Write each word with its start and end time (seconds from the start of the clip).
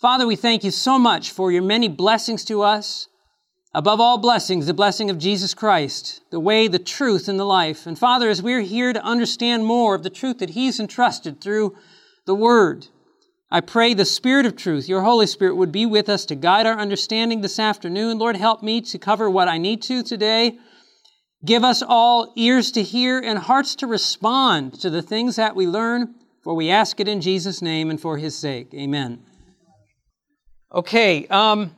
Father, 0.00 0.28
we 0.28 0.36
thank 0.36 0.62
you 0.62 0.70
so 0.70 0.96
much 0.96 1.32
for 1.32 1.50
your 1.50 1.62
many 1.62 1.88
blessings 1.88 2.44
to 2.44 2.62
us. 2.62 3.08
Above 3.74 4.00
all 4.00 4.18
blessings, 4.18 4.66
the 4.66 4.72
blessing 4.74 5.10
of 5.10 5.18
Jesus 5.18 5.54
Christ, 5.54 6.20
the 6.30 6.38
way, 6.38 6.68
the 6.68 6.78
truth, 6.78 7.28
and 7.28 7.38
the 7.38 7.44
life. 7.44 7.84
And 7.84 7.98
Father, 7.98 8.28
as 8.28 8.40
we're 8.40 8.60
here 8.60 8.92
to 8.92 9.02
understand 9.02 9.66
more 9.66 9.96
of 9.96 10.04
the 10.04 10.10
truth 10.10 10.38
that 10.38 10.50
He's 10.50 10.78
entrusted 10.78 11.40
through 11.40 11.76
the 12.26 12.34
Word, 12.34 12.86
I 13.50 13.60
pray 13.60 13.92
the 13.92 14.04
Spirit 14.04 14.46
of 14.46 14.54
truth, 14.54 14.88
your 14.88 15.02
Holy 15.02 15.26
Spirit, 15.26 15.56
would 15.56 15.72
be 15.72 15.84
with 15.84 16.08
us 16.08 16.24
to 16.26 16.36
guide 16.36 16.66
our 16.66 16.78
understanding 16.78 17.40
this 17.40 17.58
afternoon. 17.58 18.18
Lord, 18.18 18.36
help 18.36 18.62
me 18.62 18.80
to 18.82 18.98
cover 18.98 19.28
what 19.28 19.48
I 19.48 19.58
need 19.58 19.82
to 19.82 20.04
today. 20.04 20.58
Give 21.44 21.64
us 21.64 21.82
all 21.82 22.32
ears 22.36 22.70
to 22.72 22.84
hear 22.84 23.18
and 23.18 23.36
hearts 23.36 23.74
to 23.76 23.88
respond 23.88 24.74
to 24.80 24.90
the 24.90 25.02
things 25.02 25.34
that 25.36 25.56
we 25.56 25.66
learn, 25.66 26.14
for 26.44 26.54
we 26.54 26.70
ask 26.70 27.00
it 27.00 27.08
in 27.08 27.20
Jesus' 27.20 27.60
name 27.60 27.90
and 27.90 28.00
for 28.00 28.16
His 28.16 28.36
sake. 28.36 28.72
Amen. 28.74 29.24
Okay, 30.70 31.26
um, 31.28 31.74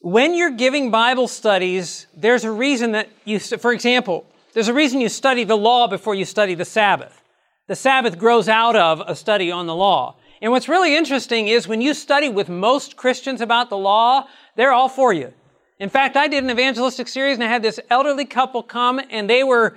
when 0.00 0.34
you're 0.34 0.50
giving 0.50 0.90
Bible 0.90 1.28
studies, 1.28 2.06
there's 2.16 2.44
a 2.44 2.50
reason 2.50 2.92
that 2.92 3.10
you, 3.26 3.38
for 3.38 3.70
example, 3.70 4.24
there's 4.54 4.68
a 4.68 4.74
reason 4.74 5.02
you 5.02 5.10
study 5.10 5.44
the 5.44 5.58
law 5.58 5.88
before 5.88 6.14
you 6.14 6.24
study 6.24 6.54
the 6.54 6.64
Sabbath. 6.64 7.22
The 7.66 7.76
Sabbath 7.76 8.18
grows 8.18 8.48
out 8.48 8.76
of 8.76 9.02
a 9.06 9.14
study 9.14 9.50
on 9.50 9.66
the 9.66 9.74
law. 9.74 10.16
And 10.40 10.52
what's 10.52 10.70
really 10.70 10.96
interesting 10.96 11.48
is 11.48 11.68
when 11.68 11.82
you 11.82 11.92
study 11.92 12.30
with 12.30 12.48
most 12.48 12.96
Christians 12.96 13.42
about 13.42 13.68
the 13.68 13.76
law, 13.76 14.26
they're 14.56 14.72
all 14.72 14.88
for 14.88 15.12
you. 15.12 15.34
In 15.78 15.90
fact, 15.90 16.16
I 16.16 16.26
did 16.26 16.44
an 16.44 16.50
evangelistic 16.50 17.08
series 17.08 17.34
and 17.34 17.44
I 17.44 17.48
had 17.48 17.62
this 17.62 17.78
elderly 17.90 18.24
couple 18.24 18.62
come 18.62 19.02
and 19.10 19.28
they 19.28 19.44
were, 19.44 19.76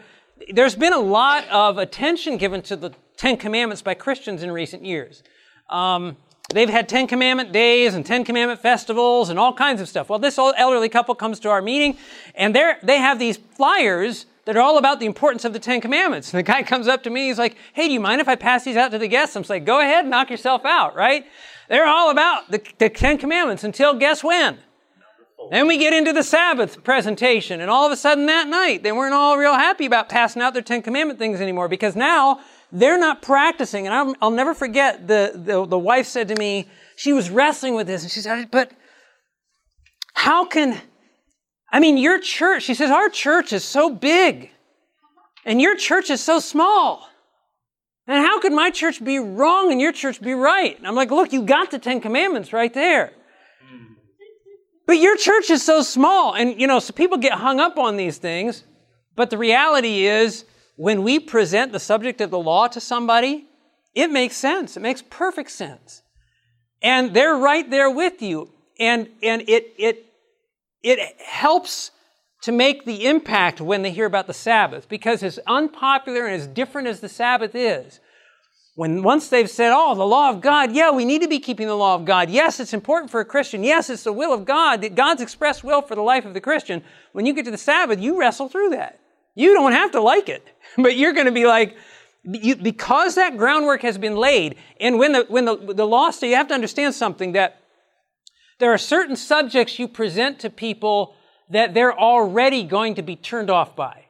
there's 0.54 0.76
been 0.76 0.93
a 0.93 0.99
lot 0.99 1.45
of 1.49 1.77
attention 1.77 2.38
given 2.38 2.62
to 2.63 2.77
the 2.77 2.93
Ten 3.18 3.35
Commandments 3.35 3.82
by 3.82 3.93
Christians 3.93 4.41
in 4.41 4.52
recent 4.52 4.85
years. 4.85 5.23
Um, 5.70 6.16
They've 6.53 6.69
had 6.69 6.87
Ten 6.87 7.07
Commandment 7.07 7.51
days 7.51 7.93
and 7.93 8.05
Ten 8.05 8.23
Commandment 8.23 8.61
festivals 8.61 9.29
and 9.29 9.37
all 9.37 9.53
kinds 9.53 9.81
of 9.81 9.89
stuff. 9.89 10.09
Well, 10.09 10.19
this 10.19 10.39
old 10.39 10.53
elderly 10.57 10.87
couple 10.87 11.13
comes 11.13 11.41
to 11.41 11.49
our 11.49 11.61
meeting 11.61 11.98
and 12.35 12.55
they 12.55 12.98
have 12.98 13.20
these 13.20 13.35
flyers 13.37 14.26
that 14.45 14.55
are 14.55 14.62
all 14.62 14.77
about 14.77 15.01
the 15.01 15.05
importance 15.05 15.43
of 15.43 15.51
the 15.51 15.59
Ten 15.59 15.81
Commandments. 15.81 16.34
And 16.34 16.39
the 16.39 16.43
guy 16.43 16.63
comes 16.63 16.87
up 16.87 17.04
to 17.04 17.09
me, 17.09 17.27
he's 17.27 17.37
like, 17.37 17.57
hey, 17.73 17.87
do 17.87 17.93
you 17.93 17.99
mind 17.99 18.21
if 18.21 18.29
I 18.29 18.35
pass 18.35 18.63
these 18.63 18.77
out 18.77 18.91
to 18.91 18.98
the 18.98 19.09
guests? 19.09 19.35
I'm 19.35 19.43
like, 19.49 19.65
go 19.65 19.81
ahead, 19.81 20.07
knock 20.07 20.29
yourself 20.29 20.63
out, 20.63 20.95
right? 20.95 21.26
They're 21.67 21.85
all 21.85 22.12
about 22.12 22.49
the, 22.49 22.61
the 22.77 22.89
Ten 22.89 23.17
Commandments 23.17 23.65
until 23.65 23.93
guess 23.93 24.23
when? 24.23 24.57
Then 25.51 25.67
we 25.67 25.77
get 25.77 25.93
into 25.93 26.13
the 26.13 26.23
Sabbath 26.23 26.84
presentation, 26.84 27.61
and 27.61 27.70
all 27.70 27.85
of 27.85 27.91
a 27.91 27.95
sudden 27.95 28.26
that 28.26 28.48
night, 28.48 28.84
they 28.84 28.91
weren't 28.91 29.13
all 29.13 29.37
real 29.37 29.54
happy 29.54 29.85
about 29.85 30.09
passing 30.09 30.41
out 30.41 30.54
their 30.54 30.63
Ten 30.63 30.82
Commandment 30.82 31.20
things 31.20 31.39
anymore 31.39 31.67
because 31.67 31.95
now 31.95 32.39
they're 32.71 32.99
not 32.99 33.21
practicing. 33.21 33.87
And 33.87 33.96
I'll, 33.96 34.15
I'll 34.21 34.32
never 34.32 34.54
forget 34.54 35.07
the, 35.07 35.32
the, 35.35 35.65
the 35.65 35.79
wife 35.79 36.07
said 36.07 36.27
to 36.29 36.35
me, 36.35 36.68
she 36.96 37.13
was 37.13 37.29
wrestling 37.29 37.76
with 37.76 37.87
this, 37.87 38.04
and 38.04 38.12
she 38.12 38.21
said, 38.21 38.49
but 38.51 38.71
how 40.13 40.46
can, 40.46 40.82
I 41.71 41.79
mean, 41.79 41.98
your 41.98 42.20
church, 42.20 42.63
she 42.63 42.73
says, 42.73 42.90
our 42.90 43.10
church 43.10 43.54
is 43.54 43.63
so 43.63 43.90
big, 43.90 44.49
and 45.45 45.62
your 45.62 45.76
church 45.77 46.10
is 46.10 46.23
so 46.23 46.40
small. 46.40 47.07
And 48.07 48.26
how 48.26 48.40
could 48.40 48.54
my 48.54 48.71
church 48.71 49.04
be 49.04 49.20
wrong 49.20 49.71
and 49.71 49.82
your 49.82 49.91
church 49.91 50.21
be 50.21 50.34
right? 50.34 50.77
And 50.77 50.88
I'm 50.88 50.95
like, 50.95 51.12
look, 51.12 51.34
you 51.34 51.43
got 51.43 51.71
the 51.71 51.77
Ten 51.77 51.99
Commandments 51.99 52.54
right 52.54 52.73
there. 52.73 53.12
But 54.85 54.99
your 54.99 55.18
church 55.18 55.49
is 55.49 55.62
so 55.62 55.82
small. 55.82 56.34
And, 56.34 56.60
you 56.60 56.65
know, 56.65 56.79
so 56.79 56.93
people 56.93 57.18
get 57.18 57.34
hung 57.34 57.60
up 57.60 57.77
on 57.77 57.98
these 57.98 58.18
things. 58.18 58.63
But 59.18 59.29
the 59.29 59.38
reality 59.38 60.05
is, 60.05 60.45
when 60.77 61.03
we 61.03 61.20
present 61.20 61.71
the 61.71 61.79
subject 61.79 62.21
of 62.21 62.29
the 62.29 62.39
law 62.39 62.67
to 62.67 62.79
somebody, 62.79 63.45
it 63.93 64.11
makes 64.11 64.38
sense. 64.38 64.78
It 64.78 64.79
makes 64.79 65.01
perfect 65.01 65.51
sense. 65.51 66.03
And 66.81 67.13
they're 67.16 67.35
right 67.35 67.69
there 67.69 67.89
with 67.89 68.22
you. 68.22 68.51
And, 68.79 69.09
and 69.23 69.41
it, 69.50 69.73
it, 69.78 70.05
it 70.83 71.19
helps 71.19 71.89
to 72.44 72.51
make 72.51 72.85
the 72.85 73.07
impact 73.07 73.59
when 73.59 73.81
they 73.81 73.91
hear 73.91 74.05
about 74.05 74.28
the 74.28 74.33
Sabbath 74.33 74.88
because 74.88 75.23
as 75.23 75.39
unpopular 75.47 76.27
and 76.27 76.35
as 76.35 76.45
different 76.45 76.87
as 76.87 76.99
the 76.99 77.09
Sabbath 77.09 77.55
is, 77.55 77.99
when 78.75 79.01
once 79.01 79.29
they've 79.29 79.49
said, 79.49 79.73
oh, 79.75 79.95
the 79.95 80.05
law 80.05 80.29
of 80.29 80.41
God, 80.41 80.71
yeah, 80.71 80.91
we 80.91 81.03
need 81.03 81.23
to 81.23 81.27
be 81.27 81.39
keeping 81.39 81.66
the 81.66 81.75
law 81.75 81.95
of 81.95 82.05
God. 82.05 82.29
Yes, 82.29 82.59
it's 82.59 82.75
important 82.75 83.09
for 83.09 83.19
a 83.19 83.25
Christian. 83.25 83.63
Yes, 83.63 83.89
it's 83.89 84.03
the 84.03 84.13
will 84.13 84.31
of 84.31 84.45
God, 84.45 84.95
God's 84.95 85.23
expressed 85.23 85.63
will 85.63 85.81
for 85.81 85.95
the 85.95 86.03
life 86.03 86.25
of 86.25 86.35
the 86.35 86.41
Christian. 86.41 86.83
When 87.13 87.25
you 87.25 87.33
get 87.33 87.45
to 87.45 87.51
the 87.51 87.57
Sabbath, 87.57 87.99
you 87.99 88.19
wrestle 88.19 88.49
through 88.49 88.69
that. 88.69 88.99
You 89.37 89.53
don't 89.53 89.73
have 89.73 89.91
to 89.91 90.01
like 90.01 90.29
it, 90.29 90.45
but 90.77 90.97
you're 90.97 91.13
going 91.13 91.27
to 91.27 91.31
be 91.31 91.45
like, 91.45 91.77
you, 92.23 92.55
because 92.55 93.15
that 93.15 93.37
groundwork 93.37 93.83
has 93.83 93.97
been 93.97 94.15
laid, 94.15 94.57
and 94.81 94.97
when 94.99 95.13
the, 95.13 95.25
when 95.29 95.45
the, 95.45 95.55
the 95.55 95.85
law 95.85 96.11
you 96.21 96.35
have 96.35 96.47
to 96.49 96.53
understand 96.53 96.93
something 96.93 97.33
that 97.33 97.61
there 98.59 98.73
are 98.73 98.77
certain 98.77 99.15
subjects 99.15 99.77
you 99.77 99.87
present 99.87 100.39
to 100.39 100.49
people 100.49 101.15
that 101.51 101.73
they're 101.73 101.97
already 101.97 102.63
going 102.63 102.95
to 102.95 103.03
be 103.03 103.15
turned 103.15 103.49
off 103.49 103.75
by. 103.75 104.05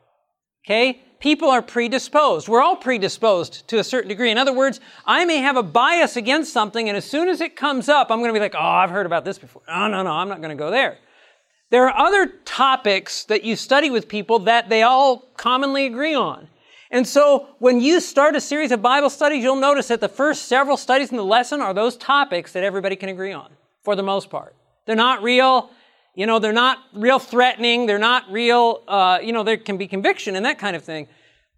Okay? 0.65 1.01
People 1.19 1.49
are 1.49 1.61
predisposed. 1.61 2.47
We're 2.47 2.61
all 2.61 2.77
predisposed 2.77 3.67
to 3.67 3.79
a 3.79 3.83
certain 3.83 4.07
degree. 4.07 4.31
In 4.31 4.37
other 4.37 4.53
words, 4.53 4.79
I 5.05 5.25
may 5.25 5.37
have 5.37 5.57
a 5.57 5.63
bias 5.63 6.15
against 6.15 6.53
something, 6.53 6.87
and 6.87 6.97
as 6.97 7.05
soon 7.05 7.27
as 7.27 7.41
it 7.41 7.55
comes 7.55 7.89
up, 7.89 8.09
I'm 8.09 8.19
going 8.19 8.29
to 8.29 8.33
be 8.33 8.39
like, 8.39 8.55
oh, 8.55 8.63
I've 8.63 8.91
heard 8.91 9.05
about 9.05 9.25
this 9.25 9.37
before. 9.37 9.61
No, 9.67 9.87
no, 9.87 10.03
no, 10.03 10.11
I'm 10.11 10.29
not 10.29 10.41
going 10.41 10.55
to 10.55 10.61
go 10.61 10.71
there. 10.71 10.99
There 11.69 11.87
are 11.89 11.97
other 11.97 12.27
topics 12.45 13.25
that 13.25 13.43
you 13.43 13.55
study 13.55 13.89
with 13.89 14.07
people 14.07 14.39
that 14.39 14.69
they 14.69 14.83
all 14.83 15.29
commonly 15.35 15.85
agree 15.85 16.15
on. 16.15 16.47
And 16.89 17.05
so 17.05 17.49
when 17.59 17.81
you 17.81 17.99
start 17.99 18.35
a 18.37 18.41
series 18.41 18.71
of 18.71 18.81
Bible 18.81 19.09
studies, 19.09 19.43
you'll 19.43 19.57
notice 19.57 19.89
that 19.89 19.99
the 19.99 20.07
first 20.07 20.47
several 20.47 20.77
studies 20.77 21.11
in 21.11 21.17
the 21.17 21.25
lesson 21.25 21.59
are 21.59 21.73
those 21.73 21.97
topics 21.97 22.53
that 22.53 22.63
everybody 22.63 22.95
can 22.95 23.09
agree 23.09 23.33
on, 23.33 23.51
for 23.83 23.95
the 23.95 24.03
most 24.03 24.29
part. 24.29 24.55
They're 24.85 24.95
not 24.95 25.21
real, 25.21 25.69
you 26.15 26.25
know, 26.25 26.39
they're 26.39 26.53
not 26.53 26.77
real 26.93 27.19
threatening, 27.19 27.85
they're 27.85 27.99
not 27.99 28.31
real, 28.31 28.83
uh, 28.87 29.19
you 29.21 29.33
know, 29.33 29.43
there 29.43 29.57
can 29.57 29.77
be 29.77 29.87
conviction 29.87 30.37
and 30.37 30.45
that 30.45 30.59
kind 30.59 30.77
of 30.77 30.83
thing. 30.83 31.09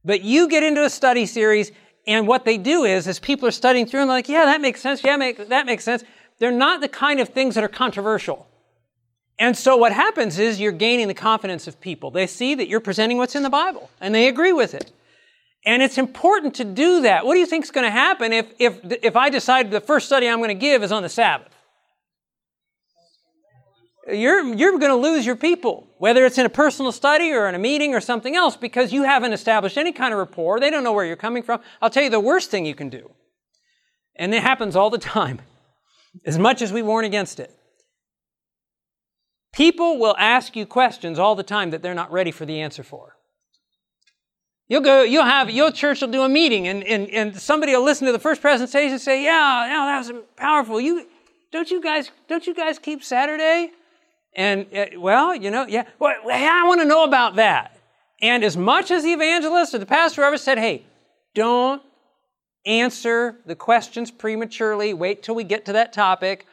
But 0.04 0.24
you 0.24 0.48
get 0.48 0.64
into 0.64 0.84
a 0.84 0.90
study 0.90 1.28
series, 1.28 1.72
and 2.08 2.28
what 2.28 2.44
they 2.44 2.58
do 2.58 2.86
is, 2.86 3.08
as 3.08 3.20
people 3.20 3.48
are 3.48 3.52
studying 3.52 3.86
through, 3.86 4.02
and 4.02 4.10
they're 4.10 4.18
like, 4.18 4.30
yeah, 4.30 4.46
that 4.46 4.62
makes 4.62 4.82
sense, 4.82 5.04
yeah, 5.04 5.16
make, 5.16 5.50
that 5.50 5.68
makes 5.68 5.84
sense. 5.84 6.04
They're 6.40 6.50
not 6.50 6.82
the 6.82 6.88
kind 6.88 7.20
of 7.20 7.30
things 7.30 7.54
that 7.54 7.64
are 7.64 7.68
controversial. 7.68 8.48
And 9.40 9.58
so 9.58 9.78
what 9.78 9.94
happens 9.94 10.38
is 10.38 10.60
you're 10.60 10.74
gaining 10.74 11.08
the 11.08 11.14
confidence 11.14 11.66
of 11.66 11.80
people. 11.80 12.12
They 12.12 12.28
see 12.28 12.56
that 12.56 12.68
you're 12.68 12.82
presenting 12.82 13.18
what's 13.18 13.36
in 13.36 13.44
the 13.44 13.50
Bible 13.50 13.90
and 14.02 14.14
they 14.14 14.28
agree 14.28 14.52
with 14.52 14.74
it. 14.74 14.92
And 15.66 15.82
it's 15.82 15.98
important 15.98 16.56
to 16.56 16.66
do 16.66 17.02
that. 17.02 17.26
What 17.26 17.34
do 17.34 17.40
you 17.40 17.46
think 17.46 17.64
is 17.64 17.72
going 17.72 17.86
to 17.86 17.92
happen 17.92 18.34
if, 18.34 18.48
if, 18.60 18.80
if 19.04 19.16
I 19.16 19.30
decide 19.30 19.72
the 19.72 19.82
first 19.82 20.08
study 20.08 20.28
I'm 20.28 20.40
going 20.40 20.50
to 20.50 20.54
give 20.54 20.84
is 20.84 20.92
on 20.92 21.04
the 21.04 21.10
Sabbath? 21.10 21.48
You're, 24.08 24.56
you're 24.56 24.78
going 24.80 24.92
to 24.92 24.96
lose 24.96 25.26
your 25.26 25.36
people, 25.36 25.88
whether 26.00 26.26
it's 26.26 26.38
in 26.38 26.46
a 26.46 26.50
personal 26.50 26.92
study 26.92 27.32
or 27.32 27.48
in 27.48 27.56
a 27.56 27.60
meeting 27.60 27.94
or 27.94 28.02
something 28.02 28.36
else, 28.36 28.58
because 28.58 28.92
you 28.92 29.04
haven't 29.04 29.34
established 29.34 29.78
any 29.78 29.92
kind 29.92 30.14
of 30.14 30.20
rapport. 30.20 30.60
They 30.60 30.72
don't 30.72 30.84
know 30.84 30.94
where 30.94 31.06
you're 31.06 31.16
coming 31.16 31.44
from. 31.44 31.62
I'll 31.82 31.92
tell 31.92 32.04
you 32.04 32.10
the 32.10 32.20
worst 32.20 32.50
thing 32.50 32.66
you 32.66 32.74
can 32.74 32.90
do, 32.90 33.12
and 34.16 34.34
it 34.34 34.42
happens 34.42 34.76
all 34.76 34.90
the 34.90 34.98
time, 34.98 35.42
as 36.26 36.40
much 36.40 36.64
as 36.64 36.74
we 36.74 36.82
warn 36.82 37.06
against 37.06 37.40
it. 37.40 37.56
People 39.52 39.98
will 39.98 40.16
ask 40.18 40.56
you 40.56 40.66
questions 40.66 41.18
all 41.18 41.36
the 41.36 41.44
time 41.44 41.72
that 41.72 41.82
they're 41.82 41.94
not 41.94 42.12
ready 42.12 42.32
for 42.32 42.46
the 42.46 42.62
answer 42.62 42.84
for. 42.84 43.16
You'll 44.68 44.82
go, 44.82 45.02
you'll 45.02 45.26
have, 45.26 45.50
your 45.50 45.72
church 45.72 46.02
will 46.02 46.10
do 46.10 46.22
a 46.22 46.30
meeting 46.30 46.68
and, 46.68 46.84
and, 46.84 47.10
and 47.10 47.36
somebody 47.36 47.72
will 47.76 47.84
listen 47.84 48.06
to 48.06 48.12
the 48.12 48.20
first 48.20 48.40
presentation 48.40 48.94
and 48.94 49.02
say, 49.02 49.24
yeah, 49.24 49.66
yeah, 49.66 49.86
that 49.86 50.14
was 50.14 50.24
powerful. 50.36 50.80
You, 50.80 51.08
don't 51.52 51.72
you 51.72 51.82
guys, 51.82 52.12
don't 52.28 52.46
you 52.46 52.54
guys 52.54 52.78
keep 52.78 53.04
Saturday? 53.04 53.72
And, 54.36 54.68
uh, 54.72 54.86
well, 54.98 55.36
you 55.36 55.50
know, 55.50 55.66
yeah, 55.68 55.86
well, 55.98 56.14
I 56.32 56.64
want 56.68 56.82
to 56.82 56.86
know 56.86 57.04
about 57.04 57.38
that. 57.38 57.80
And 58.22 58.44
as 58.44 58.56
much 58.56 58.92
as 58.92 59.02
the 59.02 59.12
evangelist 59.12 59.74
or 59.74 59.80
the 59.80 59.88
pastor 59.88 60.24
ever 60.24 60.38
said, 60.38 60.60
hey, 60.60 60.86
don't 61.34 61.82
answer 62.66 63.38
the 63.48 63.56
questions 63.56 64.12
prematurely, 64.12 64.94
wait 64.94 65.24
till 65.24 65.34
we 65.34 65.44
get 65.44 65.66
to 65.66 65.74
that 65.74 65.94
topic, 65.94 66.46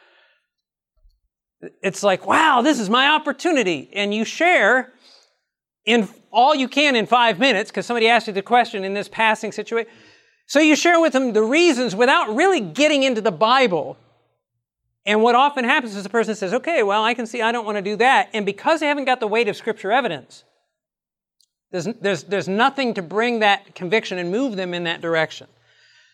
it's 1.81 2.03
like, 2.03 2.25
wow, 2.27 2.61
this 2.61 2.79
is 2.79 2.89
my 2.89 3.09
opportunity. 3.09 3.89
And 3.93 4.13
you 4.13 4.25
share 4.25 4.93
in 5.85 6.07
all 6.31 6.53
you 6.53 6.67
can 6.67 6.95
in 6.95 7.05
five 7.05 7.39
minutes, 7.39 7.71
because 7.71 7.85
somebody 7.85 8.07
asked 8.07 8.27
you 8.27 8.33
the 8.33 8.41
question 8.41 8.83
in 8.83 8.93
this 8.93 9.07
passing 9.07 9.51
situation. 9.51 9.89
So 10.45 10.59
you 10.59 10.75
share 10.75 10.99
with 10.99 11.13
them 11.13 11.33
the 11.33 11.43
reasons 11.43 11.95
without 11.95 12.35
really 12.35 12.59
getting 12.61 13.03
into 13.03 13.21
the 13.21 13.31
Bible. 13.31 13.97
And 15.05 15.23
what 15.23 15.35
often 15.35 15.63
happens 15.63 15.95
is 15.95 16.03
the 16.03 16.09
person 16.09 16.35
says, 16.35 16.53
okay, 16.53 16.83
well, 16.83 17.03
I 17.03 17.13
can 17.13 17.25
see 17.25 17.41
I 17.41 17.51
don't 17.51 17.65
want 17.65 17.77
to 17.77 17.81
do 17.81 17.95
that. 17.95 18.29
And 18.33 18.45
because 18.45 18.81
they 18.81 18.87
haven't 18.87 19.05
got 19.05 19.19
the 19.19 19.27
weight 19.27 19.47
of 19.47 19.55
Scripture 19.55 19.91
evidence, 19.91 20.43
there's, 21.71 21.85
there's, 22.01 22.23
there's 22.23 22.47
nothing 22.47 22.93
to 22.93 23.01
bring 23.01 23.39
that 23.39 23.73
conviction 23.73 24.17
and 24.17 24.31
move 24.31 24.55
them 24.55 24.73
in 24.73 24.83
that 24.83 25.01
direction. 25.01 25.47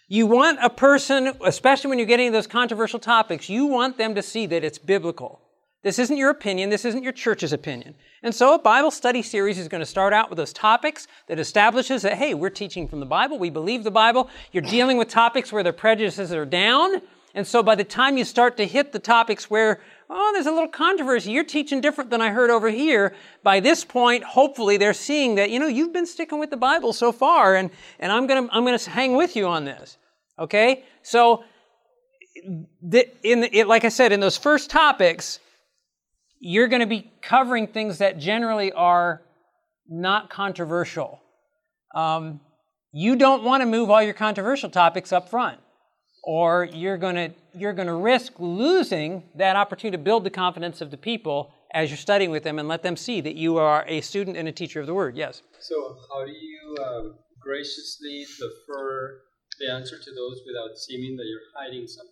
You 0.08 0.28
want 0.28 0.60
a 0.62 0.70
person, 0.70 1.34
especially 1.46 1.90
when 1.90 2.00
you're 2.00 2.08
getting 2.08 2.32
those 2.32 2.48
controversial 2.48 3.00
topics, 3.00 3.50
you 3.50 3.66
want 3.66 3.98
them 3.98 4.16
to 4.16 4.22
see 4.22 4.46
that 4.48 4.64
it's 4.64 4.78
biblical. 4.78 5.40
This 5.82 6.00
isn't 6.00 6.16
your 6.16 6.30
opinion. 6.30 6.70
This 6.70 6.86
isn't 6.86 7.04
your 7.04 7.12
church's 7.12 7.52
opinion. 7.52 7.96
And 8.22 8.34
so 8.34 8.54
a 8.54 8.60
Bible 8.60 8.92
study 8.92 9.22
series 9.22 9.58
is 9.58 9.68
going 9.68 9.82
to 9.82 9.86
start 9.86 10.14
out 10.14 10.30
with 10.30 10.38
those 10.38 10.54
topics 10.54 11.08
that 11.28 11.40
establishes 11.40 12.04
that, 12.04 12.14
hey, 12.14 12.34
we're 12.34 12.50
teaching 12.50 12.88
from 12.88 13.02
the 13.02 13.06
Bible. 13.06 13.38
We 13.38 13.50
believe 13.50 13.84
the 13.84 13.92
Bible. 13.92 14.30
You're 14.54 14.64
dealing 14.64 14.98
with 14.98 15.10
topics 15.10 15.52
where 15.52 15.64
their 15.64 15.74
prejudices 15.74 16.32
are 16.32 16.46
down. 16.46 17.02
And 17.36 17.46
so 17.46 17.62
by 17.64 17.76
the 17.76 17.84
time 17.84 18.18
you 18.18 18.24
start 18.24 18.56
to 18.58 18.66
hit 18.66 18.94
the 18.94 19.00
topics 19.00 19.50
where, 19.50 19.82
oh, 20.10 20.32
there's 20.34 20.46
a 20.46 20.52
little 20.52 20.68
controversy, 20.68 21.32
you're 21.32 21.44
teaching 21.44 21.82
different 21.82 22.10
than 22.10 22.22
I 22.22 22.30
heard 22.30 22.50
over 22.50 22.70
here, 22.70 23.16
by 23.44 23.60
this 23.60 23.84
point, 23.84 24.24
hopefully 24.24 24.78
they're 24.78 24.94
seeing 24.94 25.36
that, 25.36 25.50
you 25.50 25.60
know, 25.60 25.68
you've 25.68 25.94
been 25.94 26.06
sticking 26.06 26.40
with 26.40 26.50
the 26.50 26.58
Bible 26.58 26.94
so 26.94 27.12
far, 27.12 27.56
and, 27.56 27.70
and 28.00 28.12
I'm 28.12 28.28
going 28.28 28.48
to 28.48 28.54
I'm 28.54 28.66
gonna 28.66 28.78
hang 28.80 29.16
with 29.16 29.36
you 29.36 29.48
on 29.48 29.66
this. 29.66 29.98
Okay? 30.38 30.84
So, 31.02 31.44
the, 32.82 33.08
in 33.24 33.42
the, 33.42 33.58
it, 33.58 33.68
like 33.68 33.86
I 33.86 33.90
said, 33.90 34.12
in 34.12 34.20
those 34.20 34.38
first 34.38 34.70
topics, 34.70 35.40
you're 36.40 36.68
going 36.68 36.82
to 36.82 36.88
be 36.88 37.12
covering 37.22 37.68
things 37.68 38.00
that 38.00 38.18
generally 38.18 38.72
are 38.74 39.22
not 39.88 40.30
controversial. 40.30 41.22
Um, 41.96 42.42
you 42.92 43.16
don't 43.16 43.44
want 43.44 43.62
to 43.62 43.66
move 43.66 43.90
all 43.90 44.02
your 44.02 44.14
controversial 44.14 44.70
topics 44.70 45.14
up 45.14 45.30
front 45.30 45.60
or 46.24 46.70
you're 46.72 46.98
going 46.98 47.16
to 47.16 47.32
you're 47.56 47.74
going 47.74 47.88
to 47.88 47.94
risk 47.94 48.34
losing 48.40 49.24
that 49.36 49.56
opportunity 49.56 49.96
to 49.96 50.04
build 50.04 50.24
the 50.24 50.30
confidence 50.30 50.82
of 50.82 50.90
the 50.90 50.98
people 50.98 51.54
as 51.74 51.90
you're 51.90 51.98
studying 51.98 52.32
with 52.32 52.44
them 52.44 52.60
and 52.60 52.68
let 52.68 52.82
them 52.82 52.96
see 52.96 53.22
that 53.22 53.36
you 53.36 53.58
are 53.58 53.86
a 53.88 54.02
student 54.02 54.38
and 54.38 54.48
a 54.48 54.52
teacher 54.52 54.80
of 54.80 54.88
the 54.88 54.94
word. 54.94 55.16
Yes. 55.16 55.42
So 55.60 55.98
how 56.10 56.26
do 56.26 56.32
you 56.32 56.78
um, 56.84 57.16
graciously 57.40 58.26
defer 58.40 59.22
the 59.60 59.72
answer 59.72 59.98
to 59.98 60.12
those 60.12 60.42
without 60.48 60.78
seeming 60.78 61.16
that 61.18 61.26
you're 61.26 61.42
hiding 61.56 61.88
something? 61.88 62.12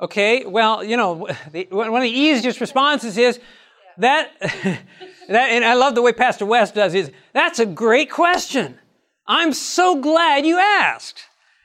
Okay 0.00 0.44
well 0.44 0.82
you 0.82 0.96
know 0.96 1.28
the, 1.52 1.66
one 1.70 1.94
of 1.94 2.02
the 2.02 2.08
easiest 2.08 2.60
responses 2.60 3.18
is 3.18 3.38
that 3.98 4.32
that 4.40 5.50
and 5.50 5.64
i 5.64 5.74
love 5.74 5.94
the 5.94 6.00
way 6.00 6.12
pastor 6.12 6.46
west 6.46 6.74
does 6.74 6.94
is 6.94 7.10
that's 7.32 7.58
a 7.58 7.66
great 7.66 8.10
question. 8.10 8.78
I'm 9.26 9.52
so 9.52 10.00
glad 10.00 10.44
you 10.44 10.58
asked. 10.58 11.22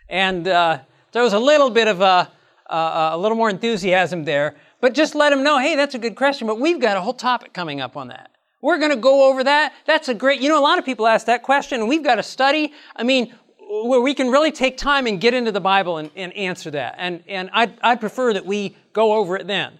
And 0.07 0.47
uh, 0.47 0.80
there 1.16 1.24
was 1.24 1.32
a 1.32 1.40
little 1.40 1.70
bit 1.70 1.88
of 1.88 2.02
a, 2.02 2.30
a, 2.70 3.10
a 3.14 3.18
little 3.18 3.38
more 3.38 3.50
enthusiasm 3.50 4.26
there, 4.26 4.54
but 4.82 4.94
just 4.94 5.16
let 5.16 5.30
them 5.30 5.44
know, 5.44 5.58
hey, 5.58 5.78
that's 5.78 5.96
a 5.96 5.98
good 5.98 6.14
question, 6.18 6.46
but 6.46 6.60
we've 6.60 6.82
got 6.82 6.98
a 6.98 7.02
whole 7.02 7.14
topic 7.14 7.54
coming 7.54 7.80
up 7.80 7.96
on 7.96 8.10
that. 8.10 8.32
We're 8.62 8.80
going 8.80 8.92
to 8.92 8.98
go 8.98 9.30
over 9.30 9.42
that. 9.46 9.72
That's 9.88 10.10
a 10.10 10.14
great, 10.14 10.42
you 10.42 10.50
know, 10.50 10.60
a 10.60 10.62
lot 10.62 10.78
of 10.78 10.84
people 10.84 11.08
ask 11.08 11.28
that 11.28 11.42
question, 11.42 11.80
and 11.80 11.88
we've 11.88 12.04
got 12.04 12.20
a 12.20 12.24
study. 12.24 12.74
I 12.98 13.04
mean, 13.04 13.34
where 13.58 14.02
we 14.02 14.14
can 14.14 14.30
really 14.30 14.52
take 14.52 14.76
time 14.76 15.08
and 15.08 15.22
get 15.22 15.34
into 15.34 15.54
the 15.54 15.62
Bible 15.62 16.00
and, 16.00 16.12
and 16.18 16.34
answer 16.34 16.70
that. 16.72 16.96
And, 16.98 17.24
and 17.30 17.50
I'd, 17.54 17.80
I'd, 17.82 18.02
prefer 18.02 18.34
that 18.34 18.46
we 18.46 18.76
go 18.92 19.14
over 19.14 19.38
it 19.38 19.48
then. 19.48 19.80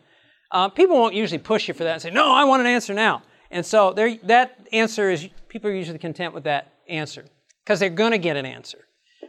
Uh, 0.52 0.70
people 0.70 0.96
won't 0.96 1.16
usually 1.16 1.40
push 1.40 1.68
you 1.68 1.74
for 1.74 1.84
that 1.84 1.92
and 1.92 2.02
say, 2.02 2.12
no, 2.12 2.34
I 2.34 2.46
want 2.46 2.62
an 2.62 2.68
answer 2.68 2.94
now. 2.94 3.24
And 3.52 3.66
so 3.66 3.92
that 3.92 4.58
answer 4.72 5.10
is, 5.10 5.28
people 5.50 5.70
are 5.70 5.74
usually 5.74 6.00
content 6.00 6.34
with 6.34 6.46
that 6.46 6.72
answer 6.88 7.26
because 7.66 7.82
they're 7.82 7.90
going 7.90 8.12
to 8.12 8.18
get 8.18 8.38
an 8.38 8.46
answer. 8.46 8.85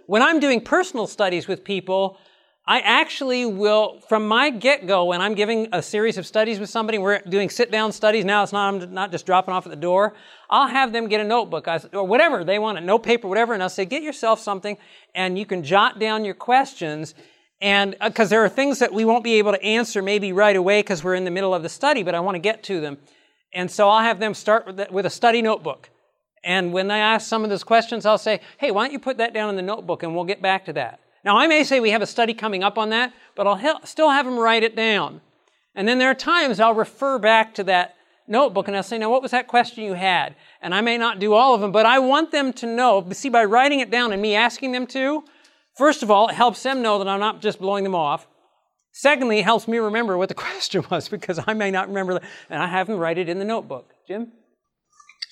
When 0.07 0.23
I'm 0.23 0.39
doing 0.39 0.61
personal 0.61 1.09
studies 1.09 1.49
with 1.49 1.65
people, 1.65 2.19
I 2.65 2.79
actually 2.81 3.45
will, 3.45 4.01
from 4.09 4.27
my 4.29 4.51
get 4.51 4.87
go, 4.87 5.05
when 5.07 5.21
I'm 5.21 5.35
giving 5.35 5.69
a 5.73 5.83
series 5.83 6.17
of 6.17 6.27
studies 6.27 6.61
with 6.61 6.71
somebody, 6.71 6.99
we're 6.99 7.21
doing 7.29 7.51
sit 7.51 7.73
down 7.73 7.91
studies 7.91 8.25
now, 8.25 8.45
it's 8.45 8.53
not, 8.53 8.75
I'm 8.75 8.95
not 8.95 9.11
just 9.11 9.27
dropping 9.27 9.53
off 9.53 9.67
at 9.67 9.71
the 9.71 9.77
door. 9.77 10.15
I'll 10.49 10.69
have 10.69 10.93
them 10.93 11.09
get 11.09 11.21
a 11.21 11.25
notebook 11.25 11.67
or 11.93 12.07
whatever 12.07 12.45
they 12.45 12.61
want, 12.61 12.79
a 12.79 12.81
note 12.81 13.03
paper, 13.03 13.27
whatever, 13.27 13.53
and 13.53 13.63
I'll 13.63 13.69
say, 13.69 13.85
get 13.85 14.03
yourself 14.03 14.41
something 14.41 14.77
and 15.15 15.37
you 15.37 15.45
can 15.45 15.65
jot 15.65 15.99
down 15.99 16.25
your 16.25 16.35
questions. 16.35 17.15
And 17.61 17.97
because 18.01 18.29
uh, 18.29 18.31
there 18.31 18.45
are 18.45 18.49
things 18.49 18.79
that 18.79 18.93
we 18.93 19.05
won't 19.05 19.25
be 19.25 19.35
able 19.35 19.53
to 19.53 19.63
answer 19.63 20.03
maybe 20.03 20.33
right 20.33 20.57
away 20.57 20.81
because 20.81 21.03
we're 21.03 21.15
in 21.15 21.25
the 21.25 21.31
middle 21.33 21.55
of 21.55 21.65
the 21.65 21.69
study, 21.69 22.05
but 22.05 22.15
I 22.15 22.21
want 22.21 22.37
to 22.37 22.41
get 22.41 22.63
to 22.65 22.81
them. 22.81 22.99
And 23.55 23.71
so 23.71 23.89
I'll 23.89 24.03
have 24.03 24.21
them 24.21 24.35
start 24.35 24.67
with, 24.67 24.91
with 24.91 25.07
a 25.07 25.11
study 25.11 25.43
notebook. 25.43 25.91
And 26.47 26.73
when 26.73 26.87
they 26.87 27.01
ask 27.01 27.27
some 27.27 27.43
of 27.43 27.51
those 27.51 27.65
questions, 27.65 28.07
I'll 28.07 28.17
say, 28.17 28.41
hey, 28.59 28.71
why 28.71 28.85
don't 28.85 28.93
you 28.93 29.01
put 29.01 29.19
that 29.19 29.35
down 29.35 29.51
in 29.51 29.57
the 29.57 29.63
notebook 29.63 30.05
and 30.05 30.15
we'll 30.15 30.25
get 30.25 30.41
back 30.41 30.65
to 30.67 30.73
that. 30.75 31.01
Now, 31.25 31.37
I 31.37 31.49
may 31.49 31.65
say 31.65 31.81
we 31.81 31.91
have 31.91 32.03
a 32.03 32.07
study 32.07 32.35
coming 32.35 32.63
up 32.63 32.79
on 32.79 32.91
that, 32.91 33.13
but 33.35 33.49
I'll 33.49 33.85
still 33.85 34.11
have 34.11 34.27
them 34.27 34.39
write 34.39 34.63
it 34.63 34.77
down. 34.77 35.23
And 35.75 35.89
then 35.89 35.99
there 35.99 36.09
are 36.09 36.15
times 36.15 36.61
I'll 36.61 36.73
refer 36.73 37.19
back 37.19 37.53
to 37.57 37.65
that 37.65 37.97
notebook 38.29 38.69
and 38.69 38.77
I'll 38.77 38.85
say, 38.85 38.97
now, 38.97 39.11
what 39.11 39.23
was 39.23 39.33
that 39.33 39.49
question 39.49 39.83
you 39.83 39.95
had? 39.95 40.37
And 40.63 40.73
I 40.73 40.83
may 40.83 40.97
not 40.97 41.19
do 41.19 41.35
all 41.35 41.53
of 41.53 41.61
them, 41.61 41.73
but 41.73 41.85
I 41.85 41.99
want 41.99 42.31
them 42.31 42.53
to 42.55 42.67
know. 42.67 43.05
See, 43.11 43.29
by 43.29 43.45
writing 43.45 43.81
it 43.81 43.91
down 43.91 44.13
and 44.13 44.23
me 44.23 44.37
asking 44.37 44.71
them 44.71 44.87
to, 44.89 45.25
first 45.77 46.05
of 46.05 46.13
all, 46.13 46.29
it 46.29 46.35
helps 46.35 46.63
them 46.63 46.81
know 46.81 46.99
that 46.99 47.09
I'm 47.09 47.19
not 47.19 47.43
just 47.43 47.59
blowing 47.59 47.83
them 47.83 47.97
off. 47.97 48.29
Secondly, 48.93 49.41
it 49.41 49.45
helps 49.45 49.67
me 49.67 49.79
remember 49.79 50.17
what 50.17 50.29
the 50.29 50.35
question 50.47 50.85
was 50.93 51.09
because 51.09 51.41
I 51.45 51.55
may 51.55 51.73
not 51.73 51.89
remember 51.89 52.15
that, 52.15 52.23
and 52.49 52.63
I 52.63 52.69
have 52.69 52.87
them 52.87 53.01
write 53.01 53.19
it 53.19 53.29
in 53.29 53.41
the 53.41 53.45
notebook. 53.45 53.91
Jim? 54.07 54.31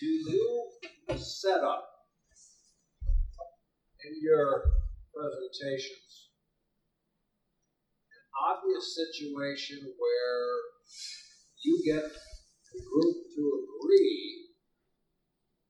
Do 0.00 0.06
you 0.06 0.63
set 1.12 1.60
up 1.60 1.84
in 4.04 4.12
your 4.22 4.62
presentations 5.12 6.28
an 8.14 8.24
obvious 8.40 8.96
situation 8.96 9.92
where 9.98 10.48
you 11.62 11.82
get 11.84 12.02
the 12.02 12.80
group 12.80 13.16
to 13.36 13.42
agree 13.64 14.48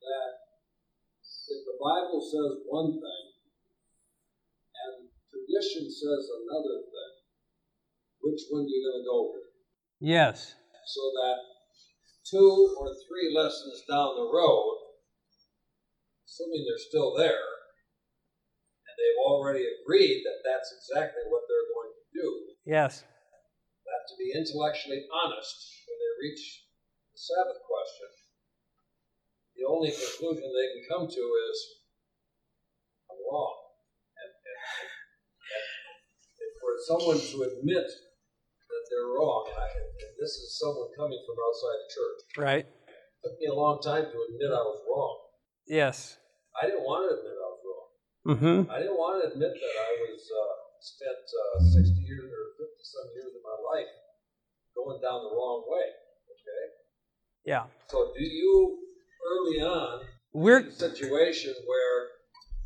that 0.01 0.31
if 1.49 1.61
the 1.67 1.77
Bible 1.79 2.21
says 2.23 2.65
one 2.67 2.93
thing 2.93 3.25
and 4.75 5.09
tradition 5.29 5.91
says 5.91 6.23
another 6.45 6.83
thing, 6.89 7.15
which 8.21 8.41
one 8.51 8.65
are 8.65 8.69
you 8.69 8.81
going 8.81 9.01
to 9.03 9.07
go 9.07 9.19
with? 9.35 9.49
Yes. 10.01 10.55
So 10.87 11.01
that 11.21 11.39
two 12.25 12.77
or 12.81 12.89
three 13.07 13.35
lessons 13.35 13.85
down 13.89 14.17
the 14.17 14.29
road, 14.33 14.84
assuming 16.35 16.67
they're 16.67 16.91
still 16.91 17.15
there, 17.15 17.47
and 18.91 18.95
they've 18.99 19.23
already 19.23 19.63
agreed 19.63 20.27
that 20.27 20.43
that's 20.43 20.75
exactly 20.75 21.23
what 21.31 21.47
they're 21.47 21.71
going 21.71 21.95
to 21.95 22.05
do. 22.11 22.29
Yes. 22.67 23.07
That 23.87 24.03
to 24.11 24.15
be 24.19 24.35
intellectually 24.35 25.07
honest 25.15 25.55
when 25.87 25.95
they 25.95 26.13
reach 26.27 26.43
the 27.15 27.23
Sabbath 27.23 27.63
question, 27.63 28.11
the 29.55 29.63
only 29.71 29.95
conclusion 29.95 30.51
they 30.51 30.69
can 30.75 30.85
come 30.91 31.07
to 31.07 31.25
is, 31.55 31.57
I'm 33.07 33.21
wrong. 33.31 33.55
And, 34.19 34.35
and, 34.35 34.91
and, 35.55 36.53
for 36.59 36.75
someone 36.83 37.23
to 37.23 37.37
admit 37.47 37.87
that 37.87 38.83
they're 38.91 39.15
wrong, 39.15 39.55
and, 39.55 39.63
I, 39.63 39.71
and 39.71 40.15
this 40.19 40.35
is 40.35 40.59
someone 40.59 40.91
coming 40.99 41.23
from 41.23 41.39
outside 41.39 41.79
the 41.79 41.91
church. 41.95 42.21
Right. 42.43 42.67
It 42.67 43.23
took 43.23 43.39
me 43.39 43.47
a 43.47 43.55
long 43.55 43.79
time 43.79 44.11
to 44.11 44.19
admit 44.19 44.51
I 44.51 44.67
was 44.67 44.83
wrong. 44.91 45.15
Yes. 45.71 46.19
I 46.55 46.71
didn't 46.71 46.87
want 46.87 47.11
to 47.11 47.19
admit 47.19 47.35
I 47.35 47.49
was 47.51 47.63
wrong. 47.67 47.89
Mm-hmm. 48.25 48.59
I 48.71 48.77
didn't 48.79 48.99
want 48.99 49.21
to 49.21 49.35
admit 49.35 49.53
that 49.53 49.75
I 49.75 49.91
was 50.07 50.23
uh, 50.23 50.55
spent 50.81 51.25
uh, 51.27 51.59
60 51.83 51.99
years 52.05 52.31
or 52.31 52.43
50 52.57 52.79
some 52.85 53.09
years 53.19 53.33
of 53.35 53.43
my 53.43 53.59
life 53.75 53.91
going 54.77 55.03
down 55.03 55.27
the 55.27 55.33
wrong 55.35 55.67
way. 55.67 55.89
Okay. 56.31 56.65
Yeah. 57.45 57.67
So 57.89 58.13
do 58.17 58.25
you 58.25 58.79
early 59.25 59.61
on 59.61 60.05
we're 60.33 60.61
in 60.61 60.69
a 60.69 60.73
situation 60.73 61.55
where 61.65 61.99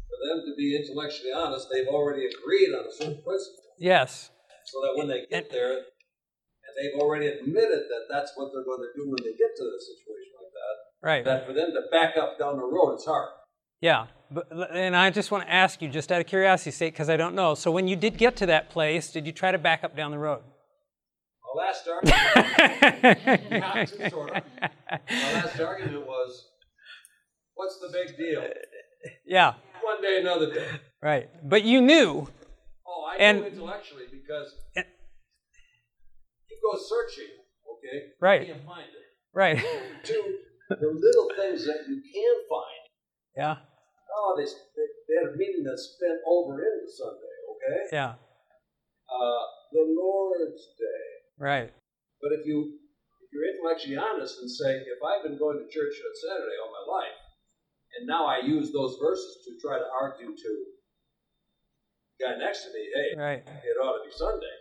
for 0.09 0.19
them 0.25 0.45
to 0.49 0.53
be 0.57 0.75
intellectually 0.75 1.33
honest, 1.33 1.69
they've 1.71 1.87
already 1.87 2.27
agreed 2.27 2.73
on 2.75 2.89
a 2.89 2.93
certain 2.93 3.21
principle. 3.23 3.77
Yes. 3.79 4.31
So 4.65 4.81
that 4.83 4.97
when 4.97 5.09
they 5.09 5.25
get 5.31 5.51
there, 5.51 5.73
and 5.73 6.73
they've 6.77 6.99
already 7.01 7.29
admitted 7.29 7.89
that 7.89 8.05
that's 8.11 8.33
what 8.37 8.51
they're 8.53 8.65
going 8.65 8.83
to 8.83 8.93
do 8.97 9.09
when 9.09 9.21
they 9.23 9.37
get 9.37 9.53
to 9.57 9.65
the 9.65 9.81
situation 9.81 10.33
like 10.37 10.53
that. 10.53 10.77
Right. 11.01 11.25
That 11.25 11.47
for 11.47 11.53
them 11.53 11.73
to 11.73 11.83
back 11.93 12.17
up 12.17 12.39
down 12.39 12.57
the 12.57 12.65
road, 12.65 12.95
it's 12.95 13.07
hard. 13.07 13.31
Yeah, 13.81 14.07
but, 14.31 14.49
and 14.75 14.97
I 14.97 15.11
just 15.11 15.31
want 15.31 15.45
to 15.45 15.53
ask 15.53 15.81
you, 15.81 15.89
just 15.89 16.11
out 16.11 16.21
of 16.21 16.27
curiosity 16.27 16.73
sake, 16.73 16.95
because 16.95 17.09
I 17.09 17.17
don't 17.17 17.35
know. 17.35 17.55
So 17.55 17.71
when 17.71 17.87
you 17.87 17.95
did 17.95 18.19
get 18.19 18.37
to 18.37 18.47
that 18.47 18.71
place, 18.71 19.13
did 19.13 19.25
you 19.25 19.33
try 19.33 19.53
to 19.53 19.59
back 19.59 19.85
up 19.85 19.97
down 19.97 20.11
the 20.11 20.19
road? 20.19 20.43
Our 21.49 21.65
last 21.65 21.89
argument, 23.23 23.41
yeah, 23.51 23.85
sort 24.09 24.37
of. 24.37 24.43
Our 24.91 25.33
last 25.33 25.61
argument 25.61 26.07
was, 26.07 26.49
what's 27.55 27.79
the 27.79 27.89
big 27.93 28.17
deal? 28.17 28.49
Yeah. 29.25 29.55
One 29.83 30.03
day, 30.03 30.19
another 30.21 30.53
day. 30.53 30.69
Right, 31.01 31.29
but 31.49 31.63
you 31.63 31.81
knew. 31.81 32.29
Oh, 32.87 33.05
I 33.09 33.17
and, 33.23 33.39
knew 33.39 33.47
intellectually 33.47 34.05
because 34.11 34.55
and, 34.75 34.85
you 36.51 36.57
go 36.61 36.77
searching, 36.77 37.33
okay? 37.79 38.07
Right. 38.21 38.49
You 38.49 38.55
can't 38.55 38.67
find 38.67 38.83
it. 38.83 39.05
Right. 39.33 39.59
to 40.05 40.35
the 40.69 40.77
little 40.77 41.29
things 41.37 41.65
that 41.65 41.85
you 41.89 42.03
can 42.03 42.35
find 42.51 42.79
yeah. 43.39 43.57
Oh, 44.17 44.35
they, 44.37 44.45
they, 44.45 44.89
they 45.09 45.15
had 45.21 45.35
a 45.35 45.37
meeting 45.37 45.65
that 45.65 45.79
spent 45.79 46.21
over 46.27 46.59
into 46.59 46.89
Sunday, 46.91 47.37
okay? 47.53 47.81
Yeah. 47.93 48.13
Uh, 49.09 49.45
the 49.73 49.85
Lord's 49.85 50.65
Day. 50.79 51.05
Right. 51.39 51.71
But 52.21 52.33
if 52.33 52.47
you 52.47 52.79
if 53.23 53.29
you're 53.33 53.45
intellectually 53.45 53.97
honest 53.97 54.41
and 54.41 54.51
say, 54.51 54.81
if 54.81 55.01
I've 55.05 55.23
been 55.23 55.39
going 55.39 55.59
to 55.59 55.69
church 55.69 55.95
on 56.01 56.13
Saturday 56.17 56.57
all 56.65 56.73
my 56.73 56.93
life, 56.93 57.19
and 57.99 58.07
now 58.07 58.27
I 58.27 58.41
use 58.45 58.73
those 58.73 58.97
verses 59.01 59.45
to 59.45 59.51
try 59.61 59.79
to 59.79 59.85
argue 60.01 60.35
to 60.35 60.65
the 62.19 62.25
guy 62.25 62.39
next 62.39 62.65
to 62.65 62.73
me, 62.73 62.89
hey, 62.95 63.21
right. 63.21 63.43
it 63.47 63.77
ought 63.83 63.99
to 63.99 64.05
be 64.05 64.13
Sunday. 64.17 64.57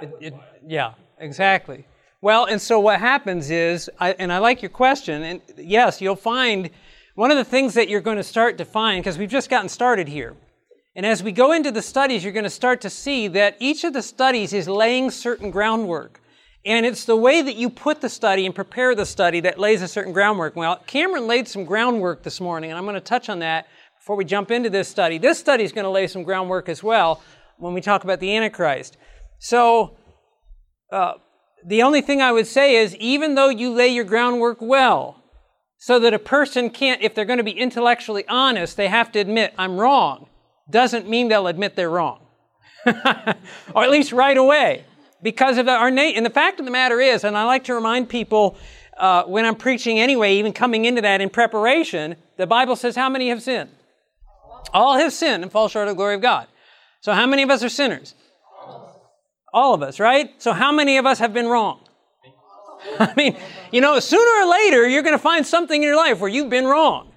It, 0.00 0.32
it, 0.32 0.40
yeah, 0.66 0.94
exactly. 1.18 1.86
Well, 2.20 2.46
and 2.46 2.60
so 2.60 2.80
what 2.80 2.98
happens 2.98 3.50
is, 3.50 3.90
I, 4.00 4.12
and 4.12 4.32
I 4.32 4.38
like 4.38 4.62
your 4.62 4.70
question, 4.70 5.22
and 5.22 5.40
yes, 5.56 6.00
you'll 6.00 6.16
find 6.16 6.70
one 7.16 7.30
of 7.30 7.38
the 7.38 7.44
things 7.44 7.74
that 7.74 7.88
you're 7.88 8.02
going 8.02 8.18
to 8.18 8.22
start 8.22 8.58
to 8.58 8.64
find, 8.64 9.02
because 9.02 9.16
we've 9.16 9.30
just 9.30 9.48
gotten 9.50 9.70
started 9.70 10.06
here, 10.06 10.36
And 10.94 11.04
as 11.04 11.22
we 11.22 11.32
go 11.32 11.52
into 11.52 11.70
the 11.70 11.82
studies, 11.82 12.22
you're 12.22 12.32
going 12.32 12.44
to 12.44 12.50
start 12.50 12.82
to 12.82 12.90
see 12.90 13.28
that 13.28 13.56
each 13.58 13.84
of 13.84 13.92
the 13.92 14.02
studies 14.02 14.52
is 14.52 14.68
laying 14.68 15.10
certain 15.10 15.50
groundwork. 15.50 16.20
And 16.64 16.84
it's 16.84 17.04
the 17.04 17.16
way 17.16 17.42
that 17.42 17.56
you 17.56 17.70
put 17.70 18.00
the 18.00 18.08
study 18.08 18.44
and 18.44 18.54
prepare 18.54 18.94
the 18.94 19.06
study 19.06 19.40
that 19.40 19.58
lays 19.58 19.82
a 19.82 19.88
certain 19.88 20.12
groundwork. 20.12 20.56
Well, 20.56 20.76
Cameron 20.86 21.26
laid 21.26 21.48
some 21.48 21.64
groundwork 21.64 22.22
this 22.22 22.40
morning, 22.40 22.70
and 22.70 22.78
I'm 22.78 22.84
going 22.84 22.94
to 22.94 23.00
touch 23.00 23.28
on 23.28 23.38
that 23.40 23.66
before 23.98 24.16
we 24.16 24.24
jump 24.24 24.50
into 24.50 24.68
this 24.68 24.88
study. 24.88 25.16
This 25.18 25.38
study 25.38 25.64
is 25.64 25.72
going 25.72 25.84
to 25.84 25.90
lay 25.90 26.06
some 26.06 26.22
groundwork 26.22 26.68
as 26.68 26.82
well 26.82 27.22
when 27.58 27.72
we 27.72 27.80
talk 27.80 28.04
about 28.04 28.20
the 28.20 28.34
Antichrist. 28.34 28.96
So, 29.38 29.96
uh, 30.92 31.14
the 31.64 31.82
only 31.82 32.02
thing 32.02 32.20
I 32.20 32.32
would 32.32 32.46
say 32.46 32.76
is 32.76 32.94
even 32.96 33.34
though 33.36 33.48
you 33.48 33.70
lay 33.70 33.88
your 33.88 34.04
groundwork 34.04 34.58
well, 34.60 35.22
so 35.78 35.98
that 35.98 36.14
a 36.14 36.18
person 36.18 36.70
can't, 36.70 37.02
if 37.02 37.14
they're 37.14 37.24
going 37.24 37.38
to 37.38 37.44
be 37.44 37.52
intellectually 37.52 38.24
honest, 38.28 38.76
they 38.76 38.88
have 38.88 39.12
to 39.12 39.18
admit, 39.18 39.54
I'm 39.58 39.78
wrong, 39.78 40.28
doesn't 40.70 41.08
mean 41.08 41.28
they'll 41.28 41.46
admit 41.46 41.76
they're 41.76 41.90
wrong. 41.90 42.26
or 43.74 43.82
at 43.82 43.90
least 43.90 44.12
right 44.12 44.36
away. 44.36 44.84
Because 45.22 45.58
of 45.58 45.66
our 45.68 45.90
nature. 45.90 46.16
And 46.16 46.26
the 46.26 46.30
fact 46.30 46.60
of 46.60 46.66
the 46.66 46.70
matter 46.70 47.00
is, 47.00 47.24
and 47.24 47.36
I 47.36 47.44
like 47.44 47.64
to 47.64 47.74
remind 47.74 48.08
people 48.08 48.56
uh, 48.96 49.24
when 49.24 49.44
I'm 49.44 49.56
preaching 49.56 49.98
anyway, 49.98 50.36
even 50.36 50.52
coming 50.52 50.84
into 50.84 51.02
that 51.02 51.20
in 51.20 51.30
preparation, 51.30 52.16
the 52.36 52.46
Bible 52.46 52.76
says, 52.76 52.96
How 52.96 53.08
many 53.08 53.28
have 53.28 53.42
sinned? 53.42 53.70
All 54.72 54.98
have 54.98 55.12
sinned 55.12 55.42
and 55.42 55.52
fall 55.52 55.68
short 55.68 55.88
of 55.88 55.92
the 55.92 55.96
glory 55.96 56.14
of 56.14 56.20
God. 56.20 56.46
So, 57.00 57.12
how 57.12 57.26
many 57.26 57.42
of 57.42 57.50
us 57.50 57.62
are 57.62 57.68
sinners? 57.68 58.14
All 59.52 59.74
of 59.74 59.82
us, 59.82 60.00
right? 60.00 60.30
So, 60.40 60.52
how 60.52 60.72
many 60.72 60.96
of 60.98 61.06
us 61.06 61.18
have 61.18 61.32
been 61.32 61.46
wrong? 61.46 61.85
I 62.98 63.12
mean, 63.16 63.36
you 63.72 63.80
know, 63.80 63.98
sooner 64.00 64.44
or 64.44 64.50
later, 64.50 64.88
you're 64.88 65.02
going 65.02 65.14
to 65.14 65.18
find 65.18 65.46
something 65.46 65.82
in 65.82 65.86
your 65.86 65.96
life 65.96 66.20
where 66.20 66.30
you've 66.30 66.50
been 66.50 66.66
wrong. 66.66 67.12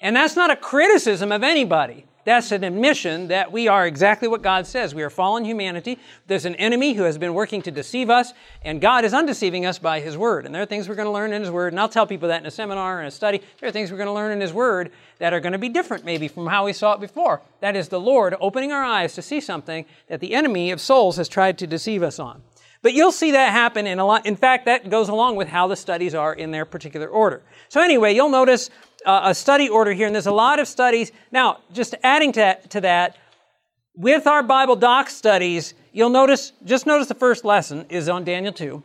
And 0.00 0.14
that's 0.14 0.36
not 0.36 0.50
a 0.50 0.56
criticism 0.56 1.32
of 1.32 1.42
anybody. 1.42 2.06
That's 2.28 2.52
an 2.52 2.62
admission 2.62 3.28
that 3.28 3.52
we 3.52 3.68
are 3.68 3.86
exactly 3.86 4.28
what 4.28 4.42
God 4.42 4.66
says. 4.66 4.94
We 4.94 5.02
are 5.02 5.08
fallen 5.08 5.46
humanity. 5.46 5.98
There's 6.26 6.44
an 6.44 6.56
enemy 6.56 6.92
who 6.92 7.04
has 7.04 7.16
been 7.16 7.32
working 7.32 7.62
to 7.62 7.70
deceive 7.70 8.10
us, 8.10 8.34
and 8.60 8.82
God 8.82 9.06
is 9.06 9.14
undeceiving 9.14 9.64
us 9.64 9.78
by 9.78 10.00
His 10.00 10.14
Word. 10.14 10.44
And 10.44 10.54
there 10.54 10.60
are 10.60 10.66
things 10.66 10.90
we're 10.90 10.94
going 10.94 11.06
to 11.06 11.12
learn 11.12 11.32
in 11.32 11.40
His 11.40 11.50
Word, 11.50 11.72
and 11.72 11.80
I'll 11.80 11.88
tell 11.88 12.06
people 12.06 12.28
that 12.28 12.42
in 12.42 12.46
a 12.46 12.50
seminar 12.50 12.98
and 12.98 13.08
a 13.08 13.10
study. 13.10 13.40
There 13.58 13.68
are 13.70 13.72
things 13.72 13.90
we're 13.90 13.96
going 13.96 14.08
to 14.08 14.12
learn 14.12 14.30
in 14.30 14.42
His 14.42 14.52
Word 14.52 14.92
that 15.20 15.32
are 15.32 15.40
going 15.40 15.54
to 15.54 15.58
be 15.58 15.70
different, 15.70 16.04
maybe, 16.04 16.28
from 16.28 16.46
how 16.48 16.66
we 16.66 16.74
saw 16.74 16.92
it 16.92 17.00
before. 17.00 17.40
That 17.60 17.74
is 17.74 17.88
the 17.88 17.98
Lord 17.98 18.34
opening 18.40 18.72
our 18.72 18.84
eyes 18.84 19.14
to 19.14 19.22
see 19.22 19.40
something 19.40 19.86
that 20.08 20.20
the 20.20 20.34
enemy 20.34 20.70
of 20.70 20.82
souls 20.82 21.16
has 21.16 21.30
tried 21.30 21.56
to 21.56 21.66
deceive 21.66 22.02
us 22.02 22.18
on. 22.18 22.42
But 22.82 22.94
you'll 22.94 23.12
see 23.12 23.32
that 23.32 23.50
happen 23.52 23.86
in 23.86 23.98
a 23.98 24.04
lot. 24.04 24.24
In 24.24 24.36
fact, 24.36 24.66
that 24.66 24.88
goes 24.88 25.08
along 25.08 25.36
with 25.36 25.48
how 25.48 25.66
the 25.66 25.76
studies 25.76 26.14
are 26.14 26.32
in 26.32 26.52
their 26.52 26.64
particular 26.64 27.08
order. 27.08 27.42
So 27.68 27.80
anyway, 27.82 28.14
you'll 28.14 28.30
notice 28.30 28.70
uh, 29.04 29.22
a 29.24 29.34
study 29.34 29.68
order 29.68 29.92
here, 29.92 30.06
and 30.06 30.14
there's 30.14 30.26
a 30.26 30.32
lot 30.32 30.60
of 30.60 30.68
studies. 30.68 31.10
Now, 31.32 31.58
just 31.72 31.94
adding 32.02 32.32
to, 32.32 32.58
to 32.68 32.80
that, 32.82 33.16
with 33.96 34.28
our 34.28 34.44
Bible 34.44 34.76
doc 34.76 35.10
studies, 35.10 35.74
you'll 35.92 36.10
notice, 36.10 36.52
just 36.64 36.86
notice 36.86 37.08
the 37.08 37.14
first 37.14 37.44
lesson 37.44 37.84
is 37.88 38.08
on 38.08 38.22
Daniel 38.22 38.52
2. 38.52 38.82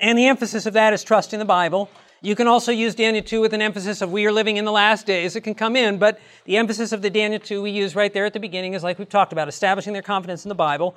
And 0.00 0.18
the 0.18 0.26
emphasis 0.26 0.64
of 0.64 0.72
that 0.72 0.94
is 0.94 1.04
trusting 1.04 1.38
the 1.38 1.44
Bible. 1.44 1.90
You 2.22 2.34
can 2.34 2.48
also 2.48 2.72
use 2.72 2.94
Daniel 2.94 3.22
2 3.22 3.40
with 3.42 3.52
an 3.52 3.60
emphasis 3.60 4.00
of 4.00 4.10
we 4.10 4.24
are 4.26 4.32
living 4.32 4.56
in 4.56 4.64
the 4.64 4.72
last 4.72 5.06
days. 5.06 5.36
It 5.36 5.42
can 5.42 5.54
come 5.54 5.76
in, 5.76 5.98
but 5.98 6.18
the 6.44 6.56
emphasis 6.56 6.92
of 6.92 7.02
the 7.02 7.10
Daniel 7.10 7.40
2 7.40 7.62
we 7.62 7.70
use 7.70 7.94
right 7.94 8.12
there 8.12 8.24
at 8.24 8.32
the 8.32 8.40
beginning 8.40 8.72
is 8.72 8.82
like 8.82 8.98
we've 8.98 9.08
talked 9.08 9.32
about, 9.32 9.48
establishing 9.48 9.92
their 9.92 10.02
confidence 10.02 10.44
in 10.44 10.48
the 10.48 10.54
Bible. 10.54 10.96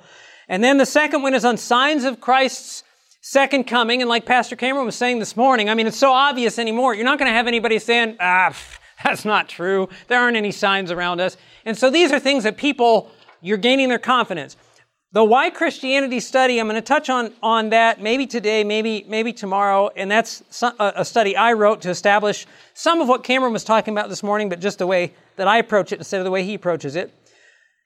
And 0.50 0.64
then 0.64 0.78
the 0.78 0.84
second 0.84 1.22
one 1.22 1.32
is 1.32 1.44
on 1.44 1.56
signs 1.56 2.02
of 2.02 2.20
Christ's 2.20 2.82
second 3.20 3.68
coming. 3.68 4.02
And 4.02 4.08
like 4.08 4.26
Pastor 4.26 4.56
Cameron 4.56 4.84
was 4.84 4.96
saying 4.96 5.20
this 5.20 5.36
morning, 5.36 5.70
I 5.70 5.74
mean, 5.74 5.86
it's 5.86 5.96
so 5.96 6.12
obvious 6.12 6.58
anymore. 6.58 6.92
You're 6.92 7.04
not 7.04 7.20
going 7.20 7.30
to 7.30 7.36
have 7.36 7.46
anybody 7.46 7.78
saying, 7.78 8.16
ah, 8.18 8.54
that's 9.04 9.24
not 9.24 9.48
true. 9.48 9.88
There 10.08 10.18
aren't 10.18 10.36
any 10.36 10.50
signs 10.50 10.90
around 10.90 11.20
us. 11.20 11.36
And 11.64 11.78
so 11.78 11.88
these 11.88 12.10
are 12.10 12.18
things 12.18 12.42
that 12.42 12.56
people, 12.56 13.12
you're 13.40 13.58
gaining 13.58 13.88
their 13.88 14.00
confidence. 14.00 14.56
The 15.12 15.22
why 15.22 15.50
Christianity 15.50 16.18
study, 16.18 16.58
I'm 16.58 16.66
going 16.66 16.74
to 16.74 16.82
touch 16.82 17.08
on, 17.08 17.32
on 17.44 17.70
that 17.70 18.00
maybe 18.00 18.26
today, 18.26 18.64
maybe, 18.64 19.04
maybe 19.08 19.32
tomorrow. 19.32 19.90
And 19.94 20.10
that's 20.10 20.42
a 20.80 21.04
study 21.04 21.36
I 21.36 21.52
wrote 21.52 21.82
to 21.82 21.90
establish 21.90 22.46
some 22.74 23.00
of 23.00 23.06
what 23.06 23.22
Cameron 23.22 23.52
was 23.52 23.62
talking 23.62 23.94
about 23.94 24.08
this 24.08 24.24
morning, 24.24 24.48
but 24.48 24.58
just 24.58 24.78
the 24.78 24.86
way 24.88 25.14
that 25.36 25.46
I 25.46 25.58
approach 25.58 25.92
it 25.92 25.98
instead 25.98 26.18
of 26.18 26.24
the 26.24 26.30
way 26.32 26.42
he 26.42 26.54
approaches 26.54 26.96
it. 26.96 27.14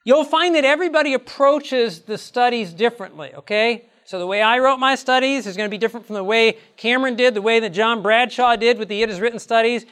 You'll 0.05 0.25
find 0.25 0.55
that 0.55 0.65
everybody 0.65 1.15
approaches 1.15 2.01
the 2.01 2.19
studies 2.19 2.73
differently, 2.73 3.33
okay? 3.35 3.87
So 4.05 4.19
the 4.19 4.27
way 4.27 4.43
I 4.43 4.59
wrote 4.59 4.77
my 4.77 4.97
studies 4.97 5.47
is 5.47 5.57
going 5.57 5.67
to 5.67 5.71
be 5.71 5.79
different 5.79 6.07
from 6.07 6.15
the 6.15 6.25
way 6.25 6.59
Cameron 6.77 7.17
did, 7.17 7.33
the 7.33 7.41
way 7.43 7.59
that 7.61 7.71
John 7.71 8.03
Bradshaw 8.03 8.57
did 8.57 8.79
with 8.79 8.89
the 8.89 9.03
It 9.03 9.09
Is 9.09 9.19
Written 9.19 9.39
studies. 9.39 9.87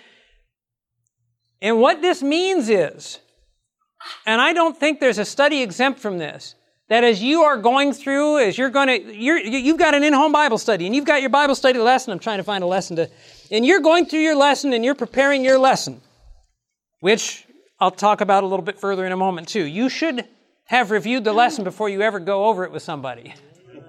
And 1.63 1.81
what 1.81 2.03
this 2.03 2.23
means 2.23 2.69
is, 2.69 3.21
and 4.27 4.41
I 4.41 4.53
don't 4.53 4.77
think 4.79 5.01
there's 5.01 5.19
a 5.19 5.25
study 5.25 5.63
exempt 5.63 5.99
from 5.99 6.19
this, 6.19 6.57
that 6.91 7.05
as 7.05 7.23
you 7.23 7.43
are 7.45 7.57
going 7.57 7.95
through, 7.95 8.41
as 8.41 8.59
you're 8.59 8.69
going 8.69 8.89
to, 8.89 9.15
you're, 9.15 9.39
you've 9.39 9.79
got 9.79 9.95
an 9.95 10.05
in-home 10.05 10.33
Bible 10.33 10.59
study, 10.59 10.85
and 10.85 10.95
you've 10.95 11.07
got 11.07 11.23
your 11.23 11.31
Bible 11.31 11.55
study 11.55 11.79
lesson. 11.79 12.13
I'm 12.13 12.19
trying 12.19 12.37
to 12.37 12.45
find 12.45 12.63
a 12.63 12.67
lesson 12.67 12.97
to, 12.97 13.09
and 13.51 13.65
you're 13.65 13.81
going 13.81 14.05
through 14.05 14.21
your 14.21 14.37
lesson 14.37 14.75
and 14.75 14.85
you're 14.85 14.95
preparing 14.95 15.43
your 15.43 15.57
lesson, 15.57 16.03
which 17.01 17.47
I'll 17.83 17.91
talk 17.91 18.21
about 18.21 18.45
a 18.45 18.47
little 18.47 18.65
bit 18.65 18.79
further 18.79 19.05
in 19.05 19.11
a 19.11 19.17
moment 19.17 19.49
too. 19.49 19.65
You 19.65 19.89
should 19.89 20.25
have 20.67 20.93
reviewed 20.93 21.25
the 21.25 21.33
lesson 21.33 21.65
before 21.65 21.89
you 21.89 22.01
ever 22.01 22.21
go 22.21 22.45
over 22.45 22.63
it 22.63 22.71
with 22.71 22.85
somebody. 22.85 23.35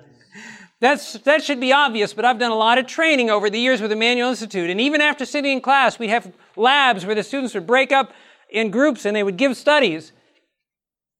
That's, 0.79 1.13
that 1.19 1.43
should 1.43 1.59
be 1.59 1.71
obvious, 1.71 2.11
but 2.11 2.25
I've 2.25 2.39
done 2.39 2.49
a 2.49 2.55
lot 2.55 2.79
of 2.79 2.87
training 2.87 3.29
over 3.29 3.51
the 3.51 3.59
years 3.59 3.81
with 3.81 3.91
Emmanuel 3.91 4.29
Institute. 4.29 4.71
And 4.71 4.81
even 4.81 4.99
after 4.99 5.27
sitting 5.27 5.51
in 5.51 5.61
class, 5.61 5.99
we'd 5.99 6.09
have 6.09 6.33
labs 6.55 7.05
where 7.05 7.13
the 7.13 7.21
students 7.21 7.53
would 7.53 7.67
break 7.67 7.91
up 7.91 8.13
in 8.49 8.71
groups 8.71 9.05
and 9.05 9.15
they 9.15 9.21
would 9.21 9.37
give 9.37 9.55
studies 9.55 10.11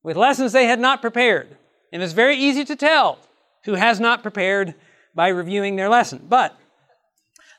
with 0.01 0.17
lessons 0.17 0.51
they 0.51 0.65
had 0.65 0.79
not 0.79 0.99
prepared. 0.99 1.55
And 1.91 2.01
it's 2.01 2.13
very 2.13 2.37
easy 2.37 2.65
to 2.65 2.75
tell 2.75 3.19
who 3.65 3.75
has 3.75 3.99
not 3.99 4.23
prepared 4.23 4.73
by 5.13 5.27
reviewing 5.27 5.75
their 5.75 5.89
lesson. 5.89 6.25
But 6.27 6.57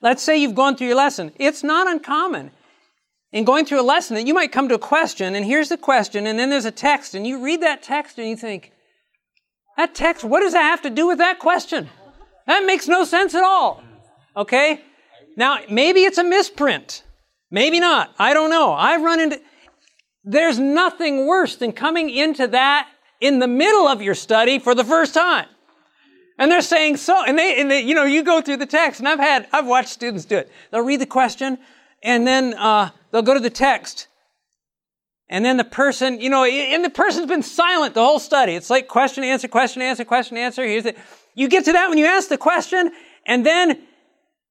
let's 0.02 0.24
say 0.24 0.38
you've 0.38 0.56
gone 0.56 0.74
through 0.74 0.88
your 0.88 0.96
lesson. 0.96 1.30
It's 1.38 1.62
not 1.62 1.86
uncommon 1.86 2.50
in 3.34 3.44
going 3.44 3.66
through 3.66 3.80
a 3.80 3.82
lesson 3.82 4.14
that 4.14 4.28
you 4.28 4.32
might 4.32 4.52
come 4.52 4.68
to 4.68 4.76
a 4.76 4.78
question, 4.78 5.34
and 5.34 5.44
here's 5.44 5.68
the 5.68 5.76
question, 5.76 6.28
and 6.28 6.38
then 6.38 6.50
there's 6.50 6.64
a 6.64 6.70
text, 6.70 7.16
and 7.16 7.26
you 7.26 7.42
read 7.42 7.60
that 7.62 7.82
text 7.82 8.16
and 8.16 8.28
you 8.28 8.36
think, 8.36 8.70
that 9.76 9.92
text, 9.92 10.22
what 10.22 10.38
does 10.38 10.52
that 10.52 10.62
have 10.62 10.82
to 10.82 10.90
do 10.90 11.08
with 11.08 11.18
that 11.18 11.40
question? 11.40 11.90
That 12.46 12.64
makes 12.64 12.86
no 12.86 13.02
sense 13.02 13.34
at 13.34 13.42
all. 13.42 13.82
Okay? 14.36 14.80
Now, 15.36 15.58
maybe 15.68 16.04
it's 16.04 16.16
a 16.16 16.22
misprint. 16.22 17.02
Maybe 17.50 17.80
not. 17.80 18.14
I 18.20 18.34
don't 18.34 18.50
know. 18.50 18.72
I've 18.72 19.02
run 19.02 19.18
into, 19.18 19.40
there's 20.22 20.60
nothing 20.60 21.26
worse 21.26 21.56
than 21.56 21.72
coming 21.72 22.10
into 22.10 22.46
that 22.46 22.88
in 23.20 23.40
the 23.40 23.48
middle 23.48 23.88
of 23.88 24.00
your 24.00 24.14
study 24.14 24.60
for 24.60 24.76
the 24.76 24.84
first 24.84 25.12
time. 25.12 25.48
And 26.38 26.52
they're 26.52 26.62
saying 26.62 26.98
so, 26.98 27.24
and 27.24 27.36
they, 27.36 27.60
and 27.60 27.68
they, 27.68 27.80
you 27.80 27.96
know, 27.96 28.04
you 28.04 28.22
go 28.22 28.40
through 28.40 28.58
the 28.58 28.66
text, 28.66 29.00
and 29.00 29.08
I've 29.08 29.18
had, 29.18 29.48
I've 29.52 29.66
watched 29.66 29.88
students 29.88 30.24
do 30.24 30.36
it. 30.36 30.52
They'll 30.70 30.82
read 30.82 31.00
the 31.00 31.06
question, 31.06 31.58
and 32.04 32.26
then 32.26 32.54
uh, 32.54 32.90
they'll 33.10 33.22
go 33.22 33.34
to 33.34 33.40
the 33.40 33.50
text. 33.50 34.06
And 35.28 35.44
then 35.44 35.56
the 35.56 35.64
person, 35.64 36.20
you 36.20 36.28
know, 36.28 36.44
and 36.44 36.84
the 36.84 36.90
person's 36.90 37.26
been 37.26 37.42
silent 37.42 37.94
the 37.94 38.04
whole 38.04 38.20
study. 38.20 38.54
It's 38.54 38.70
like 38.70 38.86
question, 38.86 39.24
answer, 39.24 39.48
question, 39.48 39.82
answer, 39.82 40.04
question, 40.04 40.36
answer. 40.36 40.64
Here's 40.64 40.84
it. 40.84 40.98
You 41.34 41.48
get 41.48 41.64
to 41.64 41.72
that 41.72 41.88
when 41.88 41.98
you 41.98 42.04
ask 42.04 42.28
the 42.28 42.38
question, 42.38 42.92
and 43.26 43.44
then 43.44 43.80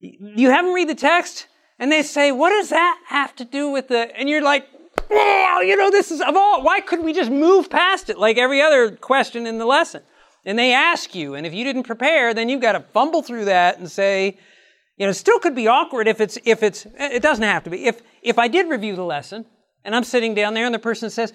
you 0.02 0.50
have 0.50 0.66
them 0.66 0.74
read 0.74 0.90
the 0.90 0.96
text, 0.96 1.48
and 1.80 1.92
they 1.92 2.02
say, 2.02 2.32
what 2.32 2.50
does 2.50 2.70
that 2.70 3.00
have 3.08 3.36
to 3.36 3.46
do 3.46 3.70
with 3.70 3.88
the, 3.88 4.14
and 4.18 4.28
you're 4.28 4.42
like, 4.42 4.68
oh, 5.12 5.62
you 5.64 5.78
know, 5.78 5.92
this 5.92 6.12
is 6.12 6.22
of 6.22 6.36
all, 6.36 6.64
why 6.64 6.82
couldn't 6.82 7.06
we 7.06 7.14
just 7.14 7.32
move 7.32 7.70
past 7.70 8.10
it 8.10 8.18
like 8.18 8.38
every 8.38 8.62
other 8.62 8.92
question 8.92 9.46
in 9.46 9.60
the 9.60 9.66
lesson? 9.66 10.02
And 10.44 10.58
they 10.60 10.74
ask 10.74 11.16
you, 11.16 11.36
and 11.36 11.46
if 11.46 11.54
you 11.54 11.64
didn't 11.64 11.84
prepare, 11.84 12.34
then 12.34 12.50
you've 12.50 12.62
got 12.62 12.74
to 12.74 12.82
fumble 12.82 13.22
through 13.22 13.46
that 13.46 13.78
and 13.78 13.90
say, 13.90 14.38
you 14.98 15.06
know, 15.06 15.10
it 15.10 15.16
still 15.16 15.40
could 15.40 15.56
be 15.56 15.68
awkward 15.68 16.08
if 16.08 16.22
it's, 16.22 16.38
if 16.46 16.64
it's, 16.64 16.86
it 17.00 17.22
doesn't 17.22 17.44
have 17.44 17.64
to 17.64 17.70
be. 17.70 17.86
If, 17.86 18.02
if 18.22 18.38
I 18.38 18.48
did 18.48 18.70
review 18.70 18.96
the 18.96 19.04
lesson 19.04 19.46
and 19.84 19.96
I'm 19.96 20.04
sitting 20.04 20.36
down 20.36 20.54
there 20.54 20.66
and 20.66 20.74
the 20.74 20.80
person 20.80 21.10
says, 21.10 21.34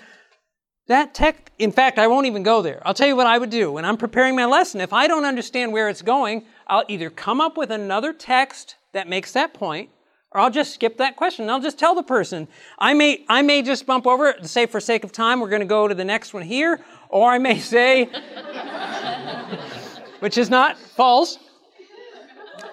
that 0.87 1.13
tech, 1.13 1.53
in 1.59 1.71
fact, 1.71 1.99
I 1.99 2.07
won't 2.07 2.27
even 2.27 2.43
go 2.43 2.63
there. 2.63 2.81
I'll 2.85 2.95
tell 2.95 3.07
you 3.07 3.17
what 3.17 3.27
I 3.27 3.37
would 3.37 3.51
do. 3.51 3.71
When 3.71 3.85
I'm 3.85 3.99
preparing 3.99 4.35
my 4.35 4.47
lesson, 4.47 4.81
if 4.81 4.93
I 4.93 5.07
don't 5.07 5.27
understand 5.27 5.73
where 5.73 5.89
it's 5.89 6.01
going, 6.01 6.47
I'll 6.67 6.85
either 6.89 7.11
come 7.11 7.43
up 7.43 7.59
with 7.59 7.71
another 7.71 8.15
text 8.15 8.77
that 8.95 9.07
makes 9.07 9.33
that 9.33 9.53
point, 9.53 9.91
or 10.33 10.41
I'll 10.41 10.51
just 10.51 10.73
skip 10.73 10.97
that 10.97 11.17
question. 11.17 11.51
I'll 11.51 11.61
just 11.61 11.79
tell 11.79 11.95
the 11.95 12.03
person. 12.03 12.49
I 12.79 12.95
may, 12.95 13.27
I 13.29 13.43
may 13.43 13.61
just 13.61 13.85
bump 13.85 14.07
over 14.07 14.29
it 14.29 14.39
and 14.39 14.49
say, 14.49 14.65
for 14.65 14.81
sake 14.81 15.05
of 15.05 15.13
time, 15.13 15.41
we're 15.41 15.51
going 15.51 15.61
to 15.61 15.67
go 15.67 15.89
to 15.89 15.95
the 15.95 16.07
next 16.07 16.33
one 16.33 16.43
here, 16.43 16.81
or 17.11 17.31
I 17.31 17.39
may 17.39 17.59
say, 17.59 18.05
which 20.21 20.39
is 20.39 20.49
not 20.49 20.79
false, 20.79 21.39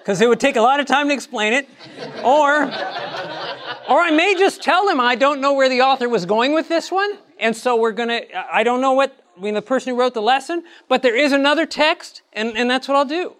because 0.06 0.20
it 0.20 0.28
would 0.28 0.38
take 0.38 0.54
a 0.54 0.60
lot 0.60 0.78
of 0.78 0.86
time 0.86 1.08
to 1.08 1.14
explain 1.14 1.52
it. 1.52 1.68
Or, 2.22 2.62
or 2.62 4.00
I 4.00 4.12
may 4.12 4.36
just 4.36 4.62
tell 4.62 4.86
them 4.86 5.00
I 5.00 5.16
don't 5.16 5.40
know 5.40 5.54
where 5.54 5.68
the 5.68 5.80
author 5.80 6.08
was 6.08 6.24
going 6.24 6.54
with 6.54 6.68
this 6.68 6.92
one, 6.92 7.10
and 7.40 7.56
so 7.56 7.74
we're 7.74 7.90
gonna, 7.90 8.20
I 8.52 8.62
don't 8.62 8.80
know 8.80 8.92
what, 8.92 9.20
I 9.36 9.40
mean, 9.40 9.54
the 9.54 9.62
person 9.62 9.92
who 9.92 9.98
wrote 9.98 10.14
the 10.14 10.22
lesson, 10.22 10.62
but 10.88 11.02
there 11.02 11.16
is 11.16 11.32
another 11.32 11.66
text, 11.66 12.22
and, 12.32 12.56
and 12.56 12.70
that's 12.70 12.86
what 12.86 12.96
I'll 12.96 13.04
do. 13.04 13.34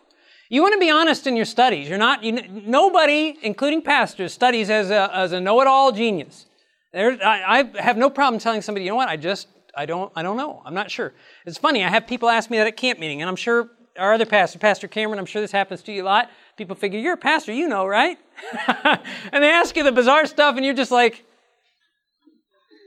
You 0.48 0.60
want 0.60 0.74
to 0.74 0.80
be 0.80 0.90
honest 0.90 1.28
in 1.28 1.36
your 1.36 1.44
studies. 1.44 1.88
You're 1.88 1.98
not, 1.98 2.24
you, 2.24 2.32
nobody, 2.48 3.38
including 3.42 3.82
pastors, 3.82 4.32
studies 4.32 4.68
as 4.68 4.90
a, 4.90 5.08
as 5.16 5.30
a 5.30 5.40
know-it-all 5.40 5.92
genius. 5.92 6.46
There, 6.92 7.16
I, 7.24 7.60
I 7.60 7.80
have 7.80 7.96
no 7.96 8.10
problem 8.10 8.40
telling 8.40 8.60
somebody, 8.60 8.86
you 8.86 8.90
know 8.90 8.96
what, 8.96 9.08
I 9.08 9.16
just, 9.16 9.46
I 9.76 9.86
don't, 9.86 10.10
I 10.16 10.24
don't 10.24 10.36
know. 10.36 10.62
I'm 10.64 10.74
not 10.74 10.90
sure. 10.90 11.12
It's 11.44 11.58
funny. 11.58 11.84
I 11.84 11.90
have 11.90 12.08
people 12.08 12.28
ask 12.28 12.50
me 12.50 12.56
that 12.56 12.66
at 12.66 12.76
camp 12.76 12.98
meeting, 12.98 13.22
and 13.22 13.28
I'm 13.28 13.36
sure 13.36 13.70
our 13.98 14.12
other 14.12 14.26
pastor, 14.26 14.58
Pastor 14.58 14.88
Cameron, 14.88 15.18
I'm 15.18 15.26
sure 15.26 15.40
this 15.40 15.52
happens 15.52 15.80
to 15.82 15.92
you 15.92 16.02
a 16.02 16.04
lot. 16.04 16.28
People 16.56 16.74
figure, 16.74 16.98
you're 16.98 17.14
a 17.14 17.18
pastor, 17.18 17.52
you 17.52 17.68
know, 17.68 17.86
right? 17.86 18.18
and 19.32 19.44
they 19.44 19.50
ask 19.50 19.76
you 19.76 19.82
the 19.82 19.92
bizarre 19.92 20.26
stuff, 20.26 20.56
and 20.56 20.64
you're 20.64 20.74
just 20.74 20.90
like, 20.90 21.24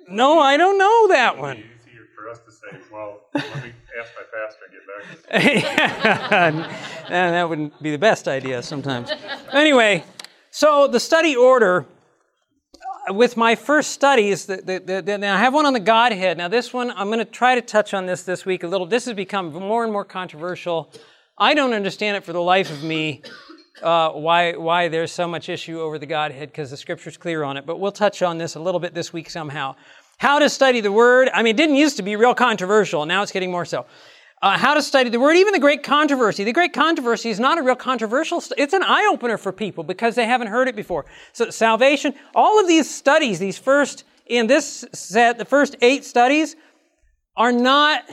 no, 0.09 0.39
I 0.39 0.57
don't 0.57 0.77
know 0.79 1.07
that 1.09 1.37
one. 1.37 1.57
Easier 1.57 2.07
for 2.15 2.29
us 2.29 2.39
to 2.39 2.51
say, 2.51 2.79
well, 2.91 3.21
let 3.35 3.63
me 3.63 3.71
ask 3.99 4.11
my 4.15 4.23
pastor 4.33 4.65
and 4.65 4.73
get 4.73 4.81
back 6.31 6.71
and 7.11 7.35
that 7.35 7.47
wouldn't 7.47 7.81
be 7.81 7.91
the 7.91 7.97
best 7.97 8.27
idea 8.27 8.63
sometimes. 8.63 9.11
Anyway, 9.53 10.03
so 10.49 10.87
the 10.87 10.99
study 10.99 11.35
order 11.35 11.85
uh, 13.07 13.13
with 13.13 13.37
my 13.37 13.55
first 13.55 13.91
studies, 13.91 14.47
the, 14.47 14.81
the, 14.83 15.01
the, 15.01 15.17
now 15.19 15.35
I 15.35 15.39
have 15.39 15.53
one 15.53 15.67
on 15.67 15.73
the 15.73 15.79
Godhead. 15.79 16.39
Now, 16.39 16.47
this 16.47 16.73
one, 16.73 16.89
I'm 16.91 17.07
going 17.07 17.19
to 17.19 17.25
try 17.25 17.53
to 17.53 17.61
touch 17.61 17.93
on 17.93 18.07
this 18.07 18.23
this 18.23 18.47
week 18.47 18.63
a 18.63 18.67
little. 18.67 18.87
This 18.87 19.05
has 19.05 19.13
become 19.13 19.53
more 19.53 19.83
and 19.83 19.93
more 19.93 20.05
controversial. 20.05 20.91
I 21.37 21.53
don't 21.53 21.73
understand 21.73 22.17
it 22.17 22.23
for 22.23 22.33
the 22.33 22.41
life 22.41 22.71
of 22.71 22.83
me 22.83 23.21
uh, 23.81 24.11
why, 24.11 24.53
why 24.53 24.87
there's 24.87 25.11
so 25.11 25.27
much 25.27 25.49
issue 25.49 25.79
over 25.79 25.97
the 25.97 26.05
Godhead 26.05 26.49
because 26.49 26.71
the 26.71 26.77
scripture's 26.77 27.17
clear 27.17 27.43
on 27.43 27.57
it. 27.57 27.65
But 27.65 27.79
we'll 27.79 27.91
touch 27.91 28.21
on 28.21 28.37
this 28.37 28.55
a 28.55 28.59
little 28.59 28.79
bit 28.79 28.93
this 28.93 29.13
week 29.13 29.29
somehow. 29.29 29.75
How 30.17 30.39
to 30.39 30.49
study 30.49 30.81
the 30.81 30.91
Word. 30.91 31.29
I 31.33 31.43
mean, 31.43 31.55
it 31.55 31.57
didn't 31.57 31.75
used 31.75 31.97
to 31.97 32.03
be 32.03 32.15
real 32.15 32.33
controversial. 32.33 33.05
Now 33.05 33.23
it's 33.23 33.31
getting 33.31 33.51
more 33.51 33.65
so. 33.65 33.85
Uh, 34.41 34.57
how 34.57 34.73
to 34.73 34.81
study 34.81 35.09
the 35.09 35.19
Word, 35.19 35.35
even 35.35 35.53
the 35.53 35.59
Great 35.59 35.83
Controversy. 35.83 36.45
The 36.45 36.53
Great 36.53 36.71
Controversy 36.71 37.29
is 37.29 37.41
not 37.41 37.57
a 37.57 37.61
real 37.61 37.75
controversial, 37.75 38.39
st- 38.39 38.57
it's 38.57 38.73
an 38.73 38.83
eye 38.83 39.09
opener 39.11 39.37
for 39.37 39.51
people 39.51 39.83
because 39.83 40.15
they 40.15 40.25
haven't 40.25 40.47
heard 40.47 40.69
it 40.69 40.77
before. 40.77 41.05
So, 41.33 41.49
salvation, 41.49 42.13
all 42.33 42.57
of 42.59 42.65
these 42.65 42.89
studies, 42.89 43.39
these 43.39 43.57
first, 43.57 44.05
in 44.27 44.47
this 44.47 44.85
set, 44.93 45.37
the 45.37 45.45
first 45.45 45.75
eight 45.81 46.05
studies, 46.05 46.55
are 47.35 47.51
not 47.51 48.05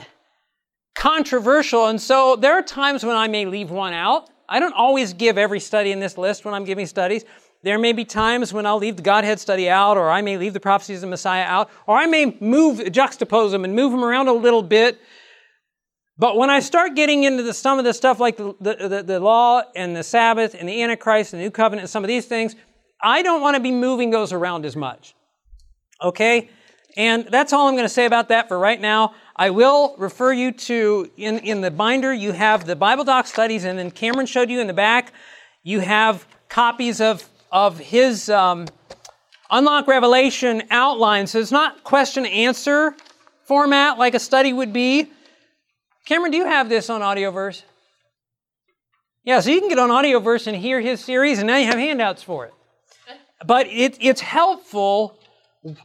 controversial. 0.95 1.87
And 1.87 2.01
so, 2.01 2.35
there 2.35 2.53
are 2.53 2.61
times 2.61 3.05
when 3.05 3.15
I 3.15 3.29
may 3.29 3.45
leave 3.45 3.71
one 3.71 3.93
out. 3.93 4.29
I 4.49 4.59
don't 4.59 4.73
always 4.73 5.13
give 5.13 5.37
every 5.37 5.59
study 5.59 5.91
in 5.91 5.99
this 5.99 6.17
list 6.17 6.45
when 6.45 6.53
I'm 6.53 6.63
giving 6.63 6.85
studies. 6.85 7.25
There 7.63 7.77
may 7.77 7.91
be 7.91 8.05
times 8.05 8.53
when 8.53 8.65
I'll 8.65 8.77
leave 8.77 8.97
the 8.97 9.01
Godhead 9.01 9.39
study 9.39 9.69
out, 9.69 9.97
or 9.97 10.09
I 10.09 10.21
may 10.21 10.37
leave 10.37 10.53
the 10.53 10.59
prophecies 10.59 10.97
of 10.97 11.01
the 11.01 11.07
Messiah 11.07 11.43
out, 11.43 11.69
or 11.87 11.97
I 11.97 12.05
may 12.05 12.37
move, 12.39 12.79
juxtapose 12.79 13.51
them 13.51 13.65
and 13.65 13.75
move 13.75 13.91
them 13.91 14.03
around 14.03 14.27
a 14.27 14.33
little 14.33 14.63
bit. 14.63 14.99
But 16.17 16.37
when 16.37 16.49
I 16.49 16.59
start 16.61 16.95
getting 16.95 17.23
into 17.23 17.43
the, 17.43 17.53
some 17.53 17.77
of 17.77 17.85
the 17.85 17.93
stuff 17.93 18.19
like 18.19 18.37
the, 18.37 18.55
the, 18.59 19.03
the, 19.05 19.19
law 19.19 19.63
and 19.75 19.95
the 19.95 20.03
Sabbath 20.03 20.55
and 20.57 20.67
the 20.67 20.81
Antichrist 20.81 21.33
and 21.33 21.39
the 21.39 21.45
New 21.45 21.51
Covenant 21.51 21.83
and 21.83 21.89
some 21.89 22.03
of 22.03 22.07
these 22.07 22.25
things, 22.25 22.55
I 23.03 23.21
don't 23.21 23.41
want 23.41 23.55
to 23.55 23.61
be 23.61 23.71
moving 23.71 24.09
those 24.09 24.33
around 24.33 24.65
as 24.65 24.75
much. 24.75 25.13
Okay? 26.01 26.49
And 26.95 27.25
that's 27.25 27.53
all 27.53 27.67
I'm 27.67 27.75
going 27.75 27.85
to 27.85 27.89
say 27.89 28.05
about 28.05 28.29
that 28.29 28.47
for 28.47 28.57
right 28.57 28.79
now. 28.79 29.13
I 29.35 29.51
will 29.51 29.95
refer 29.97 30.33
you 30.33 30.51
to, 30.51 31.11
in, 31.15 31.39
in 31.39 31.61
the 31.61 31.69
binder, 31.69 32.11
you 32.13 32.31
have 32.31 32.65
the 32.65 32.75
Bible 32.75 33.03
Doc 33.03 33.27
studies, 33.27 33.65
and 33.65 33.77
then 33.77 33.91
Cameron 33.91 34.25
showed 34.25 34.49
you 34.49 34.59
in 34.59 34.67
the 34.67 34.73
back, 34.73 35.13
you 35.63 35.79
have 35.79 36.25
copies 36.49 36.99
of, 37.01 37.27
of 37.51 37.77
his 37.77 38.29
um, 38.29 38.65
Unlock 39.51 39.87
Revelation 39.87 40.63
outline. 40.71 41.27
So 41.27 41.39
it's 41.39 41.51
not 41.51 41.83
question 41.83 42.25
answer 42.25 42.95
format 43.43 43.97
like 43.97 44.15
a 44.15 44.19
study 44.19 44.53
would 44.53 44.73
be. 44.73 45.07
Cameron, 46.05 46.31
do 46.31 46.37
you 46.37 46.45
have 46.45 46.69
this 46.69 46.89
on 46.89 47.01
Audioverse? 47.01 47.63
Yeah, 49.23 49.41
so 49.41 49.49
you 49.49 49.59
can 49.59 49.69
get 49.69 49.77
on 49.77 49.89
Audioverse 49.89 50.47
and 50.47 50.55
hear 50.55 50.79
his 50.79 51.03
series, 51.03 51.39
and 51.39 51.47
now 51.47 51.57
you 51.57 51.65
have 51.65 51.77
handouts 51.77 52.23
for 52.23 52.45
it. 52.45 52.53
But 53.45 53.67
it, 53.67 53.97
it's 53.99 54.21
helpful 54.21 55.19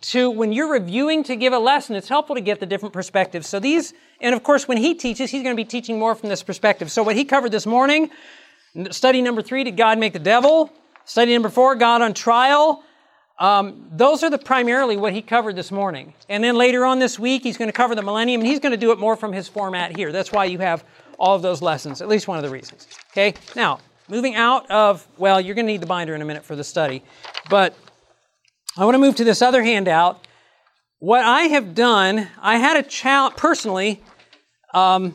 to 0.02 0.30
when 0.30 0.52
you're 0.52 0.70
reviewing 0.70 1.24
to 1.24 1.36
give 1.36 1.52
a 1.52 1.58
lesson, 1.58 1.96
it's 1.96 2.08
helpful 2.08 2.34
to 2.34 2.40
get 2.40 2.60
the 2.60 2.66
different 2.66 2.92
perspectives. 2.92 3.48
So 3.48 3.58
these, 3.58 3.94
and 4.20 4.34
of 4.34 4.42
course, 4.42 4.68
when 4.68 4.78
he 4.78 4.94
teaches, 4.94 5.30
he's 5.30 5.42
going 5.42 5.56
to 5.56 5.60
be 5.60 5.68
teaching 5.68 5.98
more 5.98 6.14
from 6.14 6.28
this 6.28 6.42
perspective. 6.42 6.90
So 6.90 7.02
what 7.02 7.16
he 7.16 7.24
covered 7.24 7.52
this 7.52 7.66
morning, 7.66 8.10
study 8.90 9.22
number 9.22 9.42
three, 9.42 9.64
did 9.64 9.76
God 9.76 9.98
make 9.98 10.12
the 10.12 10.18
devil? 10.18 10.72
Study 11.04 11.32
number 11.32 11.48
four, 11.48 11.74
God 11.74 12.02
on 12.02 12.14
trial. 12.14 12.84
Um, 13.38 13.88
those 13.90 14.22
are 14.22 14.30
the 14.30 14.38
primarily 14.38 14.96
what 14.96 15.12
he 15.12 15.20
covered 15.22 15.57
this 15.57 15.72
morning. 15.72 16.14
And 16.28 16.44
then 16.44 16.54
later 16.54 16.85
on 16.85 16.98
this 16.98 17.18
week, 17.18 17.42
he's 17.42 17.57
going 17.57 17.68
to 17.68 17.72
cover 17.72 17.94
the 17.94 18.02
millennium, 18.02 18.40
and 18.40 18.48
he's 18.48 18.61
going 18.61 18.72
to 18.72 18.76
do 18.76 18.92
it 18.92 18.98
more 18.98 19.16
from 19.16 19.33
his 19.33 19.48
format 19.48 19.96
here. 19.96 20.12
That's 20.12 20.30
why 20.30 20.44
you 20.44 20.59
have 20.59 20.85
all 21.18 21.35
of 21.35 21.42
those 21.42 21.61
lessons, 21.61 22.00
at 22.00 22.09
least 22.09 22.28
one 22.28 22.38
of 22.38 22.44
the 22.44 22.50
reasons. 22.50 22.87
Okay, 23.11 23.35
now 23.57 23.80
moving 24.09 24.35
out 24.35 24.70
of 24.70 25.07
well, 25.18 25.40
you're 25.40 25.54
going 25.54 25.66
to 25.66 25.72
need 25.72 25.80
the 25.80 25.87
binder 25.87 26.14
in 26.14 26.22
a 26.22 26.24
minute 26.24 26.44
for 26.44 26.57
the 26.57 26.64
study, 26.64 27.02
but 27.48 27.74
I 28.74 28.87
want 28.87 28.94
to 28.94 28.98
move 28.98 29.16
to 29.16 29.24
this 29.24 29.42
other 29.42 29.62
handout. 29.62 30.26
What 30.98 31.22
I 31.22 31.42
have 31.42 31.74
done, 31.74 32.28
I 32.40 32.56
had 32.56 32.78
a 32.78 32.82
challenge, 32.82 33.37
personally, 33.37 34.00
um, 34.72 35.14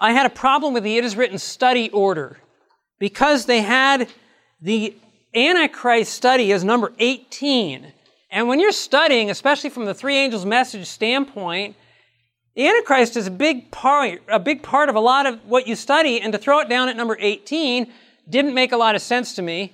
I 0.00 0.10
had 0.10 0.26
a 0.26 0.30
problem 0.30 0.74
with 0.74 0.82
the 0.82 0.98
It 0.98 1.04
Is 1.04 1.14
Written 1.14 1.38
study 1.38 1.90
order 1.90 2.38
because 2.98 3.46
they 3.46 3.62
had 3.62 4.08
the 4.60 4.96
Antichrist 5.32 6.12
study 6.12 6.50
as 6.50 6.64
number 6.64 6.92
18. 6.98 7.92
And 8.32 8.48
when 8.48 8.58
you're 8.58 8.72
studying, 8.72 9.30
especially 9.30 9.70
from 9.70 9.84
the 9.84 9.94
three 9.94 10.16
angels 10.16 10.44
message 10.44 10.86
standpoint, 10.86 11.76
the 12.56 12.66
Antichrist 12.66 13.16
is 13.16 13.28
a 13.28 13.30
big 13.30 13.70
part, 13.70 14.22
a 14.26 14.40
big 14.40 14.64
part 14.64 14.88
of 14.88 14.96
a 14.96 15.00
lot 15.00 15.26
of 15.26 15.38
what 15.44 15.68
you 15.68 15.76
study, 15.76 16.20
and 16.20 16.32
to 16.32 16.38
throw 16.40 16.58
it 16.58 16.68
down 16.68 16.88
at 16.88 16.96
number 16.96 17.16
18 17.20 17.92
didn't 18.28 18.54
make 18.54 18.72
a 18.72 18.76
lot 18.76 18.96
of 18.96 19.02
sense 19.02 19.36
to 19.36 19.42
me. 19.42 19.72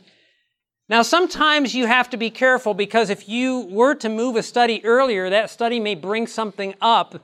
Now, 0.91 1.03
sometimes 1.03 1.73
you 1.73 1.87
have 1.87 2.11
to 2.11 2.17
be 2.17 2.31
careful 2.31 2.75
because 2.75 3.11
if 3.11 3.29
you 3.29 3.61
were 3.71 3.95
to 3.95 4.09
move 4.09 4.35
a 4.35 4.43
study 4.43 4.85
earlier, 4.85 5.31
that 5.31 5.49
study 5.49 5.79
may 5.79 5.95
bring 5.95 6.27
something 6.27 6.75
up 6.81 7.23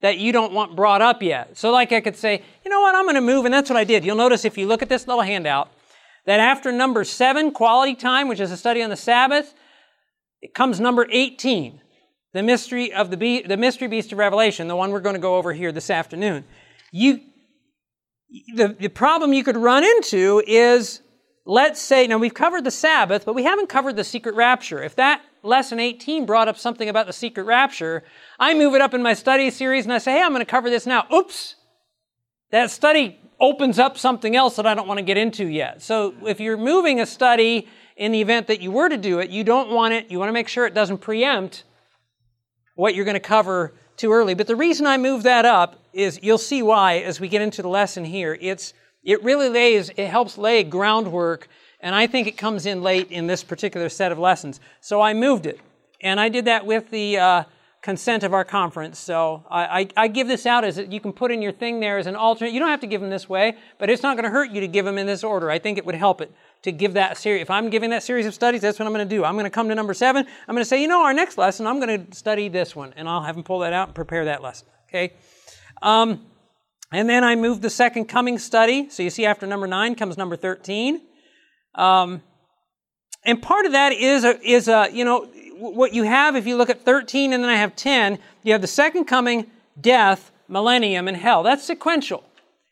that 0.00 0.16
you 0.16 0.32
don't 0.32 0.54
want 0.54 0.74
brought 0.74 1.02
up 1.02 1.22
yet. 1.22 1.58
So, 1.58 1.70
like 1.70 1.92
I 1.92 2.00
could 2.00 2.16
say, 2.16 2.42
you 2.64 2.70
know 2.70 2.80
what, 2.80 2.94
I'm 2.94 3.04
going 3.04 3.16
to 3.16 3.20
move, 3.20 3.44
and 3.44 3.52
that's 3.52 3.68
what 3.68 3.76
I 3.76 3.84
did. 3.84 4.02
You'll 4.02 4.16
notice 4.16 4.46
if 4.46 4.56
you 4.56 4.66
look 4.66 4.80
at 4.80 4.88
this 4.88 5.06
little 5.06 5.22
handout 5.22 5.70
that 6.24 6.40
after 6.40 6.72
number 6.72 7.04
seven, 7.04 7.52
quality 7.52 7.94
time, 7.94 8.28
which 8.28 8.40
is 8.40 8.50
a 8.50 8.56
study 8.56 8.82
on 8.82 8.88
the 8.88 8.96
Sabbath, 8.96 9.52
it 10.40 10.54
comes 10.54 10.80
number 10.80 11.06
18, 11.10 11.82
the 12.32 12.42
mystery 12.42 12.94
of 12.94 13.10
the, 13.10 13.18
be- 13.18 13.42
the 13.42 13.58
mystery 13.58 13.88
beast 13.88 14.10
of 14.12 14.18
Revelation, 14.18 14.68
the 14.68 14.76
one 14.76 14.90
we're 14.90 15.00
going 15.00 15.16
to 15.16 15.20
go 15.20 15.36
over 15.36 15.52
here 15.52 15.70
this 15.70 15.90
afternoon. 15.90 16.44
You, 16.90 17.20
the, 18.54 18.68
the 18.68 18.88
problem 18.88 19.34
you 19.34 19.44
could 19.44 19.58
run 19.58 19.84
into 19.84 20.42
is 20.46 21.02
let's 21.44 21.80
say, 21.80 22.06
now 22.06 22.18
we've 22.18 22.34
covered 22.34 22.64
the 22.64 22.70
Sabbath, 22.70 23.24
but 23.24 23.34
we 23.34 23.44
haven't 23.44 23.68
covered 23.68 23.96
the 23.96 24.04
secret 24.04 24.34
rapture. 24.34 24.82
If 24.82 24.96
that 24.96 25.22
lesson 25.42 25.80
18 25.80 26.26
brought 26.26 26.48
up 26.48 26.56
something 26.56 26.88
about 26.88 27.06
the 27.06 27.12
secret 27.12 27.44
rapture, 27.44 28.04
I 28.38 28.54
move 28.54 28.74
it 28.74 28.80
up 28.80 28.94
in 28.94 29.02
my 29.02 29.14
study 29.14 29.50
series 29.50 29.84
and 29.84 29.92
I 29.92 29.98
say, 29.98 30.12
hey, 30.12 30.22
I'm 30.22 30.30
going 30.30 30.40
to 30.40 30.46
cover 30.46 30.70
this 30.70 30.86
now. 30.86 31.06
Oops! 31.12 31.56
That 32.50 32.70
study 32.70 33.18
opens 33.40 33.78
up 33.78 33.98
something 33.98 34.36
else 34.36 34.56
that 34.56 34.66
I 34.66 34.74
don't 34.74 34.86
want 34.86 34.98
to 34.98 35.04
get 35.04 35.16
into 35.16 35.46
yet. 35.46 35.82
So 35.82 36.14
if 36.26 36.38
you're 36.38 36.56
moving 36.56 37.00
a 37.00 37.06
study 37.06 37.66
in 37.96 38.12
the 38.12 38.20
event 38.20 38.46
that 38.46 38.60
you 38.60 38.70
were 38.70 38.88
to 38.88 38.96
do 38.96 39.18
it, 39.18 39.30
you 39.30 39.42
don't 39.42 39.70
want 39.70 39.94
it, 39.94 40.10
you 40.10 40.18
want 40.18 40.28
to 40.28 40.32
make 40.32 40.48
sure 40.48 40.66
it 40.66 40.74
doesn't 40.74 40.98
preempt 40.98 41.64
what 42.76 42.94
you're 42.94 43.04
going 43.04 43.14
to 43.14 43.20
cover 43.20 43.74
too 43.96 44.12
early. 44.12 44.34
But 44.34 44.46
the 44.46 44.56
reason 44.56 44.86
I 44.86 44.96
move 44.96 45.24
that 45.24 45.44
up 45.44 45.80
is 45.92 46.20
you'll 46.22 46.38
see 46.38 46.62
why 46.62 46.98
as 46.98 47.20
we 47.20 47.28
get 47.28 47.42
into 47.42 47.62
the 47.62 47.68
lesson 47.68 48.04
here. 48.04 48.38
It's 48.40 48.74
it 49.02 49.22
really 49.22 49.48
lays, 49.48 49.90
it 49.90 50.08
helps 50.08 50.38
lay 50.38 50.62
groundwork, 50.64 51.48
and 51.80 51.94
I 51.94 52.06
think 52.06 52.26
it 52.28 52.36
comes 52.36 52.66
in 52.66 52.82
late 52.82 53.10
in 53.10 53.26
this 53.26 53.42
particular 53.42 53.88
set 53.88 54.12
of 54.12 54.18
lessons. 54.18 54.60
So 54.80 55.00
I 55.00 55.14
moved 55.14 55.46
it. 55.46 55.60
And 56.00 56.18
I 56.18 56.28
did 56.28 56.46
that 56.46 56.66
with 56.66 56.90
the 56.90 57.18
uh, 57.18 57.44
consent 57.80 58.22
of 58.22 58.32
our 58.32 58.44
conference. 58.44 58.98
So 58.98 59.44
I, 59.48 59.80
I, 59.80 59.88
I 59.96 60.08
give 60.08 60.28
this 60.28 60.46
out 60.46 60.64
as 60.64 60.78
a, 60.78 60.86
you 60.86 61.00
can 61.00 61.12
put 61.12 61.30
in 61.30 61.42
your 61.42 61.52
thing 61.52 61.80
there 61.80 61.98
as 61.98 62.06
an 62.06 62.16
alternate. 62.16 62.52
You 62.52 62.60
don't 62.60 62.68
have 62.68 62.80
to 62.80 62.86
give 62.86 63.00
them 63.00 63.10
this 63.10 63.28
way, 63.28 63.56
but 63.78 63.88
it's 63.88 64.02
not 64.02 64.16
going 64.16 64.24
to 64.24 64.30
hurt 64.30 64.50
you 64.50 64.60
to 64.60 64.68
give 64.68 64.84
them 64.84 64.98
in 64.98 65.06
this 65.06 65.22
order. 65.22 65.50
I 65.50 65.58
think 65.58 65.78
it 65.78 65.86
would 65.86 65.94
help 65.94 66.20
it 66.20 66.32
to 66.62 66.72
give 66.72 66.94
that 66.94 67.18
series. 67.18 67.42
If 67.42 67.50
I'm 67.50 67.70
giving 67.70 67.90
that 67.90 68.02
series 68.02 68.26
of 68.26 68.34
studies, 68.34 68.60
that's 68.62 68.78
what 68.78 68.86
I'm 68.86 68.92
going 68.92 69.08
to 69.08 69.16
do. 69.16 69.24
I'm 69.24 69.34
going 69.34 69.44
to 69.44 69.50
come 69.50 69.68
to 69.68 69.74
number 69.74 69.94
seven. 69.94 70.26
I'm 70.48 70.54
going 70.54 70.62
to 70.62 70.68
say, 70.68 70.80
you 70.80 70.88
know, 70.88 71.02
our 71.02 71.12
next 71.12 71.38
lesson, 71.38 71.66
I'm 71.66 71.80
going 71.80 72.06
to 72.06 72.16
study 72.16 72.48
this 72.48 72.74
one, 72.76 72.92
and 72.96 73.08
I'll 73.08 73.22
have 73.22 73.34
them 73.34 73.44
pull 73.44 73.60
that 73.60 73.72
out 73.72 73.88
and 73.88 73.94
prepare 73.94 74.24
that 74.26 74.42
lesson. 74.42 74.68
Okay. 74.88 75.14
Um, 75.80 76.26
and 76.92 77.08
then 77.08 77.24
I 77.24 77.34
moved 77.36 77.62
the 77.62 77.70
second 77.70 78.06
coming 78.06 78.38
study. 78.38 78.88
So 78.90 79.02
you 79.02 79.10
see, 79.10 79.24
after 79.24 79.46
number 79.46 79.66
nine 79.66 79.94
comes 79.94 80.18
number 80.18 80.36
13. 80.36 81.00
Um, 81.74 82.22
and 83.24 83.40
part 83.40 83.66
of 83.66 83.72
that 83.72 83.92
is 83.92 84.24
a, 84.24 84.40
is 84.46 84.68
a, 84.68 84.88
you 84.92 85.04
know, 85.04 85.26
what 85.56 85.94
you 85.94 86.02
have 86.02 86.36
if 86.36 86.46
you 86.46 86.56
look 86.56 86.70
at 86.70 86.82
13 86.82 87.32
and 87.32 87.42
then 87.42 87.50
I 87.50 87.56
have 87.56 87.76
10, 87.76 88.18
you 88.42 88.52
have 88.52 88.60
the 88.60 88.66
second 88.66 89.04
coming, 89.04 89.46
death, 89.80 90.32
millennium, 90.48 91.08
and 91.08 91.16
hell. 91.16 91.42
That's 91.42 91.64
sequential. 91.64 92.24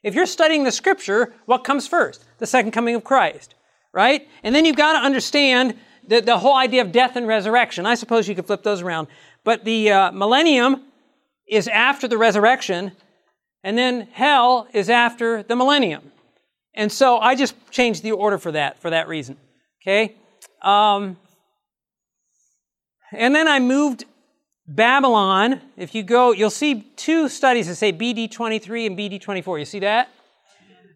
If 0.02 0.14
you're 0.14 0.26
studying 0.26 0.64
the 0.64 0.72
scripture, 0.72 1.32
what 1.46 1.64
comes 1.64 1.86
first? 1.86 2.24
The 2.38 2.46
second 2.46 2.72
coming 2.72 2.94
of 2.94 3.04
Christ, 3.04 3.54
right? 3.92 4.26
And 4.42 4.54
then 4.54 4.64
you've 4.64 4.76
got 4.76 4.94
to 4.94 4.98
understand 4.98 5.76
the, 6.06 6.20
the 6.20 6.38
whole 6.38 6.56
idea 6.56 6.82
of 6.82 6.90
death 6.92 7.16
and 7.16 7.26
resurrection. 7.26 7.86
I 7.86 7.94
suppose 7.94 8.28
you 8.28 8.34
could 8.34 8.46
flip 8.46 8.62
those 8.62 8.82
around. 8.82 9.08
But 9.44 9.64
the 9.64 9.90
uh, 9.90 10.12
millennium 10.12 10.84
is 11.46 11.68
after 11.68 12.08
the 12.08 12.18
resurrection, 12.18 12.92
and 13.62 13.76
then 13.76 14.08
hell 14.12 14.68
is 14.72 14.88
after 14.88 15.42
the 15.42 15.56
millennium. 15.56 16.12
And 16.74 16.90
so 16.90 17.18
I 17.18 17.34
just 17.34 17.54
changed 17.70 18.02
the 18.02 18.12
order 18.12 18.38
for 18.38 18.52
that, 18.52 18.80
for 18.80 18.90
that 18.90 19.08
reason. 19.08 19.36
Okay? 19.82 20.14
Um, 20.62 21.16
and 23.12 23.34
then 23.34 23.48
I 23.48 23.58
moved 23.58 24.04
Babylon, 24.66 25.60
if 25.76 25.96
you 25.96 26.04
go, 26.04 26.30
you'll 26.30 26.48
see 26.48 26.82
two 26.94 27.28
studies 27.28 27.66
that 27.66 27.74
say 27.74 27.92
BD 27.92 28.30
23 28.30 28.86
and 28.86 28.96
BD 28.96 29.20
24. 29.20 29.58
You 29.58 29.64
see 29.64 29.80
that? 29.80 30.08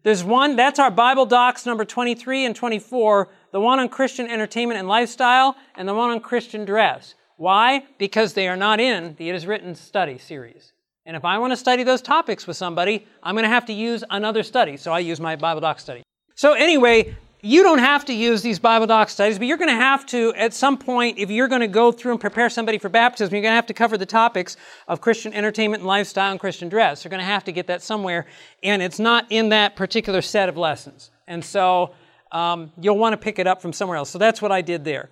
There's 0.03 0.23
one, 0.23 0.55
that's 0.55 0.79
our 0.79 0.91
Bible 0.91 1.25
docs 1.25 1.65
number 1.65 1.83
23 1.83 2.45
and 2.45 2.55
24, 2.55 3.27
the 3.51 3.59
one 3.59 3.79
on 3.79 3.89
Christian 3.89 4.27
entertainment 4.27 4.79
and 4.79 4.87
lifestyle, 4.87 5.57
and 5.75 5.89
the 5.89 5.93
one 5.93 6.11
on 6.11 6.21
Christian 6.21 6.63
dress. 6.63 7.15
Why? 7.37 7.85
Because 7.97 8.33
they 8.33 8.47
are 8.47 8.55
not 8.55 8.79
in 8.79 9.15
the 9.17 9.29
It 9.29 9.35
Is 9.35 9.45
Written 9.45 9.75
study 9.75 10.19
series. 10.19 10.71
And 11.05 11.15
if 11.15 11.23
I 11.23 11.37
want 11.37 11.51
to 11.51 11.57
study 11.57 11.83
those 11.83 12.01
topics 12.01 12.47
with 12.47 12.57
somebody, 12.57 13.05
I'm 13.21 13.35
going 13.35 13.43
to 13.43 13.49
have 13.49 13.65
to 13.67 13.73
use 13.73 14.03
another 14.09 14.41
study. 14.41 14.75
So 14.77 14.91
I 14.91 14.99
use 14.99 15.19
my 15.19 15.35
Bible 15.35 15.61
doc 15.61 15.79
study. 15.79 16.01
So 16.33 16.53
anyway, 16.53 17.15
you 17.41 17.61
don't 17.61 17.77
have 17.77 18.05
to 18.05 18.13
use 18.13 18.41
these 18.41 18.57
Bible 18.57 18.87
doc 18.87 19.09
studies, 19.09 19.37
but 19.37 19.45
you're 19.45 19.57
going 19.57 19.69
to 19.69 19.75
have 19.75 20.07
to, 20.07 20.33
at 20.33 20.51
some 20.51 20.79
point, 20.79 21.19
if 21.19 21.29
you're 21.29 21.47
going 21.47 21.61
to 21.61 21.67
go 21.67 21.91
through 21.91 22.13
and 22.13 22.19
prepare 22.19 22.49
somebody 22.49 22.79
for 22.79 22.89
baptism, 22.89 23.35
you're 23.35 23.43
going 23.43 23.51
to 23.51 23.55
have 23.55 23.67
to 23.67 23.73
cover 23.73 23.99
the 23.99 24.05
topics 24.05 24.57
of 24.87 24.99
Christian 24.99 25.31
entertainment 25.31 25.81
and 25.81 25.87
lifestyle 25.87 26.31
and 26.31 26.39
Christian 26.39 26.69
dress. 26.69 27.03
You're 27.03 27.11
going 27.11 27.19
to 27.19 27.25
have 27.25 27.43
to 27.43 27.51
get 27.51 27.67
that 27.67 27.83
somewhere, 27.83 28.25
and 28.63 28.81
it's 28.81 28.99
not 28.99 29.27
in 29.29 29.49
that 29.49 29.75
particular 29.75 30.23
set 30.23 30.49
of 30.49 30.57
lessons. 30.57 31.11
And 31.27 31.45
so 31.45 31.93
um, 32.31 32.71
you'll 32.81 32.97
want 32.97 33.13
to 33.13 33.17
pick 33.17 33.37
it 33.37 33.45
up 33.45 33.61
from 33.61 33.73
somewhere 33.73 33.97
else. 33.97 34.09
So 34.09 34.17
that's 34.17 34.41
what 34.41 34.51
I 34.51 34.61
did 34.61 34.83
there. 34.83 35.11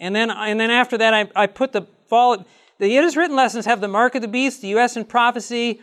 And 0.00 0.16
then, 0.16 0.32
and 0.32 0.58
then 0.58 0.72
after 0.72 0.98
that, 0.98 1.14
I, 1.14 1.30
I 1.36 1.46
put 1.46 1.70
the 1.70 1.82
fall. 2.08 2.44
The 2.78 2.96
Is 2.96 3.16
Written 3.16 3.34
lessons 3.34 3.66
have 3.66 3.80
the 3.80 3.88
mark 3.88 4.14
of 4.14 4.22
the 4.22 4.28
beast, 4.28 4.62
the 4.62 4.68
U.S. 4.68 4.96
and 4.96 5.08
prophecy, 5.08 5.80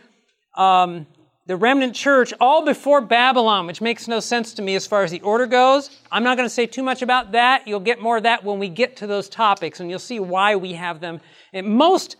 um, 0.56 1.06
the 1.44 1.54
remnant 1.54 1.94
church 1.94 2.32
all 2.40 2.64
before 2.64 3.02
Babylon, 3.02 3.66
which 3.66 3.82
makes 3.82 4.08
no 4.08 4.18
sense 4.18 4.54
to 4.54 4.62
me 4.62 4.74
as 4.76 4.86
far 4.86 5.02
as 5.02 5.10
the 5.10 5.20
order 5.20 5.46
goes. 5.46 5.90
I'm 6.10 6.24
not 6.24 6.38
going 6.38 6.46
to 6.48 6.54
say 6.54 6.64
too 6.64 6.82
much 6.82 7.02
about 7.02 7.32
that. 7.32 7.68
You'll 7.68 7.80
get 7.80 8.00
more 8.00 8.16
of 8.16 8.22
that 8.22 8.44
when 8.44 8.58
we 8.58 8.70
get 8.70 8.96
to 8.96 9.06
those 9.06 9.28
topics, 9.28 9.78
and 9.78 9.90
you'll 9.90 9.98
see 9.98 10.20
why 10.20 10.56
we 10.56 10.72
have 10.72 11.00
them. 11.00 11.20
And 11.52 11.66
most, 11.66 12.16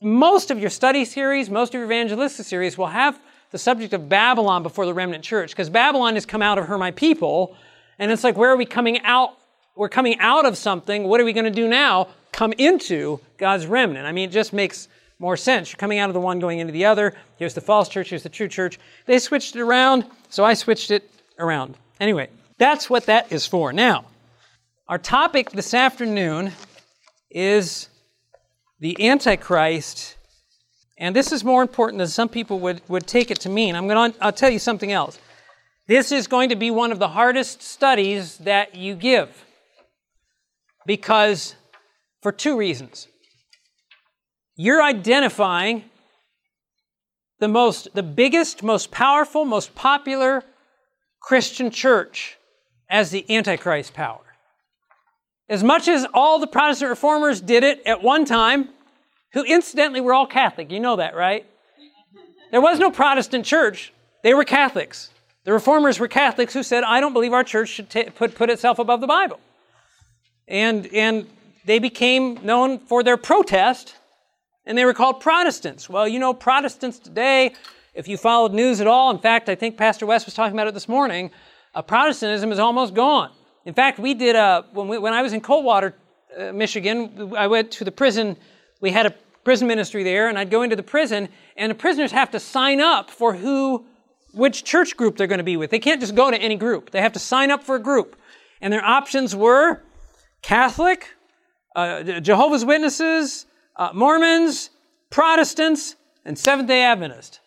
most 0.00 0.52
of 0.52 0.60
your 0.60 0.70
study 0.70 1.04
series, 1.04 1.50
most 1.50 1.70
of 1.70 1.80
your 1.80 1.84
evangelistic 1.84 2.46
series 2.46 2.78
will 2.78 2.86
have 2.86 3.20
the 3.50 3.58
subject 3.58 3.92
of 3.94 4.08
Babylon 4.08 4.62
before 4.62 4.86
the 4.86 4.94
remnant 4.94 5.24
church, 5.24 5.50
because 5.50 5.68
Babylon 5.68 6.14
has 6.14 6.24
come 6.24 6.40
out 6.40 6.56
of 6.56 6.66
her, 6.66 6.78
my 6.78 6.92
people, 6.92 7.56
and 7.98 8.12
it's 8.12 8.22
like, 8.22 8.36
where 8.36 8.50
are 8.50 8.56
we 8.56 8.64
coming 8.64 9.00
out? 9.02 9.30
We're 9.74 9.88
coming 9.88 10.20
out 10.20 10.46
of 10.46 10.56
something. 10.56 11.02
What 11.02 11.20
are 11.20 11.24
we 11.24 11.32
going 11.32 11.46
to 11.46 11.50
do 11.50 11.66
now? 11.66 12.08
Come 12.32 12.52
into 12.58 13.20
God's 13.38 13.66
remnant. 13.66 14.06
I 14.06 14.12
mean, 14.12 14.28
it 14.28 14.32
just 14.32 14.52
makes 14.52 14.88
more 15.18 15.36
sense. 15.36 15.70
You're 15.70 15.78
coming 15.78 15.98
out 15.98 16.08
of 16.08 16.14
the 16.14 16.20
one 16.20 16.38
going 16.38 16.58
into 16.58 16.72
the 16.72 16.86
other. 16.86 17.14
Here's 17.36 17.54
the 17.54 17.60
false 17.60 17.88
church, 17.88 18.10
here's 18.10 18.22
the 18.22 18.28
true 18.28 18.48
church. 18.48 18.78
They 19.06 19.18
switched 19.18 19.54
it 19.54 19.60
around, 19.60 20.06
so 20.30 20.44
I 20.44 20.54
switched 20.54 20.90
it 20.90 21.10
around. 21.38 21.76
Anyway, 22.00 22.28
that's 22.58 22.88
what 22.88 23.06
that 23.06 23.30
is 23.30 23.46
for. 23.46 23.72
Now, 23.72 24.06
our 24.88 24.98
topic 24.98 25.50
this 25.50 25.74
afternoon 25.74 26.52
is 27.30 27.88
the 28.80 29.08
Antichrist, 29.08 30.16
and 30.96 31.14
this 31.14 31.32
is 31.32 31.44
more 31.44 31.60
important 31.60 31.98
than 31.98 32.08
some 32.08 32.28
people 32.28 32.58
would, 32.60 32.80
would 32.88 33.06
take 33.06 33.30
it 33.30 33.40
to 33.40 33.48
mean. 33.50 33.76
I'm 33.76 33.86
going 33.86 34.12
to, 34.12 34.24
I'll 34.24 34.32
tell 34.32 34.50
you 34.50 34.58
something 34.58 34.90
else. 34.90 35.18
This 35.86 36.12
is 36.12 36.26
going 36.26 36.48
to 36.48 36.56
be 36.56 36.70
one 36.70 36.92
of 36.92 36.98
the 36.98 37.08
hardest 37.08 37.62
studies 37.62 38.38
that 38.38 38.74
you 38.74 38.94
give 38.94 39.44
because 40.86 41.54
for 42.22 42.32
two 42.32 42.56
reasons. 42.56 43.08
You're 44.56 44.82
identifying 44.82 45.84
the 47.38 47.48
most 47.48 47.88
the 47.94 48.02
biggest 48.02 48.62
most 48.62 48.90
powerful 48.90 49.44
most 49.44 49.74
popular 49.74 50.44
christian 51.20 51.70
church 51.70 52.36
as 52.88 53.10
the 53.10 53.24
antichrist 53.34 53.94
power. 53.94 54.20
As 55.48 55.64
much 55.64 55.88
as 55.88 56.06
all 56.14 56.38
the 56.38 56.46
protestant 56.46 56.90
reformers 56.90 57.40
did 57.40 57.64
it 57.64 57.82
at 57.86 58.02
one 58.02 58.24
time 58.24 58.68
who 59.32 59.42
incidentally 59.44 60.00
were 60.00 60.12
all 60.12 60.26
catholic. 60.26 60.70
You 60.70 60.80
know 60.80 60.96
that 60.96 61.16
right? 61.16 61.46
There 62.50 62.60
was 62.60 62.78
no 62.78 62.90
protestant 62.90 63.46
church. 63.46 63.92
They 64.22 64.34
were 64.34 64.44
catholics. 64.44 65.10
The 65.44 65.52
reformers 65.52 65.98
were 65.98 66.08
catholics 66.08 66.52
who 66.52 66.62
said 66.62 66.84
i 66.84 67.00
don't 67.00 67.14
believe 67.14 67.32
our 67.32 67.44
church 67.44 67.70
should 67.70 67.88
t- 67.88 68.10
put, 68.10 68.34
put 68.34 68.50
itself 68.50 68.78
above 68.78 69.00
the 69.00 69.06
bible. 69.06 69.40
And 70.46 70.86
and 70.88 71.26
they 71.70 71.78
became 71.78 72.34
known 72.44 72.80
for 72.80 73.04
their 73.04 73.16
protest 73.16 73.94
and 74.66 74.76
they 74.76 74.84
were 74.84 74.92
called 74.92 75.20
Protestants. 75.20 75.88
Well, 75.88 76.08
you 76.08 76.18
know, 76.18 76.34
Protestants 76.34 76.98
today, 76.98 77.54
if 77.94 78.08
you 78.08 78.16
followed 78.16 78.52
news 78.52 78.80
at 78.80 78.88
all, 78.88 79.12
in 79.12 79.18
fact, 79.18 79.48
I 79.48 79.54
think 79.54 79.76
Pastor 79.76 80.04
West 80.04 80.26
was 80.26 80.34
talking 80.34 80.52
about 80.52 80.66
it 80.66 80.74
this 80.74 80.88
morning, 80.88 81.30
uh, 81.76 81.82
Protestantism 81.82 82.50
is 82.50 82.58
almost 82.58 82.92
gone. 82.92 83.30
In 83.64 83.72
fact, 83.72 84.00
we 84.00 84.14
did 84.14 84.34
a, 84.34 84.64
when, 84.72 84.88
we, 84.88 84.98
when 84.98 85.12
I 85.12 85.22
was 85.22 85.32
in 85.32 85.40
Coldwater, 85.40 85.94
uh, 86.36 86.50
Michigan, 86.52 87.34
I 87.36 87.46
went 87.46 87.70
to 87.72 87.84
the 87.84 87.92
prison, 87.92 88.36
we 88.80 88.90
had 88.90 89.06
a 89.06 89.14
prison 89.44 89.68
ministry 89.68 90.02
there, 90.02 90.28
and 90.28 90.36
I'd 90.36 90.50
go 90.50 90.62
into 90.62 90.74
the 90.74 90.82
prison, 90.82 91.28
and 91.56 91.70
the 91.70 91.76
prisoners 91.76 92.10
have 92.10 92.32
to 92.32 92.40
sign 92.40 92.80
up 92.80 93.10
for 93.10 93.32
who, 93.34 93.86
which 94.32 94.64
church 94.64 94.96
group 94.96 95.16
they're 95.16 95.28
going 95.28 95.38
to 95.38 95.44
be 95.44 95.56
with. 95.56 95.70
They 95.70 95.78
can't 95.78 96.00
just 96.00 96.16
go 96.16 96.32
to 96.32 96.36
any 96.36 96.56
group. 96.56 96.90
They 96.90 97.00
have 97.00 97.12
to 97.12 97.20
sign 97.20 97.52
up 97.52 97.62
for 97.62 97.76
a 97.76 97.80
group. 97.80 98.16
And 98.60 98.72
their 98.72 98.84
options 98.84 99.36
were 99.36 99.84
Catholic, 100.42 101.14
uh, 101.76 102.20
Jehovah's 102.20 102.64
Witnesses, 102.64 103.46
uh, 103.76 103.90
Mormons, 103.94 104.70
Protestants, 105.10 105.96
and 106.24 106.38
Seventh 106.38 106.68
day 106.68 106.82
Adventists. 106.82 107.40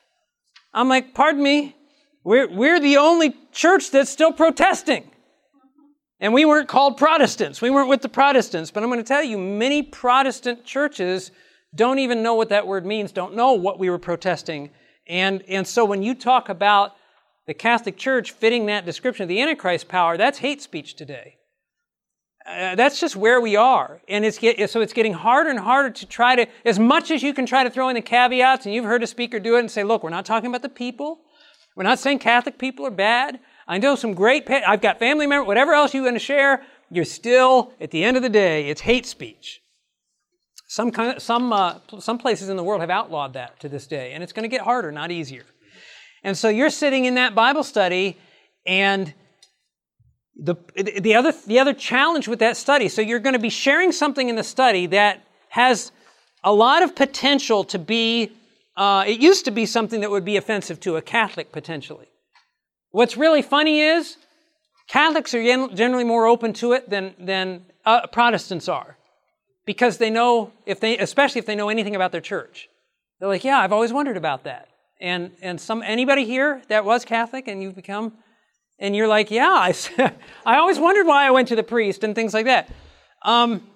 I'm 0.73 0.89
like, 0.89 1.13
pardon 1.13 1.43
me, 1.43 1.75
we're, 2.23 2.49
we're 2.49 2.79
the 2.79 2.97
only 2.97 3.35
church 3.51 3.91
that's 3.91 4.09
still 4.09 4.33
protesting. 4.33 5.11
And 6.19 6.33
we 6.33 6.45
weren't 6.45 6.69
called 6.69 6.97
Protestants. 6.97 7.61
We 7.61 7.69
weren't 7.69 7.89
with 7.89 8.01
the 8.01 8.09
Protestants. 8.09 8.71
But 8.71 8.81
I'm 8.81 8.89
going 8.89 8.99
to 8.99 9.07
tell 9.07 9.23
you, 9.23 9.37
many 9.37 9.83
Protestant 9.83 10.63
churches 10.63 11.31
don't 11.75 11.99
even 11.99 12.23
know 12.23 12.35
what 12.35 12.49
that 12.49 12.65
word 12.65 12.85
means, 12.85 13.11
don't 13.11 13.35
know 13.35 13.53
what 13.53 13.77
we 13.77 13.89
were 13.89 13.99
protesting. 13.99 14.69
And, 15.07 15.43
and 15.49 15.67
so 15.67 15.83
when 15.83 16.01
you 16.01 16.15
talk 16.15 16.47
about 16.49 16.95
the 17.45 17.53
Catholic 17.53 17.97
Church 17.97 18.31
fitting 18.31 18.67
that 18.67 18.85
description 18.85 19.23
of 19.23 19.29
the 19.29 19.41
Antichrist 19.41 19.89
power, 19.89 20.15
that's 20.15 20.37
hate 20.37 20.61
speech 20.61 20.95
today. 20.95 21.37
Uh, 22.45 22.75
that's 22.75 22.99
just 22.99 23.15
where 23.15 23.39
we 23.39 23.55
are. 23.55 24.01
And 24.09 24.25
it's 24.25 24.37
get, 24.37 24.69
so 24.69 24.81
it's 24.81 24.91
getting 24.91 25.13
harder 25.13 25.49
and 25.49 25.59
harder 25.59 25.89
to 25.91 26.05
try 26.05 26.35
to, 26.35 26.45
as 26.65 26.77
much 26.77 27.09
as 27.09 27.23
you 27.23 27.33
can 27.33 27.45
try 27.45 27.63
to 27.63 27.69
throw 27.69 27.87
in 27.87 27.95
the 27.95 28.01
caveats, 28.01 28.65
and 28.65 28.75
you've 28.75 28.85
heard 28.85 29.01
a 29.01 29.07
speaker 29.07 29.39
do 29.39 29.55
it 29.55 29.59
and 29.59 29.71
say, 29.71 29.83
look, 29.83 30.03
we're 30.03 30.09
not 30.09 30.25
talking 30.25 30.49
about 30.49 30.61
the 30.61 30.69
people. 30.69 31.21
We're 31.75 31.83
not 31.83 31.99
saying 31.99 32.19
Catholic 32.19 32.57
people 32.57 32.85
are 32.85 32.91
bad. 32.91 33.39
I 33.65 33.77
know 33.77 33.95
some 33.95 34.13
great, 34.13 34.49
I've 34.49 34.81
got 34.81 34.99
family 34.99 35.25
members, 35.25 35.47
whatever 35.47 35.73
else 35.73 35.93
you 35.93 36.03
want 36.03 36.15
to 36.15 36.19
share, 36.19 36.63
you're 36.91 37.05
still, 37.05 37.71
at 37.79 37.91
the 37.91 38.03
end 38.03 38.17
of 38.17 38.23
the 38.23 38.29
day, 38.29 38.67
it's 38.67 38.81
hate 38.81 39.05
speech. 39.05 39.61
Some, 40.67 40.91
kind 40.91 41.15
of, 41.15 41.21
some, 41.21 41.53
uh, 41.53 41.75
some 41.99 42.17
places 42.17 42.49
in 42.49 42.57
the 42.57 42.63
world 42.63 42.81
have 42.81 42.89
outlawed 42.89 43.33
that 43.33 43.59
to 43.61 43.69
this 43.69 43.87
day, 43.87 44.11
and 44.11 44.21
it's 44.21 44.33
going 44.33 44.43
to 44.43 44.49
get 44.49 44.61
harder, 44.61 44.91
not 44.91 45.11
easier. 45.11 45.45
And 46.23 46.37
so 46.37 46.49
you're 46.49 46.69
sitting 46.69 47.05
in 47.05 47.15
that 47.15 47.35
Bible 47.35 47.63
study, 47.63 48.17
and 48.65 49.13
the, 50.35 50.55
the, 50.75 51.15
other, 51.15 51.33
the 51.45 51.59
other 51.59 51.73
challenge 51.73 52.27
with 52.27 52.39
that 52.39 52.57
study, 52.57 52.89
so 52.89 53.01
you're 53.01 53.19
going 53.19 53.33
to 53.33 53.39
be 53.39 53.49
sharing 53.49 53.91
something 53.91 54.29
in 54.29 54.35
the 54.35 54.43
study 54.43 54.87
that 54.87 55.23
has 55.49 55.91
a 56.43 56.51
lot 56.53 56.81
of 56.83 56.95
potential 56.95 57.63
to 57.65 57.79
be, 57.79 58.31
uh, 58.75 59.03
it 59.07 59.19
used 59.19 59.45
to 59.45 59.51
be 59.51 59.65
something 59.65 60.01
that 60.01 60.09
would 60.09 60.25
be 60.25 60.37
offensive 60.37 60.79
to 60.81 60.97
a 60.97 61.01
Catholic 61.01 61.51
potentially. 61.51 62.07
What's 62.91 63.15
really 63.15 63.41
funny 63.41 63.81
is 63.81 64.17
Catholics 64.87 65.33
are 65.33 65.67
generally 65.73 66.03
more 66.03 66.27
open 66.27 66.53
to 66.53 66.73
it 66.73 66.89
than, 66.89 67.13
than 67.19 67.65
uh, 67.85 68.07
Protestants 68.07 68.67
are 68.67 68.97
because 69.65 69.97
they 69.97 70.09
know, 70.09 70.51
if 70.65 70.79
they, 70.79 70.97
especially 70.97 71.39
if 71.39 71.45
they 71.45 71.55
know 71.55 71.69
anything 71.69 71.95
about 71.95 72.11
their 72.11 72.21
church. 72.21 72.69
They're 73.19 73.29
like, 73.29 73.43
yeah, 73.43 73.59
I've 73.59 73.71
always 73.71 73.93
wondered 73.93 74.17
about 74.17 74.43
that. 74.43 74.67
And, 74.99 75.31
and 75.41 75.59
some, 75.59 75.81
anybody 75.81 76.25
here 76.25 76.61
that 76.67 76.83
was 76.85 77.05
Catholic 77.05 77.47
and 77.47 77.61
you've 77.61 77.75
become 77.75 78.13
and 78.79 78.95
you're 78.95 79.07
like, 79.07 79.31
yeah, 79.31 79.49
I, 79.49 79.73
I 80.45 80.57
always 80.57 80.79
wondered 80.79 81.07
why 81.07 81.25
I 81.25 81.31
went 81.31 81.47
to 81.49 81.55
the 81.55 81.63
priest 81.63 82.03
and 82.03 82.15
things 82.15 82.33
like 82.33 82.45
that. 82.45 82.69
Um, 83.23 83.67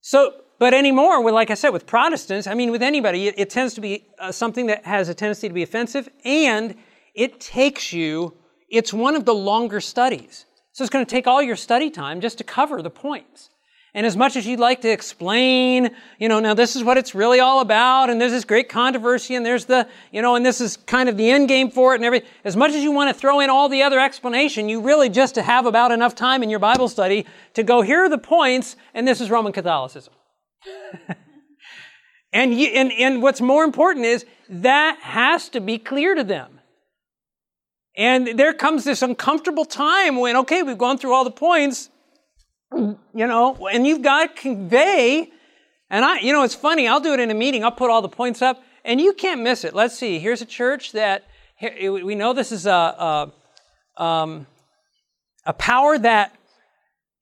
so, 0.00 0.34
but 0.58 0.72
anymore, 0.72 1.22
with, 1.22 1.34
like 1.34 1.50
I 1.50 1.54
said, 1.54 1.70
with 1.70 1.86
Protestants, 1.86 2.46
I 2.46 2.54
mean, 2.54 2.70
with 2.70 2.82
anybody, 2.82 3.28
it, 3.28 3.34
it 3.38 3.50
tends 3.50 3.74
to 3.74 3.80
be 3.80 4.06
uh, 4.18 4.32
something 4.32 4.66
that 4.66 4.84
has 4.86 5.08
a 5.08 5.14
tendency 5.14 5.48
to 5.48 5.54
be 5.54 5.62
offensive, 5.62 6.08
and 6.24 6.74
it 7.14 7.40
takes 7.40 7.92
you, 7.92 8.34
it's 8.70 8.92
one 8.92 9.16
of 9.16 9.24
the 9.24 9.34
longer 9.34 9.80
studies. 9.80 10.46
So 10.72 10.84
it's 10.84 10.90
going 10.90 11.04
to 11.04 11.10
take 11.10 11.26
all 11.26 11.42
your 11.42 11.56
study 11.56 11.90
time 11.90 12.20
just 12.20 12.38
to 12.38 12.44
cover 12.44 12.82
the 12.82 12.90
points. 12.90 13.50
And 13.96 14.04
as 14.04 14.14
much 14.14 14.36
as 14.36 14.46
you'd 14.46 14.60
like 14.60 14.82
to 14.82 14.90
explain, 14.90 15.88
you 16.18 16.28
know, 16.28 16.38
now 16.38 16.52
this 16.52 16.76
is 16.76 16.84
what 16.84 16.98
it's 16.98 17.14
really 17.14 17.40
all 17.40 17.60
about, 17.60 18.10
and 18.10 18.20
there's 18.20 18.30
this 18.30 18.44
great 18.44 18.68
controversy, 18.68 19.34
and 19.34 19.44
there's 19.44 19.64
the, 19.64 19.88
you 20.12 20.20
know, 20.20 20.34
and 20.34 20.44
this 20.44 20.60
is 20.60 20.76
kind 20.76 21.08
of 21.08 21.16
the 21.16 21.30
end 21.30 21.48
game 21.48 21.70
for 21.70 21.94
it 21.94 21.96
and 21.96 22.04
everything. 22.04 22.28
As 22.44 22.58
much 22.58 22.72
as 22.72 22.82
you 22.82 22.92
want 22.92 23.08
to 23.08 23.18
throw 23.18 23.40
in 23.40 23.48
all 23.48 23.70
the 23.70 23.82
other 23.82 23.98
explanation, 23.98 24.68
you 24.68 24.82
really 24.82 25.08
just 25.08 25.36
have 25.36 25.64
about 25.64 25.92
enough 25.92 26.14
time 26.14 26.42
in 26.42 26.50
your 26.50 26.58
Bible 26.58 26.90
study 26.90 27.24
to 27.54 27.62
go, 27.62 27.80
here 27.80 28.04
are 28.04 28.10
the 28.10 28.18
points, 28.18 28.76
and 28.92 29.08
this 29.08 29.22
is 29.22 29.30
Roman 29.30 29.54
Catholicism. 29.54 30.12
and, 32.34 32.52
you, 32.52 32.66
and, 32.66 32.92
and 32.92 33.22
what's 33.22 33.40
more 33.40 33.64
important 33.64 34.04
is 34.04 34.26
that 34.50 34.98
has 35.00 35.48
to 35.48 35.60
be 35.62 35.78
clear 35.78 36.14
to 36.14 36.22
them. 36.22 36.60
And 37.96 38.38
there 38.38 38.52
comes 38.52 38.84
this 38.84 39.00
uncomfortable 39.00 39.64
time 39.64 40.16
when, 40.16 40.36
okay, 40.36 40.62
we've 40.62 40.76
gone 40.76 40.98
through 40.98 41.14
all 41.14 41.24
the 41.24 41.30
points, 41.30 41.88
you 42.72 42.98
know, 43.14 43.68
and 43.72 43.86
you've 43.86 44.02
got 44.02 44.36
to 44.36 44.40
convey 44.40 45.32
And 45.88 46.04
I, 46.04 46.18
you 46.18 46.32
know, 46.32 46.42
it's 46.42 46.54
funny, 46.54 46.88
I'll 46.88 47.00
do 47.00 47.12
it 47.14 47.20
in 47.20 47.30
a 47.30 47.34
meeting, 47.34 47.64
I'll 47.64 47.70
put 47.70 47.90
all 47.90 48.02
the 48.02 48.08
points 48.08 48.42
up, 48.42 48.62
and 48.84 49.00
you 49.00 49.12
can't 49.12 49.42
miss 49.42 49.64
it. 49.64 49.74
Let's 49.74 49.96
see, 49.96 50.18
here's 50.18 50.42
a 50.42 50.46
church 50.46 50.92
that, 50.92 51.24
we 51.60 52.14
know 52.14 52.32
this 52.32 52.52
is 52.52 52.66
a, 52.66 53.32
a, 53.96 54.02
um, 54.02 54.46
a 55.44 55.52
power 55.52 55.96
that 55.98 56.34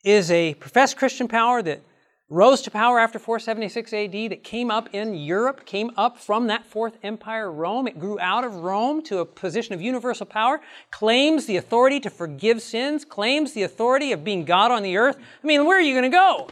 is 0.03 0.31
a 0.31 0.55
professed 0.55 0.97
Christian 0.97 1.29
power 1.29 1.63
that 1.63 1.83
rose 2.31 2.63
to 2.63 2.71
power 2.71 2.99
after 2.99 3.19
476 3.19 3.93
AD, 3.93 4.31
that 4.31 4.43
came 4.43 4.71
up 4.71 4.89
in 4.95 5.15
Europe, 5.15 5.67
came 5.67 5.91
up 5.97 6.19
from 6.19 6.47
that 6.47 6.65
fourth 6.65 6.99
empire, 7.03 7.51
Rome. 7.53 7.87
It 7.87 7.99
grew 7.99 8.19
out 8.19 8.45
of 8.45 8.55
Rome 8.57 9.03
to 9.05 9.19
a 9.19 9.27
position 9.27 9.75
of 9.75 9.83
universal 9.83 10.27
power, 10.27 10.61
claims 10.91 11.47
the 11.47 11.57
authority 11.57 12.01
to 12.01 12.11
forgive 12.11 12.63
sins, 12.63 13.05
claims 13.05 13.53
the 13.53 13.63
authority 13.63 14.13
of 14.13 14.25
being 14.25 14.45
God 14.45 14.71
on 14.71 14.83
the 14.83 14.97
earth. 14.97 15.17
I 15.17 15.47
mean, 15.47 15.67
where 15.67 15.77
are 15.77 15.83
you 15.83 15.93
going 15.93 16.11
to 16.11 16.17
go? 16.17 16.49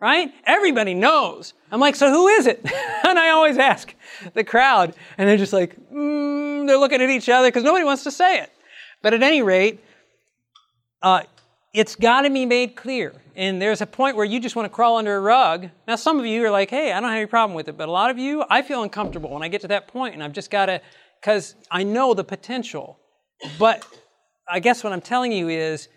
Right? 0.00 0.32
Everybody 0.44 0.94
knows. 0.94 1.54
I'm 1.72 1.80
like, 1.80 1.96
so 1.96 2.08
who 2.08 2.28
is 2.28 2.46
it? 2.46 2.60
and 3.04 3.18
I 3.18 3.30
always 3.30 3.58
ask 3.58 3.92
the 4.34 4.44
crowd, 4.44 4.94
and 5.16 5.28
they're 5.28 5.36
just 5.36 5.52
like, 5.52 5.76
mm, 5.90 6.66
they're 6.68 6.78
looking 6.78 7.02
at 7.02 7.10
each 7.10 7.28
other 7.28 7.48
because 7.48 7.64
nobody 7.64 7.84
wants 7.84 8.04
to 8.04 8.12
say 8.12 8.38
it. 8.38 8.52
But 9.02 9.14
at 9.14 9.24
any 9.24 9.42
rate, 9.42 9.80
uh, 11.02 11.22
it's 11.72 11.96
got 11.96 12.22
to 12.22 12.30
be 12.30 12.46
made 12.46 12.76
clear. 12.76 13.14
And 13.36 13.60
there's 13.60 13.80
a 13.80 13.86
point 13.86 14.16
where 14.16 14.24
you 14.24 14.40
just 14.40 14.56
want 14.56 14.66
to 14.66 14.74
crawl 14.74 14.96
under 14.96 15.16
a 15.16 15.20
rug. 15.20 15.68
Now, 15.86 15.96
some 15.96 16.18
of 16.18 16.26
you 16.26 16.44
are 16.44 16.50
like, 16.50 16.70
hey, 16.70 16.92
I 16.92 17.00
don't 17.00 17.10
have 17.10 17.18
any 17.18 17.26
problem 17.26 17.54
with 17.54 17.68
it. 17.68 17.76
But 17.76 17.88
a 17.88 17.92
lot 17.92 18.10
of 18.10 18.18
you, 18.18 18.44
I 18.48 18.62
feel 18.62 18.82
uncomfortable 18.82 19.30
when 19.30 19.42
I 19.42 19.48
get 19.48 19.60
to 19.62 19.68
that 19.68 19.88
point, 19.88 20.14
and 20.14 20.22
I've 20.22 20.32
just 20.32 20.50
got 20.50 20.66
to, 20.66 20.80
because 21.20 21.54
I 21.70 21.82
know 21.82 22.14
the 22.14 22.24
potential. 22.24 22.98
But 23.58 23.86
I 24.48 24.60
guess 24.60 24.82
what 24.82 24.92
I'm 24.92 25.00
telling 25.00 25.32
you 25.32 25.48
is 25.48 25.88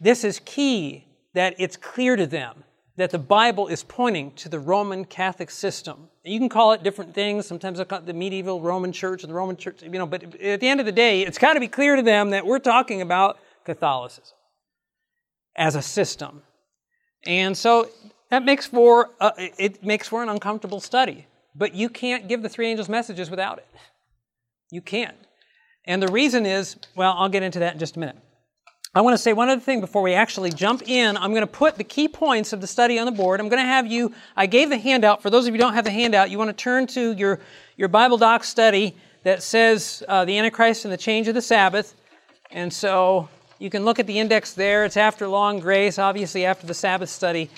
this 0.00 0.24
is 0.24 0.40
key 0.44 1.06
that 1.34 1.54
it's 1.58 1.76
clear 1.76 2.16
to 2.16 2.26
them 2.26 2.64
that 2.96 3.10
the 3.10 3.18
Bible 3.18 3.68
is 3.68 3.82
pointing 3.82 4.32
to 4.32 4.48
the 4.48 4.58
Roman 4.58 5.04
Catholic 5.04 5.50
system. 5.50 6.08
You 6.24 6.38
can 6.38 6.48
call 6.48 6.72
it 6.72 6.82
different 6.82 7.14
things. 7.14 7.46
Sometimes 7.46 7.80
I 7.80 7.84
call 7.84 8.00
it 8.00 8.06
the 8.06 8.12
medieval 8.12 8.60
Roman 8.60 8.92
Church 8.92 9.24
or 9.24 9.28
the 9.28 9.34
Roman 9.34 9.56
Church, 9.56 9.82
you 9.82 9.90
know, 9.90 10.06
but 10.06 10.22
at 10.40 10.60
the 10.60 10.68
end 10.68 10.80
of 10.80 10.86
the 10.86 10.92
day, 10.92 11.22
it's 11.22 11.38
got 11.38 11.54
to 11.54 11.60
be 11.60 11.68
clear 11.68 11.96
to 11.96 12.02
them 12.02 12.30
that 12.30 12.44
we're 12.44 12.58
talking 12.58 13.00
about 13.00 13.38
Catholicism 13.64 14.36
as 15.56 15.74
a 15.74 15.82
system. 15.82 16.42
And 17.24 17.56
so 17.56 17.88
that 18.30 18.44
makes 18.44 18.66
for 18.66 19.10
uh, 19.20 19.32
it 19.36 19.84
makes 19.84 20.08
for 20.08 20.22
an 20.22 20.28
uncomfortable 20.28 20.80
study. 20.80 21.26
But 21.54 21.74
you 21.74 21.88
can't 21.88 22.28
give 22.28 22.42
the 22.42 22.48
three 22.48 22.68
angels 22.68 22.88
messages 22.88 23.30
without 23.30 23.58
it. 23.58 23.68
You 24.70 24.80
can't. 24.80 25.16
And 25.84 26.02
the 26.02 26.08
reason 26.08 26.46
is, 26.46 26.76
well, 26.96 27.14
I'll 27.16 27.28
get 27.28 27.42
into 27.42 27.58
that 27.58 27.74
in 27.74 27.78
just 27.78 27.96
a 27.96 27.98
minute. 27.98 28.16
I 28.94 29.00
want 29.00 29.14
to 29.14 29.18
say 29.18 29.32
one 29.32 29.48
other 29.48 29.60
thing 29.60 29.80
before 29.80 30.02
we 30.02 30.12
actually 30.12 30.50
jump 30.50 30.82
in. 30.86 31.16
I'm 31.16 31.30
going 31.30 31.42
to 31.42 31.46
put 31.46 31.76
the 31.76 31.84
key 31.84 32.08
points 32.08 32.52
of 32.52 32.60
the 32.60 32.66
study 32.66 32.98
on 32.98 33.06
the 33.06 33.12
board. 33.12 33.40
I'm 33.40 33.48
going 33.48 33.62
to 33.62 33.66
have 33.66 33.86
you, 33.86 34.12
I 34.36 34.46
gave 34.46 34.68
the 34.68 34.76
handout. 34.76 35.22
For 35.22 35.30
those 35.30 35.46
of 35.46 35.54
you 35.54 35.58
don't 35.58 35.72
have 35.72 35.84
the 35.84 35.90
handout, 35.90 36.30
you 36.30 36.36
want 36.36 36.48
to 36.50 36.62
turn 36.62 36.86
to 36.88 37.12
your, 37.12 37.40
your 37.76 37.88
Bible 37.88 38.18
doc 38.18 38.44
study 38.44 38.94
that 39.24 39.42
says 39.42 40.02
uh, 40.08 40.26
the 40.26 40.36
Antichrist 40.36 40.84
and 40.84 40.92
the 40.92 40.98
change 40.98 41.26
of 41.26 41.34
the 41.34 41.40
Sabbath. 41.40 41.94
And 42.50 42.70
so 42.70 43.30
you 43.62 43.70
can 43.70 43.84
look 43.84 44.00
at 44.00 44.08
the 44.08 44.18
index 44.18 44.54
there. 44.54 44.84
It's 44.84 44.96
after 44.96 45.28
long 45.28 45.60
grace, 45.60 45.96
obviously 45.96 46.44
after 46.44 46.66
the 46.66 46.74
Sabbath 46.74 47.08
study. 47.08 47.48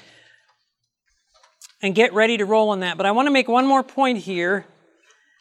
And 1.80 1.94
get 1.94 2.12
ready 2.12 2.36
to 2.36 2.44
roll 2.44 2.68
on 2.68 2.80
that. 2.80 2.98
But 2.98 3.06
I 3.06 3.12
want 3.12 3.26
to 3.26 3.30
make 3.30 3.48
one 3.48 3.66
more 3.66 3.82
point 3.82 4.18
here. 4.18 4.66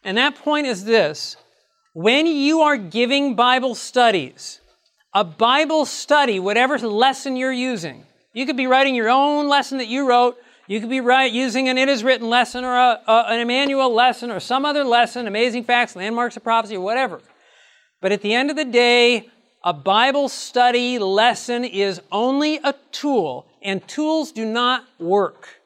And 0.06 0.17
that 0.17 0.36
point 0.36 0.65
is 0.65 0.86
this. 0.86 1.36
When 1.93 2.28
you 2.28 2.62
are 2.62 2.78
giving 2.78 3.36
Bible 3.36 3.76
studies, 3.76 4.62
a 5.13 5.26
Bible 5.26 5.86
study, 5.86 6.39
whatever 6.39 6.78
lesson 6.80 7.36
you're 7.36 7.52
using, 7.52 8.06
you 8.32 8.45
could 8.45 8.58
be 8.58 8.65
writing 8.65 8.95
your 8.95 9.10
own 9.10 9.49
lesson 9.49 9.80
that 9.80 9.89
you 9.89 10.08
wrote. 10.08 10.38
You 10.67 10.80
could 10.80 10.89
be 10.89 11.02
write, 11.02 11.34
using 11.34 11.67
an 11.67 11.78
It 11.78 11.89
Is 11.89 12.06
Written 12.06 12.30
lesson 12.30 12.63
or 12.63 12.73
a, 12.73 13.02
a, 13.06 13.26
an 13.28 13.41
Emmanuel 13.41 13.93
lesson 13.93 14.32
or 14.32 14.39
some 14.39 14.63
other 14.63 14.86
lesson, 14.86 15.28
Amazing 15.28 15.65
Facts, 15.65 15.93
Landmarks 15.93 16.38
of 16.38 16.43
Prophecy, 16.45 16.78
or 16.78 16.82
whatever. 16.86 17.19
But 17.99 18.13
at 18.13 18.21
the 18.21 18.34
end 18.34 18.49
of 18.49 18.56
the 18.56 18.63
day, 18.63 19.30
a 19.63 19.73
Bible 19.73 20.28
study 20.28 20.99
lesson 20.99 21.63
is 21.63 22.02
only 22.12 22.58
a 22.63 22.76
tool, 22.91 23.47
and 23.62 23.88
tools 23.88 24.32
do 24.32 24.45
not 24.45 24.86
work. 24.99 25.62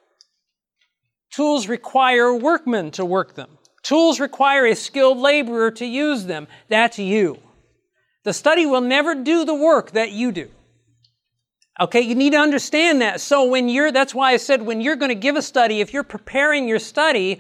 Tools 1.31 1.67
require 1.67 2.33
workmen 2.33 2.91
to 2.91 3.03
work 3.03 3.35
them. 3.35 3.57
Tools 3.83 4.19
require 4.19 4.65
a 4.65 4.75
skilled 4.75 5.17
laborer 5.17 5.71
to 5.71 5.85
use 5.85 6.25
them. 6.25 6.47
That's 6.67 6.99
you. 6.99 7.39
The 8.23 8.33
study 8.33 8.65
will 8.65 8.81
never 8.81 9.15
do 9.15 9.45
the 9.45 9.55
work 9.55 9.91
that 9.91 10.11
you 10.11 10.31
do. 10.31 10.51
Okay, 11.79 12.01
you 12.01 12.15
need 12.15 12.31
to 12.31 12.39
understand 12.39 13.01
that. 13.01 13.21
So 13.21 13.45
when 13.45 13.69
you're, 13.69 13.91
that's 13.91 14.13
why 14.13 14.31
I 14.31 14.37
said 14.37 14.63
when 14.63 14.81
you're 14.81 14.95
going 14.95 15.09
to 15.09 15.15
give 15.15 15.35
a 15.35 15.41
study, 15.41 15.79
if 15.79 15.93
you're 15.93 16.03
preparing 16.03 16.67
your 16.67 16.79
study, 16.79 17.39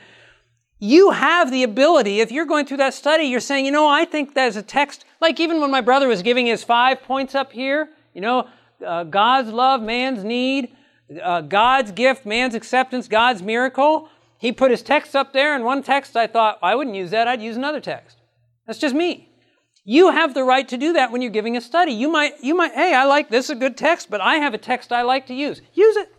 you 0.79 1.11
have 1.11 1.51
the 1.51 1.63
ability, 1.63 2.19
if 2.19 2.31
you're 2.31 2.45
going 2.45 2.65
through 2.65 2.77
that 2.77 2.93
study, 2.93 3.25
you're 3.25 3.39
saying, 3.39 3.65
you 3.65 3.71
know, 3.71 3.87
I 3.87 4.05
think 4.05 4.35
there's 4.35 4.55
a 4.55 4.61
text, 4.61 5.05
like 5.19 5.39
even 5.39 5.59
when 5.59 5.71
my 5.71 5.81
brother 5.81 6.07
was 6.07 6.21
giving 6.21 6.45
his 6.45 6.63
five 6.63 7.01
points 7.01 7.33
up 7.33 7.51
here, 7.51 7.89
you 8.13 8.21
know, 8.21 8.47
uh, 8.85 9.03
God's 9.03 9.49
love, 9.49 9.81
man's 9.81 10.23
need, 10.23 10.75
uh, 11.23 11.41
God's 11.41 11.91
gift, 11.91 12.25
man's 12.25 12.53
acceptance, 12.53 13.07
God's 13.07 13.41
miracle. 13.41 14.09
He 14.37 14.51
put 14.51 14.69
his 14.69 14.83
text 14.83 15.15
up 15.15 15.33
there, 15.33 15.55
and 15.55 15.63
one 15.63 15.81
text 15.81 16.15
I 16.15 16.27
thought, 16.27 16.59
I 16.61 16.75
wouldn't 16.75 16.95
use 16.95 17.09
that, 17.09 17.27
I'd 17.27 17.41
use 17.41 17.57
another 17.57 17.81
text. 17.81 18.17
That's 18.67 18.79
just 18.79 18.93
me. 18.93 19.29
You 19.83 20.11
have 20.11 20.33
the 20.33 20.43
right 20.43 20.67
to 20.67 20.77
do 20.77 20.93
that 20.93 21.11
when 21.11 21.21
you're 21.21 21.31
giving 21.31 21.57
a 21.57 21.61
study. 21.61 21.93
You 21.93 22.09
might, 22.11 22.33
you 22.43 22.53
might, 22.53 22.73
hey, 22.73 22.93
I 22.93 23.05
like 23.05 23.29
this, 23.29 23.49
a 23.49 23.55
good 23.55 23.77
text, 23.77 24.11
but 24.11 24.21
I 24.21 24.35
have 24.35 24.53
a 24.53 24.57
text 24.59 24.91
I 24.91 25.01
like 25.01 25.25
to 25.27 25.33
use. 25.33 25.61
Use 25.73 25.95
it. 25.95 26.13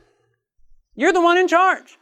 You're 0.96 1.12
the 1.12 1.20
one 1.20 1.36
in 1.36 1.46
charge. 1.46 1.98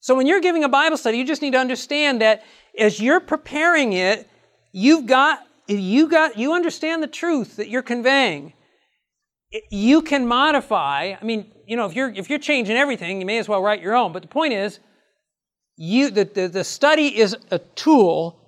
So 0.00 0.14
when 0.14 0.26
you're 0.26 0.40
giving 0.40 0.64
a 0.64 0.68
Bible 0.68 0.96
study, 0.96 1.18
you 1.18 1.24
just 1.24 1.42
need 1.42 1.52
to 1.52 1.58
understand 1.58 2.20
that 2.20 2.44
as 2.78 3.00
you're 3.00 3.20
preparing 3.20 3.92
it, 3.92 4.28
you've 4.72 5.06
got, 5.06 5.40
you 5.66 6.08
got, 6.08 6.38
you 6.38 6.52
understand 6.52 7.02
the 7.02 7.08
truth 7.08 7.56
that 7.56 7.68
you're 7.68 7.82
conveying. 7.82 8.52
You 9.70 10.02
can 10.02 10.26
modify. 10.26 11.14
I 11.20 11.24
mean, 11.24 11.50
you 11.66 11.76
know, 11.76 11.86
if 11.86 11.94
you're 11.94 12.10
if 12.10 12.28
you're 12.28 12.38
changing 12.38 12.76
everything, 12.76 13.18
you 13.18 13.26
may 13.26 13.38
as 13.38 13.48
well 13.48 13.62
write 13.62 13.80
your 13.80 13.94
own. 13.94 14.12
But 14.12 14.22
the 14.22 14.28
point 14.28 14.52
is, 14.52 14.78
you 15.76 16.10
the, 16.10 16.24
the, 16.24 16.48
the 16.48 16.64
study 16.64 17.18
is 17.18 17.36
a 17.50 17.58
tool 17.58 18.40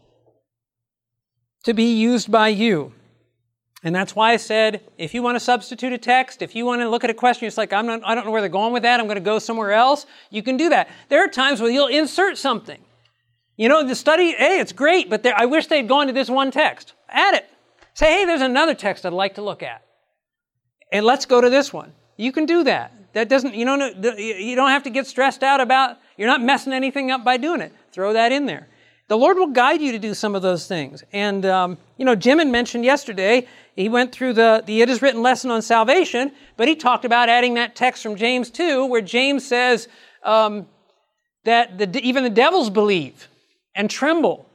to 1.65 1.75
be 1.75 1.95
used 2.01 2.31
by 2.31 2.49
you. 2.49 2.93
And 3.83 3.95
that's 3.95 4.15
why 4.15 4.33
I 4.33 4.37
said, 4.37 4.83
if 4.99 5.15
you 5.15 5.23
want 5.23 5.37
to 5.37 5.41
substitute 5.41 5.93
a 5.93 5.99
text, 5.99 6.43
if 6.43 6.55
you 6.55 6.67
want 6.67 6.83
to 6.83 6.89
look 6.89 7.03
at 7.03 7.09
a 7.09 7.15
question, 7.15 7.47
it's 7.47 7.57
like, 7.57 7.73
I'm 7.73 7.87
not, 7.87 8.03
I 8.05 8.15
don't 8.15 8.27
know 8.27 8.31
where 8.31 8.43
they're 8.43 8.51
going 8.51 8.75
with 8.75 8.83
that, 8.83 9.01
I'm 9.01 9.07
going 9.07 9.17
to 9.17 9.23
go 9.23 9.39
somewhere 9.39 9.73
else, 9.73 10.05
you 10.29 10.43
can 10.43 10.59
do 10.59 10.69
that. 10.69 10.91
There 11.09 11.25
are 11.25 11.29
times 11.29 11.61
where 11.61 11.71
you'll 11.71 11.87
insert 11.87 12.37
something. 12.37 12.79
You 13.57 13.69
know, 13.71 13.87
the 13.87 13.95
study, 13.95 14.33
hey, 14.33 14.61
it's 14.61 14.73
great, 14.73 15.09
but 15.09 15.23
there, 15.23 15.35
I 15.35 15.47
wish 15.47 15.67
they'd 15.67 15.89
gone 15.89 16.09
to 16.09 16.13
this 16.13 16.29
one 16.29 16.51
text. 16.51 16.93
Add 17.09 17.35
it. 17.35 17.49
Say, 17.95 18.13
hey, 18.13 18.25
there's 18.27 18.43
another 18.43 18.75
text 18.75 19.07
I'd 19.07 19.15
like 19.15 19.37
to 19.37 19.43
look 19.43 19.63
at. 19.63 19.83
And 20.93 21.07
let's 21.07 21.25
go 21.25 21.41
to 21.41 21.49
this 21.49 21.73
one. 21.73 21.93
You 22.17 22.33
can 22.33 22.45
do 22.45 22.65
that. 22.65 22.93
That 23.15 23.29
doesn't, 23.31 23.55
you 23.55 23.65
don't, 23.65 24.05
you 24.19 24.57
don't 24.57 24.71
have 24.71 24.83
to 24.85 24.91
get 24.91 25.07
stressed 25.07 25.43
out 25.43 25.61
about, 25.61 25.97
you're 26.19 26.29
not 26.29 26.43
messing 26.43 26.75
anything 26.75 27.11
up 27.11 27.25
by 27.25 27.39
doing 27.39 27.61
it. 27.63 27.73
Throw 27.93 28.13
that 28.13 28.31
in 28.31 28.45
there 28.45 28.69
the 29.11 29.19
Lord 29.19 29.39
will 29.39 29.49
guide 29.49 29.81
you 29.83 29.91
to 29.91 29.99
do 29.99 30.15
some 30.15 30.37
of 30.37 30.43
those 30.43 30.69
things. 30.69 31.03
And, 31.13 31.45
um, 31.45 31.79
you 31.97 32.05
know, 32.05 32.15
Jim 32.15 32.39
had 32.39 32.47
mentioned 32.47 32.85
yesterday, 32.85 33.49
he 33.75 33.89
went 33.89 34.13
through 34.13 34.35
the, 34.35 34.63
the 34.65 34.83
It 34.83 34.89
Is 34.89 35.03
Written 35.03 35.21
lesson 35.21 35.51
on 35.51 35.63
salvation, 35.63 36.31
but 36.57 36.69
he 36.69 36.77
talked 36.77 37.05
about 37.05 37.29
adding 37.29 37.55
that 37.55 37.75
text 37.75 38.05
from 38.05 38.15
James 38.15 38.51
2, 38.51 38.87
where 38.87 39.01
James 39.01 39.45
says 39.45 39.89
um, 40.23 40.69
that 41.43 41.77
the, 41.77 42.01
even 42.07 42.23
the 42.23 42.31
devils 42.31 42.71
believe 42.71 43.27
and 43.75 43.91
tremble, 43.91 44.47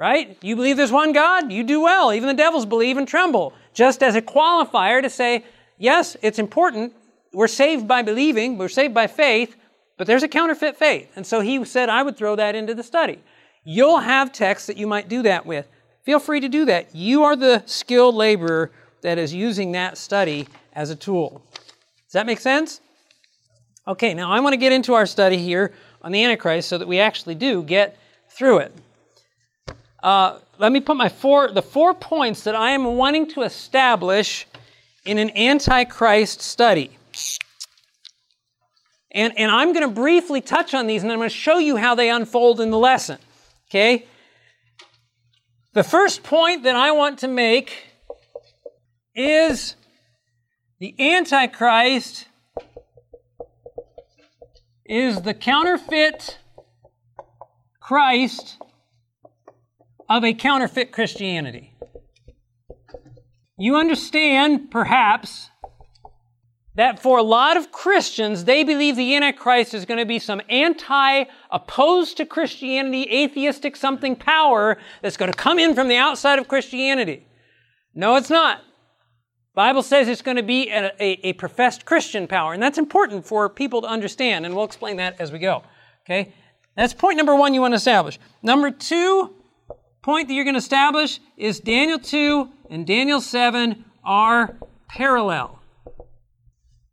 right? 0.00 0.36
You 0.42 0.56
believe 0.56 0.76
there's 0.76 0.90
one 0.90 1.12
God, 1.12 1.52
you 1.52 1.62
do 1.62 1.80
well. 1.80 2.12
Even 2.12 2.26
the 2.26 2.34
devils 2.34 2.66
believe 2.66 2.96
and 2.96 3.06
tremble. 3.06 3.52
Just 3.72 4.02
as 4.02 4.16
a 4.16 4.20
qualifier 4.20 5.00
to 5.00 5.08
say, 5.08 5.44
yes, 5.78 6.16
it's 6.22 6.40
important. 6.40 6.92
We're 7.32 7.46
saved 7.46 7.86
by 7.86 8.02
believing, 8.02 8.58
we're 8.58 8.68
saved 8.68 8.94
by 8.94 9.06
faith, 9.06 9.54
but 9.96 10.08
there's 10.08 10.24
a 10.24 10.28
counterfeit 10.28 10.76
faith. 10.76 11.08
And 11.14 11.24
so 11.24 11.40
he 11.40 11.64
said, 11.64 11.88
I 11.88 12.02
would 12.02 12.16
throw 12.16 12.34
that 12.34 12.56
into 12.56 12.74
the 12.74 12.82
study. 12.82 13.20
You'll 13.68 13.98
have 13.98 14.32
texts 14.32 14.68
that 14.68 14.76
you 14.76 14.86
might 14.86 15.08
do 15.08 15.22
that 15.22 15.44
with. 15.44 15.66
Feel 16.04 16.20
free 16.20 16.38
to 16.38 16.48
do 16.48 16.66
that. 16.66 16.94
You 16.94 17.24
are 17.24 17.34
the 17.34 17.64
skilled 17.66 18.14
laborer 18.14 18.70
that 19.02 19.18
is 19.18 19.34
using 19.34 19.72
that 19.72 19.98
study 19.98 20.46
as 20.72 20.90
a 20.90 20.94
tool. 20.94 21.42
Does 22.04 22.12
that 22.12 22.26
make 22.26 22.38
sense? 22.38 22.80
Okay, 23.88 24.14
now 24.14 24.30
I 24.30 24.38
want 24.38 24.52
to 24.52 24.56
get 24.56 24.70
into 24.70 24.94
our 24.94 25.04
study 25.04 25.36
here 25.36 25.72
on 26.00 26.12
the 26.12 26.22
Antichrist 26.22 26.68
so 26.68 26.78
that 26.78 26.86
we 26.86 27.00
actually 27.00 27.34
do 27.34 27.64
get 27.64 27.98
through 28.28 28.58
it. 28.58 28.72
Uh, 30.00 30.38
let 30.58 30.70
me 30.70 30.80
put 30.80 30.96
my 30.96 31.08
four 31.08 31.50
the 31.50 31.60
four 31.60 31.92
points 31.92 32.44
that 32.44 32.54
I 32.54 32.70
am 32.70 32.84
wanting 32.84 33.26
to 33.30 33.42
establish 33.42 34.46
in 35.04 35.18
an 35.18 35.36
Antichrist 35.36 36.40
study. 36.40 36.96
And, 39.10 39.36
and 39.36 39.50
I'm 39.50 39.72
going 39.72 39.88
to 39.88 39.92
briefly 39.92 40.40
touch 40.40 40.72
on 40.72 40.86
these 40.86 41.02
and 41.02 41.10
I'm 41.10 41.18
going 41.18 41.28
to 41.28 41.34
show 41.34 41.58
you 41.58 41.76
how 41.76 41.96
they 41.96 42.10
unfold 42.10 42.60
in 42.60 42.70
the 42.70 42.78
lesson. 42.78 43.18
Okay? 43.68 44.06
The 45.72 45.84
first 45.84 46.22
point 46.22 46.62
that 46.62 46.76
I 46.76 46.92
want 46.92 47.18
to 47.20 47.28
make 47.28 47.86
is 49.14 49.76
the 50.78 50.94
Antichrist 50.98 52.28
is 54.84 55.22
the 55.22 55.34
counterfeit 55.34 56.38
Christ 57.80 58.56
of 60.08 60.24
a 60.24 60.32
counterfeit 60.32 60.92
Christianity. 60.92 61.72
You 63.58 63.76
understand, 63.76 64.70
perhaps, 64.70 65.50
that 66.76 67.02
for 67.02 67.18
a 67.18 67.22
lot 67.22 67.56
of 67.56 67.72
Christians, 67.72 68.44
they 68.44 68.62
believe 68.62 68.96
the 68.96 69.16
Antichrist 69.16 69.74
is 69.74 69.86
going 69.86 69.98
to 69.98 70.04
be 70.04 70.18
some 70.18 70.40
anti, 70.48 71.24
opposed 71.50 72.18
to 72.18 72.26
Christianity, 72.26 73.02
atheistic 73.10 73.76
something 73.76 74.14
power 74.14 74.76
that's 75.02 75.16
going 75.16 75.32
to 75.32 75.36
come 75.36 75.58
in 75.58 75.74
from 75.74 75.88
the 75.88 75.96
outside 75.96 76.38
of 76.38 76.48
Christianity. 76.48 77.26
No, 77.94 78.16
it's 78.16 78.30
not. 78.30 78.60
Bible 79.54 79.82
says 79.82 80.06
it's 80.06 80.20
going 80.20 80.36
to 80.36 80.42
be 80.42 80.68
a, 80.68 80.92
a, 81.00 81.28
a, 81.28 81.32
professed 81.32 81.86
Christian 81.86 82.26
power, 82.26 82.52
and 82.52 82.62
that's 82.62 82.76
important 82.76 83.26
for 83.26 83.48
people 83.48 83.80
to 83.80 83.88
understand, 83.88 84.44
and 84.44 84.54
we'll 84.54 84.66
explain 84.66 84.98
that 84.98 85.18
as 85.18 85.32
we 85.32 85.38
go. 85.38 85.62
Okay? 86.04 86.34
That's 86.76 86.92
point 86.92 87.16
number 87.16 87.34
one 87.34 87.54
you 87.54 87.62
want 87.62 87.72
to 87.72 87.76
establish. 87.76 88.18
Number 88.42 88.70
two 88.70 89.34
point 90.02 90.28
that 90.28 90.34
you're 90.34 90.44
going 90.44 90.54
to 90.54 90.58
establish 90.58 91.20
is 91.38 91.58
Daniel 91.58 91.98
2 91.98 92.50
and 92.68 92.86
Daniel 92.86 93.20
7 93.20 93.82
are 94.04 94.56
parallel. 94.90 95.55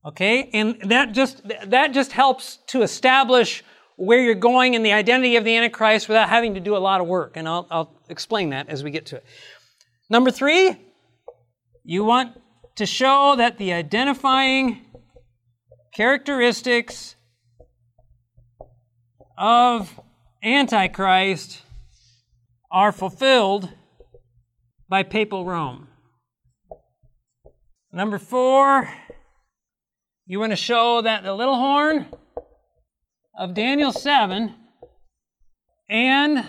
Okay? 0.05 0.49
And 0.53 0.79
that 0.89 1.13
just 1.13 1.41
that 1.65 1.93
just 1.93 2.11
helps 2.11 2.57
to 2.67 2.81
establish 2.81 3.63
where 3.95 4.19
you're 4.19 4.35
going 4.35 4.75
and 4.75 4.85
the 4.85 4.91
identity 4.91 5.35
of 5.35 5.43
the 5.43 5.55
Antichrist 5.55 6.07
without 6.07 6.29
having 6.29 6.55
to 6.55 6.59
do 6.59 6.75
a 6.75 6.79
lot 6.79 6.99
of 6.99 7.07
work. 7.07 7.37
And 7.37 7.47
I'll, 7.47 7.67
I'll 7.69 8.01
explain 8.09 8.49
that 8.49 8.69
as 8.69 8.83
we 8.83 8.91
get 8.91 9.05
to 9.07 9.17
it. 9.17 9.25
Number 10.09 10.31
three, 10.31 10.75
you 11.83 12.03
want 12.03 12.39
to 12.75 12.85
show 12.85 13.35
that 13.37 13.57
the 13.57 13.73
identifying 13.73 14.81
characteristics 15.93 17.15
of 19.37 19.99
Antichrist 20.43 21.61
are 22.71 22.91
fulfilled 22.91 23.69
by 24.89 25.03
papal 25.03 25.45
Rome. 25.45 25.87
Number 27.91 28.17
four, 28.17 28.89
you 30.25 30.39
want 30.39 30.51
to 30.51 30.57
show 30.57 31.01
that 31.01 31.23
the 31.23 31.33
little 31.33 31.55
horn 31.55 32.05
of 33.37 33.53
Daniel 33.53 33.91
7 33.91 34.53
and 35.89 36.47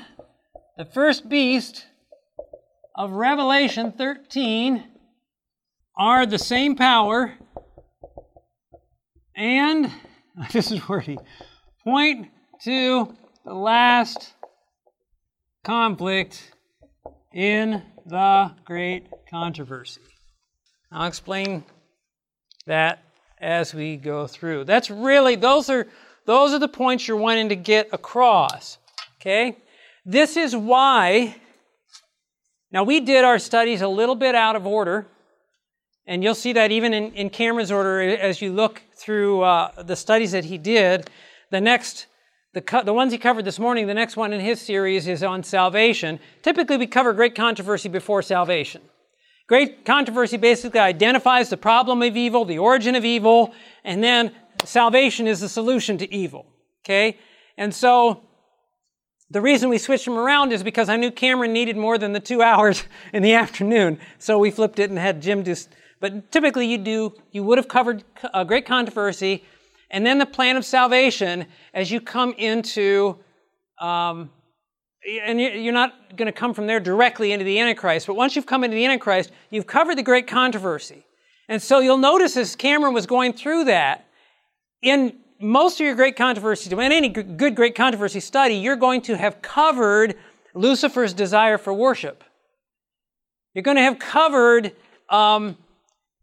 the 0.76 0.84
first 0.84 1.28
beast 1.28 1.84
of 2.94 3.10
Revelation 3.10 3.90
13 3.90 4.84
are 5.96 6.24
the 6.24 6.38
same 6.38 6.76
power 6.76 7.34
and 9.34 9.90
this 10.52 10.70
is 10.70 10.88
wordy 10.88 11.18
point 11.82 12.28
to 12.62 13.12
the 13.44 13.54
last 13.54 14.34
conflict 15.64 16.52
in 17.32 17.82
the 18.06 18.52
great 18.64 19.08
controversy. 19.28 20.00
I'll 20.92 21.08
explain 21.08 21.64
that 22.66 23.02
as 23.44 23.74
we 23.74 23.96
go 23.96 24.26
through. 24.26 24.64
That's 24.64 24.90
really 24.90 25.36
those 25.36 25.68
are 25.68 25.86
those 26.24 26.52
are 26.52 26.58
the 26.58 26.68
points 26.68 27.06
you're 27.06 27.18
wanting 27.18 27.50
to 27.50 27.56
get 27.56 27.90
across. 27.92 28.78
Okay? 29.20 29.58
This 30.06 30.36
is 30.36 30.56
why 30.56 31.36
now 32.72 32.82
we 32.82 33.00
did 33.00 33.24
our 33.24 33.38
studies 33.38 33.82
a 33.82 33.88
little 33.88 34.14
bit 34.14 34.34
out 34.34 34.56
of 34.56 34.66
order 34.66 35.06
and 36.06 36.22
you'll 36.22 36.34
see 36.34 36.54
that 36.54 36.72
even 36.72 36.92
in, 36.92 37.12
in 37.12 37.30
Cameron's 37.30 37.70
order, 37.70 38.00
as 38.00 38.42
you 38.42 38.52
look 38.52 38.82
through 38.94 39.42
uh, 39.42 39.82
the 39.82 39.96
studies 39.96 40.32
that 40.32 40.44
he 40.44 40.58
did, 40.58 41.08
the 41.50 41.60
next, 41.60 42.06
the, 42.52 42.60
co- 42.60 42.82
the 42.82 42.92
ones 42.92 43.12
he 43.12 43.18
covered 43.18 43.44
this 43.44 43.58
morning, 43.58 43.86
the 43.86 43.94
next 43.94 44.16
one 44.16 44.32
in 44.32 44.40
his 44.40 44.60
series 44.60 45.06
is 45.06 45.22
on 45.22 45.42
salvation. 45.42 46.20
Typically, 46.42 46.76
we 46.76 46.86
cover 46.86 47.14
great 47.14 47.34
controversy 47.34 47.88
before 47.88 48.20
salvation. 48.20 48.82
Great 49.46 49.84
controversy 49.84 50.36
basically 50.36 50.80
identifies 50.80 51.50
the 51.50 51.56
problem 51.56 52.02
of 52.02 52.16
evil, 52.16 52.44
the 52.44 52.58
origin 52.58 52.94
of 52.94 53.04
evil, 53.04 53.52
and 53.84 54.02
then 54.02 54.32
salvation 54.64 55.26
is 55.26 55.40
the 55.40 55.48
solution 55.48 55.98
to 55.98 56.12
evil. 56.12 56.46
Okay? 56.84 57.18
And 57.58 57.74
so, 57.74 58.22
the 59.30 59.40
reason 59.40 59.68
we 59.68 59.78
switched 59.78 60.04
them 60.04 60.16
around 60.16 60.52
is 60.52 60.62
because 60.62 60.88
I 60.88 60.96
knew 60.96 61.10
Cameron 61.10 61.52
needed 61.52 61.76
more 61.76 61.98
than 61.98 62.12
the 62.12 62.20
two 62.20 62.42
hours 62.50 62.84
in 63.12 63.22
the 63.22 63.34
afternoon. 63.34 63.98
So 64.18 64.38
we 64.38 64.50
flipped 64.50 64.78
it 64.78 64.90
and 64.90 64.98
had 64.98 65.20
Jim 65.20 65.44
just 65.44 65.70
but 66.04 66.30
typically 66.30 66.66
you 66.66 66.76
do, 66.76 67.14
you 67.30 67.42
would 67.44 67.56
have 67.56 67.66
covered 67.66 68.04
a 68.34 68.44
great 68.44 68.66
controversy 68.66 69.42
and 69.90 70.04
then 70.04 70.18
the 70.18 70.26
plan 70.26 70.58
of 70.58 70.64
salvation 70.66 71.46
as 71.72 71.90
you 71.90 71.98
come 71.98 72.34
into, 72.36 73.18
um, 73.80 74.30
and 75.22 75.40
you're 75.40 75.72
not 75.72 76.16
going 76.16 76.26
to 76.26 76.32
come 76.32 76.54
from 76.54 76.66
there 76.66 76.80
directly 76.80 77.32
into 77.32 77.44
the 77.44 77.58
Antichrist, 77.58 78.06
but 78.06 78.14
once 78.14 78.36
you've 78.36 78.46
come 78.46 78.64
into 78.64 78.74
the 78.74 78.84
Antichrist, 78.84 79.30
you've 79.50 79.66
covered 79.66 79.98
the 79.98 80.02
great 80.02 80.26
controversy. 80.26 81.04
And 81.48 81.60
so 81.60 81.80
you'll 81.80 81.98
notice 81.98 82.36
as 82.36 82.56
Cameron 82.56 82.94
was 82.94 83.06
going 83.06 83.34
through 83.34 83.64
that, 83.64 84.06
in 84.82 85.16
most 85.40 85.80
of 85.80 85.86
your 85.86 85.94
great 85.94 86.16
controversies, 86.16 86.72
in 86.72 86.80
any 86.80 87.08
good 87.08 87.54
great 87.54 87.74
controversy 87.74 88.20
study, 88.20 88.54
you're 88.54 88.76
going 88.76 89.02
to 89.02 89.16
have 89.16 89.42
covered 89.42 90.16
Lucifer's 90.54 91.12
desire 91.12 91.58
for 91.58 91.74
worship. 91.74 92.24
You're 93.52 93.62
going 93.62 93.76
to 93.76 93.82
have 93.82 93.98
covered 93.98 94.74
um, 95.08 95.56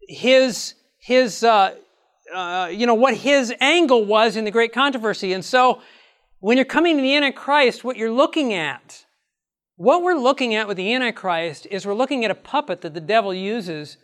his 0.08 0.76
his 0.98 1.44
uh, 1.44 1.76
uh, 2.34 2.70
you 2.72 2.86
know 2.86 2.94
what 2.94 3.16
his 3.16 3.54
angle 3.60 4.06
was 4.06 4.36
in 4.36 4.46
the 4.46 4.52
great 4.52 4.74
controversy. 4.74 5.34
And 5.34 5.44
so, 5.44 5.82
when 6.42 6.58
you're 6.58 6.66
coming 6.66 6.98
to 6.98 7.02
the 7.02 7.16
Antichrist, 7.16 7.84
what 7.84 7.96
you're 7.96 8.12
looking 8.12 8.54
at, 8.54 9.06
what 9.78 10.04
we're 10.04 10.18
looking 10.18 10.56
at 10.56 10.68
with 10.68 10.76
the 10.76 10.94
Antichrist 10.94 11.68
is 11.70 11.86
we're 11.86 11.94
looking 11.94 12.26
at 12.26 12.32
a 12.32 12.36
puppet 12.36 12.82
that 12.82 12.94
the 12.94 13.00
devil 13.00 13.34
uses 13.34 13.98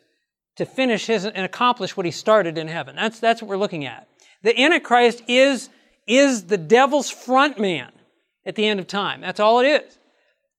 to 0.56 0.66
finish 0.66 1.08
his 1.08 1.26
and 1.26 1.46
accomplish 1.46 1.98
what 1.98 2.06
he 2.06 2.12
started 2.12 2.58
in 2.58 2.68
heaven. 2.68 2.96
That's 2.96 3.20
that's 3.20 3.42
what 3.42 3.50
we're 3.50 3.58
looking 3.58 3.86
at. 3.86 4.08
The 4.44 4.60
Antichrist 4.60 5.24
is 5.28 5.70
is 6.08 6.46
the 6.46 6.58
devil's 6.58 7.10
front 7.10 7.60
man 7.60 7.92
at 8.46 8.56
the 8.56 8.66
end 8.66 8.80
of 8.80 8.88
time. 8.88 9.20
That's 9.22 9.40
all 9.40 9.60
it 9.60 9.68
is. 9.68 9.98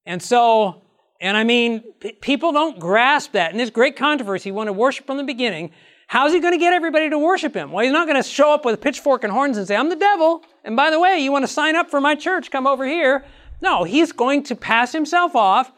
And 0.04 0.22
so 0.22 0.82
and 1.20 1.36
I 1.36 1.44
mean, 1.44 1.82
p- 2.00 2.12
people 2.12 2.52
don't 2.52 2.78
grasp 2.78 3.32
that. 3.32 3.50
And 3.50 3.58
this 3.58 3.70
great 3.70 3.96
controversy, 3.96 4.50
he 4.50 4.52
to 4.68 4.72
worship 4.72 5.06
from 5.06 5.16
the 5.16 5.24
beginning. 5.24 5.72
How's 6.08 6.32
he 6.32 6.40
going 6.40 6.54
to 6.54 6.58
get 6.58 6.72
everybody 6.72 7.10
to 7.10 7.18
worship 7.18 7.52
him? 7.52 7.70
Well, 7.70 7.84
he's 7.84 7.92
not 7.92 8.06
going 8.06 8.20
to 8.20 8.26
show 8.26 8.54
up 8.54 8.64
with 8.64 8.74
a 8.74 8.78
pitchfork 8.78 9.24
and 9.24 9.32
horns 9.32 9.58
and 9.58 9.68
say, 9.68 9.76
I'm 9.76 9.90
the 9.90 9.96
devil. 9.96 10.42
And 10.64 10.74
by 10.74 10.90
the 10.90 10.98
way, 10.98 11.18
you 11.18 11.30
want 11.30 11.42
to 11.42 11.52
sign 11.52 11.76
up 11.76 11.90
for 11.90 12.00
my 12.00 12.14
church? 12.14 12.50
Come 12.50 12.66
over 12.66 12.86
here. 12.86 13.26
No, 13.60 13.84
he's 13.84 14.10
going 14.10 14.42
to 14.44 14.56
pass 14.56 14.90
himself 14.90 15.36
off 15.36 15.70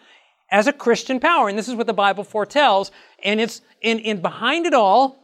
as 0.52 0.68
a 0.68 0.72
Christian 0.72 1.18
power. 1.18 1.48
And 1.48 1.58
this 1.58 1.68
is 1.68 1.74
what 1.74 1.88
the 1.88 1.92
Bible 1.92 2.22
foretells. 2.22 2.92
And 3.24 3.40
it's 3.40 3.60
in, 3.82 3.98
in 3.98 4.22
behind 4.22 4.66
it 4.66 4.74
all, 4.74 5.18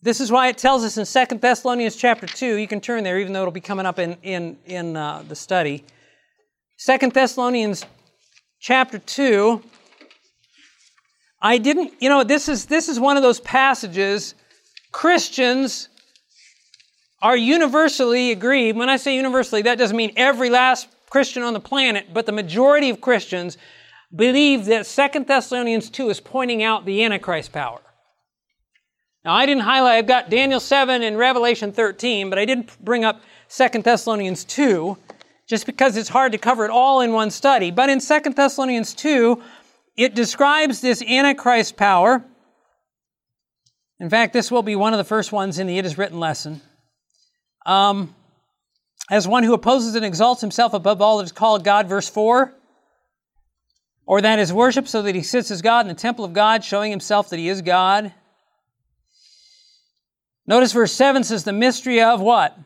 this 0.00 0.22
is 0.22 0.32
why 0.32 0.48
it 0.48 0.56
tells 0.56 0.84
us 0.84 0.96
in 0.96 1.04
Second 1.04 1.42
Thessalonians 1.42 1.94
chapter 1.94 2.26
2, 2.26 2.56
you 2.56 2.66
can 2.66 2.80
turn 2.80 3.04
there 3.04 3.18
even 3.18 3.34
though 3.34 3.42
it'll 3.42 3.52
be 3.52 3.60
coming 3.60 3.84
up 3.84 3.98
in, 3.98 4.16
in, 4.22 4.56
in 4.64 4.96
uh, 4.96 5.22
the 5.28 5.36
study. 5.36 5.84
Second 6.78 7.12
Thessalonians 7.12 7.84
chapter 8.58 8.98
2, 8.98 9.62
I 11.44 11.58
didn't, 11.58 11.92
you 12.00 12.08
know, 12.08 12.24
this 12.24 12.48
is, 12.48 12.64
this 12.64 12.88
is 12.88 12.98
one 12.98 13.18
of 13.18 13.22
those 13.22 13.38
passages 13.38 14.34
Christians 14.92 15.90
are 17.20 17.36
universally 17.36 18.30
agreed. 18.30 18.76
When 18.76 18.88
I 18.88 18.96
say 18.96 19.14
universally, 19.14 19.60
that 19.62 19.76
doesn't 19.76 19.96
mean 19.96 20.14
every 20.16 20.48
last 20.48 20.88
Christian 21.10 21.42
on 21.42 21.52
the 21.52 21.60
planet, 21.60 22.14
but 22.14 22.24
the 22.24 22.32
majority 22.32 22.88
of 22.88 23.02
Christians 23.02 23.58
believe 24.14 24.64
that 24.66 24.86
Second 24.86 25.26
Thessalonians 25.26 25.90
2 25.90 26.08
is 26.08 26.18
pointing 26.18 26.62
out 26.62 26.86
the 26.86 27.04
Antichrist 27.04 27.52
power. 27.52 27.82
Now, 29.22 29.34
I 29.34 29.44
didn't 29.44 29.64
highlight, 29.64 29.98
I've 29.98 30.06
got 30.06 30.30
Daniel 30.30 30.60
7 30.60 31.02
and 31.02 31.18
Revelation 31.18 31.72
13, 31.72 32.30
but 32.30 32.38
I 32.38 32.46
didn't 32.46 32.82
bring 32.82 33.04
up 33.04 33.20
Second 33.48 33.84
Thessalonians 33.84 34.44
2 34.44 34.96
just 35.46 35.66
because 35.66 35.98
it's 35.98 36.08
hard 36.08 36.32
to 36.32 36.38
cover 36.38 36.64
it 36.64 36.70
all 36.70 37.02
in 37.02 37.12
one 37.12 37.30
study. 37.30 37.70
But 37.70 37.90
in 37.90 38.00
2 38.00 38.20
Thessalonians 38.34 38.94
2, 38.94 39.42
it 39.96 40.14
describes 40.14 40.80
this 40.80 41.02
Antichrist 41.02 41.76
power. 41.76 42.24
In 44.00 44.10
fact, 44.10 44.32
this 44.32 44.50
will 44.50 44.62
be 44.62 44.76
one 44.76 44.92
of 44.92 44.98
the 44.98 45.04
first 45.04 45.32
ones 45.32 45.58
in 45.58 45.66
the 45.66 45.78
It 45.78 45.86
Is 45.86 45.96
Written 45.96 46.18
lesson. 46.18 46.60
Um, 47.64 48.14
as 49.10 49.28
one 49.28 49.44
who 49.44 49.54
opposes 49.54 49.94
and 49.94 50.04
exalts 50.04 50.40
himself 50.40 50.74
above 50.74 51.00
all 51.00 51.18
that 51.18 51.24
is 51.24 51.32
called 51.32 51.64
God, 51.64 51.88
verse 51.88 52.08
4, 52.08 52.52
or 54.06 54.20
that 54.20 54.38
is 54.38 54.52
worship 54.52 54.88
so 54.88 55.02
that 55.02 55.14
he 55.14 55.22
sits 55.22 55.50
as 55.50 55.62
God 55.62 55.82
in 55.82 55.88
the 55.88 55.94
temple 55.94 56.24
of 56.24 56.32
God, 56.32 56.64
showing 56.64 56.90
himself 56.90 57.30
that 57.30 57.38
he 57.38 57.48
is 57.48 57.62
God. 57.62 58.12
Notice 60.46 60.72
verse 60.72 60.92
7 60.92 61.24
says 61.24 61.44
the 61.44 61.52
mystery 61.52 62.02
of 62.02 62.20
what? 62.20 62.58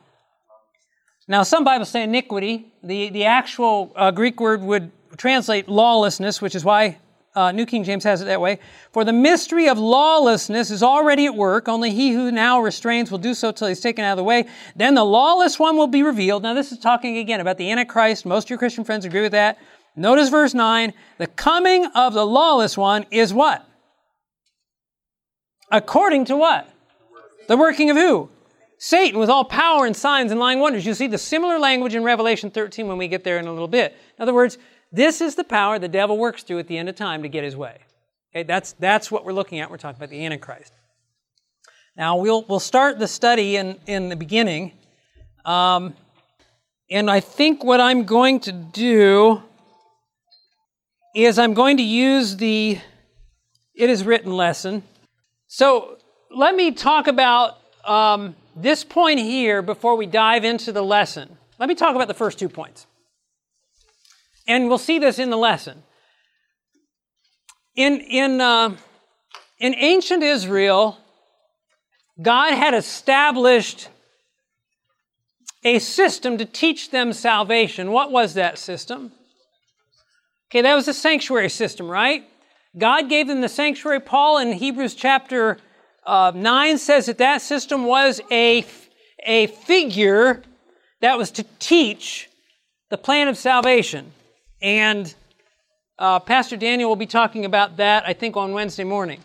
Now, 1.29 1.43
some 1.43 1.63
Bibles 1.63 1.91
say 1.91 2.03
iniquity. 2.03 2.73
The, 2.83 3.11
the 3.11 3.27
actual 3.27 3.93
uh, 3.95 4.11
Greek 4.11 4.41
word 4.41 4.63
would 4.63 4.91
translate 5.17 5.69
lawlessness, 5.69 6.41
which 6.41 6.55
is 6.55 6.65
why 6.65 6.99
uh, 7.39 7.53
New 7.53 7.67
King 7.67 7.85
James 7.85 8.03
has 8.03 8.21
it 8.21 8.25
that 8.25 8.41
way. 8.41 8.59
For 8.91 9.05
the 9.05 9.13
mystery 9.13 9.69
of 9.69 9.79
lawlessness 9.79 10.73
is 10.73 10.83
already 10.83 11.27
at 11.27 11.37
work. 11.37 11.69
Only 11.69 11.93
he 11.93 12.13
who 12.13 12.33
now 12.33 12.61
restrains 12.61 13.13
will 13.13 13.19
do 13.19 13.33
so 13.33 13.53
till 13.53 13.69
he's 13.69 13.79
taken 13.79 14.05
out 14.05 14.13
of 14.13 14.17
the 14.17 14.25
way. 14.25 14.47
Then 14.75 14.95
the 14.95 15.05
lawless 15.05 15.57
one 15.57 15.77
will 15.77 15.87
be 15.87 16.03
revealed. 16.03 16.43
Now 16.43 16.55
this 16.55 16.73
is 16.73 16.81
talking 16.81 17.17
again 17.19 17.39
about 17.41 17.57
the 17.57 17.71
Antichrist. 17.71 18.27
Most 18.27 18.47
of 18.47 18.51
your 18.51 18.59
Christian 18.59 18.83
friends 18.83 19.05
agree 19.05 19.23
with 19.23 19.33
that. 19.33 19.57
Notice 19.95 20.31
verse 20.31 20.53
9. 20.53 20.93
The 21.19 21.29
coming 21.29 21.87
of 21.95 22.13
the 22.13 22.27
lawless 22.27 22.77
one 22.77 23.07
is 23.13 23.33
what? 23.33 23.65
According 25.71 26.25
to 26.27 26.37
what? 26.37 26.69
The 27.47 27.57
working 27.57 27.89
of 27.91 27.97
who? 27.97 28.31
Satan 28.79 29.19
with 29.19 29.29
all 29.31 29.45
power 29.45 29.87
and 29.87 29.97
signs 29.97 30.31
and 30.33 30.41
lying 30.41 30.59
wonders. 30.59 30.87
You 30.87 30.95
see 30.95 31.07
the 31.07 31.19
similar 31.19 31.59
language 31.59 31.95
in 31.95 32.03
Revelation 32.03 32.51
13 32.51 32.89
when 32.89 32.99
we 32.99 33.07
get 33.07 33.23
there 33.23 33.39
in 33.39 33.47
a 33.47 33.53
little 33.53 33.69
bit. 33.69 33.97
In 34.17 34.23
other 34.23 34.35
words, 34.35 34.59
this 34.93 35.21
is 35.21 35.35
the 35.35 35.45
power 35.45 35.79
the 35.79 35.89
devil 35.89 36.17
works 36.17 36.43
through 36.43 36.59
at 36.59 36.69
the 36.69 36.79
end 36.79 36.89
of 36.89 36.97
time 36.97 37.23
to 37.23 37.29
get 37.29 37.45
his 37.45 37.57
way. 37.57 37.79
Okay, 38.35 38.43
that's, 38.43 38.73
that's 38.73 39.11
what 39.11 39.25
we're 39.25 39.33
looking 39.33 39.61
at. 39.61 39.71
We're 39.71 39.77
talking 39.77 39.97
about 39.97 40.11
the 40.11 40.25
Antichrist. 40.25 40.73
Now, 41.97 42.17
we'll, 42.17 42.43
we'll 42.43 42.61
start 42.61 42.99
the 42.99 43.09
study 43.09 43.57
in, 43.57 43.79
in 43.87 44.09
the 44.09 44.17
beginning. 44.17 44.73
Um, 45.45 45.95
and 46.91 47.11
I 47.11 47.21
think 47.21 47.65
what 47.65 47.81
I'm 47.81 48.05
going 48.05 48.41
to 48.41 48.53
do 48.53 49.43
is 51.15 51.39
I'm 51.39 51.55
going 51.55 51.79
to 51.79 51.83
use 51.83 52.37
the 52.37 52.79
It 53.75 53.91
Is 53.91 54.05
Written 54.05 54.33
lesson. 54.33 54.83
So 55.49 55.99
let 56.31 56.55
me 56.55 56.71
talk 56.73 57.07
about 57.09 57.59
um, 57.85 58.37
this 58.55 58.85
point 58.85 59.19
here 59.19 59.63
before 59.63 59.97
we 59.97 60.07
dive 60.07 60.45
into 60.45 60.73
the 60.73 60.83
lesson. 60.83 61.37
Let 61.59 61.69
me 61.69 61.75
talk 61.75 61.95
about 61.97 62.09
the 62.09 62.15
first 62.15 62.39
two 62.39 62.49
points. 62.49 62.87
And 64.49 64.69
we'll 64.69 64.79
see 64.79 64.99
this 64.99 65.19
in 65.19 65.29
the 65.29 65.37
lesson. 65.37 65.83
In, 67.77 68.01
in, 68.01 68.41
uh, 68.41 68.77
in 69.61 69.75
ancient 69.77 70.23
Israel, 70.23 70.99
God 72.21 72.55
had 72.55 72.75
established 72.75 73.91
a 75.63 75.79
system 75.79 76.39
to 76.39 76.47
teach 76.47 76.91
them 76.91 77.13
salvation. 77.13 77.93
What 77.93 78.11
was 78.11 78.35
that 78.35 78.59
system? 78.59 79.13
Okay, 80.51 80.63
that 80.63 80.75
was 80.75 80.87
the 80.87 80.95
sanctuary 80.95 81.51
system, 81.51 81.89
right? 81.91 82.25
God 82.77 83.11
gave 83.11 83.29
them 83.29 83.43
the 83.43 83.49
sanctuary. 83.51 84.01
Paul 84.01 84.39
in 84.39 84.53
Hebrews 84.53 84.95
chapter 84.95 85.59
uh, 86.07 86.33
9 86.35 86.79
says 86.79 87.07
that 87.07 87.19
that 87.19 87.43
system 87.43 87.85
was 87.85 88.21
a, 88.31 88.65
a 89.27 89.49
figure 89.49 90.43
that 91.01 91.19
was 91.19 91.31
to 91.33 91.45
teach 91.59 92.31
the 92.89 92.97
plan 92.97 93.29
of 93.29 93.37
salvation. 93.37 94.13
And 94.61 95.15
uh, 95.99 96.21
Pastor 96.21 96.57
Daniel 96.57 96.89
will 96.89 96.97
be 96.97 97.07
talking 97.07 97.45
about 97.45 97.77
that, 97.77 98.07
I 98.07 98.13
think, 98.13 98.37
on 98.37 98.53
Wednesday 98.53 98.85
morning. 98.85 99.21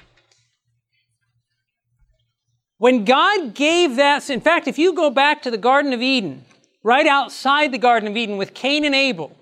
When 2.78 3.06
God 3.06 3.54
gave 3.54 3.96
that, 3.96 4.30
in 4.30 4.42
fact, 4.42 4.68
if 4.68 4.78
you 4.78 4.94
go 4.94 5.10
back 5.10 5.42
to 5.44 5.52
the 5.52 5.58
Garden 5.58 5.94
of 5.94 6.02
Eden, 6.02 6.44
right 6.84 7.08
outside 7.08 7.72
the 7.72 7.78
Garden 7.78 8.10
of 8.10 8.18
Eden 8.18 8.38
with 8.38 8.54
Cain 8.54 8.84
and 8.84 8.94
Abel, 8.94 9.36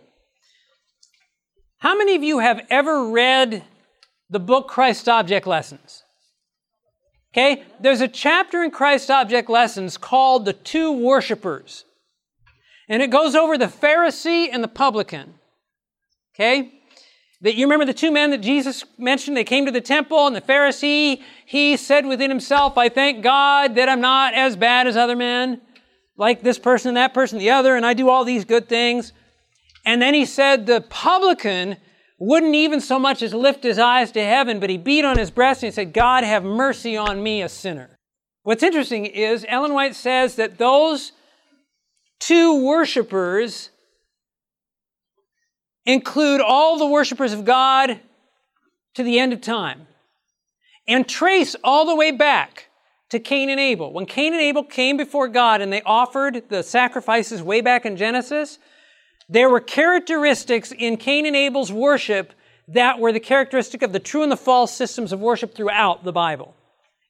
how 1.77 1.97
many 1.97 2.15
of 2.15 2.21
you 2.21 2.39
have 2.39 2.65
ever 2.69 3.09
read 3.09 3.63
the 4.29 4.39
book 4.39 4.67
Christ 4.67 5.09
Object 5.09 5.47
Lessons? 5.47 6.03
Okay, 7.33 7.63
there's 7.79 8.01
a 8.01 8.07
chapter 8.07 8.61
in 8.61 8.71
Christ 8.71 9.09
Object 9.09 9.49
Lessons 9.49 9.97
called 9.97 10.45
The 10.45 10.53
Two 10.53 10.91
Worshippers. 10.91 11.85
And 12.87 13.01
it 13.01 13.09
goes 13.09 13.35
over 13.35 13.57
the 13.57 13.65
Pharisee 13.65 14.49
and 14.51 14.63
the 14.63 14.67
publican. 14.67 15.35
Okay? 16.41 16.73
That 17.41 17.53
you 17.53 17.65
remember 17.65 17.85
the 17.85 17.93
two 17.93 18.11
men 18.11 18.31
that 18.31 18.39
Jesus 18.39 18.83
mentioned, 18.97 19.37
they 19.37 19.43
came 19.43 19.67
to 19.67 19.71
the 19.71 19.81
temple, 19.81 20.25
and 20.25 20.35
the 20.35 20.41
Pharisee, 20.41 21.21
he 21.45 21.77
said 21.77 22.05
within 22.05 22.31
himself, 22.31 22.79
I 22.79 22.89
thank 22.89 23.23
God 23.23 23.75
that 23.75 23.87
I'm 23.87 24.01
not 24.01 24.33
as 24.33 24.55
bad 24.55 24.87
as 24.87 24.97
other 24.97 25.15
men, 25.15 25.61
like 26.17 26.41
this 26.41 26.57
person, 26.57 26.89
and 26.89 26.97
that 26.97 27.13
person, 27.13 27.37
the 27.37 27.51
other, 27.51 27.75
and 27.75 27.85
I 27.85 27.93
do 27.93 28.09
all 28.09 28.25
these 28.25 28.45
good 28.45 28.67
things. 28.67 29.13
And 29.85 30.01
then 30.01 30.15
he 30.15 30.25
said 30.25 30.65
the 30.65 30.81
publican 30.81 31.77
wouldn't 32.19 32.55
even 32.55 32.81
so 32.81 32.99
much 32.99 33.21
as 33.21 33.33
lift 33.33 33.63
his 33.63 33.79
eyes 33.79 34.11
to 34.11 34.23
heaven, 34.23 34.59
but 34.59 34.69
he 34.69 34.77
beat 34.77 35.05
on 35.05 35.17
his 35.17 35.31
breast 35.31 35.63
and 35.63 35.71
he 35.71 35.75
said, 35.75 35.93
God, 35.93 36.23
have 36.23 36.43
mercy 36.43 36.95
on 36.95 37.23
me, 37.23 37.41
a 37.41 37.49
sinner. 37.49 37.97
What's 38.43 38.61
interesting 38.61 39.05
is 39.07 39.45
Ellen 39.47 39.73
White 39.73 39.95
says 39.95 40.35
that 40.35 40.59
those 40.59 41.13
two 42.19 42.63
worshipers 42.63 43.70
include 45.85 46.41
all 46.41 46.77
the 46.77 46.85
worshipers 46.85 47.33
of 47.33 47.45
God 47.45 47.99
to 48.95 49.03
the 49.03 49.19
end 49.19 49.33
of 49.33 49.41
time 49.41 49.87
and 50.87 51.07
trace 51.07 51.55
all 51.63 51.85
the 51.85 51.95
way 51.95 52.11
back 52.11 52.67
to 53.09 53.19
Cain 53.19 53.49
and 53.49 53.59
Abel. 53.59 53.91
When 53.91 54.05
Cain 54.05 54.33
and 54.33 54.41
Abel 54.41 54.63
came 54.63 54.97
before 54.97 55.27
God 55.27 55.61
and 55.61 55.71
they 55.71 55.81
offered 55.81 56.43
the 56.49 56.63
sacrifices 56.63 57.41
way 57.43 57.61
back 57.61 57.85
in 57.85 57.97
Genesis, 57.97 58.57
there 59.29 59.49
were 59.49 59.59
characteristics 59.59 60.71
in 60.71 60.97
Cain 60.97 61.25
and 61.25 61.35
Abel's 61.35 61.71
worship 61.71 62.33
that 62.69 62.99
were 62.99 63.11
the 63.11 63.19
characteristic 63.19 63.81
of 63.81 63.91
the 63.91 63.99
true 63.99 64.23
and 64.23 64.31
the 64.31 64.37
false 64.37 64.73
systems 64.73 65.11
of 65.11 65.19
worship 65.19 65.55
throughout 65.55 66.03
the 66.03 66.11
Bible. 66.11 66.55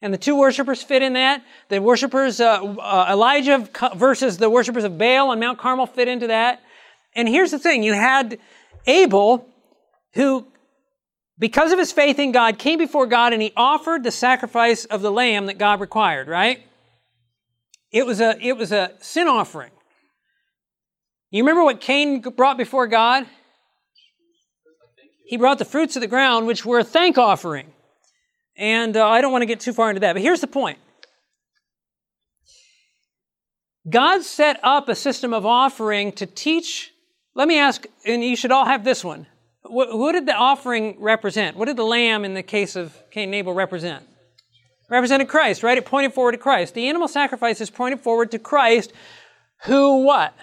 And 0.02 0.12
the 0.12 0.18
two 0.18 0.36
worshipers 0.36 0.82
fit 0.82 1.04
in 1.04 1.14
that. 1.14 1.44
The 1.70 1.80
worshipers, 1.80 2.40
uh, 2.40 2.64
uh, 2.64 3.08
Elijah 3.12 3.70
versus 3.96 4.38
the 4.38 4.50
worshipers 4.50 4.84
of 4.84 4.98
Baal 4.98 5.30
on 5.30 5.40
Mount 5.40 5.60
Carmel 5.60 5.86
fit 5.86 6.08
into 6.08 6.28
that. 6.28 6.62
And 7.16 7.28
here's 7.28 7.52
the 7.52 7.60
thing 7.60 7.84
you 7.84 7.94
had 7.94 8.40
Abel, 8.88 9.48
who, 10.14 10.48
because 11.38 11.72
of 11.72 11.80
his 11.80 11.92
faith 11.92 12.20
in 12.20 12.32
God, 12.32 12.58
came 12.58 12.80
before 12.80 13.06
God 13.06 13.34
and 13.34 13.42
he 13.42 13.54
offered 13.56 14.04
the 14.04 14.12
sacrifice 14.12 14.86
of 14.86 15.02
the 15.02 15.12
lamb 15.12 15.46
that 15.48 15.58
God 15.58 15.80
required, 15.80 16.28
right? 16.28 16.64
It 17.92 18.06
was 18.06 18.22
a, 18.22 18.38
it 18.42 18.58
was 18.58 18.72
a 18.72 18.94
sin 19.00 19.28
offering. 19.28 19.72
You 21.30 21.44
remember 21.44 21.64
what 21.64 21.80
Cain 21.82 22.22
brought 22.22 22.58
before 22.58 22.88
God? 22.88 23.26
He 25.26 25.38
brought 25.38 25.60
the 25.60 25.66
fruits 25.66 25.96
of 25.96 26.02
the 26.02 26.08
ground, 26.08 26.46
which 26.46 26.66
were 26.66 26.80
a 26.80 26.84
thank 26.84 27.18
offering. 27.18 27.72
And 28.58 28.98
uh, 28.98 29.08
I 29.08 29.22
don't 29.22 29.32
want 29.32 29.44
to 29.44 29.46
get 29.46 29.62
too 29.62 29.72
far 29.72 29.90
into 29.90 30.02
that, 30.02 30.14
but 30.14 30.22
here's 30.22 30.42
the 30.42 30.48
point 30.48 30.78
God 33.90 34.24
set 34.24 34.60
up 34.62 34.90
a 34.90 34.96
system 34.96 35.34
of 35.34 35.46
offering 35.46 36.12
to 36.14 36.26
teach. 36.26 36.91
Let 37.34 37.48
me 37.48 37.60
ask, 37.60 37.86
and 38.06 38.24
you 38.24 38.36
should 38.36 38.52
all 38.52 38.66
have 38.66 38.84
this 38.84 39.04
one. 39.04 39.28
What, 39.64 40.12
did 40.12 40.26
the 40.26 40.36
offering 40.36 40.98
represent? 41.00 41.56
What 41.56 41.66
did 41.66 41.78
the 41.78 41.86
lamb 41.86 42.26
in 42.26 42.34
the 42.34 42.44
case 42.44 42.76
of 42.76 42.94
Cain 43.12 43.30
and 43.30 43.36
Abel 43.36 43.54
represent? 43.54 44.06
Represented 44.90 45.30
Christ, 45.30 45.64
right? 45.64 45.78
It 45.78 45.86
pointed 45.86 46.14
forward 46.14 46.34
to 46.34 46.38
Christ. 46.38 46.74
The 46.74 46.90
animal 46.90 47.08
sacrifices 47.08 47.70
pointed 47.70 48.02
forward 48.02 48.32
to 48.32 48.40
Christ, 48.40 48.92
who 49.64 50.04
what? 50.04 50.34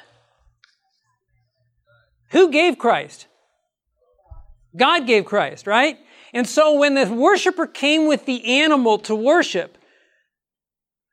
Who 2.31 2.51
gave 2.51 2.79
Christ? 2.79 3.27
God 4.77 5.07
gave 5.07 5.25
Christ, 5.25 5.67
right? 5.67 5.99
And 6.33 6.47
so 6.47 6.79
when 6.79 6.95
the 6.95 7.07
worshiper 7.13 7.67
came 7.67 8.07
with 8.07 8.25
the 8.25 8.63
animal 8.63 8.99
to 9.01 9.15
worship, 9.15 9.77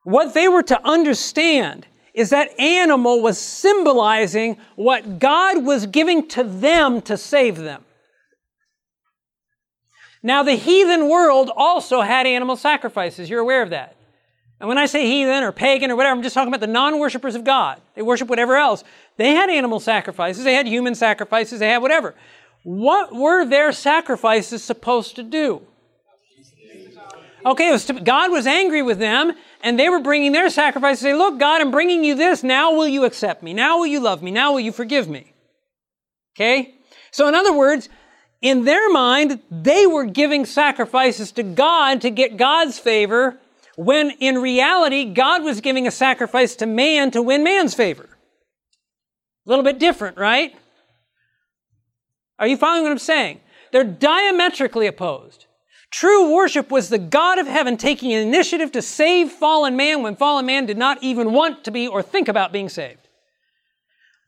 what 0.03 0.33
they 0.33 0.47
were 0.47 0.63
to 0.63 0.87
understand 0.87 1.87
is 2.15 2.29
that 2.29 2.57
animal 2.57 3.21
was 3.21 3.37
symbolizing 3.37 4.57
what 4.75 5.19
God 5.19 5.65
was 5.65 5.85
giving 5.85 6.27
to 6.29 6.43
them 6.43 7.01
to 7.03 7.17
save 7.17 7.57
them. 7.57 7.83
Now, 10.23 10.41
the 10.41 10.53
heathen 10.53 11.09
world 11.09 11.51
also 11.55 12.01
had 12.01 12.25
animal 12.25 12.55
sacrifices. 12.55 13.29
You're 13.29 13.41
aware 13.41 13.61
of 13.61 13.69
that. 13.71 13.95
And 14.61 14.69
when 14.69 14.77
I 14.77 14.85
say 14.85 15.05
heathen 15.05 15.43
or 15.43 15.51
pagan 15.51 15.91
or 15.91 15.97
whatever, 15.97 16.15
I'm 16.15 16.23
just 16.23 16.33
talking 16.33 16.47
about 16.47 16.61
the 16.61 16.67
non 16.67 16.97
worshippers 16.99 17.35
of 17.35 17.43
God. 17.43 17.81
They 17.95 18.01
worship 18.01 18.29
whatever 18.29 18.55
else. 18.55 18.85
They 19.17 19.31
had 19.31 19.49
animal 19.49 19.81
sacrifices, 19.81 20.45
they 20.45 20.55
had 20.55 20.67
human 20.67 20.95
sacrifices, 20.95 21.59
they 21.59 21.69
had 21.69 21.81
whatever. 21.81 22.15
What 22.63 23.13
were 23.13 23.45
their 23.45 23.73
sacrifices 23.73 24.63
supposed 24.63 25.17
to 25.17 25.23
do? 25.23 25.61
Okay, 27.45 27.71
was 27.71 27.85
to, 27.85 27.93
God 27.93 28.31
was 28.31 28.47
angry 28.47 28.81
with 28.81 28.97
them, 28.97 29.33
and 29.65 29.79
they 29.79 29.89
were 29.89 29.99
bringing 29.99 30.31
their 30.31 30.51
sacrifices. 30.51 31.01
Say, 31.01 31.15
look, 31.15 31.39
God, 31.39 31.59
I'm 31.59 31.71
bringing 31.71 32.03
you 32.03 32.13
this. 32.13 32.43
Now 32.43 32.73
will 32.73 32.87
you 32.87 33.03
accept 33.03 33.41
me? 33.41 33.51
Now 33.51 33.79
will 33.79 33.87
you 33.87 33.99
love 33.99 34.21
me? 34.21 34.29
Now 34.29 34.53
will 34.53 34.59
you 34.59 34.71
forgive 34.71 35.09
me? 35.09 35.33
Okay? 36.35 36.75
So, 37.09 37.27
in 37.27 37.33
other 37.33 37.51
words, 37.51 37.89
in 38.41 38.63
their 38.63 38.91
mind, 38.91 39.41
they 39.49 39.87
were 39.87 40.05
giving 40.05 40.45
sacrifices 40.45 41.31
to 41.33 41.43
God 41.43 42.01
to 42.01 42.11
get 42.11 42.37
God's 42.37 42.77
favor, 42.77 43.39
when 43.75 44.11
in 44.11 44.37
reality, 44.37 45.03
God 45.05 45.43
was 45.43 45.61
giving 45.61 45.87
a 45.87 45.91
sacrifice 45.91 46.55
to 46.57 46.67
man 46.67 47.09
to 47.11 47.21
win 47.21 47.43
man's 47.43 47.73
favor. 47.73 48.07
A 49.45 49.49
little 49.49 49.65
bit 49.65 49.79
different, 49.79 50.17
right? 50.17 50.55
Are 52.37 52.47
you 52.47 52.55
following 52.55 52.83
what 52.83 52.91
I'm 52.91 52.99
saying? 52.99 53.41
They're 53.71 53.83
diametrically 53.83 54.85
opposed. 54.85 55.44
True 55.91 56.33
worship 56.33 56.71
was 56.71 56.89
the 56.89 56.97
God 56.97 57.39
of 57.39 57.47
heaven 57.47 57.77
taking 57.77 58.13
an 58.13 58.27
initiative 58.27 58.71
to 58.73 58.81
save 58.81 59.31
fallen 59.31 59.75
man 59.75 60.01
when 60.01 60.15
fallen 60.15 60.45
man 60.45 60.65
did 60.65 60.77
not 60.77 61.01
even 61.01 61.31
want 61.31 61.63
to 61.63 61.71
be 61.71 61.87
or 61.87 62.01
think 62.01 62.27
about 62.27 62.51
being 62.51 62.69
saved. 62.69 63.07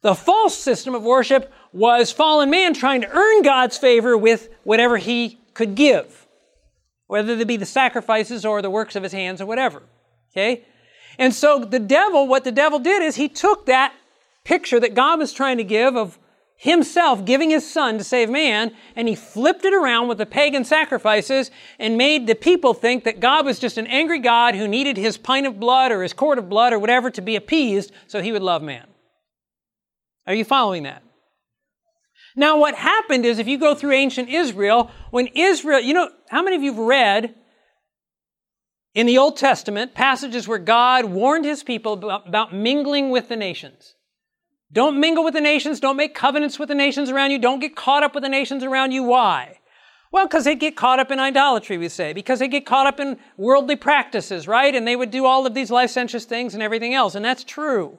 The 0.01 0.15
false 0.15 0.57
system 0.57 0.95
of 0.95 1.03
worship 1.03 1.51
was 1.73 2.11
fallen 2.11 2.49
man 2.49 2.73
trying 2.73 3.01
to 3.01 3.09
earn 3.09 3.41
God's 3.41 3.77
favor 3.77 4.17
with 4.17 4.49
whatever 4.63 4.97
he 4.97 5.39
could 5.53 5.75
give, 5.75 6.27
whether 7.07 7.35
they 7.35 7.43
be 7.43 7.57
the 7.57 7.65
sacrifices 7.65 8.45
or 8.45 8.61
the 8.61 8.69
works 8.69 8.95
of 8.95 9.03
his 9.03 9.11
hands 9.11 9.41
or 9.41 9.45
whatever. 9.45 9.81
Okay? 10.31 10.63
And 11.17 11.33
so 11.33 11.59
the 11.59 11.79
devil, 11.79 12.27
what 12.27 12.43
the 12.43 12.51
devil 12.51 12.79
did 12.79 13.01
is 13.01 13.15
he 13.15 13.27
took 13.27 13.65
that 13.65 13.93
picture 14.43 14.79
that 14.79 14.93
God 14.93 15.19
was 15.19 15.33
trying 15.33 15.57
to 15.57 15.63
give 15.63 15.95
of 15.95 16.19
himself 16.57 17.23
giving 17.23 17.51
his 17.51 17.69
son 17.69 17.99
to 17.99 18.03
save 18.03 18.29
man, 18.29 18.73
and 18.95 19.07
he 19.07 19.15
flipped 19.15 19.63
it 19.63 19.73
around 19.73 20.07
with 20.07 20.17
the 20.17 20.25
pagan 20.25 20.65
sacrifices 20.65 21.51
and 21.77 21.97
made 21.97 22.25
the 22.25 22.35
people 22.35 22.73
think 22.73 23.03
that 23.03 23.19
God 23.19 23.45
was 23.45 23.59
just 23.59 23.77
an 23.77 23.87
angry 23.87 24.19
God 24.19 24.55
who 24.55 24.67
needed 24.67 24.97
his 24.97 25.17
pint 25.17 25.45
of 25.45 25.59
blood 25.59 25.91
or 25.91 26.01
his 26.01 26.13
quart 26.13 26.39
of 26.39 26.49
blood 26.49 26.73
or 26.73 26.79
whatever 26.79 27.11
to 27.11 27.21
be 27.21 27.35
appeased 27.35 27.91
so 28.07 28.21
he 28.21 28.31
would 28.31 28.41
love 28.41 28.63
man. 28.63 28.87
Are 30.25 30.33
you 30.33 30.43
following 30.43 30.83
that? 30.83 31.03
Now, 32.35 32.59
what 32.59 32.75
happened 32.75 33.25
is 33.25 33.39
if 33.39 33.47
you 33.47 33.57
go 33.57 33.75
through 33.75 33.93
ancient 33.93 34.29
Israel, 34.29 34.91
when 35.11 35.27
Israel, 35.27 35.79
you 35.79 35.93
know, 35.93 36.09
how 36.29 36.41
many 36.41 36.55
of 36.55 36.63
you 36.63 36.71
have 36.73 36.79
read 36.79 37.35
in 38.93 39.05
the 39.05 39.19
Old 39.19 39.37
Testament 39.37 39.93
passages 39.93 40.47
where 40.47 40.57
God 40.57 41.05
warned 41.05 41.45
his 41.45 41.63
people 41.63 41.93
about, 41.93 42.27
about 42.27 42.53
mingling 42.53 43.11
with 43.11 43.29
the 43.29 43.35
nations? 43.35 43.93
Don't 44.71 44.99
mingle 44.99 45.23
with 45.23 45.33
the 45.33 45.41
nations. 45.41 45.79
Don't 45.79 45.97
make 45.97 46.13
covenants 46.13 46.59
with 46.59 46.69
the 46.69 46.75
nations 46.75 47.09
around 47.09 47.31
you. 47.31 47.39
Don't 47.39 47.59
get 47.59 47.75
caught 47.75 48.03
up 48.03 48.13
with 48.13 48.23
the 48.23 48.29
nations 48.29 48.63
around 48.63 48.91
you. 48.91 49.03
Why? 49.03 49.59
Well, 50.11 50.25
because 50.25 50.45
they 50.45 50.55
get 50.55 50.75
caught 50.75 50.99
up 50.99 51.11
in 51.11 51.19
idolatry, 51.19 51.77
we 51.77 51.89
say, 51.89 52.13
because 52.13 52.39
they 52.39 52.47
get 52.47 52.65
caught 52.65 52.87
up 52.87 52.99
in 52.99 53.17
worldly 53.35 53.75
practices, 53.75 54.47
right? 54.47 54.73
And 54.73 54.87
they 54.87 54.95
would 54.95 55.11
do 55.11 55.25
all 55.25 55.45
of 55.45 55.53
these 55.53 55.69
licentious 55.69 56.25
things 56.25 56.53
and 56.53 56.63
everything 56.63 56.93
else, 56.93 57.15
and 57.15 57.25
that's 57.25 57.43
true. 57.43 57.97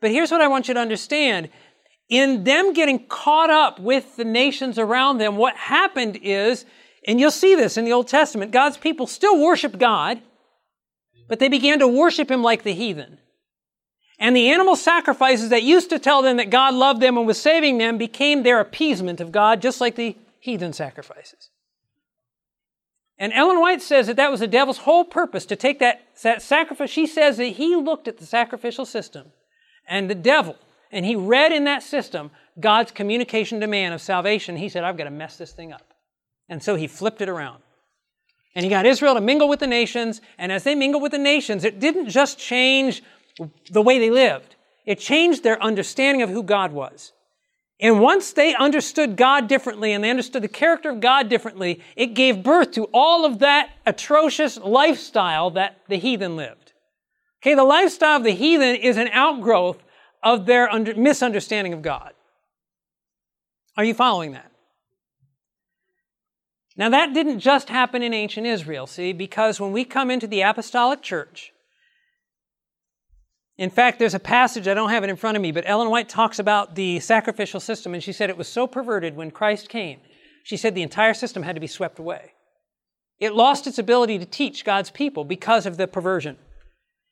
But 0.00 0.10
here's 0.10 0.30
what 0.30 0.40
I 0.40 0.48
want 0.48 0.68
you 0.68 0.74
to 0.74 0.80
understand. 0.80 1.50
In 2.08 2.42
them 2.42 2.72
getting 2.72 3.06
caught 3.06 3.50
up 3.50 3.78
with 3.78 4.16
the 4.16 4.24
nations 4.24 4.78
around 4.78 5.18
them, 5.18 5.36
what 5.36 5.56
happened 5.56 6.18
is, 6.20 6.64
and 7.06 7.20
you'll 7.20 7.30
see 7.30 7.54
this 7.54 7.76
in 7.76 7.84
the 7.84 7.92
Old 7.92 8.08
Testament, 8.08 8.50
God's 8.50 8.76
people 8.76 9.06
still 9.06 9.40
worship 9.40 9.78
God, 9.78 10.20
but 11.28 11.38
they 11.38 11.48
began 11.48 11.78
to 11.78 11.86
worship 11.86 12.28
Him 12.28 12.42
like 12.42 12.64
the 12.64 12.74
heathen. 12.74 13.18
And 14.20 14.36
the 14.36 14.50
animal 14.50 14.76
sacrifices 14.76 15.48
that 15.48 15.62
used 15.62 15.88
to 15.88 15.98
tell 15.98 16.20
them 16.20 16.36
that 16.36 16.50
God 16.50 16.74
loved 16.74 17.00
them 17.00 17.16
and 17.16 17.26
was 17.26 17.40
saving 17.40 17.78
them 17.78 17.96
became 17.96 18.42
their 18.42 18.60
appeasement 18.60 19.18
of 19.18 19.32
God, 19.32 19.62
just 19.62 19.80
like 19.80 19.96
the 19.96 20.14
heathen 20.38 20.74
sacrifices. 20.74 21.48
And 23.18 23.32
Ellen 23.32 23.60
White 23.60 23.80
says 23.80 24.06
that 24.06 24.16
that 24.16 24.30
was 24.30 24.40
the 24.40 24.46
devil's 24.46 24.78
whole 24.78 25.04
purpose 25.04 25.46
to 25.46 25.56
take 25.56 25.78
that, 25.78 26.02
that 26.22 26.42
sacrifice. 26.42 26.90
She 26.90 27.06
says 27.06 27.38
that 27.38 27.44
he 27.44 27.74
looked 27.76 28.08
at 28.08 28.18
the 28.18 28.26
sacrificial 28.26 28.84
system 28.84 29.32
and 29.88 30.08
the 30.08 30.14
devil, 30.14 30.56
and 30.92 31.06
he 31.06 31.16
read 31.16 31.52
in 31.52 31.64
that 31.64 31.82
system 31.82 32.30
God's 32.58 32.92
communication 32.92 33.60
to 33.60 33.66
man 33.66 33.94
of 33.94 34.02
salvation. 34.02 34.56
He 34.56 34.68
said, 34.68 34.84
I've 34.84 34.98
got 34.98 35.04
to 35.04 35.10
mess 35.10 35.36
this 35.36 35.52
thing 35.52 35.72
up. 35.72 35.94
And 36.48 36.62
so 36.62 36.76
he 36.76 36.86
flipped 36.86 37.22
it 37.22 37.28
around. 37.28 37.62
And 38.54 38.64
he 38.64 38.70
got 38.70 38.84
Israel 38.84 39.14
to 39.14 39.20
mingle 39.20 39.48
with 39.48 39.60
the 39.60 39.66
nations, 39.66 40.20
and 40.36 40.50
as 40.50 40.64
they 40.64 40.74
mingled 40.74 41.02
with 41.02 41.12
the 41.12 41.18
nations, 41.18 41.64
it 41.64 41.78
didn't 41.78 42.08
just 42.08 42.38
change 42.38 43.02
the 43.70 43.82
way 43.82 43.98
they 43.98 44.10
lived. 44.10 44.56
It 44.86 44.98
changed 44.98 45.42
their 45.42 45.62
understanding 45.62 46.22
of 46.22 46.30
who 46.30 46.42
God 46.42 46.72
was. 46.72 47.12
And 47.80 48.00
once 48.00 48.32
they 48.32 48.54
understood 48.54 49.16
God 49.16 49.48
differently 49.48 49.92
and 49.92 50.04
they 50.04 50.10
understood 50.10 50.42
the 50.42 50.48
character 50.48 50.90
of 50.90 51.00
God 51.00 51.28
differently, 51.28 51.80
it 51.96 52.08
gave 52.08 52.42
birth 52.42 52.72
to 52.72 52.84
all 52.92 53.24
of 53.24 53.38
that 53.38 53.70
atrocious 53.86 54.58
lifestyle 54.58 55.50
that 55.52 55.78
the 55.88 55.96
heathen 55.96 56.36
lived. 56.36 56.72
Okay, 57.42 57.54
the 57.54 57.64
lifestyle 57.64 58.18
of 58.18 58.24
the 58.24 58.32
heathen 58.32 58.76
is 58.76 58.98
an 58.98 59.08
outgrowth 59.12 59.82
of 60.22 60.44
their 60.44 60.70
under, 60.70 60.94
misunderstanding 60.94 61.72
of 61.72 61.80
God. 61.80 62.12
Are 63.78 63.84
you 63.84 63.94
following 63.94 64.32
that? 64.32 64.50
Now, 66.76 66.90
that 66.90 67.14
didn't 67.14 67.40
just 67.40 67.70
happen 67.70 68.02
in 68.02 68.12
ancient 68.12 68.46
Israel, 68.46 68.86
see, 68.86 69.12
because 69.12 69.58
when 69.58 69.72
we 69.72 69.84
come 69.84 70.10
into 70.10 70.26
the 70.26 70.42
apostolic 70.42 71.02
church, 71.02 71.52
in 73.60 73.68
fact, 73.68 73.98
there's 73.98 74.14
a 74.14 74.18
passage, 74.18 74.66
I 74.66 74.72
don't 74.72 74.88
have 74.88 75.04
it 75.04 75.10
in 75.10 75.16
front 75.16 75.36
of 75.36 75.42
me, 75.42 75.52
but 75.52 75.64
Ellen 75.66 75.90
White 75.90 76.08
talks 76.08 76.38
about 76.38 76.76
the 76.76 76.98
sacrificial 76.98 77.60
system, 77.60 77.92
and 77.92 78.02
she 78.02 78.10
said 78.10 78.30
it 78.30 78.38
was 78.38 78.48
so 78.48 78.66
perverted 78.66 79.14
when 79.14 79.30
Christ 79.30 79.68
came. 79.68 80.00
She 80.44 80.56
said 80.56 80.74
the 80.74 80.80
entire 80.80 81.12
system 81.12 81.42
had 81.42 81.56
to 81.56 81.60
be 81.60 81.66
swept 81.66 81.98
away. 81.98 82.32
It 83.18 83.34
lost 83.34 83.66
its 83.66 83.78
ability 83.78 84.18
to 84.18 84.24
teach 84.24 84.64
God's 84.64 84.90
people 84.90 85.24
because 85.24 85.66
of 85.66 85.76
the 85.76 85.86
perversion. 85.86 86.38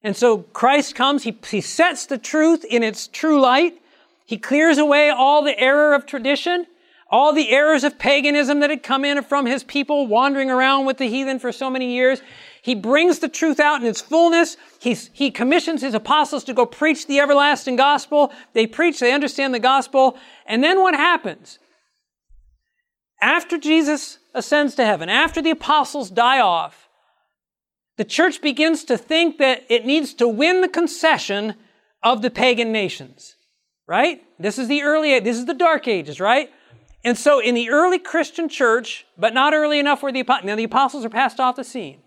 And 0.03 0.16
so 0.16 0.38
Christ 0.38 0.94
comes, 0.94 1.24
he, 1.24 1.38
he 1.51 1.61
sets 1.61 2.07
the 2.07 2.16
truth 2.16 2.64
in 2.64 2.82
its 2.82 3.09
true 3.09 3.38
light, 3.38 3.82
he 4.24 4.38
clears 4.38 4.78
away 4.78 5.11
all 5.11 5.42
the 5.42 5.59
error 5.61 5.92
of 5.92 6.07
tradition, 6.07 6.66
all 7.11 7.34
the 7.34 7.51
errors 7.51 7.84
of 7.84 7.99
paganism 7.99 8.61
that 8.61 8.70
had 8.70 8.82
come 8.82 9.05
in 9.05 9.22
from 9.22 9.44
his 9.44 9.64
people 9.64 10.07
wandering 10.07 10.51
around 10.51 10.86
with 10.86 10.96
the 10.96 11.09
heathen 11.09 11.38
for 11.38 11.53
so 11.53 11.68
many 11.68 11.92
years. 11.94 12.22
He 12.69 12.75
brings 12.75 13.21
the 13.21 13.31
truth 13.31 13.61
out 13.61 13.81
in 13.81 13.87
its 13.87 14.03
fullness. 14.03 14.59
He's, 14.79 15.09
he 15.14 15.31
commissions 15.31 15.81
his 15.81 15.95
apostles 15.95 16.45
to 16.45 16.53
go 16.53 16.66
preach 16.66 17.07
the 17.07 17.19
everlasting 17.19 17.77
gospel. 17.77 18.31
They 18.53 18.66
preach, 18.66 19.01
they 19.01 19.14
understand 19.14 19.55
the 19.55 19.59
gospel. 19.59 20.19
And 20.45 20.62
then 20.62 20.83
what 20.83 20.95
happens? 20.95 21.59
After 23.23 23.57
Jesus 23.57 24.19
ascends 24.35 24.75
to 24.75 24.85
heaven, 24.85 25.09
after 25.09 25.41
the 25.41 25.49
apostles 25.49 26.11
die 26.11 26.41
off, 26.41 26.91
the 27.97 28.05
church 28.05 28.43
begins 28.43 28.85
to 28.85 28.99
think 28.99 29.39
that 29.39 29.64
it 29.71 29.87
needs 29.87 30.12
to 30.12 30.29
win 30.29 30.61
the 30.61 30.69
concession 30.69 31.55
of 32.03 32.21
the 32.21 32.31
pagan 32.31 32.71
nations. 32.71 33.37
Right? 33.87 34.23
This 34.39 34.59
is 34.59 34.69
the 34.69 34.83
early, 34.83 35.19
this 35.21 35.39
is 35.39 35.47
the 35.47 35.55
dark 35.55 35.89
ages, 35.89 36.21
right? 36.21 36.51
And 37.03 37.16
so 37.16 37.41
in 37.41 37.55
the 37.55 37.71
early 37.71 37.99
Christian 37.99 38.51
church, 38.51 39.07
but 39.16 39.33
not 39.33 39.55
early 39.55 39.79
enough 39.79 40.03
where 40.03 40.12
the, 40.12 40.23
now 40.45 40.55
the 40.55 40.64
apostles 40.64 41.07
are 41.07 41.09
passed 41.09 41.41
off 41.41 41.57
the 41.57 41.64
scene 41.64 42.03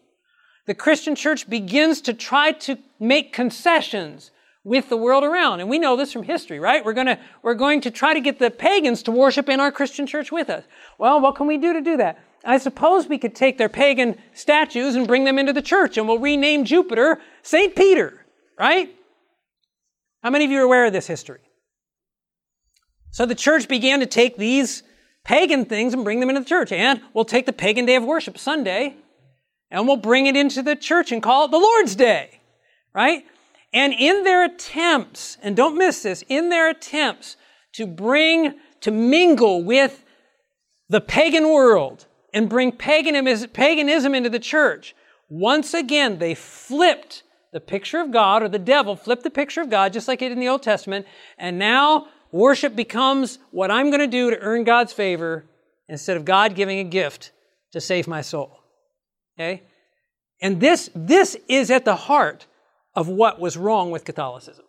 the 0.66 0.76
Christian 0.76 1.16
church 1.16 1.49
begins 1.49 2.01
to 2.01 2.14
try 2.14 2.51
to 2.51 2.78
make 2.99 3.34
concessions 3.34 4.32
with 4.64 4.89
the 4.89 4.97
world 4.97 5.24
around. 5.24 5.59
And 5.59 5.70
we 5.70 5.80
know 5.80 5.95
this 5.95 6.14
from 6.14 6.24
history, 6.24 6.59
right? 6.59 6.86
We're, 6.86 6.93
gonna, 6.93 7.20
we're 7.41 7.55
going 7.55 7.82
to 7.82 7.91
try 7.91 8.14
to 8.14 8.22
get 8.22 8.38
the 8.38 8.51
pagans 8.51 9.03
to 9.03 9.12
worship 9.12 9.49
in 9.49 9.59
our 9.59 9.72
Christian 9.72 10.05
church 10.05 10.32
with 10.32 10.49
us. 10.49 10.64
Well, 10.99 11.20
what 11.20 11.36
can 11.36 11.47
we 11.47 11.57
do 11.57 11.74
to 11.74 11.82
do 11.82 11.97
that? 11.97 12.20
I 12.43 12.57
suppose 12.57 13.07
we 13.07 13.18
could 13.18 13.36
take 13.36 13.57
their 13.57 13.70
pagan 13.70 14.18
statues 14.34 14.95
and 14.95 15.07
bring 15.07 15.26
them 15.26 15.38
into 15.39 15.53
the 15.53 15.62
church 15.62 15.97
and 15.97 16.07
we'll 16.07 16.20
rename 16.20 16.66
Jupiter 16.66 17.20
St. 17.43 17.76
Peter, 17.76 18.26
right? 18.57 18.95
How 20.24 20.30
many 20.30 20.45
of 20.45 20.51
you 20.51 20.59
are 20.59 20.66
aware 20.66 20.86
of 20.86 20.93
this 20.93 21.07
history? 21.07 21.41
So 23.12 23.26
the 23.26 23.36
church 23.36 23.68
began 23.68 23.99
to 23.99 24.05
take 24.05 24.38
these 24.38 24.84
pagan 25.24 25.66
things 25.66 25.93
and 25.93 26.03
bring 26.03 26.20
them 26.20 26.30
into 26.30 26.41
the 26.41 26.47
church. 26.47 26.72
And 26.72 27.01
we'll 27.14 27.26
take 27.26 27.45
the 27.45 27.53
pagan 27.53 27.86
day 27.86 27.95
of 27.95 28.03
worship, 28.03 28.38
Sunday, 28.38 28.95
and 29.72 29.88
we'll 29.88 29.97
bring 29.97 30.28
it 30.28 30.36
into 30.36 30.61
the 30.61 30.76
church 30.76 31.11
and 31.11 31.24
call 31.24 31.45
it 31.45 31.51
the 31.51 31.57
Lord's 31.57 31.95
Day, 31.95 32.41
right? 32.93 33.26
And 33.74 33.93
in 33.93 34.24
their 34.24 34.43
attempts, 34.43 35.38
and 35.41 35.55
don't 35.55 35.78
miss 35.78 36.03
this, 36.03 36.24
in 36.28 36.49
their 36.49 36.69
attempts 36.69 37.38
to 37.74 37.88
bring, 37.88 38.55
to 38.82 38.91
mingle 38.91 39.63
with 39.63 40.03
the 40.89 40.99
pagan 40.99 41.49
world 41.49 42.05
and 42.34 42.49
bring 42.49 42.72
paganism 42.74 44.13
into 44.13 44.30
the 44.30 44.39
church, 44.39 44.93
once 45.30 45.74
again, 45.74 46.19
they 46.19 46.36
flipped 46.36 47.24
the 47.53 47.61
picture 47.61 48.01
of 48.01 48.11
God, 48.11 48.43
or 48.43 48.49
the 48.49 48.59
devil 48.59 48.95
flipped 48.95 49.24
the 49.24 49.30
picture 49.30 49.61
of 49.61 49.69
God, 49.69 49.93
just 49.93 50.07
like 50.07 50.22
it 50.22 50.32
in 50.32 50.39
the 50.39 50.47
Old 50.47 50.63
Testament, 50.63 51.05
and 51.38 51.57
now 51.57 52.07
worship 52.32 52.76
becomes 52.76 53.39
what 53.51 53.72
I'm 53.72 53.89
going 53.89 53.99
to 53.99 54.07
do 54.07 54.30
to 54.30 54.39
earn 54.39 54.63
God's 54.63 54.93
favor 54.93 55.45
instead 55.89 56.15
of 56.15 56.24
God 56.24 56.55
giving 56.55 56.80
a 56.80 56.84
gift 56.84 57.32
to 57.72 57.82
save 57.82 58.07
my 58.07 58.22
soul. 58.22 58.61
Okay? 59.41 59.63
And 60.41 60.59
this, 60.59 60.89
this 60.95 61.35
is 61.47 61.71
at 61.71 61.85
the 61.85 61.95
heart 61.95 62.45
of 62.95 63.07
what 63.07 63.39
was 63.39 63.57
wrong 63.57 63.91
with 63.91 64.05
Catholicism. 64.05 64.65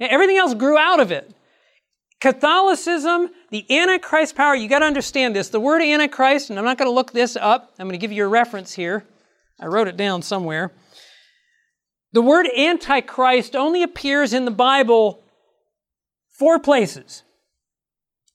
Everything 0.00 0.36
else 0.36 0.54
grew 0.54 0.78
out 0.78 1.00
of 1.00 1.10
it. 1.10 1.34
Catholicism, 2.20 3.30
the 3.50 3.64
Antichrist 3.78 4.34
power, 4.34 4.54
you 4.54 4.68
got 4.68 4.80
to 4.80 4.86
understand 4.86 5.36
this. 5.36 5.48
The 5.48 5.60
word 5.60 5.82
Antichrist, 5.82 6.50
and 6.50 6.58
I'm 6.58 6.64
not 6.64 6.78
going 6.78 6.90
to 6.90 6.94
look 6.94 7.12
this 7.12 7.36
up, 7.36 7.74
I'm 7.78 7.86
going 7.86 7.98
to 7.98 7.98
give 7.98 8.12
you 8.12 8.24
a 8.24 8.28
reference 8.28 8.72
here. 8.72 9.04
I 9.60 9.66
wrote 9.66 9.88
it 9.88 9.96
down 9.96 10.22
somewhere. 10.22 10.72
The 12.12 12.22
word 12.22 12.48
Antichrist 12.56 13.54
only 13.54 13.82
appears 13.82 14.32
in 14.32 14.44
the 14.44 14.50
Bible 14.50 15.22
four 16.30 16.58
places. 16.58 17.22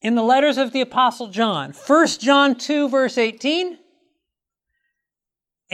In 0.02 0.16
the 0.16 0.24
letters 0.24 0.58
of 0.58 0.72
the 0.72 0.82
Apostle 0.82 1.30
John 1.30 1.72
1 1.72 2.08
John 2.20 2.56
2, 2.56 2.90
verse 2.90 3.18
18, 3.18 3.80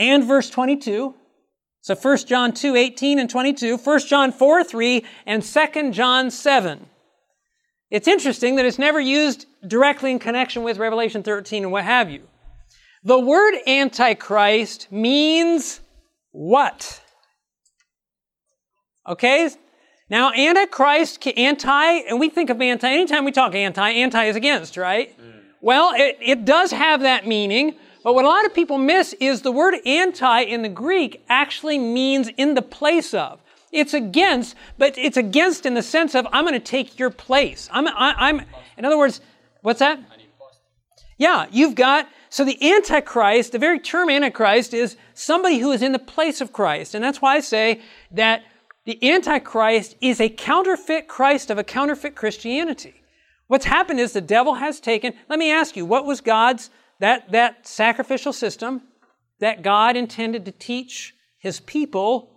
and 0.00 0.24
verse 0.24 0.50
22. 0.50 1.14
So 1.82 1.94
1 1.94 2.16
John 2.26 2.52
2, 2.52 2.74
18 2.74 3.18
and 3.18 3.30
22, 3.30 3.76
1 3.76 4.00
John 4.00 4.32
4, 4.32 4.64
3, 4.64 5.06
and 5.26 5.42
2 5.42 5.92
John 5.92 6.30
7. 6.30 6.86
It's 7.90 8.08
interesting 8.08 8.56
that 8.56 8.64
it's 8.64 8.78
never 8.78 9.00
used 9.00 9.46
directly 9.66 10.10
in 10.10 10.18
connection 10.18 10.62
with 10.62 10.78
Revelation 10.78 11.22
13 11.22 11.64
and 11.64 11.72
what 11.72 11.84
have 11.84 12.10
you. 12.10 12.22
The 13.02 13.18
word 13.18 13.54
Antichrist 13.66 14.90
means 14.90 15.80
what? 16.32 17.02
Okay? 19.08 19.50
Now, 20.08 20.32
Antichrist, 20.32 21.26
anti, 21.36 21.92
and 22.08 22.20
we 22.20 22.28
think 22.28 22.50
of 22.50 22.60
anti, 22.60 22.90
anytime 22.90 23.24
we 23.24 23.32
talk 23.32 23.54
anti, 23.54 23.90
anti 23.90 24.24
is 24.24 24.36
against, 24.36 24.76
right? 24.76 25.18
Mm. 25.18 25.40
Well, 25.60 25.92
it, 25.94 26.18
it 26.20 26.44
does 26.44 26.72
have 26.72 27.02
that 27.02 27.26
meaning, 27.26 27.74
But 28.02 28.14
what 28.14 28.24
a 28.24 28.28
lot 28.28 28.46
of 28.46 28.54
people 28.54 28.78
miss 28.78 29.12
is 29.14 29.42
the 29.42 29.52
word 29.52 29.74
anti 29.84 30.40
in 30.40 30.62
the 30.62 30.68
Greek 30.68 31.22
actually 31.28 31.78
means 31.78 32.28
in 32.36 32.54
the 32.54 32.62
place 32.62 33.12
of. 33.12 33.40
It's 33.72 33.94
against, 33.94 34.56
but 34.78 34.98
it's 34.98 35.16
against 35.16 35.66
in 35.66 35.74
the 35.74 35.82
sense 35.82 36.14
of 36.14 36.26
I'm 36.32 36.44
going 36.44 36.54
to 36.54 36.60
take 36.60 36.98
your 36.98 37.10
place. 37.10 37.68
I'm, 37.72 37.86
I, 37.86 38.30
am 38.30 38.42
in 38.76 38.84
other 38.84 38.98
words, 38.98 39.20
what's 39.62 39.78
that? 39.78 40.00
Yeah, 41.18 41.46
you've 41.52 41.74
got, 41.74 42.08
so 42.30 42.44
the 42.44 42.72
Antichrist, 42.72 43.52
the 43.52 43.58
very 43.58 43.78
term 43.78 44.08
Antichrist 44.08 44.72
is 44.72 44.96
somebody 45.12 45.58
who 45.58 45.70
is 45.70 45.82
in 45.82 45.92
the 45.92 45.98
place 45.98 46.40
of 46.40 46.52
Christ. 46.52 46.94
And 46.94 47.04
that's 47.04 47.20
why 47.20 47.36
I 47.36 47.40
say 47.40 47.82
that 48.10 48.42
the 48.86 49.10
Antichrist 49.10 49.96
is 50.00 50.20
a 50.20 50.30
counterfeit 50.30 51.06
Christ 51.06 51.50
of 51.50 51.58
a 51.58 51.64
counterfeit 51.64 52.16
Christianity. 52.16 52.94
What's 53.48 53.66
happened 53.66 54.00
is 54.00 54.12
the 54.12 54.20
devil 54.20 54.54
has 54.54 54.80
taken, 54.80 55.12
let 55.28 55.38
me 55.38 55.52
ask 55.52 55.76
you, 55.76 55.84
what 55.84 56.06
was 56.06 56.20
God's, 56.20 56.70
that, 57.00 57.32
that 57.32 57.66
sacrificial 57.66 58.32
system 58.32 58.82
that 59.40 59.62
God 59.62 59.96
intended 59.96 60.44
to 60.44 60.52
teach 60.52 61.14
his 61.38 61.58
people 61.60 62.30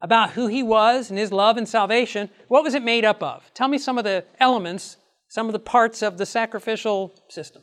about 0.00 0.30
who 0.30 0.46
he 0.46 0.62
was 0.62 1.10
and 1.10 1.18
his 1.18 1.32
love 1.32 1.56
and 1.56 1.68
salvation, 1.68 2.28
what 2.48 2.62
was 2.62 2.74
it 2.74 2.82
made 2.82 3.04
up 3.04 3.22
of? 3.22 3.50
Tell 3.54 3.68
me 3.68 3.78
some 3.78 3.98
of 3.98 4.04
the 4.04 4.24
elements, 4.38 4.98
some 5.28 5.46
of 5.46 5.52
the 5.52 5.58
parts 5.58 6.02
of 6.02 6.18
the 6.18 6.26
sacrificial 6.26 7.14
system. 7.28 7.62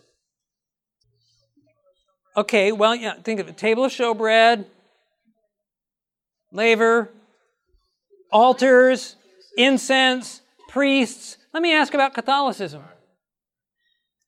Okay, 2.36 2.72
well, 2.72 2.96
yeah, 2.96 3.14
think 3.22 3.40
of 3.40 3.48
it. 3.48 3.58
Table 3.58 3.86
of 3.86 3.92
showbread, 3.92 4.66
laver, 6.52 7.12
altars, 8.32 9.16
incense, 9.56 10.42
priests. 10.68 11.38
Let 11.54 11.62
me 11.62 11.74
ask 11.76 11.94
about 11.94 12.16
Catholicism. 12.16 12.84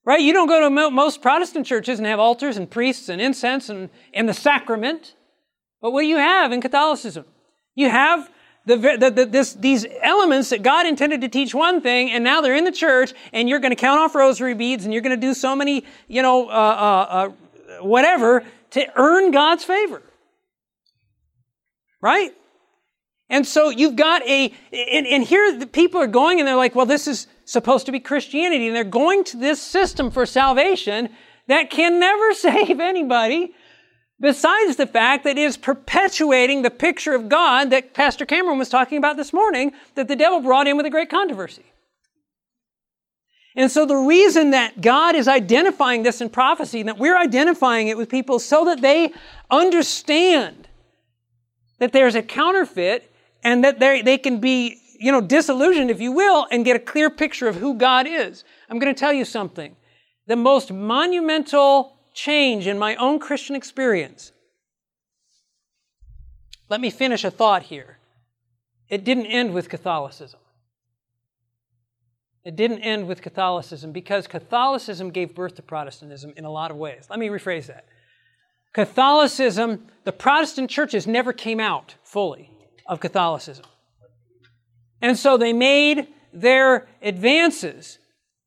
Right? 0.05 0.21
You 0.21 0.33
don't 0.33 0.47
go 0.47 0.61
to 0.61 0.91
most 0.91 1.21
Protestant 1.23 1.65
churches 1.65 1.97
and 1.97 2.07
have 2.07 2.19
altars 2.19 2.57
and 2.57 2.69
priests 2.69 3.09
and 3.09 3.19
incense 3.19 3.69
and, 3.69 3.89
and 4.13 4.29
the 4.29 4.35
sacrament. 4.35 5.15
But 5.81 5.91
what 5.91 6.01
do 6.01 6.07
you 6.07 6.17
have 6.17 6.51
in 6.51 6.61
Catholicism? 6.61 7.25
You 7.73 7.89
have 7.89 8.29
the, 8.65 8.77
the, 8.77 9.11
the, 9.11 9.25
this, 9.25 9.53
these 9.53 9.85
elements 10.01 10.49
that 10.49 10.63
God 10.63 10.85
intended 10.85 11.21
to 11.21 11.27
teach 11.27 11.55
one 11.55 11.81
thing, 11.81 12.11
and 12.11 12.23
now 12.23 12.41
they're 12.41 12.55
in 12.55 12.63
the 12.63 12.71
church, 12.71 13.13
and 13.33 13.49
you're 13.49 13.59
going 13.59 13.71
to 13.71 13.75
count 13.75 13.99
off 13.99 14.15
rosary 14.15 14.53
beads, 14.53 14.85
and 14.85 14.93
you're 14.93 15.01
going 15.01 15.19
to 15.19 15.27
do 15.27 15.33
so 15.33 15.55
many, 15.55 15.83
you 16.07 16.21
know, 16.21 16.49
uh, 16.49 16.51
uh, 16.51 16.53
uh, 17.09 17.83
whatever 17.83 18.43
to 18.71 18.87
earn 18.95 19.31
God's 19.31 19.63
favor. 19.63 20.01
Right? 22.01 22.31
And 23.29 23.45
so 23.45 23.69
you've 23.69 23.95
got 23.95 24.21
a, 24.27 24.53
and, 24.71 25.07
and 25.07 25.23
here 25.23 25.57
the 25.57 25.65
people 25.65 25.99
are 25.99 26.07
going 26.07 26.39
and 26.39 26.47
they're 26.47 26.55
like, 26.55 26.75
well, 26.75 26.85
this 26.85 27.07
is 27.07 27.25
supposed 27.45 27.85
to 27.85 27.91
be 27.91 27.99
Christianity. 27.99 28.67
And 28.67 28.75
they're 28.75 28.83
going 28.83 29.23
to 29.25 29.37
this 29.37 29.61
system 29.61 30.11
for 30.11 30.25
salvation 30.25 31.09
that 31.47 31.69
can 31.69 31.99
never 31.99 32.33
save 32.33 32.79
anybody 32.79 33.53
besides 34.19 34.77
the 34.77 34.87
fact 34.87 35.23
that 35.25 35.37
it 35.37 35.41
is 35.41 35.57
perpetuating 35.57 36.61
the 36.61 36.69
picture 36.69 37.13
of 37.13 37.29
God 37.29 37.69
that 37.69 37.93
Pastor 37.93 38.25
Cameron 38.25 38.57
was 38.57 38.69
talking 38.69 38.97
about 38.97 39.17
this 39.17 39.33
morning 39.33 39.73
that 39.95 40.07
the 40.07 40.15
devil 40.15 40.41
brought 40.41 40.67
in 40.67 40.77
with 40.77 40.85
a 40.85 40.89
great 40.89 41.09
controversy. 41.09 41.65
And 43.55 43.71
so 43.71 43.85
the 43.85 43.95
reason 43.95 44.51
that 44.51 44.81
God 44.81 45.15
is 45.15 45.27
identifying 45.27 46.03
this 46.03 46.19
in 46.19 46.29
prophecy, 46.29 46.81
and 46.81 46.89
that 46.89 46.97
we're 46.97 47.17
identifying 47.17 47.87
it 47.87 47.97
with 47.97 48.09
people 48.09 48.39
so 48.39 48.65
that 48.65 48.81
they 48.81 49.13
understand 49.49 50.67
that 51.79 51.93
there's 51.93 52.15
a 52.15 52.21
counterfeit 52.21 53.09
and 53.43 53.63
that 53.63 53.79
they 53.79 54.17
can 54.17 54.39
be, 54.39 54.81
you 54.99 55.11
know, 55.11 55.21
disillusioned, 55.21 55.91
if 55.91 56.01
you 56.01 56.11
will, 56.11 56.47
and 56.51 56.65
get 56.65 56.75
a 56.75 56.79
clear 56.79 57.09
picture 57.09 57.47
of 57.47 57.55
who 57.55 57.75
God 57.75 58.07
is. 58.07 58.43
I'm 58.69 58.79
going 58.79 58.93
to 58.93 58.99
tell 58.99 59.13
you 59.13 59.25
something. 59.25 59.75
The 60.27 60.35
most 60.35 60.71
monumental 60.71 61.97
change 62.13 62.67
in 62.67 62.79
my 62.79 62.95
own 62.95 63.19
Christian 63.19 63.55
experience. 63.55 64.31
Let 66.69 66.81
me 66.81 66.89
finish 66.89 67.23
a 67.23 67.31
thought 67.31 67.63
here. 67.63 67.99
It 68.89 69.03
didn't 69.03 69.27
end 69.27 69.53
with 69.53 69.69
Catholicism. 69.69 70.39
It 72.43 72.55
didn't 72.55 72.79
end 72.79 73.07
with 73.07 73.21
Catholicism 73.21 73.91
because 73.91 74.27
Catholicism 74.27 75.09
gave 75.09 75.33
birth 75.33 75.55
to 75.55 75.63
Protestantism 75.63 76.33
in 76.37 76.45
a 76.45 76.51
lot 76.51 76.69
of 76.71 76.77
ways. 76.77 77.07
Let 77.09 77.19
me 77.19 77.27
rephrase 77.27 77.67
that. 77.67 77.85
Catholicism, 78.73 79.87
the 80.03 80.11
Protestant 80.11 80.69
churches 80.69 81.07
never 81.07 81.33
came 81.33 81.59
out 81.59 81.95
fully 82.03 82.51
of 82.87 82.99
Catholicism. 82.99 83.65
And 85.05 85.17
so 85.17 85.37
they 85.37 85.53
made 85.53 86.07
their 86.33 86.87
advances 87.01 87.99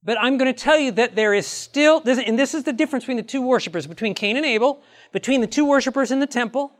but 0.08 0.16
I'm 0.18 0.38
going 0.38 0.52
to 0.52 0.58
tell 0.58 0.78
you 0.78 0.92
that 0.92 1.16
there 1.16 1.34
is 1.34 1.46
still, 1.46 2.02
and 2.06 2.38
this 2.38 2.54
is 2.54 2.64
the 2.64 2.72
difference 2.72 3.04
between 3.04 3.16
the 3.16 3.22
two 3.22 3.42
worshipers, 3.42 3.86
between 3.86 4.14
Cain 4.14 4.36
and 4.36 4.46
Abel, 4.46 4.80
between 5.12 5.40
the 5.40 5.46
two 5.46 5.66
worshipers 5.66 6.10
in 6.10 6.20
the 6.20 6.26
temple, 6.26 6.72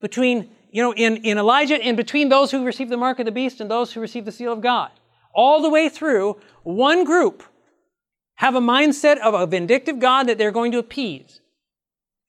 between, 0.00 0.50
you 0.70 0.82
know, 0.82 0.92
in, 0.92 1.18
in 1.18 1.38
Elijah, 1.38 1.76
and 1.76 1.96
between 1.96 2.30
those 2.30 2.50
who 2.50 2.64
receive 2.64 2.88
the 2.88 2.96
mark 2.96 3.18
of 3.18 3.26
the 3.26 3.30
beast 3.32 3.60
and 3.60 3.70
those 3.70 3.92
who 3.92 4.00
receive 4.00 4.24
the 4.24 4.32
seal 4.32 4.52
of 4.52 4.60
God. 4.60 4.90
All 5.34 5.62
the 5.62 5.70
way 5.70 5.88
through, 5.88 6.40
one 6.62 7.04
group 7.04 7.44
have 8.36 8.54
a 8.54 8.60
mindset 8.60 9.18
of 9.18 9.34
a 9.34 9.46
vindictive 9.46 9.98
God 9.98 10.26
that 10.26 10.38
they're 10.38 10.50
going 10.50 10.72
to 10.72 10.78
appease. 10.78 11.40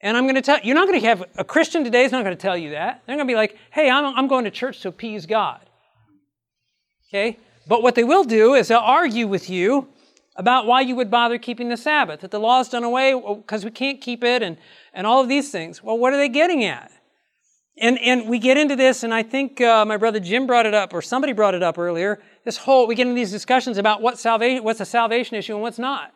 And 0.02 0.16
I'm 0.16 0.26
going 0.26 0.36
to 0.36 0.42
tell 0.42 0.60
you're 0.64 0.76
not 0.76 0.88
going 0.88 1.00
to 1.00 1.08
have 1.08 1.24
a 1.38 1.44
Christian 1.44 1.84
today 1.84 2.04
is 2.04 2.12
not 2.12 2.24
going 2.24 2.36
to 2.36 2.42
tell 2.42 2.58
you 2.58 2.72
that. 2.72 3.02
They're 3.06 3.16
going 3.16 3.28
to 3.28 3.32
be 3.32 3.36
like, 3.36 3.58
hey, 3.72 3.90
I'm, 3.90 4.06
I'm 4.16 4.28
going 4.28 4.46
to 4.46 4.52
church 4.52 4.82
to 4.82 4.90
appease 4.90 5.26
God. 5.26 5.62
Okay? 7.10 7.38
But 7.68 7.84
what 7.84 7.96
they 7.96 8.04
will 8.04 8.24
do 8.24 8.54
is 8.54 8.68
they'll 8.68 8.80
argue 8.80 9.28
with 9.28 9.50
you 9.50 9.88
about 10.36 10.66
why 10.66 10.82
you 10.82 10.96
would 10.96 11.12
bother 11.12 11.38
keeping 11.38 11.70
the 11.70 11.78
Sabbath, 11.78 12.22
that 12.22 12.32
the 12.32 12.40
law 12.40 12.62
is 12.62 12.70
done 12.70 12.84
away 12.84 13.14
because 13.14 13.66
we 13.66 13.72
can't 13.72 14.00
keep 14.00 14.24
it, 14.24 14.42
and, 14.42 14.58
and 14.94 15.06
all 15.06 15.22
of 15.22 15.28
these 15.28 15.52
things. 15.52 15.84
Well, 15.84 15.98
what 15.98 16.14
are 16.14 16.18
they 16.18 16.30
getting 16.30 16.64
at? 16.64 16.92
And, 17.78 18.00
and 18.00 18.30
we 18.30 18.40
get 18.40 18.58
into 18.58 18.76
this, 18.76 19.04
and 19.04 19.14
I 19.14 19.24
think 19.24 19.62
uh, 19.62 19.86
my 19.86 19.98
brother 19.98 20.20
Jim 20.20 20.48
brought 20.48 20.66
it 20.66 20.74
up, 20.74 20.94
or 20.94 21.02
somebody 21.02 21.34
brought 21.34 21.56
it 21.56 21.64
up 21.64 21.78
earlier. 21.78 22.22
This 22.46 22.58
whole, 22.58 22.88
we 22.88 22.96
get 22.96 23.08
into 23.08 23.16
these 23.16 23.32
discussions 23.32 23.78
about 23.78 24.02
what 24.02 24.18
salvation, 24.18 24.64
what's 24.64 24.80
a 24.80 24.86
salvation 24.86 25.36
issue 25.36 25.54
and 25.54 25.62
what's 25.62 25.80
not. 25.80 26.12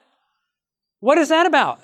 What 0.99 1.17
is 1.17 1.29
that 1.29 1.45
about? 1.45 1.79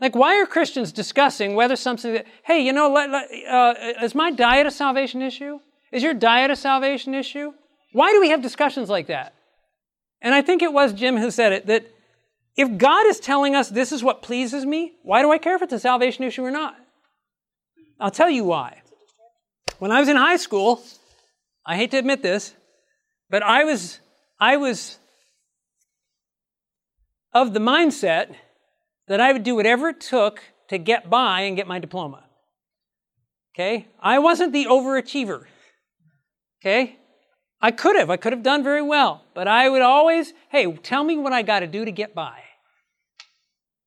Like, 0.00 0.14
why 0.14 0.40
are 0.40 0.46
Christians 0.46 0.92
discussing 0.92 1.54
whether 1.54 1.76
something 1.76 2.12
that, 2.14 2.26
hey, 2.42 2.60
you 2.60 2.72
know, 2.72 2.90
let, 2.90 3.10
let, 3.10 3.28
uh, 3.48 3.74
is 4.02 4.14
my 4.14 4.30
diet 4.30 4.66
a 4.66 4.70
salvation 4.70 5.22
issue? 5.22 5.60
Is 5.90 6.02
your 6.02 6.14
diet 6.14 6.50
a 6.50 6.56
salvation 6.56 7.14
issue? 7.14 7.52
Why 7.92 8.12
do 8.12 8.20
we 8.20 8.30
have 8.30 8.42
discussions 8.42 8.88
like 8.88 9.06
that? 9.08 9.34
And 10.20 10.34
I 10.34 10.42
think 10.42 10.62
it 10.62 10.72
was 10.72 10.92
Jim 10.92 11.16
who 11.16 11.30
said 11.30 11.52
it 11.52 11.66
that 11.66 11.86
if 12.56 12.78
God 12.78 13.06
is 13.06 13.18
telling 13.18 13.54
us 13.54 13.68
this 13.68 13.92
is 13.92 14.02
what 14.02 14.22
pleases 14.22 14.64
me, 14.64 14.92
why 15.02 15.22
do 15.22 15.30
I 15.30 15.38
care 15.38 15.56
if 15.56 15.62
it's 15.62 15.72
a 15.72 15.78
salvation 15.78 16.24
issue 16.24 16.44
or 16.44 16.50
not? 16.50 16.76
I'll 17.98 18.10
tell 18.10 18.30
you 18.30 18.44
why. 18.44 18.82
When 19.78 19.90
I 19.90 20.00
was 20.00 20.08
in 20.08 20.16
high 20.16 20.36
school, 20.36 20.82
I 21.64 21.76
hate 21.76 21.90
to 21.92 21.98
admit 21.98 22.22
this, 22.22 22.54
but 23.30 23.42
I 23.42 23.64
was 23.64 24.00
I 24.40 24.56
was 24.56 24.98
of 27.32 27.54
the 27.54 27.60
mindset 27.60 28.34
that 29.08 29.20
I 29.20 29.32
would 29.32 29.42
do 29.42 29.54
whatever 29.54 29.88
it 29.88 30.00
took 30.00 30.40
to 30.68 30.78
get 30.78 31.08
by 31.08 31.42
and 31.42 31.56
get 31.56 31.66
my 31.66 31.78
diploma. 31.78 32.24
Okay? 33.54 33.88
I 34.00 34.18
wasn't 34.18 34.52
the 34.52 34.66
overachiever. 34.66 35.44
Okay? 36.60 36.96
I 37.62 37.70
could 37.70 37.96
have. 37.96 38.10
I 38.10 38.16
could 38.16 38.32
have 38.32 38.42
done 38.42 38.64
very 38.64 38.82
well. 38.82 39.22
But 39.34 39.46
I 39.46 39.68
would 39.68 39.82
always, 39.82 40.34
hey, 40.50 40.70
tell 40.82 41.04
me 41.04 41.16
what 41.16 41.32
I 41.32 41.42
got 41.42 41.60
to 41.60 41.68
do 41.68 41.84
to 41.84 41.92
get 41.92 42.14
by. 42.14 42.40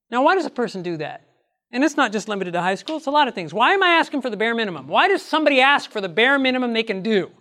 Now, 0.10 0.24
why 0.24 0.36
does 0.36 0.46
a 0.46 0.50
person 0.50 0.82
do 0.82 0.98
that? 0.98 1.24
And 1.72 1.84
it's 1.84 1.98
not 1.98 2.14
just 2.14 2.30
limited 2.30 2.54
to 2.54 2.62
high 2.62 2.76
school, 2.76 2.98
it's 2.98 3.08
a 3.08 3.12
lot 3.12 3.28
of 3.28 3.36
things. 3.36 3.54
Why 3.54 3.74
am 3.74 3.84
I 3.84 3.90
asking 3.90 4.22
for 4.22 4.30
the 4.30 4.38
bare 4.38 4.56
minimum? 4.56 4.88
Why 4.88 5.10
does 5.10 5.22
somebody 5.22 5.60
ask 5.60 5.92
for 5.92 6.00
the 6.00 6.08
bare 6.08 6.40
minimum 6.40 6.72
they 6.72 6.84
can 6.84 7.02
do? 7.02 7.32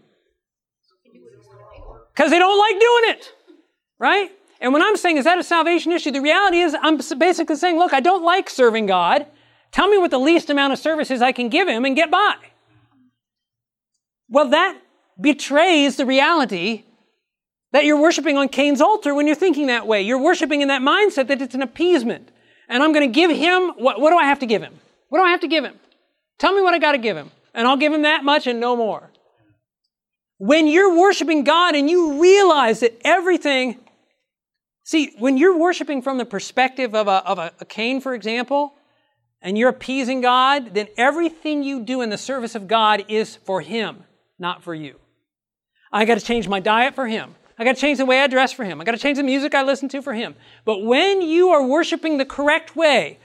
Because 2.12 2.30
they 2.30 2.38
don't 2.38 2.58
like 2.58 2.80
doing 2.80 3.16
it, 3.16 3.32
right? 3.98 4.30
And 4.60 4.72
when 4.72 4.82
I'm 4.82 4.96
saying, 4.96 5.18
is 5.18 5.24
that 5.24 5.38
a 5.38 5.44
salvation 5.44 5.92
issue? 5.92 6.10
The 6.10 6.20
reality 6.20 6.58
is, 6.58 6.74
I'm 6.80 6.98
basically 7.18 7.56
saying, 7.56 7.78
look, 7.78 7.92
I 7.92 8.00
don't 8.00 8.24
like 8.24 8.48
serving 8.48 8.86
God. 8.86 9.26
Tell 9.72 9.88
me 9.88 9.98
what 9.98 10.10
the 10.10 10.18
least 10.18 10.48
amount 10.50 10.72
of 10.72 10.78
services 10.78 11.20
I 11.20 11.32
can 11.32 11.48
give 11.48 11.68
Him 11.68 11.84
and 11.84 11.94
get 11.94 12.10
by. 12.10 12.34
Well, 14.28 14.48
that 14.50 14.80
betrays 15.20 15.96
the 15.96 16.06
reality 16.06 16.84
that 17.72 17.84
you're 17.84 18.00
worshiping 18.00 18.36
on 18.36 18.48
Cain's 18.48 18.80
altar 18.80 19.14
when 19.14 19.26
you're 19.26 19.34
thinking 19.34 19.66
that 19.66 19.86
way. 19.86 20.02
You're 20.02 20.20
worshiping 20.20 20.62
in 20.62 20.68
that 20.68 20.82
mindset 20.82 21.26
that 21.26 21.42
it's 21.42 21.54
an 21.54 21.62
appeasement. 21.62 22.30
And 22.68 22.82
I'm 22.82 22.92
going 22.92 23.08
to 23.08 23.12
give 23.12 23.30
him, 23.30 23.70
what, 23.76 24.00
what 24.00 24.10
do 24.10 24.16
I 24.16 24.24
have 24.26 24.38
to 24.40 24.46
give 24.46 24.62
him? 24.62 24.74
What 25.08 25.18
do 25.18 25.24
I 25.24 25.30
have 25.30 25.40
to 25.40 25.48
give 25.48 25.64
him? 25.64 25.74
Tell 26.38 26.52
me 26.54 26.62
what 26.62 26.74
I 26.74 26.78
got 26.78 26.92
to 26.92 26.98
give 26.98 27.16
him. 27.16 27.30
And 27.52 27.66
I'll 27.66 27.76
give 27.76 27.92
him 27.92 28.02
that 28.02 28.24
much 28.24 28.46
and 28.46 28.60
no 28.60 28.76
more. 28.76 29.10
When 30.38 30.66
you're 30.66 30.96
worshiping 30.96 31.44
God 31.44 31.74
and 31.74 31.88
you 31.88 32.20
realize 32.20 32.80
that 32.80 33.00
everything, 33.04 33.78
see, 34.84 35.14
when 35.18 35.36
you're 35.36 35.58
worshiping 35.58 36.02
from 36.02 36.18
the 36.18 36.24
perspective 36.24 36.94
of 36.94 37.06
a, 37.06 37.26
of 37.26 37.38
a, 37.38 37.52
a 37.60 37.64
Cain, 37.64 38.00
for 38.00 38.14
example, 38.14 38.74
and 39.40 39.58
you're 39.58 39.68
appeasing 39.68 40.20
God, 40.20 40.74
then 40.74 40.88
everything 40.96 41.62
you 41.62 41.80
do 41.84 42.00
in 42.00 42.10
the 42.10 42.18
service 42.18 42.54
of 42.54 42.66
God 42.66 43.04
is 43.08 43.36
for 43.36 43.60
Him, 43.60 44.04
not 44.38 44.62
for 44.62 44.74
you. 44.74 44.98
I 45.94 46.04
got 46.04 46.18
to 46.18 46.24
change 46.24 46.48
my 46.48 46.60
diet 46.60 46.94
for 46.94 47.06
Him. 47.06 47.36
I 47.56 47.64
got 47.64 47.76
to 47.76 47.80
change 47.80 47.98
the 47.98 48.04
way 48.04 48.20
I 48.20 48.26
dress 48.26 48.52
for 48.52 48.64
Him. 48.64 48.80
I 48.80 48.84
got 48.84 48.92
to 48.92 48.98
change 48.98 49.16
the 49.16 49.22
music 49.22 49.54
I 49.54 49.62
listen 49.62 49.88
to 49.90 50.02
for 50.02 50.12
Him. 50.12 50.34
But 50.64 50.82
when 50.82 51.22
you 51.22 51.50
are 51.50 51.64
worshiping 51.64 52.18
the 52.18 52.24
correct 52.24 52.74
way, 52.74 53.18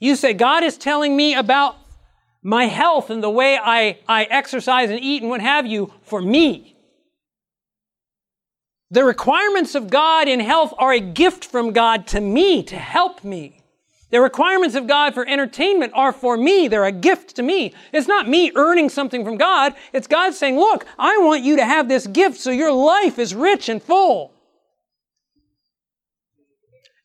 You 0.00 0.16
say, 0.16 0.32
God 0.32 0.64
is 0.64 0.78
telling 0.78 1.14
me 1.14 1.34
about 1.34 1.76
my 2.42 2.64
health 2.64 3.10
and 3.10 3.22
the 3.22 3.30
way 3.30 3.58
I, 3.62 3.98
I 4.08 4.24
exercise 4.24 4.88
and 4.88 4.98
eat 4.98 5.20
and 5.20 5.30
what 5.30 5.42
have 5.42 5.66
you 5.66 5.92
for 6.02 6.22
me. 6.22 6.74
The 8.90 9.04
requirements 9.04 9.74
of 9.74 9.90
God 9.90 10.26
in 10.26 10.40
health 10.40 10.72
are 10.78 10.92
a 10.92 11.00
gift 11.00 11.44
from 11.44 11.72
God 11.72 12.06
to 12.08 12.20
me 12.20 12.62
to 12.64 12.76
help 12.76 13.22
me. 13.22 13.59
The 14.10 14.20
requirements 14.20 14.74
of 14.74 14.86
God 14.86 15.14
for 15.14 15.26
entertainment 15.26 15.92
are 15.94 16.12
for 16.12 16.36
me. 16.36 16.66
They're 16.66 16.84
a 16.84 16.92
gift 16.92 17.36
to 17.36 17.42
me. 17.42 17.74
It's 17.92 18.08
not 18.08 18.28
me 18.28 18.50
earning 18.56 18.88
something 18.88 19.24
from 19.24 19.36
God. 19.36 19.74
It's 19.92 20.08
God 20.08 20.34
saying, 20.34 20.58
look, 20.58 20.84
I 20.98 21.18
want 21.18 21.42
you 21.42 21.56
to 21.56 21.64
have 21.64 21.88
this 21.88 22.06
gift 22.06 22.38
so 22.38 22.50
your 22.50 22.72
life 22.72 23.18
is 23.18 23.34
rich 23.34 23.68
and 23.68 23.82
full. 23.82 24.32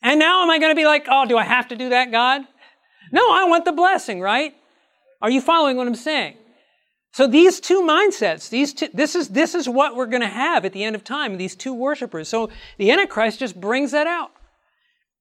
And 0.01 0.20
now 0.20 0.43
am 0.43 0.49
I 0.49 0.60
going 0.60 0.72
to 0.72 0.76
be 0.76 0.86
like, 0.86 1.06
oh, 1.10 1.26
do 1.26 1.38
I 1.38 1.43
have 1.43 1.68
to 1.70 1.76
do 1.76 1.89
that, 1.89 2.12
God? 2.12 2.41
No, 3.12 3.32
I 3.32 3.45
want 3.45 3.66
the 3.66 3.72
blessing, 3.72 4.20
right? 4.20 4.56
Are 5.22 5.30
you 5.30 5.41
following 5.41 5.78
what 5.78 5.88
I'm 5.88 5.95
saying? 5.95 6.38
So 7.12 7.28
these 7.28 7.60
two 7.60 7.82
mindsets, 7.82 8.49
these 8.49 8.74
two, 8.74 8.89
this 8.93 9.16
is 9.16 9.30
this 9.30 9.56
is 9.56 9.70
what 9.70 9.95
we're 9.95 10.06
going 10.06 10.22
to 10.22 10.28
have 10.28 10.66
at 10.66 10.74
the 10.74 10.84
end 10.84 10.97
of 10.97 11.03
time. 11.03 11.38
These 11.38 11.56
two 11.56 11.74
worshipers. 11.74 12.28
So 12.28 12.49
the 12.78 12.91
Antichrist 12.91 13.39
just 13.39 13.60
brings 13.60 13.91
that 13.91 14.06
out. 14.06 14.32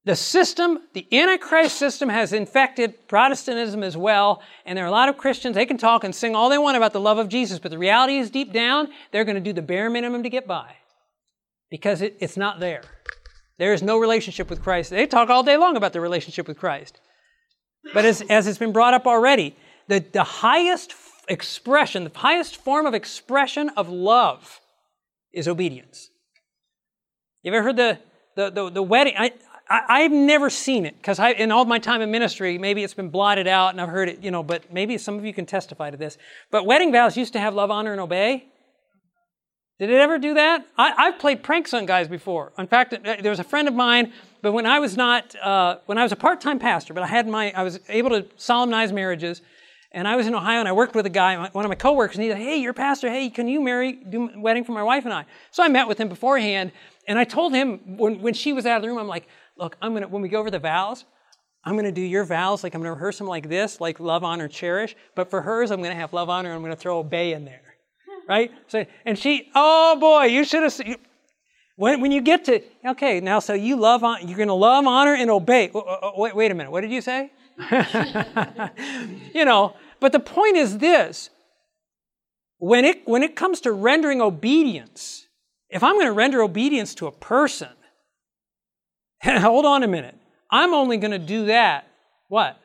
The 0.05 0.17
system, 0.17 0.81
the 0.93 1.07
Antichrist 1.13 1.79
system, 1.79 2.11
has 2.11 2.35
infected 2.35 3.09
Protestantism 3.09 3.83
as 3.83 3.97
well. 3.97 4.43
And 4.67 4.77
there 4.77 4.85
are 4.85 4.89
a 4.89 4.93
lot 4.93 5.09
of 5.09 5.17
Christians. 5.17 5.55
They 5.55 5.65
can 5.65 5.79
talk 5.79 6.05
and 6.05 6.15
sing 6.15 6.35
all 6.35 6.51
they 6.51 6.59
want 6.59 6.77
about 6.77 6.93
the 6.93 7.01
love 7.01 7.17
of 7.19 7.29
Jesus, 7.29 7.59
but 7.59 7.71
the 7.71 7.79
reality 7.79 8.19
is 8.19 8.31
deep 8.31 8.53
down 8.53 8.89
they're 9.13 9.25
going 9.25 9.37
to 9.37 9.41
do 9.41 9.55
the 9.55 9.63
bare 9.63 9.89
minimum 9.89 10.23
to 10.23 10.29
get 10.29 10.47
by 10.47 10.75
because 11.71 12.03
it, 12.03 12.17
it's 12.21 12.37
not 12.37 12.61
there. 12.61 12.83
There 13.59 13.73
is 13.73 13.83
no 13.83 13.99
relationship 13.99 14.51
with 14.51 14.63
Christ. 14.63 14.91
They 14.91 15.07
talk 15.07 15.31
all 15.31 15.43
day 15.43 15.57
long 15.57 15.77
about 15.77 15.93
the 15.93 16.01
relationship 16.01 16.49
with 16.49 16.59
Christ. 16.59 17.01
But 17.95 18.05
as, 18.05 18.23
as 18.23 18.47
it's 18.47 18.59
been 18.59 18.73
brought 18.73 18.95
up 18.95 19.07
already, 19.07 19.57
the, 19.89 20.01
the 20.01 20.25
highest 20.25 20.95
expression, 21.29 22.05
the 22.05 22.19
highest 22.19 22.57
form 22.57 22.87
of 22.87 22.95
expression 22.95 23.71
of 23.71 23.89
love 23.89 24.61
is 25.33 25.49
obedience. 25.49 26.11
You 27.43 27.53
ever 27.53 27.63
heard 27.63 27.77
the, 27.77 27.99
the, 28.37 28.51
the, 28.51 28.71
the 28.71 28.83
wedding? 28.83 29.15
I, 29.17 29.33
I, 29.89 30.01
have 30.01 30.13
never 30.13 30.51
seen 30.51 30.87
it 30.87 30.97
because 30.97 31.19
in 31.19 31.51
all 31.51 31.65
my 31.65 31.79
time 31.79 32.01
in 32.03 32.11
ministry, 32.11 32.59
maybe 32.59 32.85
it's 32.85 32.95
been 32.95 33.09
blotted 33.09 33.47
out 33.47 33.71
and 33.71 33.81
I've 33.81 33.89
heard 33.89 34.09
it, 34.09 34.23
you 34.23 34.31
know, 34.31 34.43
but 34.43 34.73
maybe 34.73 34.99
some 34.99 35.19
of 35.19 35.25
you 35.25 35.33
can 35.33 35.47
testify 35.47 35.91
to 35.91 35.97
this. 35.97 36.19
But 36.51 36.67
wedding 36.67 36.93
vows 36.93 37.17
used 37.17 37.33
to 37.33 37.41
have 37.41 37.55
love, 37.55 37.71
honor, 37.71 37.93
and 37.93 38.01
obey. 38.01 38.47
Did 39.79 39.91
it 39.91 39.97
ever 39.97 40.19
do 40.19 40.35
that? 40.35 40.65
I, 40.79 41.07
have 41.07 41.19
played 41.19 41.43
pranks 41.43 41.75
on 41.75 41.85
guys 41.85 42.07
before. 42.07 42.53
In 42.57 42.69
fact, 42.69 42.95
there 43.03 43.31
was 43.31 43.41
a 43.41 43.45
friend 43.45 43.67
of 43.67 43.75
mine, 43.75 44.13
but 44.41 44.53
when 44.53 44.67
I 44.67 44.79
was 44.79 44.97
not, 44.97 45.35
uh, 45.37 45.79
when 45.87 45.99
I 45.99 46.05
was 46.05 46.13
a 46.13 46.17
part-time 46.17 46.61
pastor, 46.61 46.95
but 46.95 47.03
I 47.03 47.09
had 47.09 47.27
my, 47.27 47.53
I 47.57 47.65
was 47.65 47.81
able 47.89 48.11
to 48.11 48.27
solemnize 48.37 48.93
marriages, 48.93 49.43
and 49.91 50.07
I 50.07 50.15
was 50.15 50.27
in 50.27 50.35
Ohio 50.35 50.61
and 50.61 50.69
I 50.69 50.73
worked 50.73 50.95
with 50.95 51.07
a 51.07 51.11
guy, 51.11 51.49
one 51.51 51.65
of 51.65 51.69
my 51.69 51.75
coworkers, 51.75 52.17
and 52.17 52.25
he 52.25 52.31
said, 52.31 52.39
Hey, 52.39 52.57
you're 52.57 52.73
a 52.73 52.75
pastor. 52.75 53.09
Hey, 53.09 53.31
can 53.31 53.49
you 53.49 53.61
marry, 53.61 53.93
do 53.93 54.31
wedding 54.37 54.65
for 54.65 54.73
my 54.73 54.83
wife 54.83 55.05
and 55.05 55.15
I? 55.15 55.25
So 55.51 55.63
I 55.63 55.69
met 55.69 55.89
with 55.89 55.99
him 55.99 56.09
beforehand, 56.09 56.71
and 57.09 57.19
I 57.19 57.25
told 57.25 57.53
him 57.53 57.97
when, 57.97 58.21
when 58.21 58.35
she 58.35 58.53
was 58.53 58.67
out 58.67 58.77
of 58.77 58.83
the 58.83 58.89
room, 58.89 58.99
I'm 58.99 59.09
like, 59.09 59.27
Look, 59.57 59.77
I'm 59.81 59.95
gonna, 59.95 60.09
when 60.09 60.23
we 60.23 60.29
go 60.29 60.41
over 60.41 60.51
the 60.51 60.59
vows, 60.59 61.05
I'm 61.65 61.77
gonna 61.77 61.93
do 61.93 62.01
your 62.01 62.25
vows, 62.25 62.63
like 62.65 62.75
I'm 62.75 62.81
gonna 62.81 62.95
rehearse 62.95 63.19
them 63.19 63.27
like 63.27 63.49
this, 63.49 63.81
like 63.81 64.01
love, 64.01 64.25
honor, 64.25 64.49
cherish. 64.49 64.97
But 65.15 65.31
for 65.31 65.43
hers, 65.43 65.71
I'm 65.71 65.83
gonna 65.83 65.95
have 65.95 66.13
love, 66.13 66.29
honor, 66.29 66.51
and 66.51 66.57
I'm 66.57 66.63
gonna 66.63 66.77
throw 66.77 66.99
obey 66.99 67.33
in 67.33 67.45
there. 67.45 67.61
Right? 68.27 68.53
So, 68.69 68.87
and 69.05 69.19
she, 69.19 69.51
oh 69.55 69.99
boy, 70.01 70.25
you 70.25 70.45
should 70.45 70.63
have, 70.63 70.99
when, 71.77 72.01
when 72.01 72.11
you 72.11 72.23
get 72.23 72.47
to, 72.47 72.63
okay, 72.87 73.21
now 73.21 73.39
so 73.39 73.53
you 73.53 73.77
love, 73.77 74.01
you're 74.27 74.39
gonna 74.39 74.55
love, 74.55 74.87
honor, 74.87 75.13
and 75.15 75.31
obey. 75.31 75.71
Wait, 76.17 76.35
wait 76.35 76.51
a 76.51 76.55
minute, 76.55 76.73
what 76.73 76.81
did 76.81 76.91
you 76.91 77.03
say? 77.03 77.31
you 79.35 79.45
know, 79.45 79.77
but 80.01 80.13
the 80.13 80.21
point 80.21 80.57
is 80.57 80.79
this 80.79 81.29
when 82.59 82.87
it, 82.87 83.07
when 83.07 83.23
it 83.23 83.37
comes 83.37 83.61
to 83.63 83.73
rendering 83.73 84.23
obedience, 84.23 85.27
if 85.69 85.83
I'm 85.83 85.97
going 85.97 86.07
to 86.07 86.13
render 86.13 86.43
obedience 86.43 86.95
to 86.97 87.07
a 87.07 87.13
person, 87.13 87.69
hold 89.41 89.65
on 89.65 89.83
a 89.83 89.89
minute. 89.89 90.17
I'm 90.51 90.75
only 90.75 90.97
going 90.99 91.13
to 91.13 91.19
do 91.19 91.47
that. 91.47 91.87
What? 92.29 92.59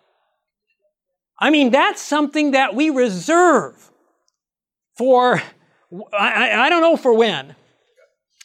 I 1.38 1.50
mean, 1.50 1.72
that's 1.72 2.02
something 2.02 2.52
that 2.52 2.76
we 2.76 2.90
reserve 2.90 3.90
for, 4.98 5.42
I, 6.12 6.66
I 6.66 6.70
don't 6.70 6.82
know 6.82 6.98
for 6.98 7.14
when, 7.14 7.56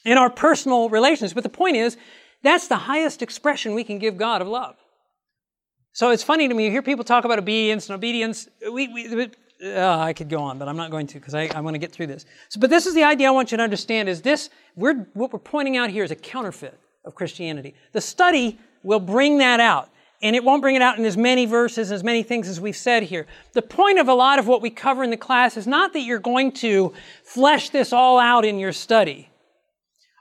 in 0.04 0.16
our 0.16 0.30
personal 0.30 0.88
relations. 0.88 1.34
But 1.34 1.42
the 1.42 1.48
point 1.48 1.76
is, 1.76 1.96
that's 2.42 2.68
the 2.68 2.76
highest 2.76 3.22
expression 3.22 3.74
we 3.74 3.82
can 3.82 3.98
give 3.98 4.16
God 4.16 4.40
of 4.40 4.48
love. 4.48 4.76
So 5.92 6.10
it's 6.10 6.22
funny 6.22 6.46
to 6.48 6.54
me, 6.54 6.66
you 6.66 6.70
hear 6.70 6.82
people 6.82 7.04
talk 7.04 7.24
about 7.24 7.38
obedience 7.38 7.88
and 7.88 7.96
obedience. 7.96 8.48
We, 8.70 8.88
we, 8.88 9.30
uh, 9.64 9.98
I 9.98 10.12
could 10.12 10.28
go 10.28 10.38
on, 10.38 10.58
but 10.58 10.68
I'm 10.68 10.76
not 10.76 10.90
going 10.90 11.06
to 11.08 11.14
because 11.14 11.34
I, 11.34 11.48
I 11.54 11.60
want 11.60 11.74
to 11.74 11.78
get 11.78 11.90
through 11.90 12.08
this. 12.08 12.26
So, 12.48 12.60
but 12.60 12.70
this 12.70 12.86
is 12.86 12.94
the 12.94 13.04
idea 13.04 13.28
I 13.28 13.30
want 13.30 13.50
you 13.50 13.56
to 13.56 13.62
understand 13.62 14.08
is 14.08 14.22
this, 14.22 14.50
we're, 14.76 15.06
what 15.14 15.32
we're 15.32 15.38
pointing 15.38 15.76
out 15.76 15.90
here 15.90 16.04
is 16.04 16.10
a 16.10 16.16
counterfeit 16.16 16.78
of 17.05 17.14
Christianity. 17.14 17.74
The 17.92 18.00
study 18.00 18.59
will 18.82 19.00
bring 19.00 19.38
that 19.38 19.61
out. 19.61 19.90
And 20.22 20.34
it 20.34 20.42
won't 20.42 20.62
bring 20.62 20.74
it 20.74 20.80
out 20.80 20.98
in 20.98 21.05
as 21.05 21.18
many 21.18 21.44
verses, 21.44 21.92
as 21.92 22.02
many 22.02 22.22
things 22.22 22.48
as 22.48 22.59
we've 22.59 22.76
said 22.76 23.02
here. 23.02 23.26
The 23.52 23.61
point 23.61 23.98
of 23.98 24.09
a 24.09 24.14
lot 24.14 24.38
of 24.38 24.46
what 24.46 24.62
we 24.62 24.70
cover 24.70 25.05
in 25.05 25.11
the 25.11 25.18
class 25.18 25.59
is 25.59 25.66
not 25.66 25.92
that 25.92 26.00
you're 26.00 26.18
going 26.18 26.52
to 26.52 26.94
flesh 27.24 27.68
this 27.68 27.92
all 27.92 28.18
out 28.18 28.44
in 28.46 28.59
your 28.59 28.72
study. 28.72 29.28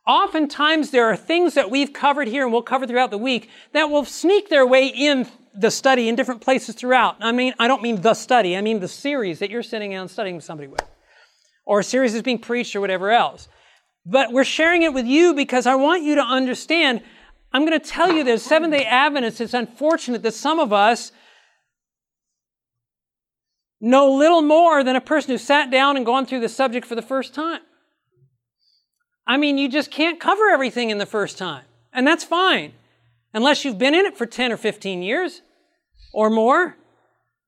Oftentimes 0.05 0.91
there 0.91 1.05
are 1.05 1.15
things 1.15 1.53
that 1.53 1.71
we've 1.71 1.93
covered 1.93 2.27
here 2.27 2.43
and 2.43 2.51
we'll 2.51 2.61
cover 2.61 2.85
throughout 2.85 3.11
the 3.11 3.17
week 3.17 3.49
that 3.71 3.85
will 3.85 4.03
sneak 4.03 4.49
their 4.49 4.67
way 4.67 4.87
in 4.87 5.25
the 5.55 5.71
study 5.71 6.09
in 6.09 6.15
different 6.15 6.41
places 6.41 6.75
throughout. 6.75 7.15
I 7.21 7.31
mean, 7.31 7.53
I 7.57 7.69
don't 7.69 7.81
mean 7.81 8.01
the 8.01 8.13
study, 8.13 8.57
I 8.57 8.61
mean 8.61 8.81
the 8.81 8.87
series 8.89 9.39
that 9.39 9.49
you're 9.49 9.63
sitting 9.63 9.91
down 9.91 10.09
studying 10.09 10.35
with 10.35 10.43
somebody 10.43 10.67
with, 10.67 10.83
or 11.65 11.79
a 11.79 11.83
series 11.83 12.11
that's 12.11 12.23
being 12.23 12.39
preached 12.39 12.75
or 12.75 12.81
whatever 12.81 13.11
else. 13.11 13.47
But 14.05 14.31
we're 14.31 14.43
sharing 14.43 14.83
it 14.83 14.93
with 14.93 15.05
you 15.05 15.33
because 15.33 15.65
I 15.65 15.75
want 15.75 16.03
you 16.03 16.15
to 16.15 16.21
understand. 16.21 17.01
I'm 17.51 17.65
going 17.65 17.79
to 17.79 17.85
tell 17.85 18.11
you 18.11 18.23
that 18.25 18.41
Seventh 18.41 18.73
day 18.73 18.85
Adventists, 18.85 19.39
it's 19.39 19.53
unfortunate 19.53 20.23
that 20.23 20.33
some 20.33 20.59
of 20.59 20.73
us 20.73 21.11
know 23.79 24.11
little 24.11 24.41
more 24.41 24.83
than 24.83 24.95
a 24.95 25.01
person 25.01 25.31
who 25.31 25.37
sat 25.37 25.71
down 25.71 25.97
and 25.97 26.05
gone 26.05 26.25
through 26.25 26.39
the 26.39 26.49
subject 26.49 26.85
for 26.85 26.95
the 26.95 27.01
first 27.01 27.33
time. 27.33 27.61
I 29.25 29.37
mean, 29.37 29.57
you 29.57 29.69
just 29.69 29.91
can't 29.91 30.19
cover 30.19 30.49
everything 30.49 30.89
in 30.89 30.97
the 30.97 31.05
first 31.05 31.37
time, 31.37 31.63
and 31.93 32.05
that's 32.05 32.23
fine 32.23 32.73
unless 33.33 33.65
you've 33.65 33.77
been 33.77 33.95
in 33.95 34.05
it 34.05 34.17
for 34.17 34.25
10 34.25 34.51
or 34.51 34.57
15 34.57 35.01
years 35.01 35.41
or 36.13 36.29
more, 36.29 36.77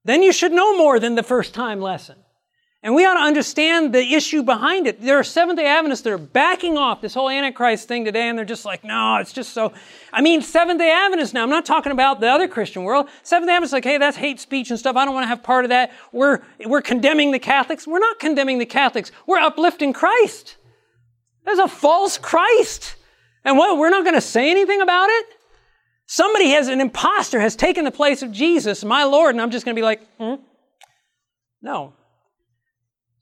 then 0.03 0.23
you 0.23 0.31
should 0.31 0.51
know 0.51 0.77
more 0.77 0.99
than 0.99 1.15
the 1.15 1.23
first 1.23 1.53
time 1.53 1.79
lesson. 1.79 2.17
And 2.85 2.93
we 2.93 3.03
ought 3.03 3.15
to 3.15 3.21
understand 3.21 3.95
the 3.95 4.13
issue 4.13 4.43
behind 4.43 4.85
it. 4.85 5.01
There 5.01 5.17
are 5.17 5.23
Seventh 5.23 5.57
day 5.57 5.65
Adventists 5.65 6.01
that 6.01 6.13
are 6.13 6.19
backing 6.19 6.77
off 6.77 7.01
this 7.01 7.15
whole 7.15 7.31
Antichrist 7.31 7.87
thing 7.87 8.05
today, 8.05 8.29
and 8.29 8.37
they're 8.37 8.45
just 8.45 8.63
like, 8.63 8.83
no, 8.83 9.15
it's 9.15 9.33
just 9.33 9.53
so. 9.53 9.73
I 10.13 10.21
mean, 10.21 10.43
Seventh 10.43 10.77
day 10.77 10.91
Adventists 10.91 11.33
now, 11.33 11.41
I'm 11.41 11.49
not 11.49 11.65
talking 11.65 11.91
about 11.91 12.19
the 12.19 12.27
other 12.27 12.47
Christian 12.47 12.83
world. 12.83 13.09
Seventh 13.23 13.49
day 13.49 13.55
Adventists 13.55 13.73
like, 13.73 13.85
hey, 13.85 13.97
that's 13.97 14.17
hate 14.17 14.39
speech 14.39 14.69
and 14.69 14.77
stuff. 14.77 14.95
I 14.95 15.03
don't 15.03 15.15
want 15.15 15.23
to 15.23 15.29
have 15.29 15.41
part 15.41 15.65
of 15.65 15.69
that. 15.69 15.93
We're, 16.11 16.43
we're 16.63 16.83
condemning 16.83 17.31
the 17.31 17.39
Catholics. 17.39 17.87
We're 17.87 17.97
not 17.97 18.19
condemning 18.19 18.59
the 18.59 18.67
Catholics. 18.67 19.11
We're 19.25 19.39
uplifting 19.39 19.91
Christ. 19.91 20.57
There's 21.43 21.57
a 21.57 21.67
false 21.67 22.19
Christ. 22.19 22.97
And 23.43 23.57
what, 23.57 23.79
we're 23.79 23.89
not 23.89 24.03
going 24.03 24.13
to 24.13 24.21
say 24.21 24.51
anything 24.51 24.81
about 24.81 25.09
it? 25.09 25.25
Somebody 26.05 26.51
has, 26.51 26.67
an 26.67 26.81
impostor 26.81 27.39
has 27.39 27.55
taken 27.55 27.83
the 27.83 27.89
place 27.89 28.21
of 28.21 28.31
Jesus, 28.31 28.85
my 28.85 29.05
Lord, 29.05 29.33
and 29.33 29.41
I'm 29.41 29.49
just 29.49 29.65
going 29.65 29.75
to 29.75 29.79
be 29.79 29.83
like, 29.83 30.07
hmm? 30.19 30.35
no. 31.63 31.93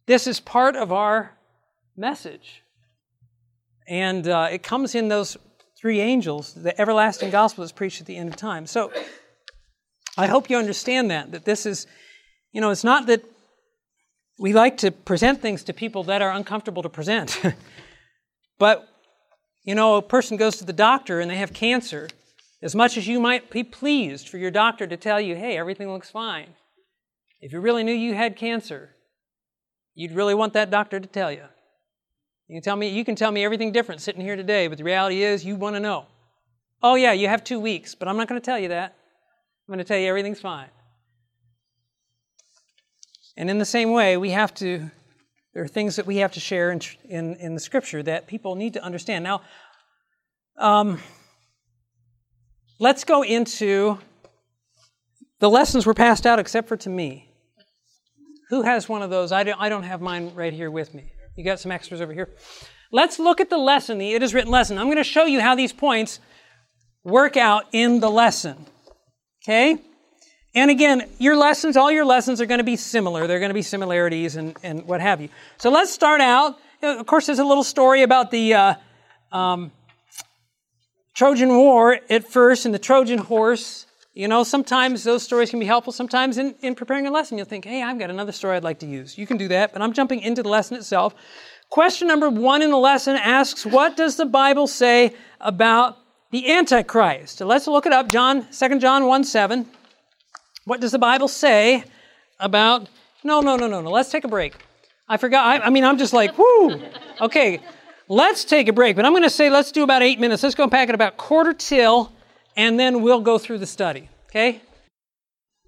This 0.06 0.28
is 0.28 0.40
part 0.40 0.76
of 0.76 0.92
our 0.92 1.32
message. 1.96 2.62
And 3.88 4.28
uh, 4.28 4.50
it 4.52 4.64
comes 4.64 4.96
in 4.96 5.08
those 5.08 5.38
three 5.78 6.00
angels, 6.00 6.54
the 6.54 6.80
everlasting 6.80 7.30
gospel 7.30 7.64
is 7.64 7.72
preached 7.72 8.00
at 8.00 8.08
the 8.08 8.16
end 8.16 8.30
of 8.30 8.36
time. 8.36 8.66
So 8.66 8.92
I 10.18 10.28
hope 10.28 10.50
you 10.50 10.58
understand 10.58 11.12
that, 11.12 11.32
that 11.32 11.46
this 11.46 11.66
is, 11.66 11.88
you 12.52 12.62
know, 12.62 12.70
it's 12.70 12.84
not 12.84 13.08
that 13.08 13.24
we 14.40 14.54
like 14.54 14.78
to 14.78 14.92
present 14.92 15.42
things 15.42 15.64
to 15.64 15.74
people 15.74 16.04
that 16.06 16.22
are 16.22 16.32
uncomfortable 16.32 16.84
to 16.84 16.90
present. 16.90 17.42
but, 18.58 18.88
you 19.64 19.76
know, 19.76 19.96
a 19.96 20.02
person 20.02 20.38
goes 20.38 20.58
to 20.58 20.66
the 20.66 20.74
doctor 20.74 21.20
and 21.20 21.30
they 21.30 21.38
have 21.38 21.54
cancer 21.54 22.10
as 22.62 22.74
much 22.74 22.98
as 22.98 23.06
you 23.06 23.20
might 23.20 23.52
be 23.52 23.64
pleased 23.64 24.30
for 24.30 24.38
your 24.38 24.52
doctor 24.52 24.88
to 24.88 24.96
tell 24.96 25.20
you, 25.20 25.36
hey, 25.36 25.58
everything 25.58 25.92
looks 25.92 26.10
fine, 26.10 26.48
if 27.42 27.52
you 27.52 27.60
really 27.60 27.84
knew 27.84 27.94
you 27.94 28.14
had 28.14 28.38
cancer, 28.38 28.96
you'd 29.96 30.12
really 30.12 30.34
want 30.34 30.54
that 30.54 30.70
doctor 30.70 31.00
to 31.00 31.08
tell 31.08 31.32
you. 31.32 31.44
You 32.48 32.56
can 32.56 32.62
tell 32.62 32.76
me, 32.76 32.90
you 32.90 33.06
can 33.06 33.16
tell 33.16 33.32
me 33.32 33.44
everything 33.44 33.72
different 33.72 34.02
sitting 34.02 34.22
here 34.22 34.36
today, 34.36 34.68
but 34.68 34.78
the 34.78 34.84
reality 34.84 35.24
is 35.24 35.46
you 35.46 35.56
want 35.56 35.76
to 35.76 35.80
know. 35.80 36.06
Oh, 36.82 36.96
yeah, 36.96 37.14
you 37.14 37.28
have 37.28 37.44
two 37.44 37.60
weeks, 37.60 37.96
but 37.96 38.08
I'm 38.08 38.18
not 38.18 38.28
going 38.28 38.40
to 38.40 38.46
tell 38.46 38.60
you 38.60 38.68
that. 38.70 38.96
I'm 39.68 39.74
going 39.74 39.80
to 39.80 39.86
tell 39.86 39.98
you 39.98 40.08
everything's 40.08 40.42
fine. 40.42 40.68
And 43.38 43.50
in 43.50 43.58
the 43.58 43.66
same 43.66 43.92
way, 43.92 44.18
we 44.18 44.32
have 44.32 44.54
to, 44.56 44.92
there 45.54 45.64
are 45.64 45.68
things 45.68 45.96
that 45.96 46.06
we 46.06 46.18
have 46.18 46.34
to 46.34 46.40
share 46.40 46.72
in, 46.72 46.82
in, 47.08 47.36
in 47.36 47.54
the 47.54 47.60
scripture 47.60 48.04
that 48.04 48.28
people 48.28 48.56
need 48.56 48.74
to 48.74 48.84
understand. 48.84 49.24
Now, 49.24 49.42
um, 50.58 51.00
Let's 52.84 53.06
go 53.06 53.22
into 53.22 54.00
the 55.40 55.50
lessons 55.50 55.86
were 55.86 55.94
passed 55.94 56.26
out 56.26 56.38
except 56.38 56.68
for 56.68 56.76
to 56.76 56.90
me. 56.90 57.33
Who 58.54 58.62
has 58.62 58.88
one 58.88 59.02
of 59.02 59.10
those? 59.10 59.32
I 59.32 59.44
don't, 59.44 59.60
I 59.60 59.68
don't 59.68 59.82
have 59.82 60.00
mine 60.00 60.32
right 60.36 60.54
here 60.54 60.70
with 60.70 60.94
me. 60.94 61.12
You 61.36 61.44
got 61.44 61.60
some 61.60 61.72
extras 61.72 62.02
over 62.02 62.14
here? 62.14 62.30
Let's 62.92 63.18
look 63.18 63.42
at 63.42 63.50
the 63.50 63.58
lesson, 63.58 63.98
the 63.98 64.14
It 64.14 64.22
Is 64.22 64.36
Written 64.36 64.52
lesson. 64.52 64.78
I'm 64.78 64.86
going 64.86 64.98
to 64.98 65.04
show 65.04 65.26
you 65.26 65.42
how 65.42 65.56
these 65.56 65.74
points 65.74 66.20
work 67.04 67.36
out 67.36 67.66
in 67.72 68.00
the 68.00 68.12
lesson. 68.12 68.68
Okay? 69.44 69.80
And 70.54 70.70
again, 70.70 71.10
your 71.18 71.36
lessons, 71.36 71.76
all 71.76 71.92
your 71.92 72.06
lessons 72.06 72.42
are 72.42 72.46
going 72.46 72.60
to 72.60 72.64
be 72.64 72.76
similar. 72.76 73.26
They're 73.26 73.40
going 73.40 73.50
to 73.50 73.56
be 73.56 73.64
similarities 73.64 74.36
and, 74.36 74.56
and 74.62 74.86
what 74.86 75.02
have 75.02 75.20
you. 75.20 75.30
So 75.58 75.72
let's 75.72 75.92
start 75.92 76.22
out. 76.22 76.60
Of 76.84 77.08
course, 77.08 77.26
there's 77.26 77.40
a 77.40 77.44
little 77.44 77.64
story 77.64 78.04
about 78.04 78.30
the 78.30 78.54
uh, 78.54 78.76
um, 79.32 79.72
Trojan 81.16 81.50
War 81.58 81.98
at 82.08 82.28
first 82.28 82.68
and 82.68 82.76
the 82.76 82.78
Trojan 82.78 83.18
horse. 83.18 83.88
You 84.14 84.28
know, 84.28 84.44
sometimes 84.44 85.04
those 85.04 85.24
stories 85.24 85.50
can 85.50 85.60
be 85.60 85.66
helpful. 85.66 85.92
Sometimes 85.92 86.38
in, 86.38 86.54
in 86.62 86.76
preparing 86.76 87.08
a 87.08 87.12
lesson, 87.12 87.38
you'll 87.38 87.48
think, 87.48 87.66
hey, 87.66 87.82
I've 87.82 87.98
got 87.98 88.12
another 88.12 88.32
story 88.32 88.56
I'd 88.56 88.64
like 88.64 88.80
to 88.80 88.86
use. 88.86 89.18
You 89.18 89.26
can 89.26 89.38
do 89.38 89.48
that, 89.48 89.74
but 89.74 89.82
I'm 89.82 89.92
jumping 89.92 90.22
into 90.22 90.44
the 90.44 90.50
lesson 90.50 90.78
itself. 90.78 91.16
Question 91.70 92.08
number 92.08 92.30
one 92.30 92.62
in 92.62 92.70
the 92.70 92.78
lesson 92.78 93.16
asks, 93.16 93.66
what 93.66 93.98
does 93.98 94.16
the 94.16 94.26
Bible 94.28 94.68
say 94.68 95.16
about 95.42 95.98
the 96.30 96.52
Antichrist? 96.52 97.40
So 97.40 97.48
let's 97.48 97.66
look 97.66 97.88
it 97.88 97.94
up. 97.94 98.12
John, 98.12 98.46
2 98.52 98.80
John 98.80 99.08
1 99.08 99.24
7. 99.24 99.68
What 100.66 100.80
does 100.80 100.92
the 100.92 101.00
Bible 101.00 101.28
say 101.28 101.84
about? 102.40 102.90
No, 103.24 103.42
no, 103.42 103.56
no, 103.56 103.68
no, 103.68 103.82
no. 103.82 103.90
Let's 103.90 104.12
take 104.12 104.24
a 104.24 104.28
break. 104.28 104.54
I 105.10 105.18
forgot. 105.18 105.46
I, 105.46 105.66
I 105.66 105.70
mean, 105.72 105.84
I'm 105.84 105.98
just 105.98 106.14
like, 106.14 106.38
whoo. 106.38 106.80
Okay, 107.20 107.60
let's 108.08 108.46
take 108.46 108.68
a 108.68 108.74
break. 108.74 108.96
But 108.96 109.06
I'm 109.06 109.12
going 109.12 109.24
to 109.24 109.30
say 109.30 109.50
let's 109.50 109.72
do 109.72 109.84
about 109.84 110.04
eight 110.04 110.20
minutes. 110.20 110.44
Let's 110.44 110.56
go 110.56 110.68
back 110.68 110.90
at 110.90 110.96
about 110.96 111.18
quarter 111.18 111.54
till, 111.54 112.12
and 112.56 112.80
then 112.80 113.02
we'll 113.02 113.22
go 113.22 113.38
through 113.38 113.60
the 113.60 113.66
study. 113.68 114.10
Okay? 114.30 114.62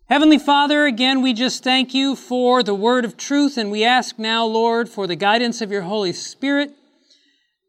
Heavenly 0.07 0.37
Father, 0.37 0.85
again, 0.85 1.21
we 1.21 1.33
just 1.33 1.63
thank 1.63 1.93
you 1.93 2.15
for 2.15 2.61
the 2.61 2.75
word 2.75 3.05
of 3.05 3.17
truth, 3.17 3.57
and 3.57 3.71
we 3.71 3.83
ask 3.83 4.19
now, 4.19 4.45
Lord, 4.45 4.87
for 4.87 5.07
the 5.07 5.15
guidance 5.15 5.61
of 5.61 5.71
your 5.71 5.81
Holy 5.81 6.13
Spirit 6.13 6.71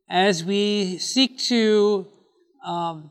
as 0.08 0.44
we 0.44 0.98
seek 0.98 1.38
to 1.38 2.06
um, 2.64 3.10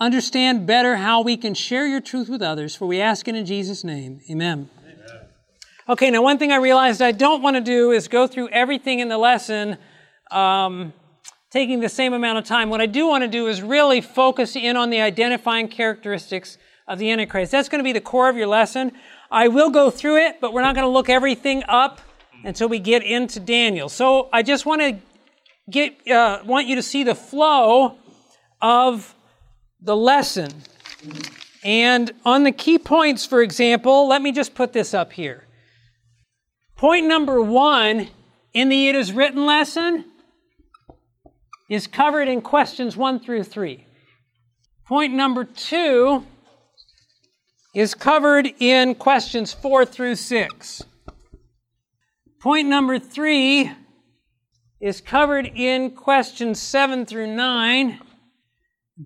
understand 0.00 0.66
better 0.66 0.96
how 0.96 1.22
we 1.22 1.36
can 1.36 1.54
share 1.54 1.86
your 1.86 2.00
truth 2.00 2.28
with 2.28 2.42
others, 2.42 2.74
for 2.74 2.86
we 2.86 3.00
ask 3.00 3.28
it 3.28 3.36
in 3.36 3.46
Jesus' 3.46 3.84
name. 3.84 4.20
Amen. 4.28 4.68
Amen. 4.80 4.94
Okay, 5.88 6.10
now 6.10 6.22
one 6.22 6.38
thing 6.38 6.50
I 6.50 6.56
realized 6.56 7.02
I 7.02 7.12
don't 7.12 7.40
want 7.40 7.56
to 7.56 7.62
do 7.62 7.92
is 7.92 8.08
go 8.08 8.26
through 8.26 8.48
everything 8.48 8.98
in 8.98 9.08
the 9.08 9.18
lesson 9.18 9.76
um, 10.30 10.92
taking 11.54 11.78
the 11.78 11.88
same 11.88 12.12
amount 12.12 12.36
of 12.36 12.44
time. 12.44 12.68
What 12.68 12.80
I 12.80 12.86
do 12.86 13.06
want 13.06 13.22
to 13.22 13.28
do 13.28 13.46
is 13.46 13.62
really 13.62 14.00
focus 14.00 14.56
in 14.56 14.76
on 14.76 14.90
the 14.90 15.00
identifying 15.00 15.68
characteristics 15.68 16.58
of 16.88 16.98
the 16.98 17.12
Antichrist. 17.12 17.52
That's 17.52 17.68
going 17.68 17.78
to 17.78 17.84
be 17.84 17.92
the 17.92 18.00
core 18.00 18.28
of 18.28 18.36
your 18.36 18.48
lesson. 18.48 18.90
I 19.30 19.46
will 19.46 19.70
go 19.70 19.88
through 19.88 20.16
it, 20.16 20.40
but 20.40 20.52
we're 20.52 20.62
not 20.62 20.74
going 20.74 20.84
to 20.84 20.90
look 20.90 21.08
everything 21.08 21.62
up 21.68 22.00
until 22.42 22.68
we 22.68 22.80
get 22.80 23.04
into 23.04 23.38
Daniel. 23.38 23.88
So 23.88 24.28
I 24.32 24.42
just 24.42 24.66
want 24.66 24.80
to 24.80 24.98
get 25.70 26.10
uh, 26.10 26.40
want 26.44 26.66
you 26.66 26.74
to 26.74 26.82
see 26.82 27.04
the 27.04 27.14
flow 27.14 27.98
of 28.60 29.14
the 29.80 29.94
lesson. 29.94 30.50
And 31.62 32.10
on 32.24 32.42
the 32.42 32.50
key 32.50 32.80
points, 32.80 33.24
for 33.24 33.42
example, 33.42 34.08
let 34.08 34.22
me 34.22 34.32
just 34.32 34.56
put 34.56 34.72
this 34.72 34.92
up 34.92 35.12
here. 35.12 35.46
Point 36.76 37.06
number 37.06 37.40
one 37.40 38.08
in 38.52 38.70
the 38.70 38.88
It 38.88 38.96
Is 38.96 39.12
Written 39.12 39.46
lesson 39.46 40.06
is 41.68 41.86
covered 41.86 42.28
in 42.28 42.40
questions 42.40 42.96
one 42.96 43.20
through 43.20 43.44
three. 43.44 43.86
Point 44.86 45.14
number 45.14 45.44
two 45.44 46.24
is 47.74 47.94
covered 47.94 48.52
in 48.60 48.94
questions 48.94 49.52
four 49.52 49.84
through 49.84 50.16
six. 50.16 50.82
Point 52.40 52.68
number 52.68 52.98
three 52.98 53.70
is 54.80 55.00
covered 55.00 55.46
in 55.46 55.90
questions 55.92 56.60
seven 56.60 57.06
through 57.06 57.34
nine. 57.34 58.00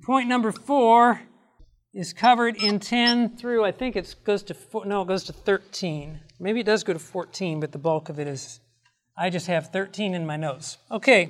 Point 0.03 0.29
number 0.29 0.51
four 0.51 1.23
is 1.95 2.13
covered 2.13 2.57
in 2.57 2.79
10 2.79 3.37
through, 3.37 3.65
I 3.65 3.73
think 3.73 3.97
it 3.97 4.15
goes 4.25 4.43
to, 4.45 4.55
four, 4.55 4.85
no, 4.85 5.03
it 5.03 5.09
goes 5.09 5.25
to 5.25 5.33
13. 5.33 6.21
Maybe 6.39 6.61
it 6.61 6.67
does 6.67 6.85
go 6.85 6.93
to 6.93 6.99
14, 6.99 7.61
but 7.61 7.73
the 7.73 7.79
bulk 7.79 8.09
of 8.09 8.21
it 8.21 8.29
is, 8.29 8.61
I 9.17 9.31
just 9.31 9.47
have 9.47 9.69
13 9.73 10.15
in 10.15 10.27
my 10.27 10.37
notes. 10.37 10.79
Okay. 10.91 11.29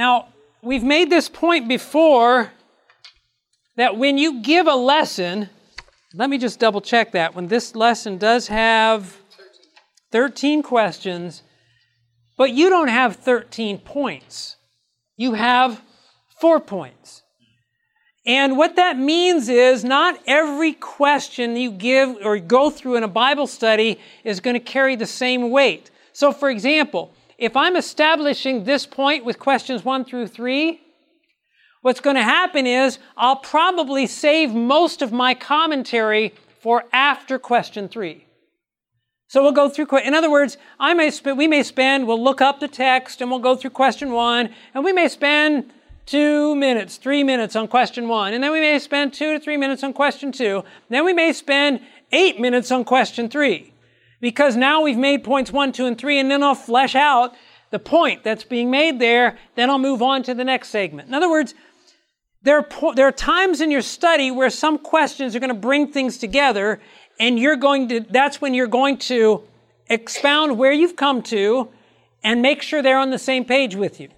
Now, 0.00 0.28
we've 0.62 0.82
made 0.82 1.10
this 1.10 1.28
point 1.28 1.68
before 1.68 2.50
that 3.76 3.98
when 3.98 4.16
you 4.16 4.40
give 4.40 4.66
a 4.66 4.74
lesson, 4.74 5.50
let 6.14 6.30
me 6.30 6.38
just 6.38 6.58
double 6.58 6.80
check 6.80 7.12
that. 7.12 7.34
When 7.34 7.48
this 7.48 7.76
lesson 7.76 8.16
does 8.16 8.48
have 8.48 9.18
13 10.10 10.62
questions, 10.62 11.42
but 12.38 12.50
you 12.50 12.70
don't 12.70 12.88
have 12.88 13.16
13 13.16 13.76
points. 13.76 14.56
You 15.18 15.34
have 15.34 15.82
four 16.40 16.60
points. 16.60 17.20
And 18.24 18.56
what 18.56 18.76
that 18.76 18.96
means 18.96 19.50
is 19.50 19.84
not 19.84 20.18
every 20.26 20.72
question 20.72 21.58
you 21.58 21.72
give 21.72 22.16
or 22.24 22.38
go 22.38 22.70
through 22.70 22.96
in 22.96 23.02
a 23.02 23.08
Bible 23.08 23.46
study 23.46 24.00
is 24.24 24.40
going 24.40 24.54
to 24.54 24.60
carry 24.60 24.96
the 24.96 25.04
same 25.04 25.50
weight. 25.50 25.90
So, 26.14 26.32
for 26.32 26.48
example, 26.48 27.12
if 27.40 27.56
I'm 27.56 27.74
establishing 27.74 28.64
this 28.64 28.84
point 28.86 29.24
with 29.24 29.38
questions 29.38 29.84
one 29.84 30.04
through 30.04 30.28
three, 30.28 30.80
what's 31.80 32.00
going 32.00 32.16
to 32.16 32.22
happen 32.22 32.66
is 32.66 32.98
I'll 33.16 33.36
probably 33.36 34.06
save 34.06 34.54
most 34.54 35.00
of 35.00 35.10
my 35.10 35.32
commentary 35.34 36.34
for 36.60 36.84
after 36.92 37.38
question 37.38 37.88
three. 37.88 38.26
So 39.28 39.42
we'll 39.42 39.52
go 39.52 39.70
through, 39.70 39.86
in 39.98 40.12
other 40.12 40.30
words, 40.30 40.58
I 40.78 40.92
may 40.92 41.10
sp- 41.10 41.34
we 41.36 41.48
may 41.48 41.62
spend, 41.62 42.06
we'll 42.06 42.22
look 42.22 42.42
up 42.42 42.60
the 42.60 42.68
text 42.68 43.22
and 43.22 43.30
we'll 43.30 43.40
go 43.40 43.56
through 43.56 43.70
question 43.70 44.12
one, 44.12 44.50
and 44.74 44.84
we 44.84 44.92
may 44.92 45.08
spend 45.08 45.72
two 46.04 46.54
minutes, 46.56 46.96
three 46.96 47.24
minutes 47.24 47.56
on 47.56 47.68
question 47.68 48.08
one, 48.08 48.34
and 48.34 48.44
then 48.44 48.52
we 48.52 48.60
may 48.60 48.78
spend 48.78 49.14
two 49.14 49.32
to 49.32 49.40
three 49.40 49.56
minutes 49.56 49.82
on 49.82 49.94
question 49.94 50.30
two, 50.30 50.62
then 50.90 51.04
we 51.06 51.14
may 51.14 51.32
spend 51.32 51.80
eight 52.12 52.38
minutes 52.38 52.70
on 52.70 52.84
question 52.84 53.30
three. 53.30 53.69
Because 54.20 54.56
now 54.56 54.82
we've 54.82 54.98
made 54.98 55.24
points 55.24 55.50
one, 55.50 55.72
two, 55.72 55.86
and 55.86 55.96
three, 55.96 56.18
and 56.18 56.30
then 56.30 56.42
I'll 56.42 56.54
flesh 56.54 56.94
out 56.94 57.34
the 57.70 57.78
point 57.78 58.24
that's 58.24 58.44
being 58.44 58.70
made 58.70 58.98
there, 58.98 59.38
then 59.54 59.70
I'll 59.70 59.78
move 59.78 60.02
on 60.02 60.22
to 60.24 60.34
the 60.34 60.44
next 60.44 60.68
segment. 60.68 61.08
In 61.08 61.14
other 61.14 61.30
words, 61.30 61.54
there 62.42 62.58
are, 62.58 62.62
po- 62.62 62.94
there 62.94 63.06
are 63.06 63.12
times 63.12 63.60
in 63.60 63.70
your 63.70 63.82
study 63.82 64.30
where 64.30 64.50
some 64.50 64.78
questions 64.78 65.36
are 65.36 65.40
going 65.40 65.48
to 65.48 65.54
bring 65.54 65.92
things 65.92 66.18
together, 66.18 66.80
and 67.18 67.38
you're 67.38 67.56
going 67.56 67.88
to, 67.88 68.00
that's 68.00 68.40
when 68.40 68.54
you're 68.54 68.66
going 68.66 68.98
to 68.98 69.44
expound 69.88 70.58
where 70.58 70.72
you've 70.72 70.96
come 70.96 71.22
to 71.22 71.70
and 72.22 72.42
make 72.42 72.62
sure 72.62 72.82
they're 72.82 72.98
on 72.98 73.10
the 73.10 73.18
same 73.18 73.44
page 73.44 73.74
with 73.74 74.00
you. 74.00 74.08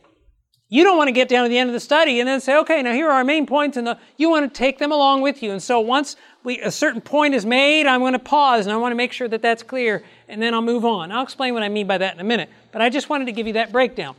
You 0.72 0.84
don't 0.84 0.96
want 0.96 1.08
to 1.08 1.12
get 1.12 1.28
down 1.28 1.42
to 1.42 1.50
the 1.50 1.58
end 1.58 1.68
of 1.68 1.74
the 1.74 1.80
study 1.80 2.18
and 2.18 2.26
then 2.26 2.40
say, 2.40 2.56
okay, 2.60 2.82
now 2.82 2.94
here 2.94 3.08
are 3.08 3.16
our 3.16 3.24
main 3.24 3.44
points, 3.44 3.76
and 3.76 3.86
the, 3.86 3.98
you 4.16 4.30
want 4.30 4.50
to 4.50 4.58
take 4.58 4.78
them 4.78 4.90
along 4.90 5.20
with 5.20 5.42
you. 5.42 5.52
And 5.52 5.62
so 5.62 5.80
once 5.80 6.16
we, 6.44 6.60
a 6.62 6.70
certain 6.70 7.02
point 7.02 7.34
is 7.34 7.44
made, 7.44 7.86
I'm 7.86 8.00
going 8.00 8.14
to 8.14 8.18
pause 8.18 8.64
and 8.64 8.72
I 8.72 8.78
want 8.78 8.92
to 8.92 8.96
make 8.96 9.12
sure 9.12 9.28
that 9.28 9.42
that's 9.42 9.62
clear, 9.62 10.02
and 10.28 10.40
then 10.40 10.54
I'll 10.54 10.62
move 10.62 10.86
on. 10.86 11.12
I'll 11.12 11.24
explain 11.24 11.52
what 11.52 11.62
I 11.62 11.68
mean 11.68 11.86
by 11.86 11.98
that 11.98 12.14
in 12.14 12.20
a 12.20 12.24
minute, 12.24 12.48
but 12.72 12.80
I 12.80 12.88
just 12.88 13.10
wanted 13.10 13.26
to 13.26 13.32
give 13.32 13.46
you 13.46 13.52
that 13.52 13.70
breakdown. 13.70 14.16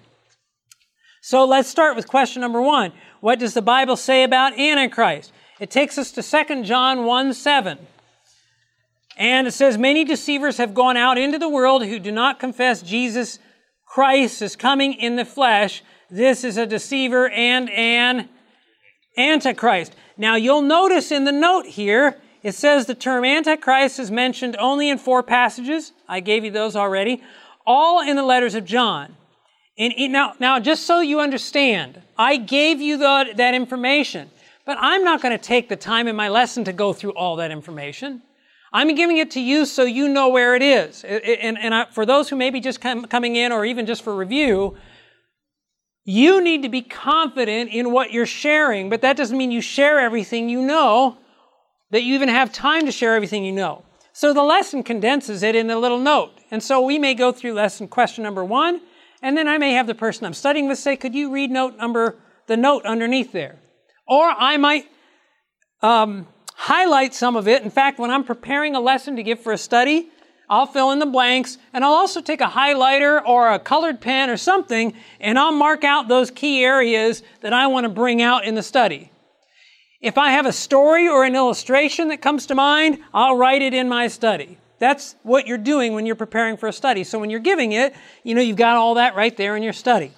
So 1.23 1.43
let's 1.43 1.69
start 1.69 1.95
with 1.95 2.07
question 2.07 2.41
number 2.41 2.61
one. 2.61 2.93
What 3.19 3.39
does 3.39 3.55
the 3.55 3.63
Bible 3.63 3.95
say 3.95 4.21
about 4.21 4.59
Antichrist? 4.59 5.33
It 5.59 5.71
takes 5.71 5.97
us 5.97 6.11
to 6.11 6.21
2 6.21 6.65
John 6.65 7.05
1 7.05 7.33
7. 7.33 7.79
And 9.17 9.47
it 9.47 9.53
says, 9.53 9.79
Many 9.79 10.05
deceivers 10.05 10.57
have 10.57 10.75
gone 10.75 10.97
out 10.97 11.17
into 11.17 11.39
the 11.39 11.49
world 11.49 11.83
who 11.83 11.97
do 11.97 12.11
not 12.11 12.39
confess 12.39 12.83
Jesus 12.83 13.39
Christ 13.87 14.43
is 14.43 14.55
coming 14.55 14.93
in 14.93 15.15
the 15.15 15.25
flesh. 15.25 15.81
This 16.13 16.43
is 16.43 16.57
a 16.57 16.67
deceiver 16.67 17.27
and 17.29 17.71
an 17.71 18.29
antichrist. 19.17 19.95
Now 20.15 20.35
you'll 20.35 20.61
notice 20.61 21.11
in 21.11 21.23
the 21.23 21.31
note 21.31 21.65
here, 21.65 22.19
it 22.43 22.51
says 22.53 22.85
the 22.85 22.93
term 22.93 23.25
antichrist 23.25 23.97
is 23.97 24.11
mentioned 24.11 24.55
only 24.59 24.89
in 24.89 24.99
four 24.99 25.23
passages. 25.23 25.91
I 26.07 26.19
gave 26.19 26.45
you 26.45 26.51
those 26.51 26.75
already. 26.75 27.23
All 27.65 28.07
in 28.07 28.15
the 28.15 28.21
letters 28.21 28.53
of 28.53 28.63
John. 28.63 29.15
And 29.75 29.91
now, 30.11 30.33
now, 30.39 30.59
just 30.59 30.85
so 30.85 30.99
you 30.99 31.19
understand, 31.19 31.99
I 32.15 32.37
gave 32.37 32.79
you 32.79 32.97
the, 32.97 33.33
that 33.35 33.55
information, 33.55 34.29
but 34.67 34.77
I'm 34.79 35.03
not 35.03 35.19
going 35.19 35.35
to 35.35 35.43
take 35.43 35.67
the 35.67 35.75
time 35.75 36.07
in 36.07 36.15
my 36.15 36.29
lesson 36.29 36.63
to 36.65 36.73
go 36.73 36.93
through 36.93 37.13
all 37.13 37.37
that 37.37 37.49
information. 37.49 38.21
I'm 38.71 38.93
giving 38.93 39.17
it 39.17 39.31
to 39.31 39.41
you 39.41 39.65
so 39.65 39.81
you 39.81 40.07
know 40.07 40.29
where 40.29 40.55
it 40.55 40.61
is. 40.61 41.03
And, 41.03 41.57
and 41.57 41.73
I, 41.73 41.85
for 41.85 42.05
those 42.05 42.29
who 42.29 42.35
may 42.35 42.51
be 42.51 42.59
just 42.59 42.81
come, 42.81 43.05
coming 43.05 43.35
in 43.35 43.51
or 43.51 43.65
even 43.65 43.87
just 43.87 44.03
for 44.03 44.15
review, 44.15 44.77
you 46.05 46.41
need 46.41 46.63
to 46.63 46.69
be 46.69 46.81
confident 46.81 47.71
in 47.71 47.91
what 47.91 48.11
you're 48.11 48.25
sharing, 48.25 48.89
but 48.89 49.01
that 49.01 49.15
doesn't 49.15 49.37
mean 49.37 49.51
you 49.51 49.61
share 49.61 49.99
everything 49.99 50.49
you 50.49 50.61
know, 50.61 51.17
that 51.91 52.03
you 52.03 52.15
even 52.15 52.29
have 52.29 52.51
time 52.51 52.85
to 52.85 52.91
share 52.91 53.15
everything 53.15 53.45
you 53.45 53.51
know. 53.51 53.83
So 54.11 54.33
the 54.33 54.43
lesson 54.43 54.83
condenses 54.83 55.43
it 55.43 55.55
in 55.55 55.69
a 55.69 55.79
little 55.79 55.99
note. 55.99 56.31
And 56.51 56.61
so 56.61 56.81
we 56.81 56.99
may 56.99 57.13
go 57.13 57.31
through 57.31 57.53
lesson 57.53 57.87
question 57.87 58.23
number 58.23 58.43
one, 58.43 58.81
and 59.21 59.37
then 59.37 59.47
I 59.47 59.57
may 59.57 59.71
have 59.73 59.87
the 59.87 59.95
person 59.95 60.25
I'm 60.25 60.33
studying 60.33 60.67
with 60.67 60.77
say, 60.77 60.97
could 60.97 61.15
you 61.15 61.31
read 61.31 61.49
note 61.49 61.77
number, 61.77 62.17
the 62.47 62.57
note 62.57 62.85
underneath 62.85 63.31
there? 63.31 63.59
Or 64.05 64.29
I 64.29 64.57
might 64.57 64.85
um, 65.81 66.27
highlight 66.55 67.13
some 67.13 67.35
of 67.35 67.47
it. 67.47 67.63
In 67.63 67.69
fact, 67.69 67.99
when 67.99 68.11
I'm 68.11 68.23
preparing 68.23 68.75
a 68.75 68.81
lesson 68.81 69.15
to 69.15 69.23
give 69.23 69.39
for 69.39 69.53
a 69.53 69.57
study, 69.57 70.09
I'll 70.49 70.65
fill 70.65 70.91
in 70.91 70.99
the 70.99 71.05
blanks 71.05 71.57
and 71.73 71.83
I'll 71.83 71.93
also 71.93 72.21
take 72.21 72.41
a 72.41 72.47
highlighter 72.47 73.25
or 73.25 73.51
a 73.51 73.59
colored 73.59 74.01
pen 74.01 74.29
or 74.29 74.37
something 74.37 74.93
and 75.19 75.39
I'll 75.39 75.51
mark 75.51 75.83
out 75.83 76.07
those 76.07 76.31
key 76.31 76.63
areas 76.63 77.23
that 77.41 77.53
I 77.53 77.67
want 77.67 77.85
to 77.85 77.89
bring 77.89 78.21
out 78.21 78.45
in 78.45 78.55
the 78.55 78.63
study. 78.63 79.11
If 80.01 80.17
I 80.17 80.31
have 80.31 80.45
a 80.45 80.51
story 80.51 81.07
or 81.07 81.23
an 81.23 81.35
illustration 81.35 82.09
that 82.09 82.21
comes 82.21 82.45
to 82.47 82.55
mind, 82.55 82.99
I'll 83.13 83.37
write 83.37 83.61
it 83.61 83.73
in 83.73 83.87
my 83.87 84.07
study. 84.07 84.57
That's 84.79 85.15
what 85.23 85.47
you're 85.47 85.57
doing 85.57 85.93
when 85.93 86.05
you're 86.05 86.15
preparing 86.15 86.57
for 86.57 86.67
a 86.67 86.73
study. 86.73 87.05
So 87.05 87.17
when 87.17 87.29
you're 87.29 87.39
giving 87.39 87.71
it, 87.71 87.95
you 88.23 88.35
know, 88.35 88.41
you've 88.41 88.57
got 88.57 88.75
all 88.75 88.95
that 88.95 89.15
right 89.15 89.35
there 89.37 89.55
in 89.55 89.63
your 89.63 89.71
study. 89.71 90.11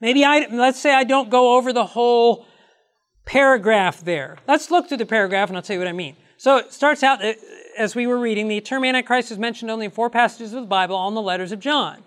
Maybe 0.00 0.24
I, 0.24 0.48
let's 0.50 0.80
say 0.80 0.92
I 0.92 1.04
don't 1.04 1.30
go 1.30 1.56
over 1.56 1.72
the 1.72 1.86
whole 1.86 2.46
paragraph 3.26 4.00
there. 4.00 4.38
Let's 4.48 4.72
look 4.72 4.88
through 4.88 4.98
the 4.98 5.06
paragraph 5.06 5.48
and 5.48 5.56
I'll 5.56 5.62
tell 5.62 5.74
you 5.74 5.80
what 5.80 5.88
I 5.88 5.92
mean. 5.92 6.16
So 6.36 6.56
it 6.56 6.72
starts 6.72 7.02
out, 7.02 7.20
as 7.76 7.94
we 7.94 8.06
were 8.06 8.18
reading, 8.18 8.48
the 8.48 8.60
term 8.60 8.84
Antichrist 8.84 9.30
is 9.30 9.38
mentioned 9.38 9.70
only 9.70 9.86
in 9.86 9.90
four 9.90 10.10
passages 10.10 10.52
of 10.52 10.62
the 10.62 10.68
Bible, 10.68 10.96
all 10.96 11.08
in 11.08 11.14
the 11.14 11.22
letters 11.22 11.52
of 11.52 11.60
John. 11.60 12.02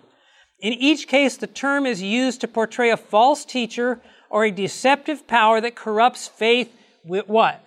In 0.59 0.73
each 0.73 1.07
case, 1.07 1.37
the 1.37 1.47
term 1.47 1.85
is 1.85 2.01
used 2.01 2.41
to 2.41 2.47
portray 2.47 2.89
a 2.89 2.97
false 2.97 3.45
teacher 3.45 4.01
or 4.29 4.45
a 4.45 4.51
deceptive 4.51 5.27
power 5.27 5.61
that 5.61 5.75
corrupts 5.75 6.27
faith 6.27 6.71
with 7.05 7.27
what? 7.27 7.63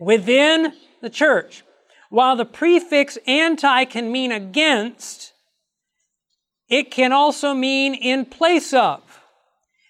Within 0.00 0.72
the 1.00 1.10
church. 1.10 1.62
While 2.10 2.36
the 2.36 2.44
prefix 2.44 3.16
anti 3.26 3.84
can 3.84 4.10
mean 4.10 4.32
against, 4.32 5.32
it 6.68 6.90
can 6.90 7.12
also 7.12 7.54
mean 7.54 7.94
in 7.94 8.24
place 8.24 8.74
of. 8.74 9.02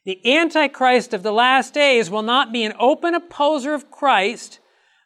The 0.05 0.37
Antichrist 0.37 1.13
of 1.13 1.23
the 1.23 1.33
last 1.33 1.75
days 1.75 2.11
will 2.11 2.23
not 2.23 2.53
be 2.53 2.65
an 2.65 2.75
open 2.79 3.15
opposer 3.15 3.75
of 3.75 3.91
Christ, 3.91 4.60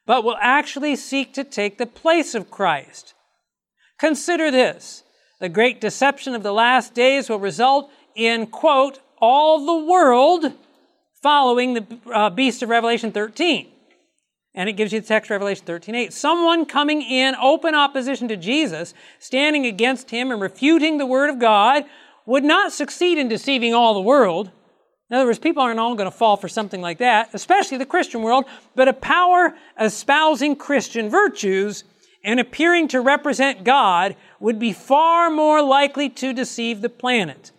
but 0.07 0.25
will 0.25 0.37
actually 0.41 0.97
seek 0.97 1.33
to 1.35 1.45
take 1.45 1.79
the 1.79 1.87
place 1.87 2.35
of 2.35 2.51
Christ. 2.51 3.15
Consider 3.99 4.51
this. 4.51 5.03
The 5.41 5.49
great 5.49 5.81
deception 5.81 6.35
of 6.35 6.43
the 6.43 6.53
last 6.53 6.95
days 6.95 7.29
will 7.29 7.39
result 7.39 7.91
in, 8.15 8.47
quote, 8.47 9.01
all 9.21 9.65
the 9.65 9.87
world 9.87 10.53
following 11.23 11.75
the 11.75 11.87
uh, 12.13 12.31
beast 12.31 12.63
of 12.63 12.69
Revelation 12.69 13.13
13. 13.13 13.69
And 14.55 14.69
it 14.69 14.75
gives 14.75 14.93
you 14.93 15.01
the 15.01 15.07
text 15.07 15.31
Revelation 15.31 15.67
13 15.67 15.95
8. 15.95 16.13
Someone 16.13 16.65
coming 16.65 17.03
in 17.03 17.35
open 17.37 17.75
opposition 17.75 18.29
to 18.29 18.37
Jesus, 18.37 18.95
standing 19.19 19.67
against 19.67 20.11
him 20.11 20.31
and 20.31 20.41
refuting 20.41 20.99
the 20.99 21.07
word 21.07 21.29
of 21.31 21.39
God, 21.39 21.85
would 22.25 22.45
not 22.45 22.73
succeed 22.73 23.19
in 23.19 23.29
deceiving 23.29 23.75
all 23.75 23.95
the 23.95 24.01
world. 24.01 24.51
In 25.11 25.17
other 25.17 25.27
words, 25.27 25.39
people 25.39 25.63
aren't 25.63 25.79
all 25.79 25.95
going 25.95 26.11
to 26.11 26.17
fall 26.17 26.37
for 26.37 26.49
something 26.49 26.81
like 26.81 26.99
that, 26.99 27.31
especially 27.35 27.79
the 27.79 27.87
Christian 27.87 28.23
world, 28.23 28.47
but 28.75 28.89
a 28.89 28.93
power 28.93 29.55
espousing 29.79 30.57
Christian 30.57 31.11
virtues 31.11 31.85
and 32.25 32.41
appearing 32.41 32.89
to 32.89 33.01
represent 33.01 33.65
God 33.65 34.17
would 34.41 34.59
be 34.59 34.73
far 34.73 35.31
more 35.31 35.63
likely 35.63 36.09
to 36.09 36.33
deceive 36.33 36.81
the 36.81 36.89
planet. 36.89 37.53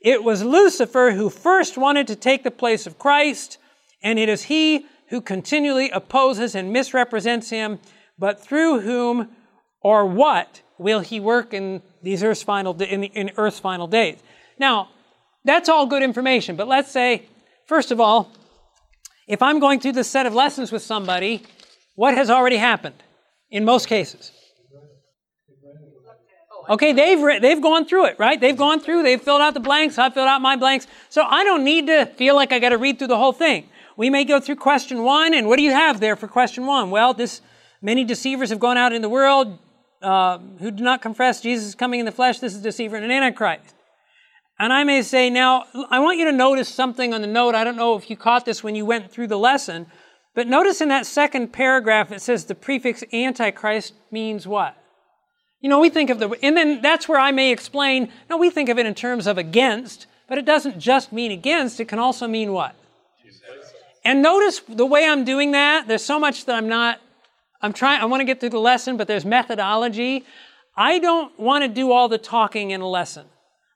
It 0.00 0.24
was 0.24 0.42
Lucifer 0.42 1.12
who 1.12 1.30
first 1.30 1.78
wanted 1.78 2.08
to 2.08 2.16
take 2.16 2.42
the 2.42 2.50
place 2.50 2.88
of 2.88 2.98
Christ, 2.98 3.58
and 4.02 4.18
it 4.18 4.28
is 4.28 4.44
he 4.44 4.86
who 5.10 5.20
continually 5.20 5.88
opposes 5.90 6.56
and 6.56 6.72
misrepresents 6.72 7.50
him, 7.50 7.78
but 8.18 8.42
through 8.42 8.80
whom 8.80 9.28
or 9.80 10.04
what 10.04 10.62
will 10.78 11.00
he 11.00 11.20
work 11.20 11.54
in 11.54 11.82
these 12.02 12.24
earth's 12.24 12.42
final 12.42 12.74
in, 12.82 13.04
in 13.04 13.30
earth's 13.36 13.60
final 13.60 13.86
days. 13.86 14.18
Now, 14.58 14.88
that's 15.44 15.68
all 15.68 15.86
good 15.86 16.02
information, 16.02 16.56
but 16.56 16.68
let's 16.68 16.90
say, 16.90 17.26
first 17.66 17.90
of 17.90 18.00
all, 18.00 18.30
if 19.26 19.42
I'm 19.42 19.60
going 19.60 19.80
through 19.80 19.92
this 19.92 20.10
set 20.10 20.26
of 20.26 20.34
lessons 20.34 20.72
with 20.72 20.82
somebody, 20.82 21.42
what 21.94 22.14
has 22.14 22.30
already 22.30 22.56
happened 22.56 23.02
in 23.50 23.64
most 23.64 23.86
cases? 23.86 24.32
Okay, 26.68 26.92
they've 26.92 27.20
re- 27.20 27.38
they've 27.40 27.60
gone 27.60 27.86
through 27.86 28.06
it, 28.06 28.18
right? 28.18 28.40
They've 28.40 28.56
gone 28.56 28.78
through, 28.80 29.02
they've 29.02 29.20
filled 29.20 29.40
out 29.40 29.54
the 29.54 29.60
blanks, 29.60 29.98
I've 29.98 30.14
filled 30.14 30.28
out 30.28 30.40
my 30.40 30.56
blanks. 30.56 30.86
So 31.08 31.22
I 31.22 31.42
don't 31.42 31.64
need 31.64 31.88
to 31.88 32.06
feel 32.06 32.36
like 32.36 32.52
I 32.52 32.60
got 32.60 32.68
to 32.70 32.78
read 32.78 32.98
through 32.98 33.08
the 33.08 33.16
whole 33.16 33.32
thing. 33.32 33.68
We 33.96 34.10
may 34.10 34.24
go 34.24 34.40
through 34.40 34.56
question 34.56 35.02
one, 35.02 35.34
and 35.34 35.48
what 35.48 35.56
do 35.56 35.62
you 35.62 35.72
have 35.72 35.98
there 36.00 36.14
for 36.14 36.28
question 36.28 36.66
one? 36.66 36.90
Well, 36.90 37.14
this 37.14 37.40
many 37.80 38.04
deceivers 38.04 38.50
have 38.50 38.60
gone 38.60 38.76
out 38.76 38.92
in 38.92 39.02
the 39.02 39.08
world 39.08 39.58
uh, 40.02 40.38
who 40.60 40.70
do 40.70 40.82
not 40.82 41.02
confess 41.02 41.40
Jesus 41.40 41.68
is 41.68 41.74
coming 41.74 42.00
in 42.00 42.06
the 42.06 42.12
flesh. 42.12 42.38
This 42.38 42.54
is 42.54 42.62
deceiver 42.62 42.96
and 42.96 43.04
an 43.04 43.10
antichrist. 43.10 43.74
And 44.58 44.72
I 44.72 44.84
may 44.84 45.02
say, 45.02 45.30
now, 45.30 45.64
I 45.90 45.98
want 45.98 46.18
you 46.18 46.24
to 46.26 46.32
notice 46.32 46.68
something 46.68 47.12
on 47.12 47.20
the 47.20 47.26
note. 47.26 47.54
I 47.54 47.64
don't 47.64 47.76
know 47.76 47.96
if 47.96 48.08
you 48.10 48.16
caught 48.16 48.44
this 48.44 48.62
when 48.62 48.74
you 48.74 48.84
went 48.84 49.10
through 49.10 49.26
the 49.26 49.38
lesson, 49.38 49.86
but 50.34 50.46
notice 50.46 50.80
in 50.80 50.88
that 50.88 51.06
second 51.06 51.52
paragraph 51.52 52.12
it 52.12 52.22
says 52.22 52.44
the 52.44 52.54
prefix 52.54 53.02
antichrist 53.12 53.94
means 54.10 54.46
what? 54.46 54.76
You 55.60 55.68
know, 55.68 55.80
we 55.80 55.90
think 55.90 56.10
of 56.10 56.18
the, 56.18 56.30
and 56.42 56.56
then 56.56 56.82
that's 56.82 57.08
where 57.08 57.20
I 57.20 57.30
may 57.30 57.52
explain, 57.52 58.10
no, 58.28 58.36
we 58.36 58.50
think 58.50 58.68
of 58.68 58.78
it 58.78 58.86
in 58.86 58.94
terms 58.94 59.26
of 59.26 59.38
against, 59.38 60.06
but 60.28 60.38
it 60.38 60.44
doesn't 60.44 60.78
just 60.78 61.12
mean 61.12 61.30
against, 61.30 61.80
it 61.80 61.88
can 61.88 61.98
also 61.98 62.26
mean 62.26 62.52
what? 62.52 62.74
And 64.04 64.22
notice 64.22 64.60
the 64.68 64.86
way 64.86 65.06
I'm 65.06 65.24
doing 65.24 65.52
that, 65.52 65.86
there's 65.86 66.04
so 66.04 66.18
much 66.18 66.46
that 66.46 66.56
I'm 66.56 66.68
not, 66.68 67.00
I'm 67.60 67.72
trying, 67.72 68.00
I 68.00 68.06
want 68.06 68.20
to 68.20 68.24
get 68.24 68.40
through 68.40 68.50
the 68.50 68.58
lesson, 68.58 68.96
but 68.96 69.06
there's 69.06 69.24
methodology. 69.24 70.24
I 70.76 70.98
don't 70.98 71.38
want 71.38 71.62
to 71.62 71.68
do 71.68 71.92
all 71.92 72.08
the 72.08 72.18
talking 72.18 72.72
in 72.72 72.80
a 72.80 72.88
lesson. 72.88 73.26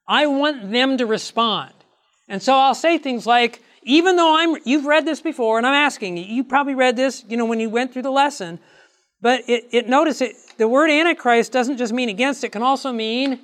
I 0.09 0.27
want 0.27 0.71
them 0.71 0.99
to 0.99 1.07
respond. 1.07 1.73
And 2.29 2.43
so 2.43 2.55
I'll 2.55 2.75
say 2.75 2.99
things 2.99 3.27
like, 3.27 3.63
even 3.83 4.17
though 4.17 4.37
I'm, 4.37 4.57
you've 4.65 4.87
read 4.87 5.05
this 5.05 5.21
before, 5.21 5.59
and 5.59 5.67
I'm 5.67 5.75
asking 5.75 6.17
you, 6.17 6.25
you 6.25 6.45
probably 6.45 6.75
read 6.75 6.97
this, 6.97 7.25
you 7.29 7.37
know, 7.37 7.45
when 7.45 7.61
you 7.61 7.71
went 7.71 7.93
through 7.93 8.03
the 8.03 8.11
lesson, 8.11 8.59
but 9.21 9.49
it, 9.49 9.65
it 9.71 9.89
notice 9.89 10.21
it, 10.21 10.35
the 10.59 10.69
word 10.69 10.91
Antichrist 10.91 11.53
doesn't 11.53 11.77
just 11.77 11.93
mean 11.93 12.09
against, 12.09 12.43
it 12.45 12.51
can 12.51 12.63
also 12.63 12.93
mean, 12.93 13.41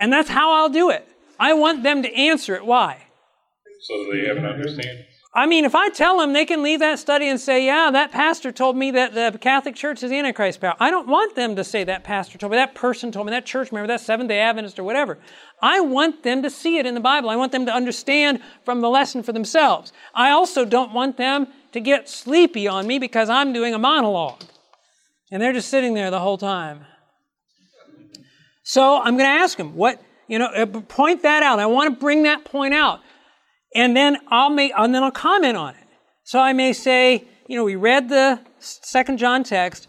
and 0.00 0.12
that's 0.12 0.28
how 0.28 0.52
I'll 0.52 0.70
do 0.70 0.90
it. 0.90 1.06
I 1.38 1.52
want 1.52 1.82
them 1.82 2.02
to 2.02 2.14
answer 2.14 2.54
it. 2.54 2.64
Why? 2.64 3.02
So 3.82 4.06
they 4.12 4.26
have 4.26 4.38
an 4.38 4.46
understanding. 4.46 5.04
I 5.36 5.44
mean, 5.44 5.66
if 5.66 5.74
I 5.74 5.90
tell 5.90 6.18
them, 6.18 6.32
they 6.32 6.46
can 6.46 6.62
leave 6.62 6.80
that 6.80 6.98
study 6.98 7.28
and 7.28 7.38
say, 7.38 7.66
yeah, 7.66 7.90
that 7.90 8.10
pastor 8.10 8.50
told 8.50 8.74
me 8.74 8.90
that 8.92 9.12
the 9.12 9.36
Catholic 9.38 9.74
Church 9.74 10.02
is 10.02 10.08
the 10.08 10.18
Antichrist 10.18 10.62
power. 10.62 10.74
I 10.80 10.90
don't 10.90 11.06
want 11.06 11.36
them 11.36 11.56
to 11.56 11.62
say 11.62 11.84
that 11.84 12.04
pastor 12.04 12.38
told 12.38 12.52
me, 12.52 12.56
that 12.56 12.74
person 12.74 13.12
told 13.12 13.26
me, 13.26 13.32
that 13.32 13.44
church 13.44 13.70
member, 13.70 13.86
that 13.86 14.00
Seventh 14.00 14.30
day 14.30 14.38
Adventist 14.38 14.78
or 14.78 14.84
whatever. 14.84 15.18
I 15.60 15.80
want 15.80 16.22
them 16.22 16.42
to 16.42 16.48
see 16.48 16.78
it 16.78 16.86
in 16.86 16.94
the 16.94 17.00
Bible. 17.00 17.28
I 17.28 17.36
want 17.36 17.52
them 17.52 17.66
to 17.66 17.72
understand 17.72 18.40
from 18.64 18.80
the 18.80 18.88
lesson 18.88 19.22
for 19.22 19.32
themselves. 19.32 19.92
I 20.14 20.30
also 20.30 20.64
don't 20.64 20.94
want 20.94 21.18
them 21.18 21.48
to 21.72 21.80
get 21.80 22.08
sleepy 22.08 22.66
on 22.66 22.86
me 22.86 22.98
because 22.98 23.28
I'm 23.28 23.52
doing 23.52 23.74
a 23.74 23.78
monologue. 23.78 24.42
And 25.30 25.42
they're 25.42 25.52
just 25.52 25.68
sitting 25.68 25.92
there 25.92 26.10
the 26.10 26.20
whole 26.20 26.38
time. 26.38 26.86
So 28.62 29.02
I'm 29.02 29.18
going 29.18 29.28
to 29.28 29.42
ask 29.42 29.58
them, 29.58 29.76
what, 29.76 30.02
you 30.28 30.38
know, 30.38 30.46
uh, 30.46 30.64
point 30.64 31.24
that 31.24 31.42
out. 31.42 31.58
I 31.58 31.66
want 31.66 31.92
to 31.92 32.00
bring 32.00 32.22
that 32.22 32.46
point 32.46 32.72
out. 32.72 33.00
And 33.76 33.96
then 33.96 34.16
I'll 34.28 34.50
make, 34.50 34.72
and 34.76 34.94
then 34.94 35.02
I'll 35.02 35.10
comment 35.10 35.56
on 35.56 35.74
it. 35.74 35.84
So 36.24 36.40
I 36.40 36.52
may 36.52 36.72
say, 36.72 37.24
you 37.46 37.56
know, 37.56 37.64
we 37.64 37.76
read 37.76 38.08
the 38.08 38.40
second 38.58 39.18
John 39.18 39.44
text. 39.44 39.86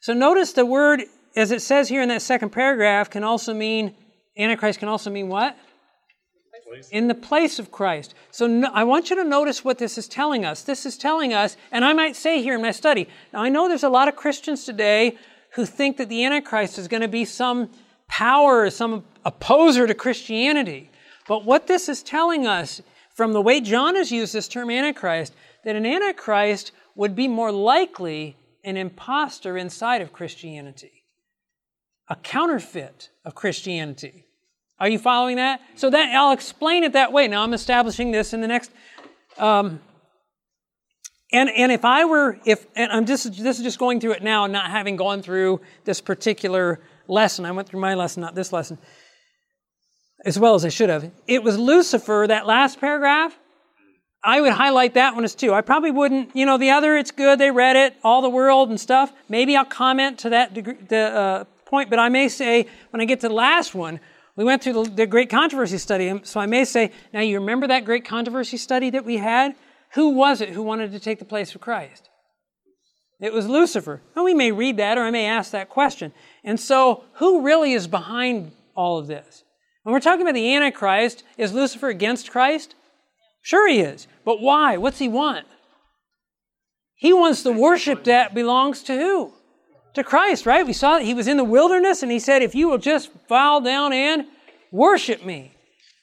So 0.00 0.12
notice 0.12 0.52
the 0.52 0.66
word, 0.66 1.02
as 1.36 1.52
it 1.52 1.62
says 1.62 1.88
here 1.88 2.02
in 2.02 2.08
that 2.10 2.20
second 2.20 2.50
paragraph, 2.50 3.08
can 3.08 3.24
also 3.24 3.54
mean, 3.54 3.94
Antichrist 4.36 4.80
can 4.80 4.88
also 4.88 5.08
mean 5.10 5.28
what? 5.28 5.56
in 6.90 7.08
the 7.08 7.14
place 7.14 7.58
of 7.58 7.72
Christ. 7.72 8.14
So 8.30 8.46
no, 8.46 8.70
I 8.72 8.84
want 8.84 9.10
you 9.10 9.16
to 9.16 9.24
notice 9.24 9.64
what 9.64 9.78
this 9.78 9.98
is 9.98 10.06
telling 10.08 10.44
us. 10.44 10.62
This 10.62 10.84
is 10.84 10.96
telling 10.96 11.32
us, 11.32 11.56
and 11.72 11.84
I 11.84 11.92
might 11.92 12.16
say 12.16 12.42
here 12.42 12.54
in 12.54 12.62
my 12.62 12.72
study, 12.72 13.08
now 13.32 13.42
I 13.42 13.48
know 13.48 13.68
there's 13.68 13.84
a 13.84 13.88
lot 13.88 14.08
of 14.08 14.16
Christians 14.16 14.64
today 14.64 15.16
who 15.54 15.64
think 15.64 15.96
that 15.96 16.08
the 16.08 16.24
Antichrist 16.24 16.78
is 16.78 16.88
going 16.88 17.00
to 17.00 17.08
be 17.08 17.24
some 17.24 17.70
power, 18.08 18.70
some 18.70 19.04
opposer 19.24 19.86
to 19.86 19.94
Christianity. 19.94 20.90
But 21.26 21.44
what 21.44 21.66
this 21.66 21.88
is 21.88 22.02
telling 22.02 22.46
us, 22.46 22.82
from 23.18 23.32
the 23.32 23.42
way 23.42 23.60
John 23.60 23.96
has 23.96 24.12
used 24.12 24.32
this 24.32 24.46
term 24.46 24.70
Antichrist, 24.70 25.34
that 25.64 25.74
an 25.74 25.84
Antichrist 25.84 26.70
would 26.94 27.16
be 27.16 27.26
more 27.26 27.50
likely 27.50 28.36
an 28.62 28.76
impostor 28.76 29.58
inside 29.58 30.00
of 30.02 30.12
Christianity, 30.12 31.02
a 32.08 32.14
counterfeit 32.14 33.10
of 33.24 33.34
Christianity. 33.34 34.24
Are 34.78 34.88
you 34.88 35.00
following 35.00 35.34
that? 35.34 35.60
So 35.74 35.90
that 35.90 36.14
I'll 36.14 36.30
explain 36.30 36.84
it 36.84 36.92
that 36.92 37.12
way. 37.12 37.26
Now 37.26 37.42
I'm 37.42 37.54
establishing 37.54 38.12
this 38.12 38.32
in 38.32 38.40
the 38.40 38.46
next. 38.46 38.70
Um, 39.36 39.80
and 41.32 41.50
and 41.50 41.72
if 41.72 41.84
I 41.84 42.04
were 42.04 42.38
if 42.44 42.66
and 42.76 42.92
I'm 42.92 43.04
just 43.04 43.24
this 43.42 43.58
is 43.58 43.64
just 43.64 43.80
going 43.80 43.98
through 43.98 44.12
it 44.12 44.22
now, 44.22 44.46
not 44.46 44.70
having 44.70 44.94
gone 44.94 45.22
through 45.22 45.60
this 45.84 46.00
particular 46.00 46.78
lesson. 47.08 47.44
I 47.46 47.50
went 47.50 47.68
through 47.68 47.80
my 47.80 47.94
lesson, 47.94 48.20
not 48.20 48.36
this 48.36 48.52
lesson, 48.52 48.78
as 50.24 50.38
well 50.38 50.54
as 50.54 50.64
I 50.64 50.68
should 50.68 50.88
have. 50.88 51.10
It 51.26 51.42
was 51.42 51.58
Lucifer 51.58 52.26
that 52.28 52.46
last 52.46 52.80
paragraph. 52.80 53.38
I 54.24 54.40
would 54.40 54.52
highlight 54.52 54.94
that 54.94 55.14
one 55.14 55.24
as 55.24 55.34
too. 55.34 55.54
I 55.54 55.60
probably 55.60 55.92
wouldn't, 55.92 56.34
you 56.34 56.44
know, 56.44 56.58
the 56.58 56.70
other, 56.70 56.96
it's 56.96 57.12
good, 57.12 57.38
they 57.38 57.50
read 57.50 57.76
it, 57.76 57.94
all 58.02 58.20
the 58.20 58.28
world 58.28 58.68
and 58.68 58.80
stuff. 58.80 59.12
Maybe 59.28 59.56
I'll 59.56 59.64
comment 59.64 60.18
to 60.20 60.30
that 60.30 60.54
degree, 60.54 60.74
the, 60.88 60.96
uh, 60.96 61.44
point, 61.66 61.90
but 61.90 61.98
I 61.98 62.08
may 62.08 62.28
say, 62.28 62.66
when 62.90 63.00
I 63.00 63.04
get 63.04 63.20
to 63.20 63.28
the 63.28 63.34
last 63.34 63.74
one, 63.74 64.00
we 64.36 64.44
went 64.44 64.62
through 64.62 64.84
the, 64.84 64.90
the 64.90 65.06
great 65.06 65.30
controversy 65.30 65.78
study, 65.78 66.20
so 66.24 66.40
I 66.40 66.46
may 66.46 66.64
say, 66.64 66.92
now 67.12 67.20
you 67.20 67.38
remember 67.38 67.66
that 67.68 67.84
great 67.84 68.04
controversy 68.04 68.56
study 68.56 68.90
that 68.90 69.04
we 69.04 69.18
had? 69.18 69.54
Who 69.94 70.10
was 70.10 70.40
it 70.40 70.50
who 70.50 70.62
wanted 70.62 70.92
to 70.92 71.00
take 71.00 71.18
the 71.18 71.24
place 71.24 71.54
of 71.54 71.60
Christ? 71.60 72.08
It 73.20 73.32
was 73.32 73.48
Lucifer. 73.48 74.00
And 74.14 74.24
we 74.24 74.34
may 74.34 74.52
read 74.52 74.76
that 74.76 74.96
or 74.96 75.02
I 75.02 75.10
may 75.10 75.26
ask 75.26 75.50
that 75.50 75.68
question. 75.68 76.12
And 76.44 76.58
so, 76.58 77.04
who 77.14 77.42
really 77.42 77.72
is 77.72 77.86
behind 77.88 78.52
all 78.76 78.98
of 78.98 79.06
this? 79.08 79.42
When 79.88 79.94
we're 79.94 80.00
talking 80.00 80.20
about 80.20 80.34
the 80.34 80.54
Antichrist, 80.54 81.24
is 81.38 81.54
Lucifer 81.54 81.88
against 81.88 82.30
Christ? 82.30 82.74
Sure, 83.40 83.66
he 83.66 83.80
is. 83.80 84.06
But 84.22 84.38
why? 84.38 84.76
What's 84.76 84.98
he 84.98 85.08
want? 85.08 85.46
He 86.94 87.14
wants 87.14 87.42
the 87.42 87.54
worship 87.54 88.04
that 88.04 88.34
belongs 88.34 88.82
to 88.82 88.92
who? 88.92 89.32
To 89.94 90.04
Christ, 90.04 90.44
right? 90.44 90.66
We 90.66 90.74
saw 90.74 90.98
that 90.98 91.06
he 91.06 91.14
was 91.14 91.26
in 91.26 91.38
the 91.38 91.42
wilderness 91.42 92.02
and 92.02 92.12
he 92.12 92.18
said, 92.18 92.42
If 92.42 92.54
you 92.54 92.68
will 92.68 92.76
just 92.76 93.08
bow 93.28 93.60
down 93.60 93.94
and 93.94 94.26
worship 94.70 95.24
me. 95.24 95.52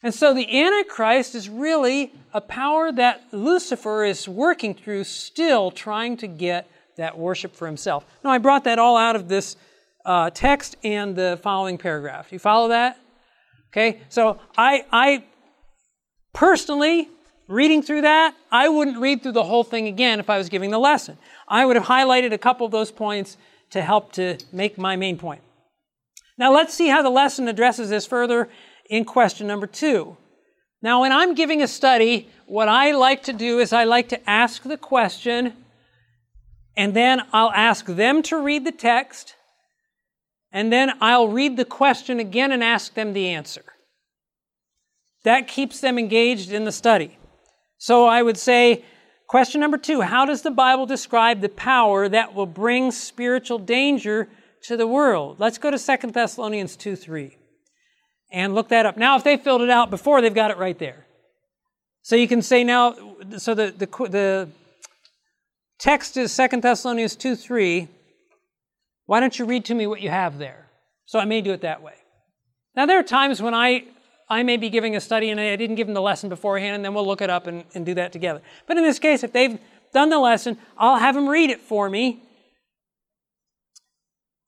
And 0.02 0.16
so 0.16 0.34
the 0.34 0.64
Antichrist 0.64 1.36
is 1.36 1.48
really 1.48 2.12
a 2.34 2.42
power 2.42 2.92
that 2.92 3.22
Lucifer 3.32 4.04
is 4.04 4.28
working 4.28 4.74
through, 4.74 5.04
still 5.04 5.70
trying 5.70 6.18
to 6.18 6.28
get 6.28 6.68
that 6.98 7.20
worship 7.20 7.56
for 7.56 7.68
himself. 7.68 8.04
Now, 8.24 8.32
I 8.32 8.40
brought 8.40 8.64
that 8.64 8.80
all 8.80 8.98
out 8.98 9.16
of 9.16 9.28
this 9.28 9.58
uh, 10.06 10.32
text 10.32 10.76
and 10.84 11.16
the 11.16 11.40
following 11.44 11.78
paragraph. 11.78 12.34
You 12.34 12.40
follow 12.40 12.70
that? 12.70 12.98
Okay, 13.76 14.00
so 14.08 14.40
I, 14.58 14.86
I 14.90 15.26
personally, 16.32 17.10
reading 17.50 17.84
through 17.84 18.02
that, 18.02 18.34
I 18.50 18.70
wouldn't 18.70 19.00
read 19.00 19.22
through 19.22 19.34
the 19.34 19.44
whole 19.44 19.66
thing 19.66 19.88
again 19.88 20.22
if 20.22 20.30
I 20.30 20.38
was 20.38 20.48
giving 20.48 20.72
the 20.72 20.80
lesson. 20.80 21.18
I 21.46 21.66
would 21.66 21.76
have 21.76 21.84
highlighted 21.84 22.32
a 22.32 22.38
couple 22.38 22.66
of 22.66 22.72
those 22.72 22.90
points 22.90 23.36
to 23.72 23.82
help 23.82 24.14
to 24.14 24.38
make 24.54 24.78
my 24.78 24.96
main 24.96 25.18
point. 25.18 25.42
Now, 26.38 26.54
let's 26.54 26.74
see 26.74 26.88
how 26.88 27.02
the 27.02 27.10
lesson 27.10 27.50
addresses 27.50 27.90
this 27.90 28.06
further 28.06 28.48
in 28.90 29.04
question 29.04 29.46
number 29.46 29.68
two. 29.68 30.16
Now, 30.82 31.02
when 31.02 31.12
I'm 31.12 31.36
giving 31.36 31.62
a 31.62 31.68
study, 31.68 32.30
what 32.46 32.70
I 32.70 32.94
like 32.94 33.24
to 33.24 33.34
do 33.34 33.60
is 33.60 33.74
I 33.74 33.84
like 33.84 34.08
to 34.10 34.30
ask 34.30 34.64
the 34.64 34.78
question 34.78 35.52
and 36.78 36.94
then 36.94 37.24
I'll 37.34 37.52
ask 37.52 37.86
them 37.86 38.24
to 38.24 38.38
read 38.38 38.66
the 38.66 38.72
text, 38.72 39.35
and 40.56 40.72
then 40.72 40.94
I'll 41.02 41.28
read 41.28 41.58
the 41.58 41.66
question 41.66 42.22
again 42.22 42.54
and 42.54 42.64
ask 42.64 42.94
them 42.94 43.12
the 43.12 43.28
answer. 43.28 43.64
That 45.26 45.50
keeps 45.50 45.82
them 45.82 46.00
engaged 46.00 46.54
in 46.54 46.64
the 46.64 46.72
study. 46.72 47.18
So 47.78 48.06
I 48.06 48.22
would 48.22 48.38
say, 48.38 48.86
question 49.28 49.60
number 49.60 49.78
two 49.78 50.00
How 50.00 50.26
does 50.26 50.44
the 50.44 50.52
Bible 50.52 50.86
describe 50.86 51.42
the 51.42 51.50
power 51.50 52.08
that 52.08 52.34
will 52.34 52.46
bring 52.46 52.92
spiritual 52.92 53.60
danger 53.60 54.30
to 54.64 54.78
the 54.78 54.88
world? 54.88 55.42
Let's 55.42 55.58
go 55.58 55.72
to 55.72 55.78
2 55.78 56.12
Thessalonians 56.12 56.78
2 56.78 56.96
3 56.96 57.36
and 58.32 58.56
look 58.56 58.70
that 58.70 58.86
up. 58.86 58.96
Now, 58.96 59.18
if 59.18 59.26
they 59.26 59.36
filled 59.36 59.62
it 59.62 59.70
out 59.70 59.90
before, 59.90 60.22
they've 60.22 60.34
got 60.34 60.52
it 60.52 60.58
right 60.58 60.80
there. 60.80 61.06
So 62.02 62.16
you 62.16 62.30
can 62.30 62.42
say 62.42 62.64
now, 62.64 62.96
so 63.38 63.56
the, 63.56 63.74
the, 63.78 63.88
the 64.08 64.50
Text 65.80 66.16
is 66.16 66.34
2 66.34 66.62
Thessalonians 66.62 67.18
2 67.18 67.36
3. 67.36 67.90
Why 69.06 69.20
don't 69.20 69.38
you 69.38 69.46
read 69.46 69.66
to 69.66 69.76
me 69.76 69.88
what 69.88 70.02
you 70.02 70.10
have 70.10 70.38
there? 70.38 70.70
So 71.06 71.20
I 71.20 71.26
may 71.26 71.42
do 71.42 71.52
it 71.52 71.62
that 71.62 71.82
way. 71.82 71.94
Now, 72.76 72.86
there 72.86 73.00
are 73.00 73.04
times 73.04 73.42
when 73.42 73.54
I, 73.54 73.86
I 74.30 74.44
may 74.44 74.58
be 74.58 74.70
giving 74.70 74.96
a 74.96 75.02
study 75.02 75.30
and 75.30 75.40
I 75.40 75.56
didn't 75.56 75.76
give 75.76 75.88
them 75.88 75.94
the 75.94 76.02
lesson 76.02 76.30
beforehand, 76.30 76.76
and 76.76 76.84
then 76.84 76.94
we'll 76.94 77.06
look 77.06 77.22
it 77.22 77.30
up 77.30 77.48
and, 77.48 77.64
and 77.74 77.86
do 77.86 77.94
that 77.94 78.12
together. 78.12 78.42
But 78.68 78.78
in 78.78 78.84
this 78.84 79.00
case, 79.00 79.24
if 79.24 79.32
they've 79.32 79.60
done 79.94 80.10
the 80.10 80.20
lesson, 80.20 80.58
I'll 80.78 80.98
have 80.98 81.16
them 81.16 81.30
read 81.30 81.50
it 81.50 81.62
for 81.62 81.90
me. 81.90 82.22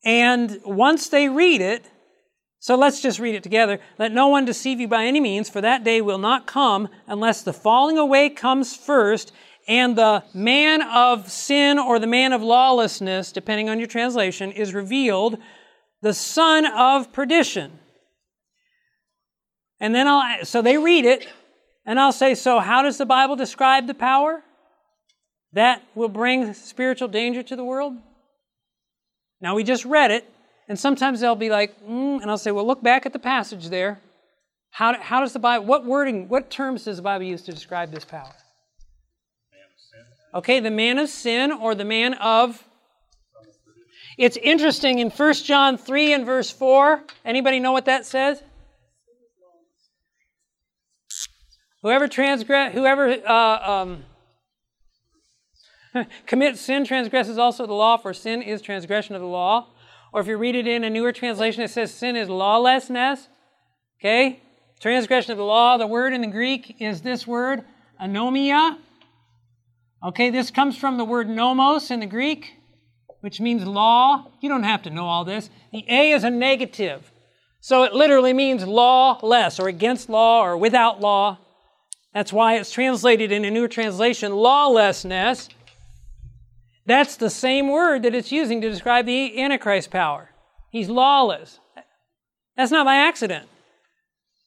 And 0.04 0.60
once 0.66 1.10
they 1.10 1.30
read 1.30 1.62
it, 1.62 1.86
so 2.60 2.76
let's 2.76 3.02
just 3.02 3.20
read 3.20 3.36
it 3.36 3.44
together. 3.44 3.80
Let 3.98 4.12
no 4.12 4.28
one 4.28 4.44
deceive 4.44 4.80
you 4.80 4.88
by 4.88 5.06
any 5.06 5.20
means, 5.20 5.50
for 5.50 5.62
that 5.62 5.84
day 5.84 6.02
will 6.02 6.18
not 6.18 6.48
come 6.48 6.90
unless 7.08 7.44
the 7.44 7.54
falling 7.54 7.98
away 7.98 8.30
comes 8.30 8.76
first 8.76 9.32
and 9.68 9.98
the 9.98 10.24
man 10.34 10.82
of 10.82 11.30
sin 11.30 11.78
or 11.78 12.00
the 12.00 12.08
man 12.08 12.32
of 12.32 12.42
lawlessness, 12.42 13.32
depending 13.32 13.70
on 13.70 13.80
your 13.80 13.88
translation, 13.88 14.52
is 14.52 14.74
revealed, 14.74 15.38
the 16.02 16.14
son 16.14 16.66
of 16.66 17.12
perdition. 17.12 17.80
And 19.80 19.94
then 19.94 20.08
I'll, 20.08 20.46
so 20.46 20.62
they 20.62 20.78
read 20.78 21.06
it, 21.06 21.28
and 21.86 22.00
I'll 22.00 22.14
say, 22.14 22.34
so 22.34 22.60
how 22.60 22.82
does 22.82 22.98
the 22.98 23.06
Bible 23.06 23.36
describe 23.36 23.88
the 23.88 23.94
power 23.94 24.44
that 25.54 25.84
will 25.96 26.10
bring 26.10 26.54
spiritual 26.54 27.08
danger 27.10 27.44
to 27.44 27.56
the 27.56 27.64
world? 27.64 27.94
Now 29.42 29.56
we 29.56 29.64
just 29.64 29.86
read 29.86 30.12
it, 30.12 30.30
and 30.68 30.80
sometimes 30.80 31.20
they'll 31.20 31.36
be 31.36 31.50
like, 31.50 31.80
mm, 31.82 32.22
and 32.22 32.32
I'll 32.32 32.38
say, 32.38 32.52
well, 32.52 32.66
look 32.66 32.82
back 32.82 33.06
at 33.06 33.14
the 33.14 33.20
passage 33.20 33.70
there. 33.70 34.00
How, 34.72 35.00
how 35.00 35.20
does 35.20 35.34
the 35.34 35.40
Bible, 35.40 35.66
what 35.66 35.86
wording, 35.86 36.30
what 36.30 36.50
terms 36.50 36.86
does 36.86 36.98
the 36.98 37.04
Bible 37.04 37.26
use 37.26 37.42
to 37.44 37.52
describe 37.52 37.92
this 37.92 38.06
power? 38.06 38.34
Okay, 40.38 40.60
the 40.60 40.70
man 40.70 41.00
of 41.00 41.10
sin 41.10 41.52
or 41.52 41.74
the 41.74 41.84
man 41.84 42.14
of. 42.14 42.64
It's 44.20 44.38
interesting 44.38 45.00
in 45.00 45.10
1 45.10 45.34
John 45.34 45.80
3 45.80 46.14
and 46.14 46.28
verse 46.28 46.52
4. 46.52 47.04
Anybody 47.26 47.60
know 47.60 47.72
what 47.72 47.86
that 47.86 48.06
says? 48.06 48.44
Whoever 51.82 52.08
transgress, 52.08 52.72
whoever 52.72 53.10
uh, 53.28 53.72
um, 53.72 54.04
commits 56.28 56.62
sin 56.62 56.86
transgresses 56.86 57.40
also 57.40 57.66
the 57.66 57.74
law, 57.74 57.98
for 57.98 58.14
sin 58.14 58.44
is 58.44 58.62
transgression 58.62 59.16
of 59.16 59.22
the 59.22 59.28
law. 59.28 59.70
Or 60.14 60.22
if 60.22 60.28
you 60.28 60.38
read 60.38 60.54
it 60.54 60.68
in 60.68 60.84
a 60.84 60.90
newer 60.92 61.14
translation, 61.14 61.64
it 61.64 61.72
says 61.72 61.92
sin 61.92 62.16
is 62.16 62.30
lawlessness. 62.30 63.28
Okay? 64.00 64.44
Transgression 64.80 65.32
of 65.32 65.40
the 65.40 65.44
law. 65.44 65.78
The 65.78 65.88
word 65.88 66.14
in 66.14 66.22
the 66.22 66.28
Greek 66.28 66.76
is 66.80 67.02
this 67.02 67.26
word, 67.26 67.64
anomia. 68.00 68.78
Okay, 70.08 70.30
this 70.30 70.52
comes 70.52 70.78
from 70.78 70.96
the 70.98 71.04
word 71.04 71.28
nomos 71.28 71.92
in 71.92 72.00
the 72.00 72.06
Greek, 72.06 72.54
which 73.20 73.42
means 73.42 73.66
law. 73.66 74.32
You 74.40 74.48
don't 74.48 74.64
have 74.64 74.84
to 74.84 74.90
know 74.90 75.06
all 75.06 75.26
this. 75.26 75.50
The 75.74 75.84
A 75.90 76.12
is 76.14 76.24
a 76.24 76.30
negative. 76.30 77.12
So 77.60 77.84
it 77.84 77.92
literally 77.92 78.32
means 78.32 78.66
lawless 78.66 79.60
or 79.60 79.68
against 79.68 80.08
law 80.10 80.46
or 80.46 80.56
without 80.56 81.02
law. 81.02 81.40
That's 82.14 82.32
why 82.32 82.56
it's 82.56 82.72
translated 82.72 83.34
in 83.34 83.44
a 83.44 83.52
newer 83.52 83.68
translation, 83.68 84.32
lawlessness. 84.32 85.50
That's 86.86 87.18
the 87.18 87.30
same 87.30 87.68
word 87.68 88.04
that 88.04 88.16
it's 88.16 88.32
using 88.32 88.62
to 88.62 88.70
describe 88.70 89.08
the 89.08 89.42
Antichrist 89.42 89.92
power. 89.92 90.30
He's 90.72 90.88
lawless. 90.88 91.60
That's 92.56 92.72
not 92.72 92.86
by 92.86 92.96
accident. 92.96 93.50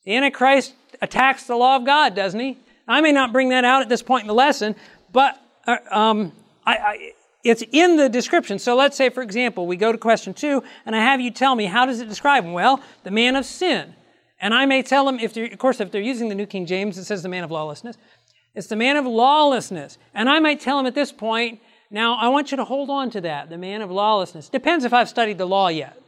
The 0.06 0.16
Antichrist 0.16 0.72
attacks 1.02 1.44
the 1.44 1.56
law 1.56 1.76
of 1.76 1.84
God, 1.84 2.14
doesn't 2.14 2.40
he? 2.40 2.56
I 2.88 3.02
may 3.02 3.12
not 3.12 3.30
bring 3.30 3.50
that 3.50 3.66
out 3.66 3.82
at 3.82 3.90
this 3.90 4.00
point 4.00 4.22
in 4.22 4.28
the 4.28 4.32
lesson, 4.32 4.74
but 5.12 5.38
um, 5.91 6.33
I, 6.66 6.77
I, 6.77 7.12
it's 7.43 7.62
in 7.73 7.97
the 7.97 8.09
description. 8.09 8.59
So 8.59 8.77
let's 8.77 8.97
say, 8.97 9.09
for 9.09 9.23
example, 9.23 9.66
we 9.66 9.77
go 9.77 9.93
to 9.93 9.99
question 9.99 10.35
two, 10.35 10.62
and 10.85 10.95
I 10.95 11.01
have 11.01 11.21
you 11.21 11.31
tell 11.31 11.55
me 11.55 11.66
how 11.66 11.87
does 11.87 12.01
it 12.01 12.09
describe 12.09 12.45
him? 12.45 12.53
Well, 12.53 12.83
the 13.05 13.11
man 13.11 13.37
of 13.37 13.45
sin. 13.45 13.95
And 14.41 14.55
I 14.55 14.66
may 14.66 14.83
tell 14.83 15.05
them, 15.05 15.18
if 15.18 15.37
of 15.37 15.59
course, 15.59 15.81
if 15.81 15.91
they're 15.91 16.01
using 16.01 16.29
the 16.29 16.34
New 16.34 16.47
King 16.47 16.67
James, 16.67 16.97
it 16.97 17.05
says 17.05 17.22
the 17.22 17.29
man 17.29 17.45
of 17.45 17.51
lawlessness. 17.51 17.97
It's 18.55 18.67
the 18.67 18.76
man 18.76 18.97
of 18.97 19.07
lawlessness. 19.07 19.99
And 20.14 20.29
I 20.29 20.41
might 20.41 20.61
tell 20.61 20.76
them 20.76 20.87
at 20.87 20.95
this 20.95 21.13
point, 21.13 21.61
now 21.91 22.14
I 22.14 22.29
want 22.29 22.51
you 22.51 22.57
to 22.57 22.64
hold 22.64 22.88
on 22.88 23.11
to 23.11 23.21
that, 23.22 23.51
the 23.51 23.59
man 23.59 23.83
of 23.83 23.91
lawlessness. 23.91 24.49
Depends 24.49 24.84
if 24.84 24.92
I've 24.92 25.09
studied 25.09 25.38
the 25.38 25.47
law 25.47 25.68
yet. 25.68 26.01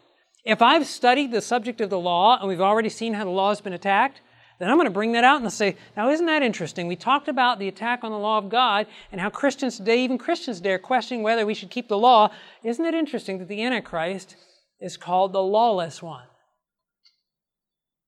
If 0.44 0.62
I've 0.62 0.86
studied 0.86 1.30
the 1.30 1.40
subject 1.40 1.80
of 1.80 1.90
the 1.90 1.98
law 1.98 2.39
and 2.39 2.48
we've 2.48 2.60
already 2.60 2.89
seen 2.89 3.14
how 3.14 3.24
the 3.24 3.30
law 3.30 3.51
has 3.51 3.60
been 3.60 3.72
attacked, 3.72 4.20
then 4.62 4.70
I'm 4.70 4.76
going 4.76 4.86
to 4.86 4.93
bring 4.93 5.10
that 5.12 5.24
out 5.24 5.39
and 5.39 5.44
I'll 5.44 5.51
say, 5.51 5.76
now 5.97 6.09
isn't 6.09 6.26
that 6.26 6.40
interesting? 6.40 6.86
We 6.86 6.94
talked 6.94 7.26
about 7.26 7.59
the 7.59 7.66
attack 7.66 8.05
on 8.05 8.12
the 8.12 8.18
law 8.18 8.39
of 8.39 8.48
God 8.48 8.86
and 9.10 9.20
how 9.20 9.28
Christians 9.28 9.76
today, 9.76 10.05
even 10.05 10.18
Christians 10.18 10.59
today, 10.59 10.74
are 10.74 10.78
questioning 10.78 11.24
whether 11.24 11.44
we 11.44 11.52
should 11.52 11.68
keep 11.68 11.89
the 11.89 11.98
law. 11.98 12.30
Isn't 12.62 12.84
it 12.84 12.94
interesting 12.94 13.39
that 13.39 13.48
the 13.48 13.64
Antichrist 13.64 14.36
is 14.80 14.97
called 14.97 15.32
the 15.32 15.43
lawless 15.43 16.01
one? 16.01 16.26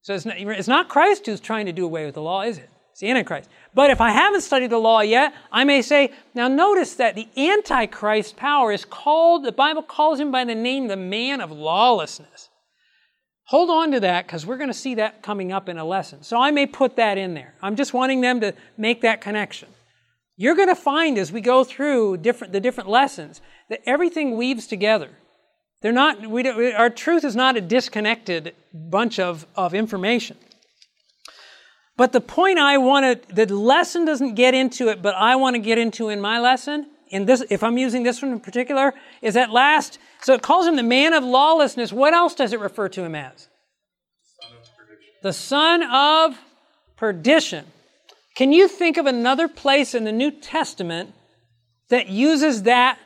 So 0.02 0.14
it's 0.14 0.24
not, 0.24 0.36
it's 0.38 0.68
not 0.68 0.88
Christ 0.88 1.26
who's 1.26 1.40
trying 1.40 1.66
to 1.66 1.72
do 1.72 1.84
away 1.84 2.04
with 2.04 2.14
the 2.14 2.22
law, 2.22 2.42
is 2.42 2.58
it? 2.58 2.70
It's 2.92 3.00
the 3.00 3.10
Antichrist. 3.10 3.50
But 3.74 3.90
if 3.90 4.00
I 4.00 4.12
haven't 4.12 4.42
studied 4.42 4.70
the 4.70 4.78
law 4.78 5.00
yet, 5.00 5.34
I 5.50 5.64
may 5.64 5.82
say, 5.82 6.12
now 6.34 6.46
notice 6.46 6.94
that 6.94 7.16
the 7.16 7.26
Antichrist 7.36 8.36
power 8.36 8.70
is 8.70 8.84
called, 8.84 9.44
the 9.44 9.50
Bible 9.50 9.82
calls 9.82 10.20
him 10.20 10.30
by 10.30 10.44
the 10.44 10.54
name 10.54 10.86
the 10.86 10.96
man 10.96 11.40
of 11.40 11.50
lawlessness. 11.50 12.48
Hold 13.48 13.68
on 13.68 13.92
to 13.92 14.00
that 14.00 14.26
because 14.26 14.46
we're 14.46 14.56
going 14.56 14.70
to 14.70 14.74
see 14.74 14.94
that 14.94 15.22
coming 15.22 15.52
up 15.52 15.68
in 15.68 15.76
a 15.76 15.84
lesson. 15.84 16.22
So 16.22 16.40
I 16.40 16.50
may 16.50 16.66
put 16.66 16.96
that 16.96 17.18
in 17.18 17.34
there. 17.34 17.54
I'm 17.60 17.76
just 17.76 17.92
wanting 17.92 18.22
them 18.22 18.40
to 18.40 18.54
make 18.78 19.02
that 19.02 19.20
connection. 19.20 19.68
You're 20.36 20.56
going 20.56 20.68
to 20.68 20.74
find 20.74 21.18
as 21.18 21.30
we 21.30 21.40
go 21.40 21.62
through 21.62 22.18
different, 22.18 22.52
the 22.52 22.60
different 22.60 22.88
lessons 22.88 23.40
that 23.68 23.80
everything 23.86 24.36
weaves 24.36 24.66
together. 24.66 25.10
They're 25.82 25.92
not, 25.92 26.26
we 26.26 26.42
don't, 26.42 26.74
our 26.74 26.88
truth 26.88 27.24
is 27.24 27.36
not 27.36 27.56
a 27.56 27.60
disconnected 27.60 28.54
bunch 28.72 29.18
of, 29.18 29.46
of 29.54 29.74
information. 29.74 30.38
But 31.96 32.12
the 32.12 32.20
point 32.22 32.58
I 32.58 32.78
want 32.78 33.28
to, 33.28 33.34
the 33.34 33.54
lesson 33.54 34.06
doesn't 34.06 34.34
get 34.34 34.54
into 34.54 34.88
it, 34.88 35.02
but 35.02 35.14
I 35.14 35.36
want 35.36 35.54
to 35.54 35.60
get 35.60 35.78
into 35.78 36.08
in 36.08 36.20
my 36.20 36.40
lesson, 36.40 36.86
in 37.08 37.26
this, 37.26 37.44
if 37.50 37.62
I'm 37.62 37.78
using 37.78 38.02
this 38.02 38.22
one 38.22 38.32
in 38.32 38.40
particular, 38.40 38.94
is 39.22 39.36
at 39.36 39.50
last 39.50 39.98
so 40.22 40.34
it 40.34 40.42
calls 40.42 40.66
him 40.66 40.76
the 40.76 40.82
man 40.82 41.12
of 41.12 41.22
lawlessness. 41.22 41.92
What 41.92 42.14
else 42.14 42.34
does 42.34 42.52
it 42.52 42.60
refer 42.60 42.88
to 42.90 43.02
him 43.02 43.14
as? 43.14 43.48
The 45.22 45.32
son 45.32 45.82
of 45.82 46.38
perdition. 46.96 47.66
Can 48.36 48.52
you 48.52 48.68
think 48.68 48.96
of 48.96 49.06
another 49.06 49.48
place 49.48 49.94
in 49.94 50.04
the 50.04 50.12
New 50.12 50.30
Testament 50.30 51.14
that 51.88 52.08
uses 52.08 52.62
that 52.64 52.98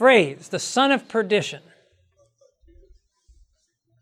phrase, 0.00 0.48
the 0.48 0.58
son 0.58 0.92
of 0.92 1.08
perdition. 1.08 1.62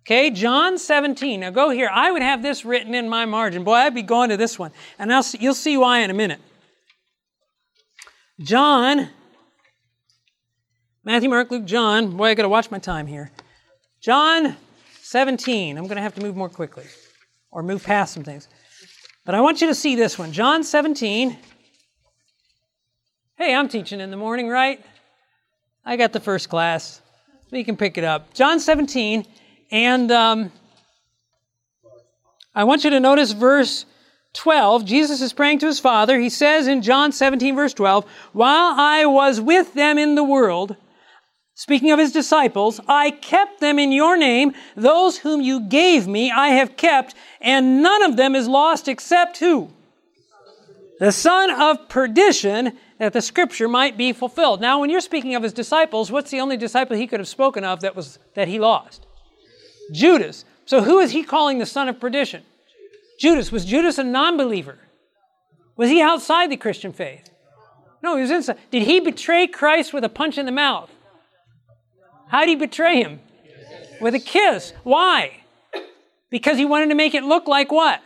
Okay, 0.07 0.31
John 0.31 0.79
17. 0.79 1.41
Now 1.41 1.51
go 1.51 1.71
here. 1.71 1.91
I 1.93 2.13
would 2.13 2.23
have 2.23 2.41
this 2.41 2.65
written 2.65 2.95
in 2.95 3.09
my 3.09 3.25
margin. 3.25 3.65
Boy, 3.65 3.75
I'd 3.75 3.97
be 3.97 4.03
going 4.03 4.31
to 4.31 4.37
this 4.37 4.59
one. 4.59 4.71
And 4.99 5.13
I'll 5.13 5.25
see, 5.25 5.39
you'll 5.41 5.55
see 5.55 5.77
why 5.77 5.99
in 5.99 6.11
a 6.11 6.15
minute. 6.15 6.41
John, 8.41 9.09
Matthew, 11.03 11.29
Mark, 11.29 11.51
Luke, 11.51 11.65
John. 11.65 12.17
Boy, 12.17 12.27
I 12.27 12.35
got 12.35 12.45
to 12.45 12.49
watch 12.49 12.71
my 12.71 12.79
time 12.79 13.07
here. 13.07 13.33
John 14.01 14.57
17. 15.03 15.77
I'm 15.77 15.85
going 15.85 15.97
to 15.97 16.03
have 16.03 16.15
to 16.15 16.23
move 16.23 16.37
more 16.37 16.49
quickly 16.49 16.85
or 17.51 17.63
move 17.63 17.83
past 17.83 18.15
some 18.15 18.23
things. 18.23 18.47
But 19.25 19.35
I 19.35 19.41
want 19.41 19.61
you 19.61 19.67
to 19.67 19.75
see 19.75 19.97
this 19.97 20.19
one. 20.19 20.33
John 20.33 20.63
17. 20.63 21.37
Hey, 23.37 23.55
I'm 23.55 23.69
teaching 23.69 24.01
in 24.01 24.11
the 24.11 24.17
morning, 24.17 24.49
right? 24.49 24.85
I 25.85 25.97
got 25.97 26.13
the 26.13 26.21
first 26.21 26.49
class. 26.49 27.01
So 27.51 27.57
you 27.57 27.65
can 27.65 27.77
pick 27.77 27.99
it 27.99 28.05
up. 28.05 28.35
John 28.35 28.61
17. 28.61 29.27
And 29.71 30.13
um, 30.13 30.53
I 32.55 32.65
want 32.65 32.85
you 32.85 32.91
to 32.91 33.01
notice 33.01 33.33
verse 33.33 33.85
12. 34.35 34.85
Jesus 34.85 35.21
is 35.21 35.33
praying 35.33 35.59
to 35.61 35.67
his 35.67 35.81
Father. 35.81 36.19
He 36.19 36.31
says 36.31 36.67
in 36.67 36.83
John 36.83 37.13
17, 37.13 37.57
verse 37.57 37.75
12, 37.75 38.05
While 38.33 38.75
I 38.79 39.07
was 39.07 39.41
with 39.41 39.75
them 39.75 39.99
in 39.99 40.15
the 40.15 40.25
world, 40.25 40.77
speaking 41.55 41.91
of 41.91 41.99
his 41.99 42.13
disciples, 42.13 42.81
I 42.87 43.11
kept 43.11 43.61
them 43.61 43.79
in 43.79 43.91
your 43.91 44.17
name. 44.17 44.53
Those 44.77 45.19
whom 45.19 45.41
you 45.41 45.61
gave 45.61 46.07
me, 46.07 46.31
I 46.31 46.49
have 46.49 46.77
kept, 46.77 47.15
and 47.41 47.83
none 47.83 48.03
of 48.03 48.17
them 48.17 48.35
is 48.35 48.47
lost 48.47 48.87
except 48.87 49.39
who? 49.39 49.71
The 51.01 51.13
son 51.13 51.51
of 51.51 51.89
perdition, 51.89 52.77
that 52.99 53.13
the 53.13 53.23
scripture 53.23 53.69
might 53.69 53.97
be 53.97 54.13
fulfilled. 54.13 54.61
Now, 54.61 54.81
when 54.81 54.91
you're 54.91 55.01
speaking 55.01 55.35
of 55.35 55.43
his 55.43 55.53
disciples, 55.53 56.11
what's 56.11 56.31
the 56.31 56.41
only 56.41 56.57
disciple 56.57 56.97
he 56.97 57.07
could 57.07 57.21
have 57.21 57.29
spoken 57.29 57.65
of 57.65 57.81
that 57.81 57.97
was 57.97 58.19
that 58.35 58.49
he 58.49 58.59
lost? 58.59 59.07
Judas. 59.93 60.45
So 60.67 60.83
who 60.83 60.99
is 60.99 61.13
he 61.13 61.23
calling 61.23 61.59
the 61.59 61.67
son 61.67 61.89
of 61.89 62.01
perdition? 62.01 62.43
Judas. 63.19 63.53
Was 63.53 63.65
Judas 63.65 63.99
a 63.99 64.05
non 64.05 64.37
believer? 64.37 64.79
Was 65.77 65.91
he 65.91 66.01
outside 66.01 66.51
the 66.51 66.57
Christian 66.57 66.93
faith? 66.93 67.31
No, 68.03 68.17
he 68.17 68.23
was 68.23 68.31
inside. 68.31 68.59
Did 68.71 68.85
he 68.85 69.01
betray 69.01 69.47
Christ 69.47 69.93
with 69.93 70.05
a 70.05 70.09
punch 70.09 70.39
in 70.39 70.47
the 70.47 70.53
mouth? 70.53 70.91
How 72.29 72.41
did 72.41 72.49
he 72.51 72.57
betray 72.57 73.03
him? 73.03 73.21
With 74.01 74.15
a 74.15 74.21
kiss. 74.21 74.73
Why? 74.85 75.41
Because 76.31 76.59
he 76.59 76.65
wanted 76.65 76.89
to 76.91 76.95
make 76.95 77.15
it 77.15 77.25
look 77.25 77.49
like 77.49 77.73
what? 77.73 78.01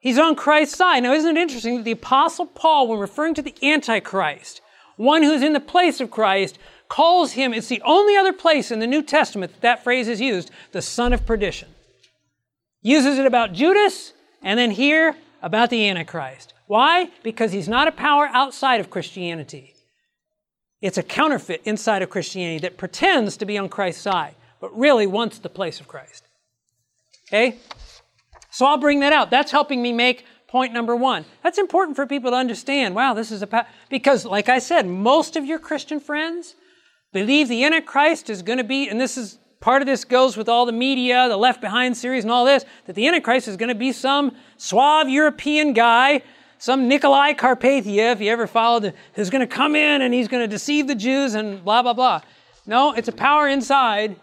He's 0.00 0.18
on 0.18 0.34
Christ's 0.34 0.76
side. 0.76 1.02
Now, 1.02 1.12
isn't 1.12 1.36
it 1.36 1.40
interesting 1.40 1.76
that 1.76 1.84
the 1.84 1.90
Apostle 1.92 2.46
Paul, 2.46 2.88
when 2.88 2.98
referring 2.98 3.34
to 3.34 3.42
the 3.42 3.54
Antichrist, 3.62 4.62
one 4.96 5.22
who's 5.22 5.42
in 5.42 5.52
the 5.52 5.60
place 5.60 6.00
of 6.00 6.10
Christ, 6.10 6.58
calls 6.88 7.32
him, 7.32 7.52
it's 7.52 7.68
the 7.68 7.82
only 7.84 8.16
other 8.16 8.32
place 8.32 8.70
in 8.70 8.78
the 8.78 8.86
New 8.86 9.02
Testament 9.02 9.52
that, 9.52 9.60
that 9.60 9.84
phrase 9.84 10.08
is 10.08 10.20
used, 10.20 10.50
the 10.72 10.82
son 10.82 11.12
of 11.12 11.26
perdition. 11.26 11.68
Uses 12.82 13.18
it 13.18 13.26
about 13.26 13.52
Judas, 13.52 14.14
and 14.42 14.58
then 14.58 14.70
here 14.70 15.16
about 15.42 15.70
the 15.70 15.88
Antichrist. 15.88 16.54
Why? 16.66 17.10
Because 17.22 17.52
he's 17.52 17.68
not 17.68 17.88
a 17.88 17.92
power 17.92 18.28
outside 18.32 18.80
of 18.80 18.90
Christianity. 18.90 19.74
It's 20.80 20.98
a 20.98 21.02
counterfeit 21.02 21.62
inside 21.64 22.02
of 22.02 22.10
Christianity 22.10 22.60
that 22.60 22.78
pretends 22.78 23.36
to 23.38 23.44
be 23.44 23.58
on 23.58 23.68
Christ's 23.68 24.02
side, 24.02 24.34
but 24.60 24.76
really 24.76 25.06
wants 25.06 25.38
the 25.38 25.48
place 25.48 25.80
of 25.80 25.88
Christ. 25.88 26.24
Okay? 27.28 27.56
So 28.50 28.66
I'll 28.66 28.78
bring 28.78 29.00
that 29.00 29.12
out. 29.12 29.30
That's 29.30 29.52
helping 29.52 29.82
me 29.82 29.92
make 29.92 30.24
point 30.48 30.72
number 30.72 30.96
one. 30.96 31.24
That's 31.42 31.58
important 31.58 31.96
for 31.96 32.06
people 32.06 32.30
to 32.30 32.36
understand. 32.36 32.94
Wow, 32.94 33.14
this 33.14 33.30
is 33.30 33.42
a. 33.42 33.66
Because, 33.88 34.24
like 34.24 34.48
I 34.48 34.58
said, 34.58 34.86
most 34.86 35.36
of 35.36 35.44
your 35.44 35.58
Christian 35.58 36.00
friends 36.00 36.54
believe 37.12 37.48
the 37.48 37.64
Antichrist 37.64 38.30
is 38.30 38.42
going 38.42 38.58
to 38.58 38.64
be, 38.64 38.88
and 38.88 39.00
this 39.00 39.16
is 39.16 39.38
part 39.60 39.82
of 39.82 39.86
this 39.86 40.04
goes 40.04 40.36
with 40.36 40.48
all 40.48 40.66
the 40.66 40.72
media, 40.72 41.28
the 41.28 41.36
Left 41.36 41.60
Behind 41.60 41.96
series, 41.96 42.24
and 42.24 42.32
all 42.32 42.44
this, 42.44 42.64
that 42.86 42.94
the 42.94 43.06
Antichrist 43.06 43.46
is 43.46 43.56
going 43.56 43.68
to 43.68 43.74
be 43.74 43.92
some 43.92 44.34
suave 44.56 45.08
European 45.08 45.74
guy, 45.74 46.22
some 46.58 46.88
Nicolae 46.88 47.36
Carpathia, 47.36 48.12
if 48.12 48.20
you 48.20 48.30
ever 48.30 48.46
followed, 48.46 48.94
who's 49.14 49.30
going 49.30 49.46
to 49.46 49.54
come 49.54 49.76
in 49.76 50.02
and 50.02 50.12
he's 50.12 50.28
going 50.28 50.42
to 50.42 50.48
deceive 50.48 50.86
the 50.86 50.94
Jews 50.94 51.34
and 51.34 51.62
blah, 51.62 51.82
blah, 51.82 51.92
blah. 51.92 52.22
No, 52.66 52.92
it's 52.92 53.08
a 53.08 53.12
power 53.12 53.48
inside 53.48 54.16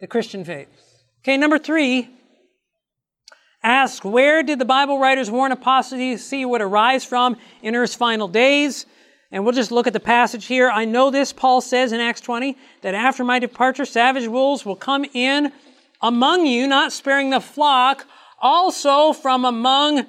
the 0.00 0.06
Christian 0.06 0.44
faith. 0.44 0.68
Okay, 1.22 1.36
number 1.36 1.58
three, 1.58 2.10
ask 3.62 4.04
where 4.04 4.42
did 4.42 4.58
the 4.58 4.64
Bible 4.64 4.98
writers 4.98 5.30
warn 5.30 5.52
apostasy 5.52 6.44
would 6.44 6.62
arise 6.62 7.04
from 7.04 7.36
in 7.62 7.74
Earth's 7.74 7.94
final 7.94 8.28
days? 8.28 8.86
And 9.30 9.44
we'll 9.44 9.52
just 9.52 9.70
look 9.70 9.86
at 9.86 9.92
the 9.92 10.00
passage 10.00 10.46
here. 10.46 10.70
I 10.70 10.84
know 10.84 11.10
this, 11.10 11.32
Paul 11.32 11.60
says 11.60 11.92
in 11.92 12.00
Acts 12.00 12.22
20, 12.22 12.56
that 12.80 12.94
after 12.94 13.24
my 13.24 13.38
departure, 13.38 13.84
savage 13.84 14.26
wolves 14.26 14.64
will 14.64 14.76
come 14.76 15.04
in 15.12 15.52
among 16.00 16.46
you, 16.46 16.66
not 16.66 16.92
sparing 16.92 17.30
the 17.30 17.40
flock, 17.40 18.06
also 18.40 19.12
from 19.12 19.44
among 19.44 20.06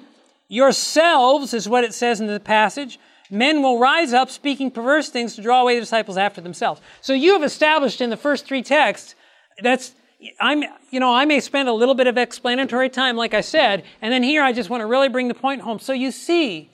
yourselves, 0.48 1.52
is 1.52 1.68
what 1.68 1.84
it 1.84 1.92
says 1.92 2.20
in 2.20 2.28
the 2.28 2.40
passage. 2.40 2.98
Men 3.30 3.62
will 3.62 3.78
rise 3.78 4.12
up 4.12 4.30
speaking 4.30 4.70
perverse 4.70 5.10
things 5.10 5.36
to 5.36 5.42
draw 5.42 5.62
away 5.62 5.74
the 5.74 5.82
disciples 5.82 6.16
after 6.16 6.40
themselves. 6.40 6.80
So 7.00 7.12
you 7.12 7.34
have 7.34 7.42
established 7.42 8.00
in 8.00 8.10
the 8.10 8.16
first 8.16 8.46
three 8.46 8.62
texts, 8.62 9.14
that's, 9.62 9.94
I'm, 10.40 10.64
you 10.90 10.98
know, 10.98 11.14
I 11.14 11.26
may 11.26 11.40
spend 11.40 11.68
a 11.68 11.72
little 11.72 11.94
bit 11.94 12.06
of 12.06 12.16
explanatory 12.16 12.88
time, 12.88 13.16
like 13.16 13.34
I 13.34 13.42
said, 13.42 13.84
and 14.00 14.12
then 14.12 14.22
here 14.22 14.42
I 14.42 14.52
just 14.52 14.70
want 14.70 14.80
to 14.80 14.86
really 14.86 15.08
bring 15.08 15.28
the 15.28 15.34
point 15.34 15.60
home. 15.60 15.78
So 15.78 15.92
you 15.92 16.10
see, 16.10 16.70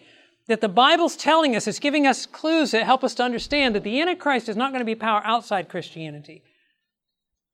that 0.48 0.60
the 0.60 0.68
Bible's 0.68 1.16
telling 1.16 1.56
us, 1.56 1.66
it's 1.66 1.78
giving 1.78 2.06
us 2.06 2.26
clues 2.26 2.70
that 2.70 2.84
help 2.84 3.02
us 3.02 3.14
to 3.14 3.22
understand 3.22 3.74
that 3.74 3.82
the 3.82 4.00
Antichrist 4.00 4.48
is 4.48 4.56
not 4.56 4.70
going 4.70 4.80
to 4.80 4.86
be 4.86 4.94
power 4.94 5.22
outside 5.24 5.68
Christianity. 5.68 6.42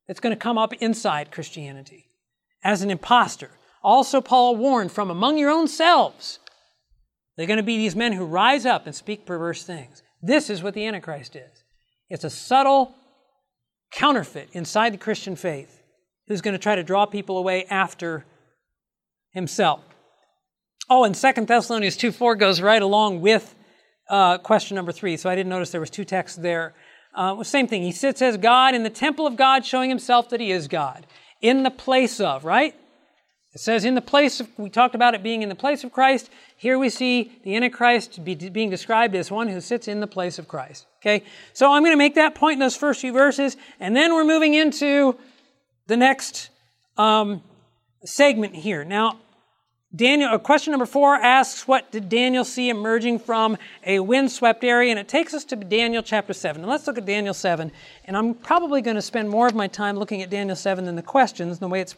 It's 0.07 0.19
going 0.19 0.35
to 0.35 0.39
come 0.39 0.57
up 0.57 0.73
inside 0.73 1.31
Christianity 1.31 2.09
as 2.63 2.81
an 2.81 2.91
impostor. 2.91 3.51
Also, 3.83 4.21
Paul 4.21 4.55
warned 4.55 4.91
from 4.91 5.09
among 5.09 5.37
your 5.37 5.49
own 5.49 5.67
selves, 5.67 6.39
they're 7.35 7.47
going 7.47 7.57
to 7.57 7.63
be 7.63 7.77
these 7.77 7.95
men 7.95 8.13
who 8.13 8.25
rise 8.25 8.65
up 8.65 8.85
and 8.85 8.95
speak 8.95 9.25
perverse 9.25 9.63
things. 9.63 10.03
This 10.21 10.49
is 10.49 10.61
what 10.61 10.73
the 10.73 10.85
Antichrist 10.85 11.35
is. 11.35 11.63
It's 12.09 12.23
a 12.23 12.29
subtle 12.29 12.93
counterfeit 13.91 14.49
inside 14.53 14.93
the 14.93 14.97
Christian 14.97 15.35
faith 15.35 15.81
who's 16.27 16.41
going 16.41 16.53
to 16.53 16.59
try 16.59 16.75
to 16.75 16.83
draw 16.83 17.05
people 17.05 17.37
away 17.37 17.65
after 17.65 18.25
himself. 19.31 19.81
Oh, 20.95 21.05
and 21.05 21.17
Second 21.17 21.47
Thessalonians 21.47 21.97
2 21.97 22.11
4 22.11 22.35
goes 22.35 22.61
right 22.61 22.79
along 22.79 23.21
with 23.21 23.55
uh, 24.11 24.37
question 24.37 24.75
number 24.75 24.91
three. 24.91 25.17
So 25.17 25.27
I 25.27 25.33
didn't 25.33 25.49
notice 25.49 25.71
there 25.71 25.81
was 25.81 25.89
two 25.89 26.05
texts 26.05 26.37
there. 26.37 26.75
Uh, 27.15 27.43
same 27.43 27.67
thing. 27.67 27.81
He 27.81 27.91
sits 27.91 28.21
as 28.21 28.37
God 28.37 28.75
in 28.75 28.83
the 28.83 28.91
temple 28.91 29.25
of 29.25 29.35
God, 29.35 29.65
showing 29.65 29.89
himself 29.89 30.29
that 30.29 30.39
he 30.39 30.51
is 30.51 30.67
God. 30.67 31.07
In 31.41 31.63
the 31.63 31.71
place 31.71 32.19
of, 32.19 32.45
right? 32.45 32.75
It 33.55 33.59
says 33.59 33.85
in 33.85 33.95
the 33.95 34.01
place 34.01 34.39
of, 34.39 34.47
we 34.55 34.69
talked 34.69 34.93
about 34.93 35.15
it 35.15 35.23
being 35.23 35.41
in 35.41 35.49
the 35.49 35.55
place 35.55 35.83
of 35.83 35.91
Christ. 35.91 36.29
Here 36.57 36.77
we 36.77 36.89
see 36.89 37.31
the 37.43 37.55
Antichrist 37.55 38.23
be, 38.23 38.35
being 38.35 38.69
described 38.69 39.15
as 39.15 39.31
one 39.31 39.47
who 39.47 39.61
sits 39.61 39.87
in 39.87 39.99
the 39.99 40.05
place 40.05 40.37
of 40.37 40.47
Christ. 40.47 40.85
Okay? 41.01 41.23
So 41.53 41.73
I'm 41.73 41.81
going 41.81 41.93
to 41.93 41.97
make 41.97 42.13
that 42.15 42.35
point 42.35 42.53
in 42.53 42.59
those 42.59 42.77
first 42.77 43.01
few 43.01 43.13
verses, 43.13 43.57
and 43.79 43.95
then 43.95 44.13
we're 44.13 44.25
moving 44.25 44.53
into 44.53 45.17
the 45.87 45.97
next 45.97 46.51
um, 46.97 47.41
segment 48.05 48.53
here. 48.53 48.83
Now, 48.83 49.17
Daniel, 49.95 50.31
uh, 50.31 50.39
question 50.39 50.71
number 50.71 50.87
four 50.87 51.15
asks, 51.15 51.67
What 51.67 51.91
did 51.91 52.09
Daniel 52.09 52.43
see 52.43 52.69
emerging 52.69 53.19
from 53.19 53.57
a 53.85 53.99
windswept 53.99 54.63
area? 54.63 54.89
And 54.89 54.99
it 54.99 55.07
takes 55.07 55.35
us 55.35 55.45
to 55.45 55.55
Daniel 55.55 56.01
chapter 56.01 56.33
7. 56.33 56.63
And 56.63 56.69
let's 56.69 56.87
look 56.87 56.97
at 56.97 57.05
Daniel 57.05 57.33
7. 57.33 57.71
And 58.05 58.17
I'm 58.17 58.33
probably 58.33 58.81
going 58.81 58.95
to 58.95 59.03
spend 59.03 59.29
more 59.29 59.45
of 59.45 59.53
my 59.53 59.67
time 59.67 59.97
looking 59.97 60.23
at 60.23 60.31
Daniel 60.31 60.55
7 60.55 60.85
than 60.85 60.95
the 60.95 61.03
questions, 61.03 61.59
the 61.59 61.67
way 61.67 61.79
it's 61.79 61.95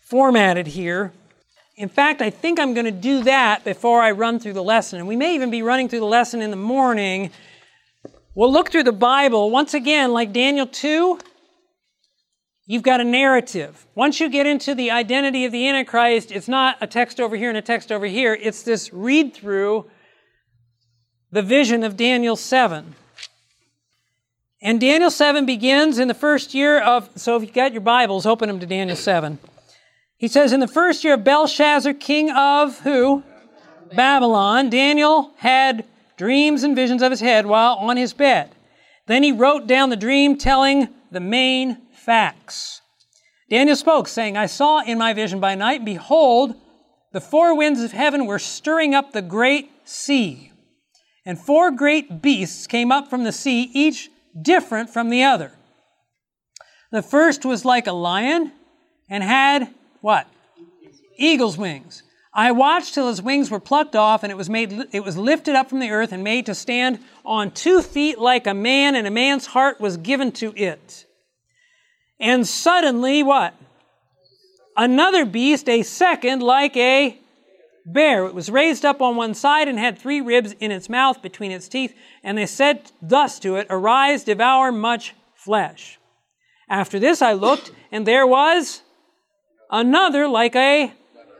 formatted 0.00 0.68
here. 0.68 1.12
In 1.76 1.88
fact, 1.88 2.22
I 2.22 2.30
think 2.30 2.60
I'm 2.60 2.72
going 2.72 2.86
to 2.86 2.92
do 2.92 3.24
that 3.24 3.64
before 3.64 4.00
I 4.00 4.12
run 4.12 4.38
through 4.38 4.52
the 4.52 4.62
lesson. 4.62 5.00
And 5.00 5.08
we 5.08 5.16
may 5.16 5.34
even 5.34 5.50
be 5.50 5.62
running 5.62 5.88
through 5.88 6.00
the 6.00 6.06
lesson 6.06 6.40
in 6.40 6.50
the 6.50 6.56
morning. 6.56 7.32
We'll 8.36 8.52
look 8.52 8.70
through 8.70 8.84
the 8.84 8.92
Bible. 8.92 9.50
Once 9.50 9.74
again, 9.74 10.12
like 10.12 10.32
Daniel 10.32 10.68
2, 10.68 11.18
You've 12.66 12.82
got 12.82 13.00
a 13.00 13.04
narrative. 13.04 13.86
Once 13.94 14.20
you 14.20 14.30
get 14.30 14.46
into 14.46 14.74
the 14.74 14.90
identity 14.90 15.44
of 15.44 15.52
the 15.52 15.68
Antichrist, 15.68 16.32
it's 16.32 16.48
not 16.48 16.78
a 16.80 16.86
text 16.86 17.20
over 17.20 17.36
here 17.36 17.50
and 17.50 17.58
a 17.58 17.62
text 17.62 17.92
over 17.92 18.06
here. 18.06 18.34
It's 18.40 18.62
this 18.62 18.90
read 18.90 19.34
through 19.34 19.90
the 21.30 21.42
vision 21.42 21.84
of 21.84 21.96
Daniel 21.96 22.36
7. 22.36 22.94
And 24.62 24.80
Daniel 24.80 25.10
7 25.10 25.44
begins 25.44 25.98
in 25.98 26.08
the 26.08 26.14
first 26.14 26.54
year 26.54 26.80
of, 26.80 27.10
so 27.16 27.36
if 27.36 27.42
you've 27.42 27.52
got 27.52 27.72
your 27.72 27.82
Bibles, 27.82 28.24
open 28.24 28.48
them 28.48 28.60
to 28.60 28.66
Daniel 28.66 28.96
7. 28.96 29.38
He 30.16 30.26
says, 30.26 30.54
In 30.54 30.60
the 30.60 30.66
first 30.66 31.04
year 31.04 31.14
of 31.14 31.24
Belshazzar, 31.24 31.92
king 31.92 32.30
of 32.30 32.78
who? 32.80 33.22
Babylon, 33.92 34.70
Daniel 34.70 35.34
had 35.36 35.84
dreams 36.16 36.62
and 36.62 36.74
visions 36.74 37.02
of 37.02 37.10
his 37.10 37.20
head 37.20 37.44
while 37.44 37.74
on 37.74 37.98
his 37.98 38.14
bed. 38.14 38.52
Then 39.06 39.22
he 39.22 39.32
wrote 39.32 39.66
down 39.66 39.90
the 39.90 39.96
dream 39.96 40.38
telling 40.38 40.88
the 41.10 41.20
main 41.20 41.83
facts. 42.04 42.80
Daniel 43.50 43.76
spoke, 43.76 44.08
saying, 44.08 44.36
I 44.36 44.46
saw 44.46 44.82
in 44.82 44.98
my 44.98 45.12
vision 45.12 45.40
by 45.40 45.54
night, 45.54 45.84
behold, 45.84 46.54
the 47.12 47.20
four 47.20 47.56
winds 47.56 47.80
of 47.82 47.92
heaven 47.92 48.26
were 48.26 48.38
stirring 48.38 48.94
up 48.94 49.12
the 49.12 49.22
great 49.22 49.70
sea. 49.84 50.50
And 51.24 51.38
four 51.38 51.70
great 51.70 52.20
beasts 52.20 52.66
came 52.66 52.90
up 52.90 53.08
from 53.08 53.24
the 53.24 53.32
sea, 53.32 53.70
each 53.72 54.10
different 54.40 54.90
from 54.90 55.10
the 55.10 55.22
other. 55.22 55.52
The 56.90 57.02
first 57.02 57.44
was 57.44 57.64
like 57.64 57.86
a 57.86 57.92
lion 57.92 58.52
and 59.08 59.22
had 59.22 59.72
what? 60.00 60.26
Eagle's 61.16 61.56
wings. 61.56 62.02
I 62.32 62.50
watched 62.50 62.94
till 62.94 63.08
his 63.08 63.22
wings 63.22 63.50
were 63.50 63.60
plucked 63.60 63.94
off, 63.94 64.24
and 64.24 64.32
it 64.32 64.36
was 64.36 64.50
made 64.50 64.88
it 64.92 65.04
was 65.04 65.16
lifted 65.16 65.54
up 65.54 65.70
from 65.70 65.78
the 65.78 65.90
earth 65.90 66.10
and 66.10 66.24
made 66.24 66.46
to 66.46 66.54
stand 66.54 66.98
on 67.24 67.52
two 67.52 67.80
feet 67.80 68.18
like 68.18 68.48
a 68.48 68.54
man, 68.54 68.96
and 68.96 69.06
a 69.06 69.10
man's 69.10 69.46
heart 69.46 69.80
was 69.80 69.96
given 69.96 70.32
to 70.32 70.52
it. 70.56 71.06
And 72.20 72.46
suddenly, 72.46 73.22
what? 73.22 73.54
Another 74.76 75.24
beast, 75.24 75.68
a 75.68 75.82
second, 75.82 76.42
like 76.42 76.76
a 76.76 77.18
bear. 77.86 78.26
It 78.26 78.34
was 78.34 78.50
raised 78.50 78.84
up 78.84 79.02
on 79.02 79.16
one 79.16 79.34
side 79.34 79.68
and 79.68 79.78
had 79.78 79.98
three 79.98 80.20
ribs 80.20 80.52
in 80.58 80.70
its 80.70 80.88
mouth 80.88 81.22
between 81.22 81.52
its 81.52 81.68
teeth. 81.68 81.94
And 82.22 82.38
they 82.38 82.46
said 82.46 82.92
thus 83.00 83.38
to 83.40 83.56
it, 83.56 83.66
Arise, 83.70 84.24
devour 84.24 84.72
much 84.72 85.14
flesh. 85.34 85.98
After 86.68 86.98
this 86.98 87.20
I 87.20 87.34
looked, 87.34 87.72
and 87.92 88.06
there 88.06 88.26
was 88.26 88.82
another 89.70 90.26
like 90.26 90.56
a 90.56 90.92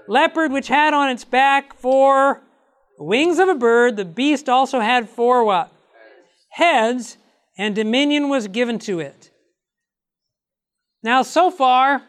leopard, 0.06 0.52
which 0.52 0.68
had 0.68 0.92
on 0.92 1.09
its 1.09 1.24
back 1.24 1.74
four 1.78 2.42
wings 2.98 3.38
of 3.38 3.48
a 3.48 3.55
bird. 3.55 3.96
The 3.96 4.05
beast 4.05 4.48
also 4.48 4.80
had 4.80 5.09
four 5.09 5.44
what? 5.44 5.72
Heads, 6.51 7.16
and 7.56 7.74
dominion 7.74 8.28
was 8.28 8.48
given 8.48 8.78
to 8.80 9.01
it. 9.01 9.23
Now, 11.05 11.20
so 11.20 11.51
far, 11.51 12.02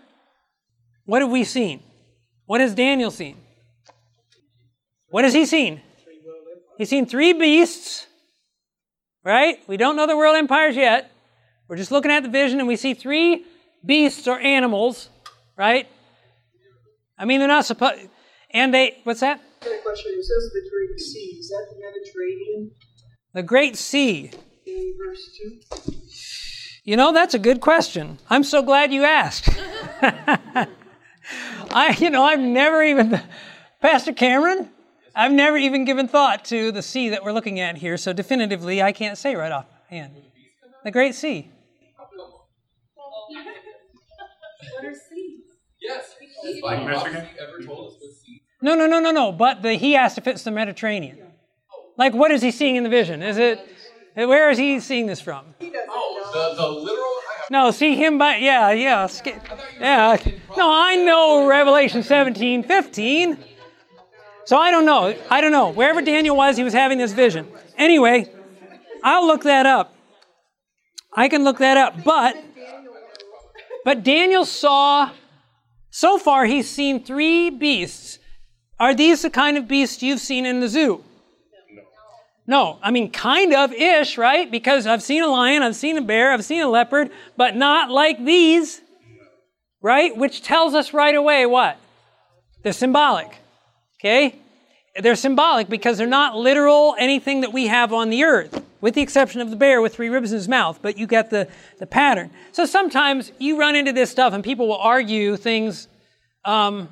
what 1.03 1.21
have 1.21 1.29
we 1.29 1.43
seen? 1.43 1.83
What 2.45 2.61
has 2.61 2.73
Daniel 2.73 3.11
seen? 3.11 3.35
What 5.09 5.25
has 5.25 5.33
he 5.33 5.45
seen? 5.45 5.81
He's 6.77 6.89
seen 6.89 7.05
three 7.05 7.33
beasts, 7.33 8.07
right? 9.23 9.59
We 9.67 9.75
don't 9.75 9.97
know 9.97 10.07
the 10.07 10.15
world 10.15 10.37
empires 10.37 10.77
yet. 10.77 11.11
We're 11.67 11.75
just 11.75 11.91
looking 11.91 12.09
at 12.09 12.23
the 12.23 12.29
vision 12.29 12.59
and 12.59 12.69
we 12.69 12.77
see 12.77 12.93
three 12.93 13.45
beasts 13.85 14.29
or 14.29 14.39
animals, 14.39 15.09
right? 15.57 15.89
I 17.17 17.25
mean, 17.25 17.39
they're 17.39 17.49
not 17.49 17.65
supposed. 17.65 18.07
And 18.51 18.73
they, 18.73 18.99
what's 19.03 19.19
that? 19.19 19.41
Question. 19.59 20.13
It 20.15 20.23
says 20.23 20.51
the 20.53 20.69
Great 20.71 20.99
Sea. 21.01 21.37
Is 21.39 21.49
that 21.49 21.67
the 21.69 21.81
Mediterranean? 21.81 22.71
The 23.33 23.43
Great 23.43 23.75
Sea. 23.75 24.31
In 24.65 24.95
verse 24.97 25.37
2? 25.85 26.04
You 26.85 26.95
know, 26.97 27.11
that's 27.11 27.33
a 27.33 27.39
good 27.39 27.61
question. 27.61 28.19
I'm 28.29 28.43
so 28.43 28.61
glad 28.61 28.93
you 28.93 29.03
asked. 29.03 29.49
I, 31.71 31.97
you 31.97 32.11
know, 32.11 32.23
I've 32.23 32.39
never 32.39 32.83
even, 32.83 33.19
Pastor 33.81 34.13
Cameron, 34.13 34.69
I've 35.15 35.31
never 35.31 35.57
even 35.57 35.83
given 35.83 36.07
thought 36.07 36.45
to 36.45 36.71
the 36.71 36.83
sea 36.83 37.09
that 37.09 37.23
we're 37.23 37.31
looking 37.31 37.59
at 37.59 37.77
here, 37.77 37.97
so 37.97 38.13
definitively 38.13 38.83
I 38.83 38.91
can't 38.91 39.17
say 39.17 39.35
right 39.35 39.51
offhand. 39.51 40.13
The 40.83 40.91
Great 40.91 41.15
Sea. 41.15 41.49
What 44.75 44.85
are 44.85 44.93
seas? 44.93 45.41
Yes. 45.81 46.15
Like 46.61 46.85
Michigan? 46.85 47.27
Ever 47.39 47.65
told 47.65 47.87
us 47.87 47.97
what 47.99 48.13
sea? 48.13 48.43
No, 48.61 48.75
no, 48.75 48.85
no, 48.85 48.99
no, 48.99 49.09
no. 49.09 49.31
But 49.31 49.63
the, 49.63 49.73
he 49.73 49.95
asked 49.95 50.19
if 50.19 50.27
it's 50.27 50.43
the 50.43 50.51
Mediterranean. 50.51 51.17
Like, 51.97 52.13
what 52.13 52.29
is 52.29 52.43
he 52.43 52.51
seeing 52.51 52.75
in 52.75 52.83
the 52.83 52.89
vision? 52.89 53.23
Is 53.23 53.37
it, 53.39 53.59
where 54.15 54.49
is 54.49 54.57
he 54.57 54.79
seeing 54.79 55.05
this 55.07 55.21
from? 55.21 55.45
Oh, 55.61 56.31
the, 56.55 56.61
the 56.61 56.69
literal. 56.69 57.11
No, 57.51 57.71
see 57.71 57.95
him 57.95 58.17
by, 58.17 58.37
yeah, 58.37 58.71
yeah. 58.71 59.05
sk- 59.07 59.35
Yeah. 59.79 60.17
No, 60.57 60.69
I 60.71 60.95
know 60.95 61.47
Revelation 61.47 62.01
17, 62.01 62.63
15. 62.63 63.37
So 64.45 64.57
I 64.57 64.71
don't 64.71 64.85
know. 64.85 65.15
I 65.29 65.41
don't 65.41 65.51
know. 65.51 65.69
Wherever 65.69 66.01
Daniel 66.01 66.35
was, 66.35 66.57
he 66.57 66.63
was 66.63 66.73
having 66.73 66.97
this 66.97 67.13
vision. 67.13 67.47
Anyway, 67.77 68.31
I'll 69.03 69.27
look 69.27 69.43
that 69.43 69.65
up. 69.65 69.93
I 71.13 71.27
can 71.29 71.43
look 71.43 71.59
that 71.59 71.77
up. 71.77 72.03
But, 72.03 72.35
but 73.83 74.03
Daniel 74.03 74.45
saw, 74.45 75.11
so 75.89 76.17
far 76.17 76.45
he's 76.45 76.69
seen 76.69 77.03
three 77.03 77.49
beasts. 77.49 78.19
Are 78.79 78.93
these 78.93 79.21
the 79.21 79.29
kind 79.29 79.57
of 79.57 79.67
beasts 79.67 80.01
you've 80.03 80.19
seen 80.19 80.45
in 80.45 80.59
the 80.59 80.67
zoo? 80.67 81.03
No, 82.47 82.77
I 82.83 82.91
mean, 82.91 83.09
kind 83.09 83.53
of 83.53 83.73
ish, 83.73 84.17
right? 84.17 84.49
Because 84.49 84.85
I've 84.85 85.01
seen 85.01 85.23
a 85.23 85.27
lion, 85.27 85.63
I've 85.63 85.75
seen 85.75 85.97
a 85.97 86.01
bear, 86.01 86.31
I've 86.31 86.45
seen 86.45 86.61
a 86.61 86.69
leopard, 86.69 87.09
but 87.35 87.55
not 87.55 87.89
like 87.89 88.23
these, 88.23 88.81
right? 89.81 90.15
Which 90.15 90.43
tells 90.43 90.75
us 90.75 90.93
right 90.93 91.15
away 91.15 91.45
what? 91.47 91.77
They're 92.61 92.73
symbolic, 92.73 93.35
okay? 93.99 94.35
They're 95.01 95.15
symbolic 95.15 95.69
because 95.69 95.97
they're 95.97 96.07
not 96.07 96.37
literal 96.37 96.95
anything 96.99 97.41
that 97.41 97.51
we 97.51 97.67
have 97.67 97.91
on 97.91 98.11
the 98.11 98.23
earth, 98.23 98.63
with 98.79 98.93
the 98.93 99.01
exception 99.01 99.41
of 99.41 99.49
the 99.49 99.55
bear 99.55 99.81
with 99.81 99.95
three 99.95 100.09
ribs 100.09 100.31
in 100.31 100.37
his 100.37 100.47
mouth, 100.47 100.79
but 100.83 100.99
you 100.99 101.07
get 101.07 101.31
the, 101.31 101.47
the 101.79 101.87
pattern. 101.87 102.29
So 102.51 102.65
sometimes 102.65 103.31
you 103.39 103.59
run 103.59 103.75
into 103.75 103.91
this 103.91 104.11
stuff 104.11 104.33
and 104.33 104.43
people 104.43 104.67
will 104.67 104.77
argue 104.77 105.35
things. 105.35 105.87
Um, 106.45 106.89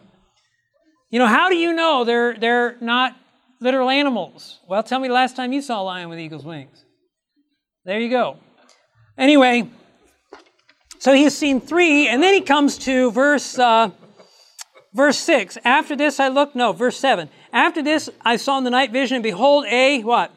you 1.12 1.20
know, 1.20 1.28
how 1.28 1.50
do 1.50 1.56
you 1.56 1.74
know 1.74 2.04
they're, 2.06 2.34
they're 2.34 2.76
not 2.82 3.16
literal 3.64 3.90
animals? 3.90 4.60
Well, 4.68 4.84
tell 4.84 5.00
me 5.00 5.08
the 5.08 5.14
last 5.14 5.36
time 5.36 5.54
you 5.54 5.62
saw 5.62 5.82
a 5.82 5.84
lion 5.84 6.10
with 6.10 6.20
eagle's 6.20 6.44
wings. 6.44 6.84
There 7.86 8.00
you 8.00 8.10
go. 8.10 8.38
Anyway, 9.18 9.70
so 11.00 11.14
he's 11.14 11.36
seen 11.36 11.62
three, 11.62 12.08
and 12.08 12.22
then 12.22 12.34
he 12.34 12.42
comes 12.42 12.78
to 12.80 13.12
verse 13.12 13.58
uh, 13.58 13.92
verse 14.94 15.18
six. 15.18 15.58
After 15.64 15.96
this, 15.96 16.20
I 16.20 16.28
looked. 16.28 16.56
No, 16.56 16.74
verse 16.74 16.98
seven. 16.98 17.30
After 17.52 17.82
this, 17.82 18.10
I 18.22 18.36
saw 18.36 18.58
in 18.58 18.64
the 18.64 18.70
night 18.70 18.92
vision, 18.92 19.16
and 19.16 19.24
behold, 19.24 19.66
a 19.68 20.02
what? 20.02 20.32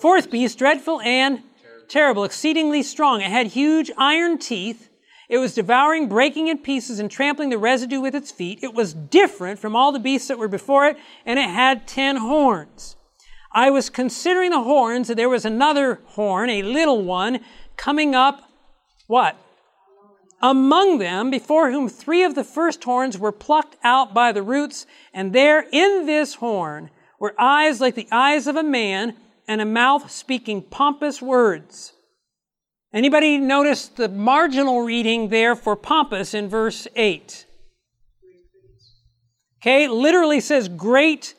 Fourth 0.00 0.30
beast, 0.30 0.58
dreadful 0.58 1.00
and 1.00 1.42
terrible, 1.88 2.24
exceedingly 2.24 2.82
strong. 2.82 3.20
It 3.20 3.30
had 3.30 3.48
huge 3.48 3.90
iron 3.98 4.38
teeth. 4.38 4.88
It 5.32 5.38
was 5.38 5.54
devouring, 5.54 6.10
breaking 6.10 6.48
in 6.48 6.58
pieces, 6.58 6.98
and 6.98 7.10
trampling 7.10 7.48
the 7.48 7.56
residue 7.56 8.02
with 8.02 8.14
its 8.14 8.30
feet. 8.30 8.58
It 8.60 8.74
was 8.74 8.92
different 8.92 9.58
from 9.58 9.74
all 9.74 9.90
the 9.90 9.98
beasts 9.98 10.28
that 10.28 10.36
were 10.36 10.46
before 10.46 10.84
it, 10.84 10.98
and 11.24 11.38
it 11.38 11.48
had 11.48 11.88
ten 11.88 12.16
horns. 12.16 12.96
I 13.50 13.70
was 13.70 13.88
considering 13.88 14.50
the 14.50 14.62
horns, 14.62 15.08
and 15.08 15.18
there 15.18 15.30
was 15.30 15.46
another 15.46 16.00
horn, 16.04 16.50
a 16.50 16.62
little 16.62 17.02
one, 17.02 17.40
coming 17.78 18.14
up, 18.14 18.42
what? 19.06 19.38
Among 20.42 20.98
them, 20.98 21.30
before 21.30 21.70
whom 21.70 21.88
three 21.88 22.22
of 22.24 22.34
the 22.34 22.44
first 22.44 22.84
horns 22.84 23.16
were 23.16 23.32
plucked 23.32 23.78
out 23.82 24.12
by 24.12 24.32
the 24.32 24.42
roots, 24.42 24.84
and 25.14 25.32
there 25.32 25.64
in 25.72 26.04
this 26.04 26.34
horn 26.34 26.90
were 27.18 27.34
eyes 27.38 27.80
like 27.80 27.94
the 27.94 28.08
eyes 28.12 28.46
of 28.46 28.56
a 28.56 28.62
man, 28.62 29.16
and 29.48 29.62
a 29.62 29.64
mouth 29.64 30.10
speaking 30.10 30.60
pompous 30.60 31.22
words. 31.22 31.94
Anybody 32.94 33.38
notice 33.38 33.88
the 33.88 34.08
marginal 34.10 34.82
reading 34.82 35.28
there 35.28 35.56
for 35.56 35.76
pompous 35.76 36.34
in 36.34 36.50
verse 36.50 36.86
8? 36.94 37.46
Okay, 39.62 39.88
literally 39.88 40.40
says 40.40 40.68
great 40.68 41.34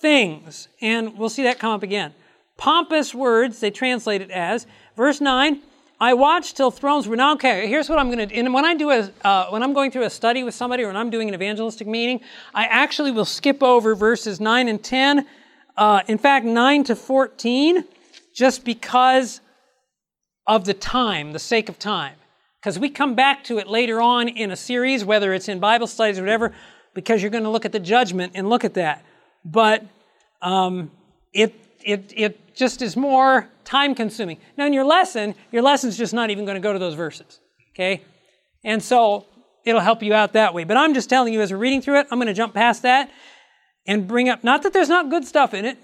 things, 0.00 0.68
and 0.80 1.18
we'll 1.18 1.28
see 1.28 1.42
that 1.42 1.58
come 1.58 1.72
up 1.72 1.82
again. 1.82 2.14
Pompous 2.56 3.14
words, 3.14 3.58
they 3.58 3.70
translate 3.70 4.20
it 4.20 4.30
as. 4.30 4.66
Verse 4.96 5.20
9, 5.20 5.60
I 6.00 6.14
watched 6.14 6.56
till 6.56 6.70
thrones 6.70 7.08
were 7.08 7.16
now. 7.16 7.32
Okay, 7.34 7.66
here's 7.66 7.88
what 7.88 7.98
I'm 7.98 8.10
going 8.10 8.28
to. 8.28 8.34
And 8.34 8.54
when 8.54 8.64
I 8.64 8.74
do 8.74 8.90
a, 8.90 9.10
uh, 9.24 9.46
when 9.50 9.62
I'm 9.64 9.72
going 9.72 9.90
through 9.90 10.04
a 10.04 10.10
study 10.10 10.44
with 10.44 10.54
somebody, 10.54 10.84
or 10.84 10.88
when 10.88 10.96
I'm 10.96 11.10
doing 11.10 11.28
an 11.28 11.34
evangelistic 11.34 11.88
meeting, 11.88 12.20
I 12.54 12.66
actually 12.66 13.10
will 13.10 13.24
skip 13.24 13.60
over 13.60 13.96
verses 13.96 14.38
9 14.38 14.68
and 14.68 14.82
10. 14.82 15.26
Uh, 15.76 16.02
in 16.06 16.18
fact, 16.18 16.44
9 16.44 16.84
to 16.84 16.94
14, 16.94 17.84
just 18.32 18.64
because 18.64 19.40
of 20.46 20.64
the 20.64 20.74
time, 20.74 21.32
the 21.32 21.38
sake 21.38 21.68
of 21.68 21.78
time. 21.78 22.16
Because 22.60 22.78
we 22.78 22.90
come 22.90 23.14
back 23.14 23.44
to 23.44 23.58
it 23.58 23.66
later 23.66 24.00
on 24.00 24.28
in 24.28 24.50
a 24.50 24.56
series, 24.56 25.04
whether 25.04 25.32
it's 25.32 25.48
in 25.48 25.58
Bible 25.58 25.86
studies 25.86 26.18
or 26.18 26.22
whatever, 26.22 26.52
because 26.94 27.22
you're 27.22 27.30
going 27.30 27.44
to 27.44 27.50
look 27.50 27.64
at 27.64 27.72
the 27.72 27.80
judgment 27.80 28.32
and 28.34 28.48
look 28.48 28.64
at 28.64 28.74
that. 28.74 29.04
But 29.44 29.84
um, 30.40 30.90
it, 31.32 31.54
it, 31.84 32.12
it 32.16 32.54
just 32.54 32.82
is 32.82 32.96
more 32.96 33.48
time 33.64 33.94
consuming. 33.94 34.38
Now, 34.56 34.66
in 34.66 34.72
your 34.72 34.84
lesson, 34.84 35.34
your 35.50 35.62
lesson's 35.62 35.96
just 35.96 36.14
not 36.14 36.30
even 36.30 36.44
going 36.44 36.54
to 36.54 36.60
go 36.60 36.72
to 36.72 36.78
those 36.78 36.94
verses. 36.94 37.40
Okay? 37.74 38.02
And 38.64 38.82
so 38.82 39.26
it'll 39.64 39.80
help 39.80 40.02
you 40.02 40.14
out 40.14 40.34
that 40.34 40.54
way. 40.54 40.64
But 40.64 40.76
I'm 40.76 40.94
just 40.94 41.08
telling 41.08 41.32
you, 41.32 41.40
as 41.40 41.50
we're 41.50 41.58
reading 41.58 41.80
through 41.80 42.00
it, 42.00 42.06
I'm 42.10 42.18
going 42.18 42.28
to 42.28 42.34
jump 42.34 42.54
past 42.54 42.82
that 42.82 43.10
and 43.86 44.06
bring 44.06 44.28
up, 44.28 44.44
not 44.44 44.62
that 44.62 44.72
there's 44.72 44.88
not 44.88 45.10
good 45.10 45.24
stuff 45.24 45.54
in 45.54 45.64
it, 45.64 45.78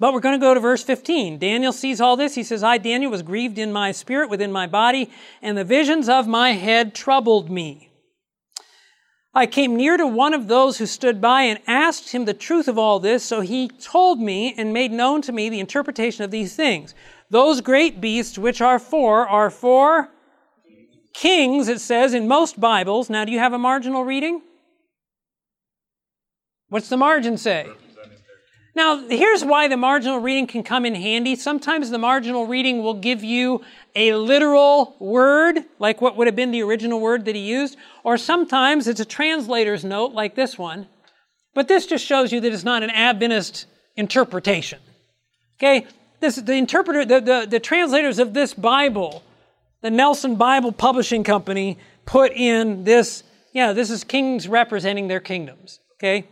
but 0.00 0.14
we're 0.14 0.20
going 0.20 0.40
to 0.40 0.44
go 0.44 0.54
to 0.54 0.60
verse 0.60 0.82
15. 0.82 1.38
Daniel 1.38 1.72
sees 1.72 2.00
all 2.00 2.16
this. 2.16 2.34
He 2.34 2.42
says, 2.42 2.64
I, 2.64 2.78
Daniel, 2.78 3.10
was 3.10 3.22
grieved 3.22 3.58
in 3.58 3.70
my 3.70 3.92
spirit 3.92 4.30
within 4.30 4.50
my 4.50 4.66
body, 4.66 5.10
and 5.42 5.56
the 5.56 5.64
visions 5.64 6.08
of 6.08 6.26
my 6.26 6.52
head 6.52 6.94
troubled 6.94 7.50
me. 7.50 7.90
I 9.34 9.46
came 9.46 9.76
near 9.76 9.98
to 9.98 10.06
one 10.06 10.32
of 10.34 10.48
those 10.48 10.78
who 10.78 10.86
stood 10.86 11.20
by 11.20 11.42
and 11.42 11.60
asked 11.66 12.12
him 12.12 12.24
the 12.24 12.34
truth 12.34 12.66
of 12.66 12.78
all 12.78 12.98
this. 12.98 13.22
So 13.22 13.42
he 13.42 13.68
told 13.68 14.18
me 14.18 14.54
and 14.56 14.72
made 14.72 14.90
known 14.90 15.22
to 15.22 15.32
me 15.32 15.48
the 15.48 15.60
interpretation 15.60 16.24
of 16.24 16.30
these 16.30 16.56
things. 16.56 16.94
Those 17.28 17.60
great 17.60 18.00
beasts, 18.00 18.38
which 18.38 18.60
are 18.60 18.78
four, 18.78 19.28
are 19.28 19.50
four 19.50 20.08
kings, 21.12 21.68
it 21.68 21.80
says 21.80 22.14
in 22.14 22.26
most 22.26 22.58
Bibles. 22.58 23.08
Now, 23.10 23.24
do 23.24 23.30
you 23.30 23.38
have 23.38 23.52
a 23.52 23.58
marginal 23.58 24.02
reading? 24.02 24.42
What's 26.70 26.88
the 26.88 26.96
margin 26.96 27.36
say? 27.36 27.68
Now, 28.74 29.08
here's 29.08 29.44
why 29.44 29.66
the 29.66 29.76
marginal 29.76 30.20
reading 30.20 30.46
can 30.46 30.62
come 30.62 30.86
in 30.86 30.94
handy. 30.94 31.34
Sometimes 31.34 31.90
the 31.90 31.98
marginal 31.98 32.46
reading 32.46 32.82
will 32.82 32.94
give 32.94 33.24
you 33.24 33.62
a 33.96 34.14
literal 34.14 34.96
word, 35.00 35.64
like 35.78 36.00
what 36.00 36.16
would 36.16 36.28
have 36.28 36.36
been 36.36 36.52
the 36.52 36.62
original 36.62 37.00
word 37.00 37.24
that 37.24 37.34
he 37.34 37.40
used, 37.40 37.76
or 38.04 38.16
sometimes 38.16 38.86
it's 38.86 39.00
a 39.00 39.04
translator's 39.04 39.84
note, 39.84 40.12
like 40.12 40.36
this 40.36 40.56
one. 40.56 40.86
But 41.52 41.66
this 41.66 41.86
just 41.86 42.04
shows 42.04 42.32
you 42.32 42.40
that 42.40 42.52
it's 42.52 42.62
not 42.62 42.84
an 42.84 42.90
Adventist 42.90 43.66
interpretation. 43.96 44.78
Okay? 45.58 45.86
This, 46.20 46.36
the 46.36 46.54
interpreter, 46.54 47.04
the, 47.04 47.20
the, 47.20 47.46
the 47.50 47.60
translators 47.60 48.20
of 48.20 48.34
this 48.34 48.54
Bible, 48.54 49.24
the 49.82 49.90
Nelson 49.90 50.36
Bible 50.36 50.70
Publishing 50.70 51.24
Company, 51.24 51.76
put 52.06 52.30
in 52.32 52.84
this, 52.84 53.24
yeah, 53.52 53.72
this 53.72 53.90
is 53.90 54.04
kings 54.04 54.46
representing 54.46 55.08
their 55.08 55.20
kingdoms. 55.20 55.80
Okay? 55.94 56.28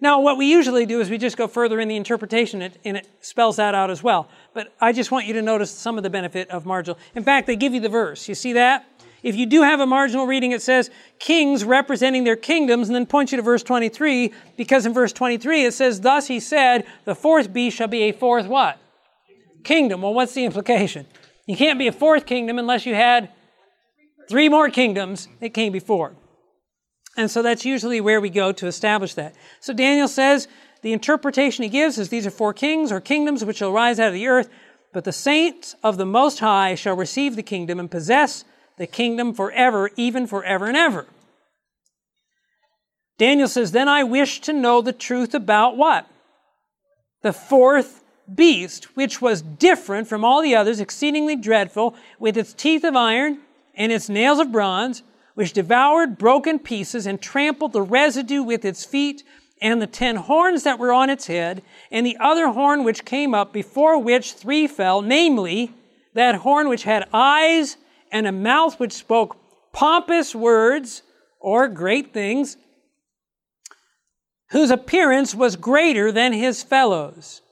Now, 0.00 0.20
what 0.20 0.36
we 0.36 0.46
usually 0.46 0.86
do 0.86 1.00
is 1.00 1.10
we 1.10 1.18
just 1.18 1.36
go 1.36 1.48
further 1.48 1.80
in 1.80 1.88
the 1.88 1.96
interpretation 1.96 2.62
and 2.62 2.96
it 2.96 3.08
spells 3.20 3.56
that 3.56 3.74
out 3.74 3.90
as 3.90 4.02
well. 4.02 4.28
But 4.54 4.72
I 4.80 4.92
just 4.92 5.10
want 5.10 5.26
you 5.26 5.34
to 5.34 5.42
notice 5.42 5.72
some 5.72 5.96
of 5.96 6.04
the 6.04 6.10
benefit 6.10 6.48
of 6.50 6.64
marginal. 6.64 6.98
In 7.16 7.24
fact, 7.24 7.48
they 7.48 7.56
give 7.56 7.74
you 7.74 7.80
the 7.80 7.88
verse. 7.88 8.28
You 8.28 8.36
see 8.36 8.52
that? 8.52 8.86
If 9.24 9.34
you 9.34 9.46
do 9.46 9.62
have 9.62 9.80
a 9.80 9.86
marginal 9.86 10.26
reading, 10.26 10.52
it 10.52 10.62
says 10.62 10.90
kings 11.18 11.64
representing 11.64 12.22
their 12.22 12.36
kingdoms, 12.36 12.88
and 12.88 12.94
then 12.94 13.04
point 13.04 13.32
you 13.32 13.36
to 13.36 13.42
verse 13.42 13.64
23, 13.64 14.32
because 14.56 14.86
in 14.86 14.94
verse 14.94 15.12
23 15.12 15.64
it 15.64 15.74
says, 15.74 16.00
Thus 16.00 16.28
he 16.28 16.38
said, 16.38 16.86
the 17.04 17.16
fourth 17.16 17.52
beast 17.52 17.76
shall 17.76 17.88
be 17.88 18.02
a 18.02 18.12
fourth 18.12 18.46
what? 18.46 18.78
Kingdom. 19.64 20.02
Well, 20.02 20.14
what's 20.14 20.34
the 20.34 20.44
implication? 20.44 21.06
You 21.46 21.56
can't 21.56 21.80
be 21.80 21.88
a 21.88 21.92
fourth 21.92 22.26
kingdom 22.26 22.60
unless 22.60 22.86
you 22.86 22.94
had 22.94 23.30
three 24.28 24.48
more 24.48 24.70
kingdoms 24.70 25.26
that 25.40 25.50
came 25.50 25.72
before. 25.72 26.14
And 27.18 27.28
so 27.28 27.42
that's 27.42 27.64
usually 27.64 28.00
where 28.00 28.20
we 28.20 28.30
go 28.30 28.52
to 28.52 28.68
establish 28.68 29.14
that. 29.14 29.34
So 29.58 29.72
Daniel 29.72 30.06
says 30.06 30.46
the 30.82 30.92
interpretation 30.92 31.64
he 31.64 31.68
gives 31.68 31.98
is 31.98 32.10
these 32.10 32.28
are 32.28 32.30
four 32.30 32.54
kings 32.54 32.92
or 32.92 33.00
kingdoms 33.00 33.44
which 33.44 33.56
shall 33.56 33.72
rise 33.72 33.98
out 33.98 34.06
of 34.06 34.14
the 34.14 34.28
earth, 34.28 34.48
but 34.92 35.02
the 35.02 35.12
saints 35.12 35.74
of 35.82 35.96
the 35.96 36.06
Most 36.06 36.38
High 36.38 36.76
shall 36.76 36.94
receive 36.94 37.34
the 37.34 37.42
kingdom 37.42 37.80
and 37.80 37.90
possess 37.90 38.44
the 38.76 38.86
kingdom 38.86 39.34
forever, 39.34 39.90
even 39.96 40.28
forever 40.28 40.66
and 40.66 40.76
ever. 40.76 41.06
Daniel 43.18 43.48
says, 43.48 43.72
Then 43.72 43.88
I 43.88 44.04
wish 44.04 44.40
to 44.42 44.52
know 44.52 44.80
the 44.80 44.92
truth 44.92 45.34
about 45.34 45.76
what? 45.76 46.06
The 47.22 47.32
fourth 47.32 48.04
beast, 48.32 48.96
which 48.96 49.20
was 49.20 49.42
different 49.42 50.06
from 50.06 50.24
all 50.24 50.40
the 50.40 50.54
others, 50.54 50.78
exceedingly 50.78 51.34
dreadful, 51.34 51.96
with 52.20 52.36
its 52.36 52.52
teeth 52.52 52.84
of 52.84 52.94
iron 52.94 53.40
and 53.74 53.90
its 53.90 54.08
nails 54.08 54.38
of 54.38 54.52
bronze 54.52 55.02
which 55.38 55.52
devoured 55.52 56.18
broken 56.18 56.58
pieces 56.58 57.06
and 57.06 57.22
trampled 57.22 57.72
the 57.72 57.80
residue 57.80 58.42
with 58.42 58.64
its 58.64 58.84
feet, 58.84 59.22
and 59.62 59.80
the 59.80 59.86
ten 59.86 60.16
horns 60.16 60.64
that 60.64 60.80
were 60.80 60.92
on 60.92 61.08
its 61.08 61.28
head, 61.28 61.62
and 61.92 62.04
the 62.04 62.16
other 62.18 62.48
horn 62.48 62.82
which 62.82 63.04
came 63.04 63.32
up, 63.32 63.52
before 63.52 64.02
which 64.02 64.32
three 64.32 64.66
fell, 64.66 65.00
namely, 65.00 65.72
that 66.12 66.34
horn 66.34 66.68
which 66.68 66.82
had 66.82 67.08
eyes 67.12 67.76
and 68.10 68.26
a 68.26 68.32
mouth 68.32 68.80
which 68.80 68.90
spoke 68.92 69.36
pompous 69.72 70.34
words 70.34 71.02
or 71.38 71.68
great 71.68 72.12
things, 72.12 72.56
whose 74.50 74.72
appearance 74.72 75.36
was 75.36 75.54
greater 75.54 76.10
than 76.10 76.32
his 76.32 76.64
fellows. 76.64 77.42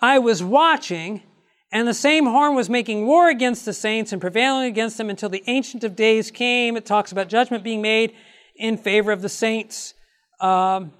I 0.00 0.20
was 0.20 0.40
watching, 0.44 1.24
and 1.70 1.86
the 1.86 1.94
same 1.94 2.24
horn 2.24 2.54
was 2.54 2.70
making 2.70 3.06
war 3.06 3.28
against 3.28 3.64
the 3.64 3.72
saints 3.72 4.12
and 4.12 4.20
prevailing 4.20 4.66
against 4.66 4.96
them 4.96 5.10
until 5.10 5.28
the 5.28 5.44
Ancient 5.46 5.84
of 5.84 5.94
Days 5.94 6.30
came. 6.30 6.76
It 6.76 6.86
talks 6.86 7.12
about 7.12 7.28
judgment 7.28 7.62
being 7.62 7.82
made 7.82 8.14
in 8.56 8.78
favor 8.78 9.12
of 9.12 9.20
the 9.20 9.28
saints, 9.28 9.94
um, 10.40 10.92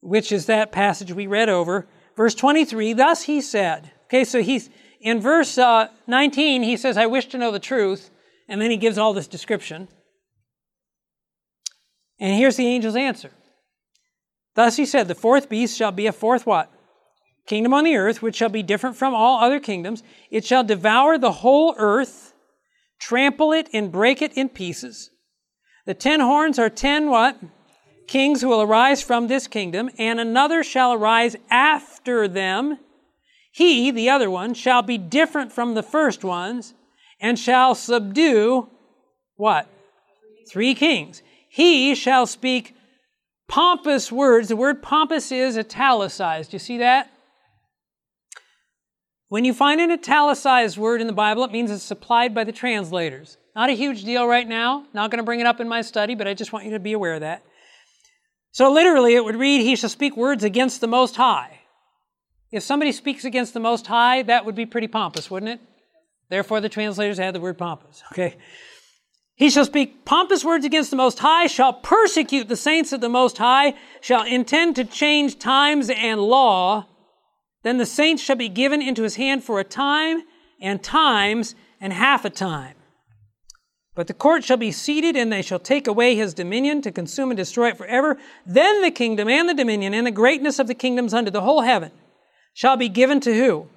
which 0.00 0.32
is 0.32 0.46
that 0.46 0.72
passage 0.72 1.12
we 1.12 1.26
read 1.26 1.50
over. 1.50 1.86
Verse 2.16 2.34
23, 2.34 2.94
thus 2.94 3.22
he 3.22 3.40
said. 3.40 3.90
Okay, 4.04 4.24
so 4.24 4.42
he's 4.42 4.70
in 5.00 5.20
verse 5.20 5.56
uh, 5.58 5.88
19, 6.06 6.62
he 6.62 6.76
says, 6.76 6.96
I 6.96 7.06
wish 7.06 7.26
to 7.26 7.38
know 7.38 7.50
the 7.50 7.58
truth. 7.58 8.10
And 8.48 8.60
then 8.60 8.70
he 8.70 8.76
gives 8.76 8.98
all 8.98 9.12
this 9.12 9.28
description. 9.28 9.88
And 12.18 12.36
here's 12.36 12.56
the 12.56 12.66
angel's 12.66 12.96
answer. 12.96 13.30
Thus 14.54 14.76
he 14.76 14.84
said, 14.84 15.06
The 15.06 15.14
fourth 15.14 15.48
beast 15.48 15.76
shall 15.76 15.92
be 15.92 16.06
a 16.06 16.12
fourth 16.12 16.46
what? 16.46 16.70
Kingdom 17.46 17.74
on 17.74 17.84
the 17.84 17.96
earth, 17.96 18.22
which 18.22 18.36
shall 18.36 18.48
be 18.48 18.62
different 18.62 18.96
from 18.96 19.14
all 19.14 19.40
other 19.40 19.60
kingdoms. 19.60 20.02
It 20.30 20.44
shall 20.44 20.64
devour 20.64 21.18
the 21.18 21.32
whole 21.32 21.74
earth, 21.76 22.32
trample 22.98 23.52
it, 23.52 23.68
and 23.72 23.90
break 23.90 24.22
it 24.22 24.32
in 24.34 24.48
pieces. 24.48 25.10
The 25.86 25.94
ten 25.94 26.20
horns 26.20 26.58
are 26.58 26.70
ten 26.70 27.10
what? 27.10 27.38
Kings 28.06 28.40
who 28.40 28.48
will 28.48 28.62
arise 28.62 29.02
from 29.02 29.28
this 29.28 29.46
kingdom, 29.46 29.90
and 29.98 30.18
another 30.20 30.62
shall 30.62 30.92
arise 30.92 31.36
after 31.50 32.26
them. 32.26 32.78
He, 33.52 33.90
the 33.90 34.10
other 34.10 34.30
one, 34.30 34.54
shall 34.54 34.82
be 34.82 34.98
different 34.98 35.52
from 35.52 35.74
the 35.74 35.82
first 35.82 36.24
ones, 36.24 36.74
and 37.20 37.38
shall 37.38 37.74
subdue 37.74 38.68
what? 39.36 39.68
Three 40.48 40.74
kings. 40.74 41.22
He 41.48 41.94
shall 41.94 42.26
speak 42.26 42.74
pompous 43.48 44.12
words. 44.12 44.48
The 44.48 44.56
word 44.56 44.82
pompous 44.82 45.32
is 45.32 45.58
italicized. 45.58 46.52
You 46.52 46.58
see 46.58 46.78
that? 46.78 47.10
When 49.30 49.44
you 49.44 49.54
find 49.54 49.80
an 49.80 49.92
italicized 49.92 50.76
word 50.76 51.00
in 51.00 51.06
the 51.06 51.12
Bible, 51.12 51.44
it 51.44 51.52
means 51.52 51.70
it's 51.70 51.84
supplied 51.84 52.34
by 52.34 52.42
the 52.42 52.50
translators. 52.50 53.38
Not 53.54 53.70
a 53.70 53.74
huge 53.74 54.02
deal 54.02 54.26
right 54.26 54.46
now. 54.46 54.86
Not 54.92 55.12
going 55.12 55.18
to 55.18 55.24
bring 55.24 55.38
it 55.38 55.46
up 55.46 55.60
in 55.60 55.68
my 55.68 55.82
study, 55.82 56.16
but 56.16 56.26
I 56.26 56.34
just 56.34 56.52
want 56.52 56.64
you 56.64 56.72
to 56.72 56.80
be 56.80 56.94
aware 56.94 57.14
of 57.14 57.20
that. 57.20 57.44
So 58.50 58.72
literally, 58.72 59.14
it 59.14 59.24
would 59.24 59.36
read, 59.36 59.60
He 59.60 59.76
shall 59.76 59.88
speak 59.88 60.16
words 60.16 60.42
against 60.42 60.80
the 60.80 60.88
Most 60.88 61.14
High. 61.14 61.60
If 62.50 62.64
somebody 62.64 62.90
speaks 62.90 63.24
against 63.24 63.54
the 63.54 63.60
Most 63.60 63.86
High, 63.86 64.22
that 64.22 64.44
would 64.44 64.56
be 64.56 64.66
pretty 64.66 64.88
pompous, 64.88 65.30
wouldn't 65.30 65.52
it? 65.52 65.60
Therefore, 66.28 66.60
the 66.60 66.68
translators 66.68 67.20
add 67.20 67.32
the 67.32 67.40
word 67.40 67.56
pompous. 67.56 68.02
Okay. 68.10 68.36
He 69.36 69.48
shall 69.48 69.64
speak 69.64 70.04
pompous 70.04 70.44
words 70.44 70.64
against 70.64 70.90
the 70.90 70.96
Most 70.96 71.20
High, 71.20 71.46
shall 71.46 71.72
persecute 71.72 72.48
the 72.48 72.56
saints 72.56 72.92
of 72.92 73.00
the 73.00 73.08
Most 73.08 73.38
High, 73.38 73.74
shall 74.00 74.24
intend 74.24 74.74
to 74.74 74.84
change 74.84 75.38
times 75.38 75.88
and 75.88 76.20
law, 76.20 76.88
then 77.62 77.78
the 77.78 77.86
saints 77.86 78.22
shall 78.22 78.36
be 78.36 78.48
given 78.48 78.80
into 78.80 79.02
his 79.02 79.16
hand 79.16 79.44
for 79.44 79.60
a 79.60 79.64
time, 79.64 80.22
and 80.60 80.82
times, 80.82 81.54
and 81.80 81.92
half 81.92 82.24
a 82.24 82.30
time. 82.30 82.74
But 83.94 84.06
the 84.06 84.14
court 84.14 84.44
shall 84.44 84.56
be 84.56 84.72
seated, 84.72 85.16
and 85.16 85.32
they 85.32 85.42
shall 85.42 85.58
take 85.58 85.86
away 85.86 86.14
his 86.14 86.32
dominion 86.32 86.80
to 86.82 86.92
consume 86.92 87.30
and 87.30 87.36
destroy 87.36 87.68
it 87.68 87.76
forever. 87.76 88.18
Then 88.46 88.82
the 88.82 88.90
kingdom 88.90 89.28
and 89.28 89.48
the 89.48 89.54
dominion 89.54 89.94
and 89.94 90.06
the 90.06 90.10
greatness 90.10 90.58
of 90.58 90.68
the 90.68 90.74
kingdoms 90.74 91.12
under 91.12 91.30
the 91.30 91.40
whole 91.40 91.62
heaven 91.62 91.90
shall 92.54 92.76
be 92.76 92.88
given 92.88 93.20
to 93.20 93.34
who? 93.34 93.68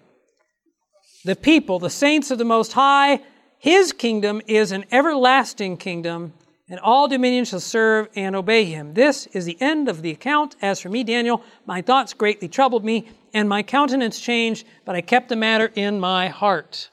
The 1.25 1.35
people, 1.35 1.79
the 1.79 1.89
saints 1.89 2.31
of 2.31 2.37
the 2.37 2.45
Most 2.45 2.73
High. 2.73 3.21
His 3.57 3.93
kingdom 3.93 4.41
is 4.45 4.71
an 4.71 4.85
everlasting 4.91 5.77
kingdom, 5.77 6.33
and 6.69 6.79
all 6.79 7.07
dominion 7.07 7.45
shall 7.45 7.61
serve 7.61 8.09
and 8.15 8.35
obey 8.35 8.65
him. 8.65 8.93
This 8.93 9.25
is 9.27 9.45
the 9.45 9.57
end 9.61 9.87
of 9.87 10.01
the 10.01 10.11
account. 10.11 10.55
As 10.61 10.81
for 10.81 10.89
me, 10.89 11.03
Daniel, 11.03 11.41
my 11.65 11.81
thoughts 11.81 12.13
greatly 12.13 12.49
troubled 12.49 12.83
me 12.83 13.07
and 13.33 13.49
my 13.49 13.63
countenance 13.63 14.19
changed, 14.19 14.65
but 14.85 14.95
I 14.95 15.01
kept 15.01 15.29
the 15.29 15.35
matter 15.35 15.71
in 15.75 15.99
my 15.99 16.27
heart. 16.27 16.89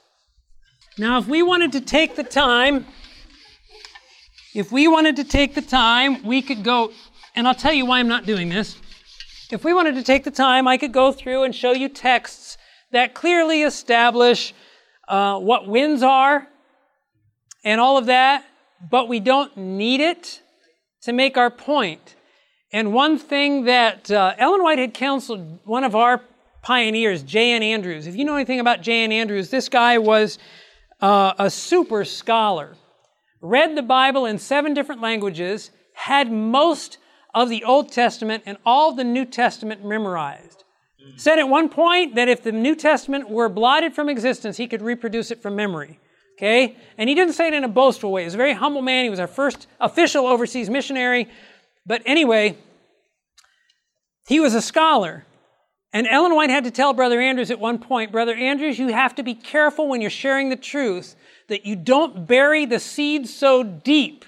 Now, 0.99 1.19
if 1.19 1.27
we 1.27 1.43
wanted 1.43 1.73
to 1.73 1.81
take 1.81 2.17
the 2.17 2.25
time, 2.25 2.87
if 4.55 4.73
we 4.73 4.89
wanted 4.89 5.17
to 5.17 5.25
take 5.25 5.55
the 5.55 5.63
time, 5.63 6.25
we 6.25 6.43
could 6.43 6.65
go, 6.65 6.93
and 7.37 7.47
I'll 7.47 7.55
tell 7.55 7.73
you 7.73 7.87
why 7.87 8.01
I'm 8.01 8.09
not 8.09 8.27
doing 8.27 8.49
this. 8.49 8.77
If 9.53 9.65
we 9.65 9.75
wanted 9.75 9.95
to 9.97 10.03
take 10.03 10.25
the 10.25 10.31
time, 10.31 10.67
I 10.67 10.77
could 10.77 10.93
go 10.93 11.13
through 11.13 11.45
and 11.45 11.55
show 11.55 11.73
you 11.73 11.89
texts 11.89 12.57
that 12.93 13.15
clearly 13.15 13.63
establish 13.63 14.55
uh, 15.09 15.39
what 15.39 15.67
winds 15.67 16.03
are 16.03 16.47
and 17.65 17.81
all 17.81 17.99
of 17.99 18.07
that, 18.07 18.45
but 18.91 19.09
we 19.09 19.21
don't 19.21 19.57
need 19.57 20.01
it 20.01 20.41
to 21.03 21.13
make 21.13 21.37
our 21.37 21.51
point. 21.51 22.17
And 22.73 22.93
one 22.93 23.19
thing 23.19 23.65
that 23.65 24.11
uh, 24.11 24.35
Ellen 24.39 24.63
White 24.63 24.79
had 24.79 24.95
counseled 24.95 25.59
one 25.65 25.83
of 25.83 25.97
our 25.97 26.23
pioneers, 26.63 27.23
J.N. 27.23 27.63
Andrews. 27.63 28.07
If 28.07 28.15
you 28.15 28.25
know 28.25 28.37
anything 28.37 28.61
about 28.61 28.83
J.N. 28.83 29.13
Andrews, 29.13 29.51
this 29.51 29.69
guy 29.69 29.99
was 29.99 30.39
uh, 31.01 31.33
a 31.39 31.51
super 31.51 32.05
scholar, 32.05 32.77
read 33.41 33.77
the 33.77 33.83
Bible 33.83 34.27
in 34.27 34.39
seven 34.39 34.75
different 34.75 35.01
languages, 35.01 35.71
had 35.95 36.31
most 36.31 36.99
of 37.35 37.49
the 37.49 37.65
Old 37.65 37.91
Testament 37.91 38.43
and 38.47 38.59
all 38.65 38.93
the 38.93 39.05
New 39.05 39.25
Testament 39.25 39.85
memorized. 39.85 40.65
Said 41.17 41.39
at 41.39 41.49
one 41.49 41.69
point 41.69 42.15
that 42.15 42.29
if 42.29 42.43
the 42.43 42.53
New 42.53 42.75
Testament 42.77 43.29
were 43.29 43.49
blotted 43.49 43.95
from 43.95 44.09
existence, 44.09 44.57
he 44.59 44.67
could 44.67 44.83
reproduce 44.83 45.31
it 45.31 45.43
from 45.43 45.57
memory. 45.57 45.99
Okay? 46.37 46.77
And 46.97 47.09
he 47.09 47.15
didn't 47.15 47.35
say 47.35 47.49
it 47.49 47.55
in 47.55 47.65
a 47.65 47.69
boastful 47.69 48.13
way. 48.13 48.23
He 48.23 48.27
was 48.27 48.35
a 48.35 48.39
very 48.39 48.55
humble 48.55 48.83
man. 48.83 49.05
He 49.05 49.11
was 49.11 49.21
our 49.21 49.27
first 49.27 49.67
official 49.81 50.27
overseas 50.27 50.71
missionary. 50.71 51.29
But 51.91 52.03
anyway, 52.07 52.57
he 54.29 54.39
was 54.39 54.55
a 54.55 54.63
scholar. 54.63 55.25
And 55.93 56.07
Ellen 56.07 56.37
White 56.37 56.49
had 56.49 56.63
to 56.63 56.71
tell 56.71 56.93
Brother 56.93 57.21
Andrews 57.21 57.51
at 57.51 57.59
one 57.59 57.81
point, 57.81 58.13
Brother 58.13 58.33
Andrews, 58.33 58.79
you 58.79 58.93
have 58.93 59.17
to 59.17 59.25
be 59.25 59.35
careful 59.35 59.89
when 59.89 60.01
you're 60.01 60.09
sharing 60.09 60.51
the 60.51 60.57
truth 60.57 61.17
that 61.49 61.67
you 61.67 61.75
don't 61.75 62.29
bury 62.29 62.65
the 62.65 62.79
seed 62.79 63.29
so 63.29 63.65
deep 63.65 64.25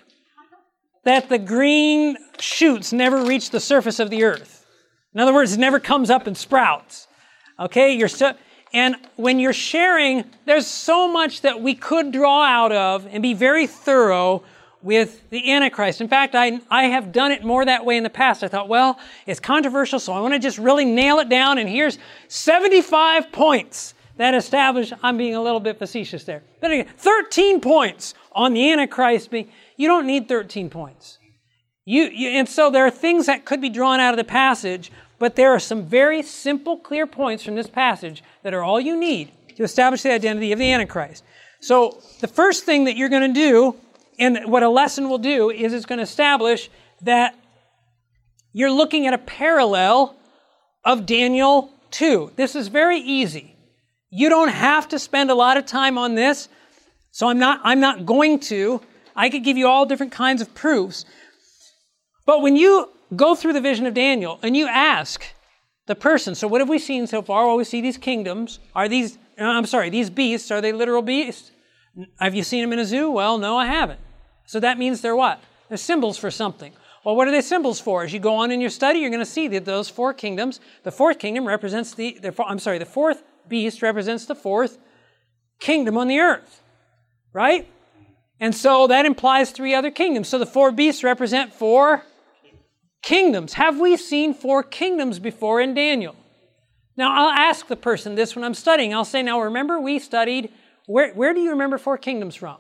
that 1.05 1.29
the 1.29 1.39
green 1.39 2.17
shoots 2.41 2.93
never 2.93 3.23
reach 3.23 3.51
the 3.51 3.61
surface 3.61 4.01
of 4.01 4.11
the 4.11 4.25
earth. 4.25 4.67
In 5.15 5.21
other 5.21 5.33
words, 5.33 5.53
it 5.53 5.61
never 5.61 5.79
comes 5.79 6.11
up 6.11 6.27
and 6.27 6.37
sprouts. 6.37 7.07
Okay, 7.61 7.95
you're 7.95 8.09
so, 8.09 8.35
and 8.75 8.97
when 9.15 9.39
you're 9.39 9.53
sharing, 9.53 10.25
there's 10.47 10.67
so 10.67 11.07
much 11.07 11.43
that 11.43 11.61
we 11.61 11.77
could 11.77 12.11
draw 12.11 12.43
out 12.43 12.73
of 12.73 13.07
and 13.07 13.23
be 13.23 13.35
very 13.35 13.69
thorough 13.69 14.43
with 14.83 15.29
the 15.31 15.53
Antichrist. 15.53 16.01
In 16.01 16.09
fact, 16.09 16.35
I, 16.35 16.61
I 16.71 16.85
have 16.85 17.13
done 17.13 17.33
it 17.33 17.45
more 17.45 17.65
that 17.65 17.85
way 17.85 17.97
in 17.97 18.03
the 18.03 18.11
past. 18.11 18.43
I 18.43 18.49
thought, 18.49 18.69
well, 18.69 18.99
it's 19.27 19.41
controversial, 19.41 19.99
so 19.99 20.13
I 20.13 20.21
want 20.21 20.35
to 20.35 20.41
just 20.41 20.59
really 20.59 20.85
nail 20.85 21.19
it 21.21 21.29
down, 21.29 21.59
and 21.59 21.69
here's 21.69 21.99
75 22.29 23.31
points 23.33 23.95
that 24.17 24.35
establish, 24.35 24.93
I'm 25.03 25.17
being 25.17 25.35
a 25.35 25.43
little 25.43 25.61
bit 25.61 25.79
facetious 25.79 26.25
there. 26.25 26.43
But 26.61 26.71
again, 26.71 26.89
13 26.99 27.61
points 27.61 28.15
on 28.33 28.53
the 28.53 28.71
Antichrist 28.71 29.31
being, 29.31 29.51
you 29.77 29.89
don't 29.89 30.07
need 30.07 30.29
13 30.29 30.71
points. 30.71 31.19
You, 31.85 32.05
you, 32.05 32.29
and 32.29 32.49
so 32.49 32.71
there 32.71 32.87
are 32.87 32.91
things 32.91 33.27
that 33.27 33.45
could 33.45 33.61
be 33.61 33.69
drawn 33.69 34.01
out 34.01 34.13
of 34.13 34.19
the 34.19 34.25
passage, 34.25 34.93
but 35.19 35.35
there 35.35 35.51
are 35.51 35.59
some 35.59 35.85
very 35.85 36.23
simple, 36.23 36.77
clear 36.77 37.07
points 37.07 37.43
from 37.43 37.55
this 37.55 37.67
passage 37.67 38.23
that 38.43 38.55
are 38.55 38.63
all 38.63 38.81
you 38.81 38.97
need 38.97 39.33
to 39.57 39.63
establish 39.63 40.03
the 40.03 40.13
identity 40.13 40.53
of 40.53 40.59
the 40.59 40.71
Antichrist. 40.71 41.25
So 41.61 42.01
the 42.21 42.29
first 42.29 42.65
thing 42.65 42.85
that 42.85 42.97
you're 42.97 43.09
going 43.09 43.33
to 43.33 43.41
do, 43.41 43.77
and 44.19 44.41
what 44.45 44.63
a 44.63 44.69
lesson 44.69 45.09
will 45.09 45.19
do, 45.19 45.51
is 45.51 45.73
it's 45.73 45.87
going 45.87 45.99
to 45.99 46.03
establish 46.03 46.71
that 47.03 47.35
you're 48.53 48.71
looking 48.71 49.07
at 49.07 49.15
a 49.15 49.19
parallel 49.19 50.17
of 50.85 51.07
Daniel 51.07 51.73
2. 51.91 52.33
This 52.37 52.55
is 52.55 52.69
very 52.69 52.99
easy. 52.99 53.57
You 54.11 54.29
don't 54.29 54.49
have 54.49 54.89
to 54.89 54.99
spend 54.99 55.31
a 55.31 55.35
lot 55.35 55.57
of 55.57 55.65
time 55.65 55.97
on 55.97 56.15
this, 56.15 56.49
so 57.11 57.29
I'm 57.29 57.39
not, 57.39 57.61
I'm 57.65 57.81
not 57.81 58.05
going 58.05 58.41
to. 58.41 58.81
I 59.17 59.31
could 59.31 59.45
give 59.45 59.57
you 59.57 59.69
all 59.69 59.87
different 59.87 60.13
kinds 60.13 60.43
of 60.43 60.55
proofs. 60.55 61.05
But 62.27 62.43
when 62.43 62.57
you 62.57 62.91
go 63.17 63.35
through 63.35 63.55
the 63.55 63.61
vision 63.61 63.87
of 63.87 63.95
Daniel 63.95 64.39
and 64.43 64.57
you 64.57 64.67
ask 64.67 65.25
the 65.87 65.95
person, 65.95 66.35
so 66.35 66.47
what 66.47 66.61
have 66.61 66.69
we 66.69 66.79
seen 66.79 67.07
so 67.07 67.23
far? 67.23 67.47
Well, 67.47 67.57
we 67.57 67.65
see 67.65 67.81
these 67.81 67.99
kingdoms. 67.99 68.59
Are 68.75 68.89
these, 68.89 69.19
uh, 69.41 69.45
I'm 69.45 69.67
sorry, 69.67 69.91
these 69.91 70.11
beasts, 70.11 70.51
are 70.51 70.61
they 70.61 70.73
literal 70.73 71.03
beasts? 71.03 71.51
Have 72.19 72.35
you 72.35 72.43
seen 72.43 72.63
them 72.63 72.73
in 72.73 72.79
a 72.79 72.85
zoo? 72.85 73.11
Well, 73.11 73.39
no, 73.39 73.57
I 73.57 73.67
haven't. 73.67 74.01
So 74.47 74.61
that 74.61 74.79
means 74.79 75.01
they're 75.01 75.17
what? 75.17 75.41
They're 75.69 75.79
symbols 75.79 76.19
for 76.19 76.31
something. 76.31 76.73
Well, 77.05 77.17
what 77.17 77.27
are 77.29 77.33
they 77.33 77.41
symbols 77.41 77.81
for? 77.81 78.05
As 78.05 78.13
you 78.13 78.21
go 78.21 78.37
on 78.37 78.51
in 78.51 78.61
your 78.61 78.71
study, 78.71 79.01
you're 79.01 79.11
going 79.11 79.21
to 79.21 79.27
see 79.27 79.49
that 79.49 79.65
those 79.65 79.89
four 79.89 80.15
kingdoms, 80.15 80.61
the 80.85 80.93
fourth 80.93 81.19
kingdom 81.19 81.47
represents 81.47 81.95
the, 81.95 82.19
the 82.23 82.35
I'm 82.47 82.59
sorry, 82.59 82.79
the 82.79 82.87
fourth 82.87 83.23
beast 83.49 83.83
represents 83.83 84.27
the 84.27 84.35
fourth 84.35 84.79
kingdom 85.59 85.99
on 85.99 86.09
the 86.09 86.21
earth, 86.21 86.63
right? 87.33 87.69
And 88.39 88.55
so 88.55 88.87
that 88.87 89.05
implies 89.05 89.51
three 89.51 89.75
other 89.75 89.91
kingdoms. 89.91 90.29
So 90.29 90.39
the 90.39 90.47
four 90.47 90.73
beasts 90.73 91.05
represent 91.05 91.53
four 91.53 92.05
kingdoms. 93.03 93.55
Have 93.55 93.81
we 93.81 93.97
seen 93.97 94.33
four 94.33 94.63
kingdoms 94.63 95.19
before 95.19 95.61
in 95.61 95.75
Daniel? 95.75 96.17
Now, 96.97 97.15
I'll 97.15 97.31
ask 97.31 97.69
the 97.69 97.77
person 97.77 98.15
this 98.15 98.37
when 98.37 98.45
I'm 98.45 98.55
studying. 98.55 98.95
I'll 98.95 99.05
say, 99.05 99.23
now 99.23 99.41
remember 99.41 99.81
we 99.81 99.99
studied, 99.99 100.53
where, 100.87 101.13
where 101.15 101.35
do 101.35 101.41
you 101.41 101.51
remember 101.51 101.79
four 101.79 101.99
kingdoms 101.99 102.35
from? 102.35 102.59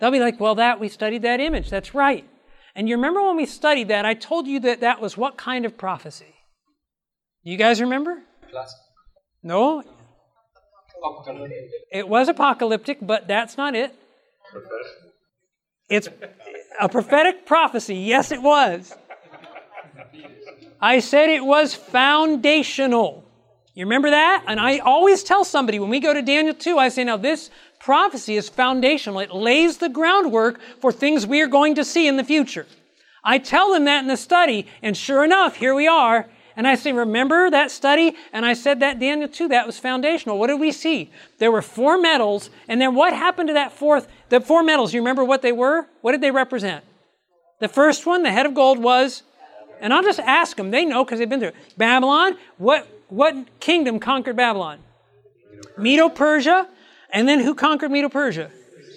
They'll 0.00 0.10
be 0.10 0.20
like, 0.20 0.40
well, 0.40 0.56
that, 0.56 0.80
we 0.80 0.88
studied 0.88 1.22
that 1.22 1.40
image. 1.40 1.70
That's 1.70 1.94
right. 1.94 2.28
And 2.74 2.88
you 2.88 2.96
remember 2.96 3.22
when 3.22 3.36
we 3.36 3.46
studied 3.46 3.88
that, 3.88 4.04
I 4.04 4.14
told 4.14 4.46
you 4.46 4.60
that 4.60 4.80
that 4.80 5.00
was 5.00 5.16
what 5.16 5.36
kind 5.36 5.64
of 5.64 5.76
prophecy? 5.76 6.34
You 7.42 7.56
guys 7.56 7.80
remember? 7.80 8.22
No? 9.42 9.82
It 11.90 12.08
was 12.08 12.28
apocalyptic, 12.28 12.98
but 13.02 13.28
that's 13.28 13.56
not 13.56 13.74
it. 13.74 13.94
It's 15.88 16.08
a 16.80 16.88
prophetic 16.88 17.44
prophecy. 17.44 17.96
Yes, 17.96 18.32
it 18.32 18.40
was. 18.40 18.94
I 20.80 21.00
said 21.00 21.28
it 21.28 21.44
was 21.44 21.74
foundational. 21.74 23.21
You 23.74 23.86
remember 23.86 24.10
that? 24.10 24.44
And 24.46 24.60
I 24.60 24.78
always 24.78 25.22
tell 25.22 25.44
somebody 25.44 25.78
when 25.78 25.88
we 25.88 26.00
go 26.00 26.12
to 26.12 26.20
Daniel 26.20 26.54
2, 26.54 26.78
I 26.78 26.90
say, 26.90 27.04
now 27.04 27.16
this 27.16 27.50
prophecy 27.80 28.36
is 28.36 28.48
foundational. 28.48 29.20
It 29.20 29.34
lays 29.34 29.78
the 29.78 29.88
groundwork 29.88 30.60
for 30.80 30.92
things 30.92 31.26
we 31.26 31.40
are 31.40 31.46
going 31.46 31.74
to 31.76 31.84
see 31.84 32.06
in 32.06 32.16
the 32.16 32.24
future. 32.24 32.66
I 33.24 33.38
tell 33.38 33.72
them 33.72 33.84
that 33.84 34.00
in 34.00 34.08
the 34.08 34.16
study, 34.16 34.66
and 34.82 34.96
sure 34.96 35.24
enough, 35.24 35.56
here 35.56 35.74
we 35.74 35.86
are. 35.86 36.28
And 36.54 36.68
I 36.68 36.74
say, 36.74 36.92
remember 36.92 37.48
that 37.48 37.70
study? 37.70 38.14
And 38.32 38.44
I 38.44 38.52
said 38.52 38.80
that 38.80 38.98
Daniel 38.98 39.28
2, 39.28 39.48
that 39.48 39.66
was 39.66 39.78
foundational. 39.78 40.38
What 40.38 40.48
did 40.48 40.60
we 40.60 40.70
see? 40.70 41.10
There 41.38 41.50
were 41.50 41.62
four 41.62 41.96
metals, 41.96 42.50
and 42.68 42.78
then 42.78 42.94
what 42.94 43.14
happened 43.14 43.48
to 43.48 43.54
that 43.54 43.72
fourth? 43.72 44.06
The 44.28 44.40
four 44.40 44.62
metals, 44.62 44.92
you 44.92 45.00
remember 45.00 45.24
what 45.24 45.40
they 45.40 45.52
were? 45.52 45.86
What 46.02 46.12
did 46.12 46.20
they 46.20 46.30
represent? 46.30 46.84
The 47.60 47.68
first 47.68 48.04
one, 48.04 48.22
the 48.22 48.32
head 48.32 48.44
of 48.44 48.54
gold, 48.54 48.80
was, 48.80 49.22
and 49.80 49.94
I'll 49.94 50.02
just 50.02 50.20
ask 50.20 50.56
them, 50.56 50.70
they 50.70 50.84
know 50.84 51.04
because 51.04 51.20
they've 51.20 51.28
been 51.28 51.40
through 51.40 51.50
it. 51.50 51.56
Babylon, 51.78 52.36
what, 52.58 52.86
what 53.12 53.60
kingdom 53.60 54.00
conquered 54.00 54.36
Babylon? 54.36 54.78
Medo 55.76 56.08
Persia, 56.08 56.66
and 57.10 57.28
then 57.28 57.40
who 57.40 57.54
conquered 57.54 57.90
Medo 57.90 58.08
Persia? 58.08 58.50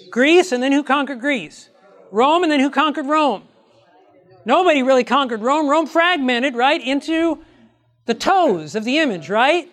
Greece, 0.10 0.54
and 0.54 0.64
then 0.64 0.72
who 0.72 0.84
conquered 0.84 1.20
Greece? 1.20 1.70
Rome, 2.12 2.44
and 2.44 2.52
then 2.52 2.62
who 2.62 2.70
conquered 2.70 3.08
Rome? 3.08 3.44
Nobody 4.46 4.84
really 4.84 5.04
conquered 5.04 5.42
Rome. 5.42 5.68
Rome 5.68 5.86
fragmented, 5.86 6.56
right, 6.56 6.82
into 6.82 7.44
the 8.06 8.14
toes 8.14 8.74
of 8.74 8.86
the 8.86 9.00
image, 9.00 9.30
right? 9.30 9.70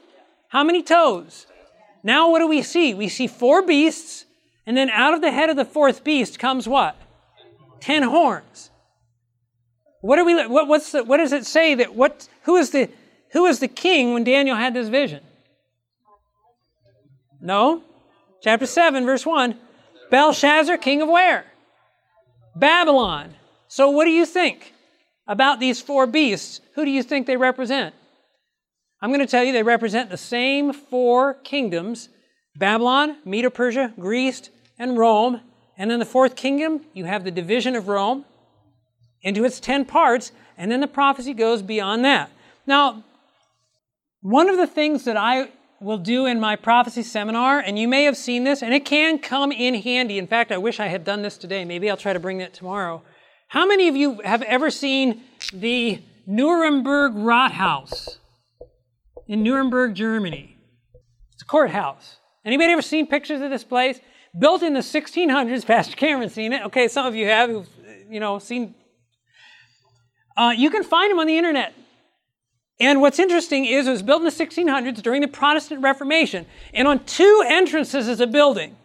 How 0.48 0.64
many 0.64 0.82
toes? 0.82 1.46
Now 2.02 2.30
what 2.30 2.40
do 2.40 2.48
we 2.48 2.62
see? 2.62 2.94
We 2.94 3.08
see 3.08 3.28
four 3.28 3.62
beasts, 3.62 4.24
and 4.66 4.76
then 4.76 4.90
out 4.90 5.14
of 5.14 5.20
the 5.20 5.30
head 5.30 5.50
of 5.50 5.56
the 5.56 5.64
fourth 5.64 6.02
beast 6.02 6.40
comes 6.40 6.66
what? 6.66 6.96
Ten 7.80 8.02
horns. 8.02 8.70
What 10.00 10.16
do 10.16 10.24
we? 10.24 10.34
What, 10.46 10.66
what's 10.66 10.90
the, 10.90 11.04
what 11.04 11.18
does 11.18 11.32
it 11.32 11.46
say 11.46 11.76
that 11.76 11.94
what? 11.94 12.28
Who 12.42 12.56
is 12.56 12.70
the 12.70 12.88
who 13.32 13.46
is 13.46 13.60
the 13.60 13.68
king 13.68 14.12
when 14.12 14.24
Daniel 14.24 14.56
had 14.56 14.74
this 14.74 14.88
vision? 14.88 15.22
No, 17.40 17.82
chapter 18.42 18.66
seven, 18.66 19.04
verse 19.04 19.26
one. 19.26 19.58
Belshazzar, 20.10 20.76
king 20.76 21.02
of 21.02 21.08
where? 21.08 21.46
Babylon. 22.54 23.34
So, 23.68 23.90
what 23.90 24.04
do 24.04 24.10
you 24.10 24.26
think 24.26 24.74
about 25.26 25.58
these 25.58 25.80
four 25.80 26.06
beasts? 26.06 26.60
Who 26.74 26.84
do 26.84 26.90
you 26.90 27.02
think 27.02 27.26
they 27.26 27.36
represent? 27.36 27.94
I'm 29.00 29.10
going 29.10 29.20
to 29.20 29.26
tell 29.26 29.42
you 29.42 29.52
they 29.52 29.62
represent 29.62 30.10
the 30.10 30.16
same 30.16 30.72
four 30.72 31.34
kingdoms 31.34 32.08
Babylon, 32.54 33.16
Medo 33.24 33.48
Persia, 33.48 33.92
Greece, 33.98 34.50
and 34.78 34.98
Rome. 34.98 35.40
And 35.78 35.90
in 35.90 35.98
the 35.98 36.04
fourth 36.04 36.36
kingdom, 36.36 36.82
you 36.92 37.06
have 37.06 37.24
the 37.24 37.30
division 37.30 37.74
of 37.74 37.88
Rome 37.88 38.26
into 39.22 39.44
its 39.44 39.58
ten 39.58 39.86
parts, 39.86 40.32
and 40.58 40.70
then 40.70 40.80
the 40.80 40.86
prophecy 40.86 41.32
goes 41.32 41.62
beyond 41.62 42.04
that. 42.04 42.30
Now, 42.66 43.02
one 44.22 44.48
of 44.48 44.56
the 44.56 44.66
things 44.66 45.04
that 45.04 45.16
I 45.16 45.50
will 45.80 45.98
do 45.98 46.26
in 46.26 46.38
my 46.38 46.54
prophecy 46.54 47.02
seminar, 47.02 47.58
and 47.58 47.78
you 47.78 47.88
may 47.88 48.04
have 48.04 48.16
seen 48.16 48.44
this, 48.44 48.62
and 48.62 48.72
it 48.72 48.84
can 48.84 49.18
come 49.18 49.50
in 49.50 49.74
handy. 49.74 50.16
In 50.16 50.28
fact, 50.28 50.52
I 50.52 50.58
wish 50.58 50.78
I 50.78 50.86
had 50.86 51.04
done 51.04 51.22
this 51.22 51.36
today. 51.36 51.64
Maybe 51.64 51.90
I'll 51.90 51.96
try 51.96 52.12
to 52.12 52.20
bring 52.20 52.38
that 52.38 52.54
tomorrow. 52.54 53.02
How 53.48 53.66
many 53.66 53.88
of 53.88 53.96
you 53.96 54.20
have 54.24 54.42
ever 54.42 54.70
seen 54.70 55.22
the 55.52 56.00
Nuremberg 56.26 57.14
Rathaus 57.14 58.18
in 59.26 59.42
Nuremberg, 59.42 59.94
Germany? 59.94 60.56
It's 61.34 61.42
a 61.42 61.46
courthouse. 61.46 62.18
Anybody 62.44 62.72
ever 62.72 62.82
seen 62.82 63.08
pictures 63.08 63.42
of 63.42 63.50
this 63.50 63.64
place? 63.64 64.00
Built 64.38 64.62
in 64.62 64.72
the 64.72 64.80
1600s. 64.80 65.66
Pastor 65.66 65.96
Cameron's 65.96 66.32
seen 66.32 66.52
it. 66.52 66.62
Okay, 66.66 66.86
some 66.86 67.06
of 67.06 67.14
you 67.16 67.26
have, 67.26 67.50
who've, 67.50 67.68
you 68.08 68.20
know, 68.20 68.38
seen. 68.38 68.74
Uh, 70.36 70.54
you 70.56 70.70
can 70.70 70.84
find 70.84 71.10
them 71.10 71.18
on 71.18 71.26
the 71.26 71.36
internet. 71.36 71.74
And 72.82 73.00
what's 73.00 73.20
interesting 73.20 73.64
is 73.64 73.86
it 73.86 73.92
was 73.92 74.02
built 74.02 74.22
in 74.22 74.24
the 74.24 74.32
1600s 74.32 75.00
during 75.02 75.20
the 75.20 75.28
Protestant 75.28 75.82
Reformation. 75.82 76.46
And 76.74 76.88
on 76.88 77.04
two 77.04 77.44
entrances 77.46 78.08
is 78.08 78.18
a 78.18 78.26
building. 78.26 78.76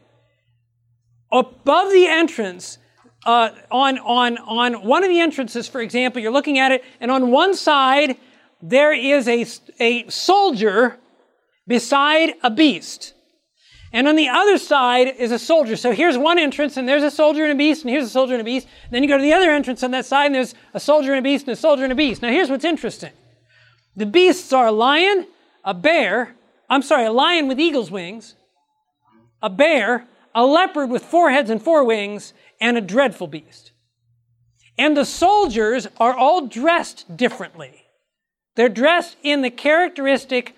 Above 1.31 1.91
the 1.91 2.05
entrance 2.05 2.77
uh, 3.25 3.49
on, 3.71 3.97
on, 3.97 4.37
on 4.37 4.85
one 4.85 5.03
of 5.03 5.09
the 5.09 5.19
entrances, 5.19 5.67
for 5.67 5.81
example, 5.81 6.21
you're 6.21 6.31
looking 6.31 6.59
at 6.59 6.71
it, 6.71 6.83
and 6.99 7.09
on 7.09 7.31
one 7.31 7.55
side, 7.55 8.17
there 8.61 8.93
is 8.93 9.27
a, 9.27 9.47
a 9.79 10.07
soldier 10.09 10.99
beside 11.65 12.35
a 12.43 12.51
beast. 12.51 13.15
And 13.91 14.07
on 14.07 14.15
the 14.15 14.29
other 14.29 14.59
side 14.59 15.07
is 15.17 15.31
a 15.31 15.39
soldier. 15.39 15.75
So 15.75 15.91
here's 15.91 16.19
one 16.19 16.37
entrance, 16.37 16.77
and 16.77 16.87
there's 16.87 17.01
a 17.01 17.09
soldier 17.09 17.45
and 17.45 17.51
a 17.51 17.55
beast, 17.55 17.81
and 17.81 17.89
here's 17.89 18.05
a 18.05 18.09
soldier 18.09 18.35
and 18.35 18.41
a 18.41 18.45
beast. 18.45 18.67
And 18.83 18.91
Then 18.91 19.01
you 19.01 19.09
go 19.09 19.17
to 19.17 19.23
the 19.23 19.33
other 19.33 19.49
entrance 19.49 19.81
on 19.81 19.89
that 19.89 20.05
side, 20.05 20.27
and 20.27 20.35
there's 20.35 20.53
a 20.75 20.79
soldier 20.79 21.13
and 21.13 21.19
a 21.19 21.23
beast, 21.23 21.47
and 21.47 21.53
a 21.53 21.59
soldier 21.59 21.83
and 21.83 21.91
a 21.91 21.95
beast. 21.95 22.21
Now 22.21 22.29
here's 22.29 22.51
what's 22.51 22.63
interesting. 22.63 23.11
The 23.97 24.05
beasts 24.05 24.53
are 24.53 24.67
a 24.67 24.71
lion, 24.71 25.25
a 25.65 25.73
bear, 25.73 26.35
I'm 26.69 26.83
sorry, 26.83 27.05
a 27.05 27.11
lion 27.11 27.47
with 27.47 27.59
eagle's 27.59 27.89
wings, 27.89 28.35
a 29.41 29.49
bear, 29.49 30.05
a 30.35 30.45
leopard 30.45 30.89
with 30.89 31.03
four 31.03 31.31
heads 31.31 31.49
and 31.49 31.61
four 31.61 31.83
wings, 31.83 32.33
and 32.61 32.77
a 32.77 32.81
dreadful 32.81 33.27
beast. 33.27 33.71
And 34.77 34.95
the 34.95 35.03
soldiers 35.03 35.87
are 35.97 36.13
all 36.13 36.45
dressed 36.45 37.17
differently. 37.17 37.85
They're 38.55 38.69
dressed 38.69 39.17
in 39.23 39.41
the 39.41 39.49
characteristic 39.49 40.55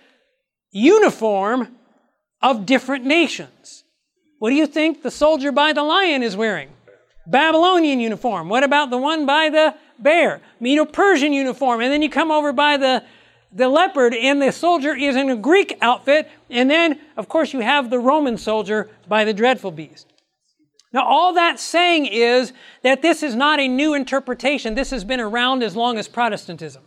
uniform 0.72 1.78
of 2.42 2.66
different 2.66 3.06
nations. 3.06 3.86
What 4.40 4.50
do 4.50 4.56
you 4.58 4.68
think 4.68 5.02
the 5.02 5.12
soldier 5.12 5.54
by 5.54 5.72
the 5.72 5.84
lion 5.84 6.24
is 6.24 6.36
wearing? 6.36 6.70
Babylonian 7.26 8.02
uniform. 8.02 8.50
What 8.50 8.64
about 8.66 8.90
the 8.90 8.98
one 8.98 9.26
by 9.26 9.50
the 9.50 9.76
bear. 10.02 10.42
Medo-Persian 10.60 11.34
uniform. 11.34 11.82
And 11.82 11.92
then 11.92 12.02
you 12.02 12.10
come 12.10 12.32
over 12.32 12.52
by 12.52 12.78
the, 12.78 13.04
the 13.52 13.68
leopard 13.68 14.14
and 14.14 14.42
the 14.42 14.52
soldier 14.52 14.96
is 14.96 15.16
in 15.16 15.30
a 15.30 15.36
Greek 15.36 15.78
outfit. 15.82 16.30
And 16.50 16.70
then, 16.70 17.00
of 17.18 17.28
course, 17.28 17.54
you 17.54 17.62
have 17.62 17.90
the 17.90 18.00
Roman 18.00 18.38
soldier 18.38 18.90
by 19.08 19.26
the 19.26 19.34
dreadful 19.34 19.72
beast. 19.72 20.08
Now, 20.92 21.06
all 21.06 21.34
that's 21.34 21.62
saying 21.62 22.08
is 22.08 22.52
that 22.84 23.02
this 23.02 23.22
is 23.22 23.36
not 23.36 23.60
a 23.60 23.68
new 23.68 23.94
interpretation. 23.94 24.76
This 24.76 24.90
has 24.90 25.04
been 25.04 25.20
around 25.20 25.64
as 25.64 25.76
long 25.76 25.98
as 25.98 26.08
Protestantism. 26.08 26.84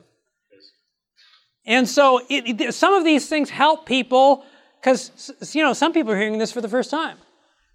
And 1.65 1.89
so 1.89 2.21
it, 2.29 2.61
it, 2.61 2.75
some 2.75 2.95
of 2.95 3.05
these 3.05 3.29
things 3.29 3.51
help 3.51 3.87
people 3.87 4.45
because, 4.81 5.33
you 5.53 5.63
know, 5.63 5.73
some 5.73 5.93
people 5.93 6.13
are 6.13 6.19
hearing 6.19 6.39
this 6.39 6.51
for 6.51 6.61
the 6.61 6.69
first 6.69 6.91
time. 6.91 7.17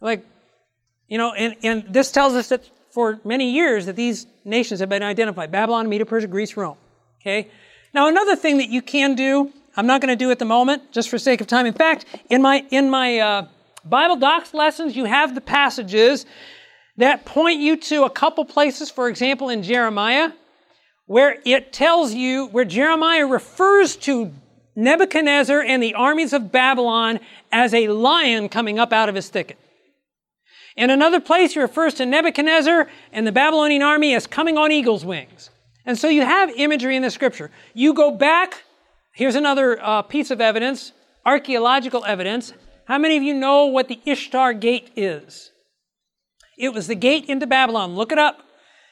Like, 0.02 0.26
you 1.08 1.18
know, 1.18 1.34
and, 1.34 1.56
and 1.64 1.86
this 1.90 2.12
tells 2.12 2.34
us 2.34 2.50
that 2.50 2.70
for 2.92 3.22
many 3.24 3.52
years 3.52 3.86
that 3.86 3.96
these 3.96 4.28
nations 4.44 4.82
have 4.82 4.90
been 4.90 5.04
identified. 5.04 5.52
Babylon, 5.52 5.88
Medo, 5.88 6.04
Persia, 6.04 6.28
Greece, 6.28 6.58
Rome. 6.58 6.78
Okay? 7.22 7.50
Now, 7.94 8.08
another 8.08 8.36
thing 8.36 8.58
that 8.58 8.70
you 8.70 8.82
can 8.82 9.16
do, 9.16 9.52
I'm 9.76 9.88
not 9.88 10.02
going 10.02 10.10
to 10.10 10.16
do 10.16 10.32
at 10.32 10.40
the 10.40 10.46
moment, 10.46 10.92
just 10.92 11.10
for 11.10 11.18
sake 11.18 11.42
of 11.42 11.48
time. 11.48 11.66
In 11.66 11.74
fact, 11.74 12.06
in 12.30 12.42
my, 12.42 12.66
in 12.70 12.90
my 12.90 13.20
uh, 13.20 13.48
Bible 13.86 14.16
docs 14.18 14.54
lessons, 14.54 14.96
you 14.96 15.06
have 15.06 15.36
the 15.36 15.42
passages 15.42 16.26
that 16.98 17.26
point 17.26 17.60
you 17.60 17.78
to 17.78 18.04
a 18.04 18.10
couple 18.10 18.44
places, 18.44 18.90
for 18.90 19.08
example, 19.08 19.50
in 19.50 19.64
Jeremiah, 19.64 20.32
where 21.06 21.38
it 21.46 21.72
tells 21.72 22.14
you, 22.14 22.48
where 22.48 22.66
Jeremiah 22.66 23.26
refers 23.26 23.96
to 23.98 24.34
Nebuchadnezzar 24.76 25.62
and 25.62 25.82
the 25.82 25.94
armies 25.94 26.34
of 26.34 26.52
Babylon 26.52 27.20
as 27.52 27.74
a 27.74 27.88
lion 27.88 28.50
coming 28.50 28.78
up 28.78 28.92
out 28.92 29.10
of 29.10 29.16
his 29.16 29.30
thicket. 29.30 29.58
In 30.76 30.92
another 30.92 31.20
place, 31.20 31.54
he 31.54 31.60
refers 31.60 31.96
to 31.96 32.06
Nebuchadnezzar 32.06 32.88
and 33.12 33.26
the 33.26 33.32
Babylonian 33.32 33.82
army 33.82 34.14
as 34.14 34.28
coming 34.28 34.58
on 34.58 34.72
eagle's 34.72 35.04
wings. 35.04 35.50
And 35.88 35.98
so 35.98 36.10
you 36.10 36.22
have 36.22 36.50
imagery 36.50 36.98
in 36.98 37.02
the 37.02 37.10
scripture. 37.10 37.50
You 37.74 37.94
go 37.94 38.12
back, 38.12 38.64
here's 39.14 39.36
another 39.36 39.82
uh, 39.82 40.02
piece 40.02 40.30
of 40.30 40.42
evidence, 40.42 40.92
archaeological 41.26 42.04
evidence. 42.04 42.54
How 42.86 42.98
many 42.98 43.16
of 43.16 43.24
you 43.24 43.34
know 43.34 43.66
what 43.66 43.88
the 43.88 44.00
Ishtar 44.06 44.54
Gate 44.54 44.92
is? 44.98 45.52
It 46.58 46.74
was 46.74 46.88
the 46.88 46.96
gate 46.96 47.26
into 47.26 47.48
Babylon. 47.48 47.96
Look 47.96 48.12
it 48.12 48.20
up. 48.20 48.44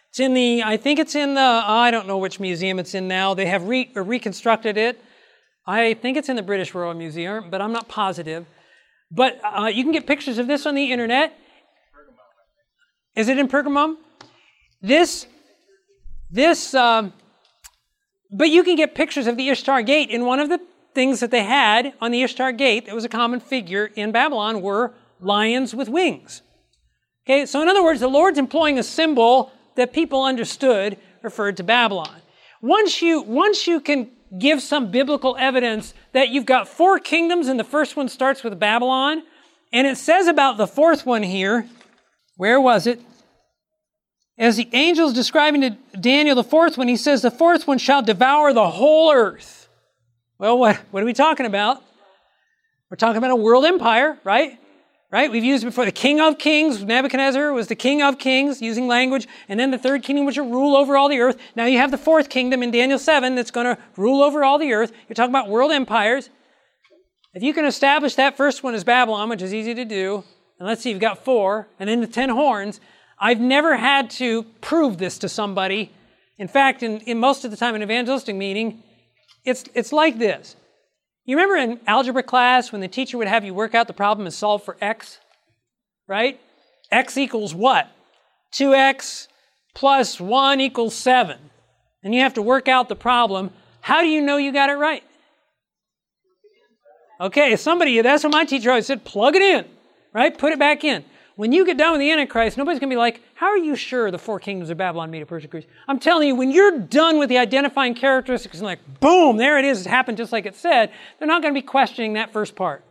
It's 0.09 0.21
in 0.21 0.33
the, 0.33 0.63
I 0.63 0.77
think 0.77 0.97
it's 0.97 1.15
in 1.15 1.33
the, 1.33 1.41
I 1.41 1.91
don't 1.91 2.07
know 2.07 2.17
which 2.17 2.39
museum 2.39 2.79
it's 2.79 2.95
in 2.95 3.09
now. 3.09 3.33
They 3.33 3.47
have 3.47 3.67
re- 3.67 3.91
reconstructed 3.93 4.77
it. 4.77 5.01
I 5.67 5.95
think 5.95 6.15
it's 6.15 6.29
in 6.29 6.37
the 6.37 6.43
British 6.43 6.73
Royal 6.73 6.93
Museum, 6.93 7.49
but 7.49 7.59
I'm 7.59 7.73
not 7.73 7.89
positive. 7.89 8.45
But 9.11 9.41
uh, 9.43 9.65
you 9.65 9.83
can 9.83 9.91
get 9.91 10.07
pictures 10.07 10.37
of 10.37 10.47
this 10.47 10.65
on 10.65 10.75
the 10.75 10.93
internet. 10.93 11.37
Is 13.17 13.27
it 13.27 13.37
in 13.37 13.49
Pergamum? 13.49 13.97
This, 14.81 15.27
this, 16.29 16.73
um, 16.73 17.13
but 18.31 18.49
you 18.49 18.63
can 18.63 18.75
get 18.75 18.95
pictures 18.95 19.27
of 19.27 19.37
the 19.37 19.49
Ishtar 19.49 19.81
Gate. 19.81 20.09
And 20.11 20.25
one 20.25 20.39
of 20.39 20.49
the 20.49 20.59
things 20.93 21.19
that 21.19 21.31
they 21.31 21.43
had 21.43 21.93
on 22.01 22.11
the 22.11 22.23
Ishtar 22.23 22.51
Gate 22.51 22.85
that 22.85 22.95
was 22.95 23.05
a 23.05 23.09
common 23.09 23.39
figure 23.39 23.91
in 23.95 24.11
Babylon 24.11 24.61
were 24.61 24.93
lions 25.19 25.75
with 25.75 25.89
wings. 25.89 26.41
Okay, 27.25 27.45
so 27.45 27.61
in 27.61 27.67
other 27.67 27.83
words, 27.83 27.99
the 27.99 28.07
Lord's 28.07 28.37
employing 28.37 28.77
a 28.77 28.83
symbol 28.83 29.51
that 29.75 29.93
people 29.93 30.23
understood 30.23 30.97
referred 31.21 31.57
to 31.57 31.63
Babylon. 31.63 32.21
Once 32.61 33.01
you, 33.01 33.21
once 33.21 33.67
you 33.67 33.79
can 33.79 34.09
give 34.39 34.61
some 34.61 34.91
biblical 34.91 35.35
evidence 35.37 35.93
that 36.13 36.29
you've 36.29 36.45
got 36.45 36.67
four 36.67 36.99
kingdoms 36.99 37.47
and 37.47 37.59
the 37.59 37.63
first 37.63 37.95
one 37.95 38.09
starts 38.09 38.43
with 38.43 38.59
Babylon. 38.59 39.23
And 39.71 39.87
it 39.87 39.97
says 39.97 40.27
about 40.27 40.57
the 40.57 40.67
fourth 40.67 41.05
one 41.05 41.23
here, 41.23 41.67
where 42.37 42.59
was 42.59 42.87
it? 42.87 43.01
As 44.37 44.57
the 44.57 44.67
angel 44.73 45.07
is 45.07 45.13
describing 45.13 45.61
to 45.61 45.69
Daniel 45.97 46.35
the 46.35 46.43
fourth 46.43 46.77
one, 46.77 46.87
he 46.87 46.97
says, 46.97 47.21
The 47.21 47.31
fourth 47.31 47.67
one 47.67 47.77
shall 47.77 48.01
devour 48.01 48.51
the 48.53 48.69
whole 48.69 49.11
earth. 49.11 49.69
Well, 50.37 50.57
what, 50.57 50.75
what 50.91 51.01
are 51.01 51.05
we 51.05 51.13
talking 51.13 51.45
about? 51.45 51.81
We're 52.89 52.97
talking 52.97 53.17
about 53.17 53.31
a 53.31 53.35
world 53.35 53.63
empire, 53.63 54.19
right? 54.23 54.59
Right? 55.09 55.31
We've 55.31 55.45
used 55.45 55.63
before 55.63 55.85
the 55.85 55.93
king 55.93 56.19
of 56.19 56.37
kings. 56.37 56.83
Nebuchadnezzar 56.83 57.53
was 57.53 57.67
the 57.67 57.75
king 57.75 58.01
of 58.01 58.19
kings, 58.19 58.61
using 58.61 58.87
language. 58.87 59.27
And 59.47 59.57
then 59.57 59.71
the 59.71 59.77
third 59.77 60.03
kingdom, 60.03 60.25
which 60.25 60.37
will 60.37 60.49
rule 60.49 60.75
over 60.75 60.97
all 60.97 61.07
the 61.07 61.19
earth. 61.19 61.37
Now 61.55 61.65
you 61.65 61.77
have 61.77 61.91
the 61.91 61.97
fourth 61.97 62.27
kingdom 62.27 62.61
in 62.61 62.71
Daniel 62.71 62.99
7 62.99 63.35
that's 63.35 63.51
going 63.51 63.65
to 63.65 63.81
rule 63.95 64.21
over 64.21 64.43
all 64.43 64.59
the 64.59 64.73
earth. 64.73 64.91
You're 65.07 65.15
talking 65.15 65.31
about 65.31 65.47
world 65.47 65.71
empires. 65.71 66.29
If 67.33 67.43
you 67.43 67.53
can 67.53 67.65
establish 67.65 68.15
that 68.15 68.35
first 68.35 68.63
one 68.63 68.73
as 68.75 68.83
Babylon, 68.83 69.29
which 69.29 69.41
is 69.41 69.53
easy 69.53 69.73
to 69.75 69.85
do, 69.85 70.23
and 70.59 70.67
let's 70.67 70.81
see, 70.81 70.89
you've 70.89 70.99
got 70.99 71.23
four, 71.23 71.67
and 71.79 71.89
then 71.89 72.01
the 72.01 72.07
ten 72.07 72.29
horns. 72.29 72.79
I've 73.19 73.39
never 73.39 73.77
had 73.77 74.09
to 74.11 74.43
prove 74.61 74.97
this 74.97 75.17
to 75.19 75.29
somebody. 75.29 75.91
In 76.37 76.47
fact, 76.47 76.83
in, 76.83 76.99
in 77.01 77.19
most 77.19 77.45
of 77.45 77.51
the 77.51 77.57
time 77.57 77.75
in 77.75 77.81
evangelistic 77.81 78.35
meeting, 78.35 78.83
it's, 79.45 79.63
it's 79.73 79.93
like 79.93 80.17
this. 80.19 80.55
You 81.25 81.37
remember 81.37 81.55
in 81.55 81.79
algebra 81.87 82.23
class 82.23 82.71
when 82.71 82.81
the 82.81 82.87
teacher 82.87 83.17
would 83.17 83.27
have 83.27 83.45
you 83.45 83.53
work 83.53 83.73
out 83.73 83.87
the 83.87 83.93
problem 83.93 84.27
and 84.27 84.33
solve 84.33 84.63
for 84.63 84.77
x? 84.81 85.19
Right? 86.07 86.39
x 86.91 87.17
equals 87.17 87.55
what? 87.55 87.87
2x 88.53 89.27
plus 89.73 90.19
1 90.19 90.61
equals 90.61 90.95
7. 90.95 91.37
And 92.03 92.13
you 92.13 92.21
have 92.21 92.35
to 92.35 92.41
work 92.41 92.67
out 92.67 92.89
the 92.89 92.95
problem. 92.95 93.51
How 93.81 94.01
do 94.01 94.07
you 94.07 94.21
know 94.21 94.37
you 94.37 94.53
got 94.53 94.69
it 94.69 94.73
right? 94.73 95.03
Okay, 97.19 97.55
somebody, 97.55 98.01
that's 98.01 98.23
what 98.23 98.33
my 98.33 98.45
teacher 98.45 98.69
always 98.69 98.85
said 98.85 99.03
plug 99.05 99.35
it 99.35 99.41
in, 99.41 99.65
right? 100.13 100.37
Put 100.37 100.51
it 100.51 100.59
back 100.59 100.83
in. 100.83 101.05
When 101.35 101.51
you 101.51 101.65
get 101.65 101.77
done 101.77 101.91
with 101.91 101.99
the 101.99 102.11
Antichrist, 102.11 102.57
nobody's 102.57 102.79
going 102.79 102.89
to 102.89 102.93
be 102.93 102.97
like, 102.97 103.21
How 103.33 103.47
are 103.47 103.57
you 103.57 103.75
sure 103.75 104.09
the 104.09 104.17
four 104.17 104.39
kingdoms 104.39 104.69
of 104.69 104.77
Babylon, 104.77 105.11
Medo, 105.11 105.25
Persia, 105.25 105.47
Greece? 105.47 105.65
I'm 105.87 105.99
telling 105.99 106.29
you, 106.29 106.35
when 106.35 106.49
you're 106.49 106.79
done 106.79 107.19
with 107.19 107.27
the 107.27 107.37
identifying 107.37 107.93
characteristics 107.93 108.57
and 108.57 108.65
like, 108.65 108.79
boom, 109.01 109.35
there 109.35 109.59
it 109.59 109.65
is, 109.65 109.85
it 109.85 109.89
happened 109.89 110.17
just 110.17 110.31
like 110.31 110.45
it 110.45 110.55
said, 110.55 110.91
they're 111.19 111.27
not 111.27 111.41
going 111.41 111.53
to 111.53 111.59
be 111.59 111.65
questioning 111.65 112.13
that 112.13 112.31
first 112.31 112.55
part. 112.55 112.83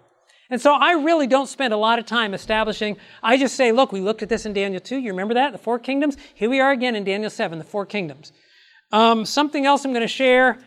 And 0.50 0.60
so 0.60 0.74
I 0.74 0.92
really 0.92 1.26
don't 1.26 1.46
spend 1.46 1.72
a 1.72 1.76
lot 1.78 1.98
of 1.98 2.04
time 2.04 2.34
establishing. 2.34 2.98
I 3.22 3.38
just 3.38 3.56
say, 3.56 3.72
look, 3.72 3.92
we 3.92 4.00
looked 4.00 4.22
at 4.22 4.28
this 4.28 4.44
in 4.44 4.52
Daniel 4.52 4.80
2. 4.80 4.98
You 4.98 5.10
remember 5.10 5.34
that? 5.34 5.52
The 5.52 5.58
four 5.58 5.78
kingdoms? 5.78 6.18
Here 6.34 6.50
we 6.50 6.60
are 6.60 6.70
again 6.70 6.94
in 6.94 7.02
Daniel 7.02 7.30
7, 7.30 7.58
the 7.58 7.64
four 7.64 7.86
kingdoms. 7.86 8.32
Um, 8.92 9.24
something 9.24 9.64
else 9.64 9.86
I'm 9.86 9.92
going 9.92 10.02
to 10.02 10.06
share. 10.06 10.58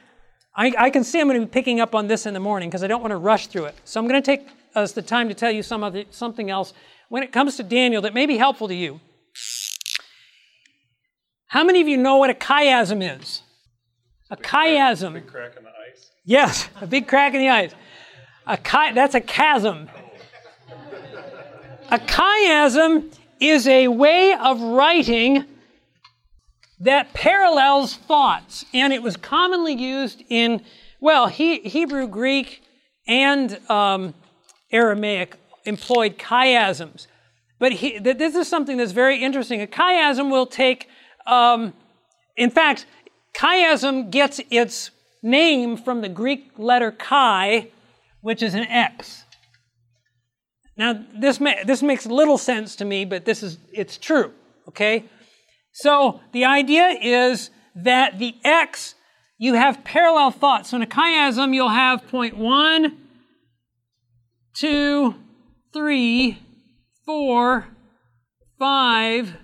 I, 0.55 0.73
I, 0.77 0.89
can 0.89 1.03
see 1.03 1.21
I'm 1.21 1.27
going 1.27 1.39
to 1.39 1.45
be 1.45 1.51
picking 1.51 1.79
up 1.79 1.93
on 1.93 2.07
this 2.07 2.25
in 2.25 2.33
the 2.33 2.39
morning 2.39 2.69
because 2.69 2.83
I 2.83 2.87
don't 2.87 3.01
want 3.01 3.11
to 3.11 3.17
rush 3.17 3.47
through 3.47 3.65
it. 3.65 3.75
So 3.85 3.99
I'm 3.99 4.07
going 4.07 4.21
to 4.21 4.25
take 4.25 4.47
us 4.73 4.93
the 4.93 5.03
time 5.03 5.29
to 5.29 5.35
tell 5.35 5.51
you 5.51 5.61
some 5.61 5.83
of 5.83 5.93
the, 5.93 6.07
something 6.09 6.49
else 6.49 6.73
when 7.09 7.23
it 7.23 7.31
comes 7.31 7.57
to 7.57 7.63
Daniel 7.63 8.01
that 8.01 8.13
may 8.13 8.25
be 8.25 8.37
helpful 8.37 8.67
to 8.67 8.75
you. 8.75 8.99
How 11.47 11.63
many 11.63 11.81
of 11.81 11.87
you 11.87 11.97
know 11.97 12.17
what 12.17 12.29
a 12.29 12.33
chiasm 12.33 13.01
is? 13.19 13.41
A 14.29 14.35
big 14.35 14.45
chiasm. 14.45 15.11
Crack, 15.11 15.23
big 15.23 15.27
crack 15.27 15.57
in 15.57 15.63
the 15.63 15.69
ice. 15.69 16.11
Yes, 16.25 16.69
a 16.81 16.87
big 16.87 17.07
crack 17.07 17.33
in 17.33 17.39
the 17.39 17.49
ice. 17.49 17.73
A 18.45 18.57
chi- 18.57 18.91
that's 18.91 19.15
a 19.15 19.21
chasm. 19.21 19.89
A 21.89 21.99
chiasm 21.99 23.13
is 23.39 23.65
a 23.67 23.87
way 23.87 24.33
of 24.33 24.59
writing 24.61 25.45
that 26.79 27.13
parallels 27.13 27.95
thoughts, 27.95 28.65
and 28.73 28.91
it 28.91 29.01
was 29.01 29.15
commonly 29.17 29.73
used 29.73 30.21
in, 30.29 30.61
well, 30.99 31.27
he, 31.27 31.59
Hebrew, 31.59 32.07
Greek, 32.07 32.61
and 33.07 33.57
um, 33.69 34.13
Aramaic 34.71 35.37
employed 35.67 36.17
chiasms. 36.17 37.07
But 37.59 37.73
he, 37.73 37.99
this 37.99 38.35
is 38.35 38.47
something 38.47 38.77
that's 38.77 38.91
very 38.91 39.21
interesting. 39.21 39.61
A 39.61 39.67
chiasm 39.67 40.31
will 40.31 40.45
take, 40.45 40.87
um, 41.25 41.73
in 42.35 42.49
fact, 42.49 42.85
chiasm 43.35 44.11
gets 44.11 44.39
its 44.49 44.91
name 45.23 45.77
from 45.77 46.01
the 46.01 46.09
Greek 46.09 46.51
letter 46.57 46.91
chi, 46.91 47.69
which 48.21 48.43
is 48.43 48.53
an 48.53 48.63
X. 48.63 49.23
Now, 50.77 51.03
this, 51.15 51.39
this 51.65 51.81
makes 51.81 52.05
little 52.05 52.37
sense 52.37 52.75
to 52.75 52.85
me, 52.85 53.05
but 53.05 53.25
this 53.25 53.41
is, 53.41 53.57
it's 53.73 53.97
true, 53.97 54.31
okay? 54.67 55.05
So 55.71 56.21
the 56.33 56.45
idea 56.45 56.89
is 57.01 57.49
that 57.75 58.19
the 58.19 58.35
X, 58.43 58.93
you 59.39 59.55
have 59.55 59.83
parallel 59.83 60.29
thoughts. 60.29 60.69
So 60.69 60.77
in 60.77 60.83
a 60.83 60.87
chiasm, 60.87 61.55
you'll 61.55 61.69
have 61.69 62.07
point 62.07 62.37
one, 62.37 62.97
two, 64.53 65.15
three, 65.73 66.39
four, 67.05 67.67
five, 68.59 69.35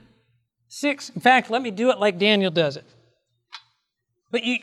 six. 0.68 1.10
In 1.10 1.22
fact, 1.22 1.50
let 1.50 1.62
me 1.62 1.72
do 1.72 1.90
it 1.90 2.00
like 2.00 2.18
Daniel 2.18 2.52
does 2.52 2.78
it. 2.78 2.86
But 4.32 4.44
you, 4.44 4.58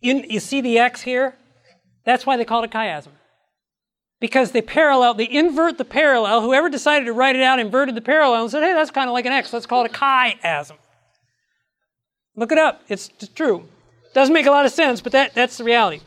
you, 0.00 0.24
you 0.28 0.40
see 0.40 0.60
the 0.60 0.78
X 0.78 1.02
here? 1.02 1.36
That's 2.04 2.24
why 2.24 2.36
they 2.36 2.44
call 2.44 2.62
it 2.62 2.72
a 2.72 2.76
chiasm. 2.76 3.10
Because 4.20 4.52
they 4.52 4.62
parallel, 4.62 5.14
they 5.14 5.28
invert 5.28 5.76
the 5.76 5.84
parallel. 5.84 6.40
Whoever 6.40 6.70
decided 6.70 7.04
to 7.06 7.12
write 7.12 7.36
it 7.36 7.42
out 7.42 7.58
inverted 7.58 7.94
the 7.94 8.00
parallel 8.00 8.42
and 8.42 8.50
said, 8.50 8.62
hey, 8.62 8.72
that's 8.72 8.90
kind 8.90 9.08
of 9.08 9.12
like 9.12 9.26
an 9.26 9.32
X. 9.32 9.52
Let's 9.52 9.66
call 9.66 9.84
it 9.84 9.90
a 9.90 9.94
chiasm. 9.94 10.76
Look 12.36 12.52
it 12.52 12.58
up. 12.58 12.82
It's 12.88 13.10
true. 13.34 13.68
Doesn't 14.14 14.32
make 14.32 14.46
a 14.46 14.50
lot 14.50 14.64
of 14.64 14.72
sense, 14.72 15.00
but 15.00 15.12
that, 15.12 15.34
that's 15.34 15.58
the 15.58 15.64
reality. 15.64 16.00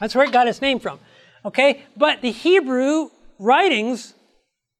That's 0.00 0.14
where 0.14 0.24
it 0.24 0.32
got 0.32 0.46
its 0.46 0.62
name 0.62 0.78
from. 0.78 1.00
Okay? 1.44 1.82
But 1.96 2.22
the 2.22 2.30
Hebrew 2.30 3.10
writings 3.38 4.14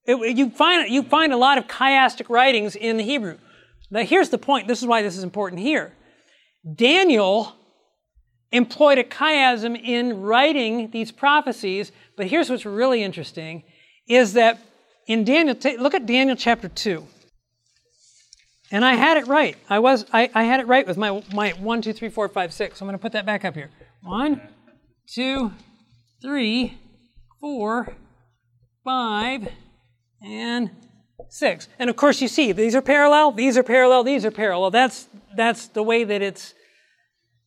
it, 0.08 0.36
you, 0.36 0.50
find, 0.50 0.90
you 0.90 1.02
find 1.02 1.32
a 1.32 1.36
lot 1.36 1.58
of 1.58 1.68
chiastic 1.68 2.28
writings 2.30 2.74
in 2.74 2.96
the 2.96 3.04
Hebrew. 3.04 3.38
Now, 3.90 4.02
here's 4.02 4.30
the 4.30 4.38
point. 4.38 4.66
This 4.66 4.80
is 4.80 4.86
why 4.86 5.02
this 5.02 5.16
is 5.16 5.22
important 5.22 5.60
here. 5.60 5.92
Daniel 6.74 7.54
employed 8.50 8.98
a 8.98 9.04
chiasm 9.04 9.78
in 9.80 10.22
writing 10.22 10.90
these 10.90 11.12
prophecies, 11.12 11.92
but 12.16 12.26
here's 12.26 12.48
what's 12.48 12.64
really 12.64 13.02
interesting 13.02 13.62
is 14.08 14.32
that 14.32 14.58
in 15.06 15.24
Daniel, 15.24 15.56
look 15.78 15.94
at 15.94 16.06
Daniel 16.06 16.36
chapter 16.36 16.68
2. 16.68 17.06
And 18.70 18.84
I 18.84 18.94
had 18.94 19.16
it 19.16 19.26
right. 19.26 19.56
I 19.70 19.78
was 19.78 20.04
I, 20.12 20.30
I 20.34 20.44
had 20.44 20.60
it 20.60 20.66
right 20.66 20.86
with 20.86 20.98
my 20.98 21.22
my 21.32 21.52
one, 21.52 21.80
two, 21.80 21.94
three, 21.94 22.10
four, 22.10 22.28
five, 22.28 22.52
six. 22.52 22.78
So 22.78 22.84
I'm 22.84 22.88
gonna 22.88 22.98
put 22.98 23.12
that 23.12 23.24
back 23.24 23.44
up 23.46 23.54
here. 23.54 23.70
One, 24.02 24.42
two, 25.06 25.52
three, 26.20 26.76
four, 27.40 27.94
five, 28.84 29.48
and 30.22 30.70
six. 31.28 31.68
And 31.78 31.90
of 31.90 31.96
course 31.96 32.20
you 32.20 32.28
see 32.28 32.52
these 32.52 32.74
are 32.74 32.82
parallel, 32.82 33.32
these 33.32 33.56
are 33.56 33.62
parallel, 33.62 34.04
these 34.04 34.24
are 34.24 34.30
parallel. 34.30 34.70
That's 34.70 35.08
that's 35.36 35.68
the 35.68 35.82
way 35.82 36.04
that 36.04 36.22
it's 36.22 36.54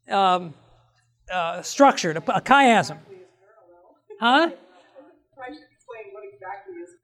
um, 0.10 0.53
uh, 1.31 1.61
structured, 1.61 2.18
a, 2.18 2.38
a 2.38 2.41
chiasm. 2.41 2.98
Huh? 4.19 4.52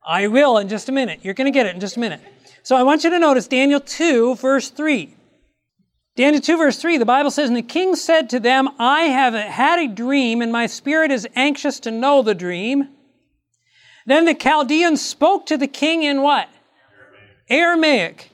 I 0.06 0.28
will 0.28 0.58
in 0.58 0.70
just 0.70 0.88
a 0.88 0.92
minute. 0.92 1.20
You're 1.24 1.34
going 1.34 1.52
to 1.52 1.52
get 1.52 1.66
it 1.66 1.74
in 1.74 1.82
just 1.82 1.98
a 1.98 2.00
minute. 2.00 2.22
So 2.64 2.76
I 2.76 2.84
want 2.84 3.04
you 3.04 3.10
to 3.10 3.20
notice 3.20 3.48
Daniel 3.48 3.80
2, 3.80 4.36
verse 4.36 4.70
3. 4.70 5.16
Daniel 6.16 6.42
2, 6.42 6.58
verse 6.58 6.80
3, 6.80 6.98
the 6.98 7.06
Bible 7.06 7.30
says, 7.30 7.50
And 7.50 7.58
the 7.58 7.62
king 7.62 7.96
said 7.96 8.30
to 8.32 8.40
them, 8.40 8.70
I 8.80 9.02
have 9.02 9.34
had 9.34 9.80
a 9.80 9.88
dream, 9.88 10.42
and 10.42 10.52
my 10.52 10.66
spirit 10.66 11.12
is 11.12 11.28
anxious 11.36 11.80
to 11.82 11.92
know 11.92 12.22
the 12.22 12.34
dream. 12.34 12.90
Then 14.08 14.24
the 14.24 14.34
Chaldeans 14.34 15.02
spoke 15.02 15.46
to 15.48 15.58
the 15.58 15.68
king 15.68 16.02
in 16.02 16.22
what? 16.22 16.50
Aramaic. 17.50 18.32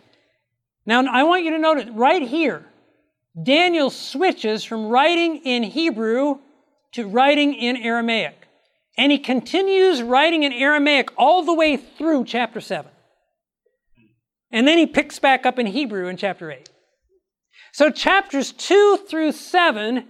Now 0.86 1.04
I 1.12 1.24
want 1.24 1.44
you 1.44 1.52
to 1.52 1.58
notice 1.58 1.90
right 1.90 2.22
here, 2.22 2.66
Daniel 3.42 3.90
switches 3.90 4.64
from 4.64 4.88
writing 4.88 5.38
in 5.38 5.64
Hebrew 5.64 6.38
to 6.94 7.08
writing 7.08 7.56
in 7.56 7.76
Aramaic. 7.76 8.48
And 9.00 9.12
he 9.12 9.18
continues 9.18 10.04
writing 10.04 10.44
in 10.44 10.54
Aramaic 10.54 11.10
all 11.18 11.44
the 11.44 11.54
way 11.54 11.76
through 11.76 12.26
chapter 12.26 12.62
7. 12.62 12.90
And 14.52 14.68
then 14.68 14.78
he 14.78 14.86
picks 14.86 15.18
back 15.18 15.48
up 15.48 15.58
in 15.58 15.66
Hebrew 15.66 16.08
in 16.08 16.18
chapter 16.18 16.52
8. 16.52 16.70
So 17.72 17.90
chapters 17.90 18.52
2 18.52 19.00
through 19.10 19.32
7 19.32 20.06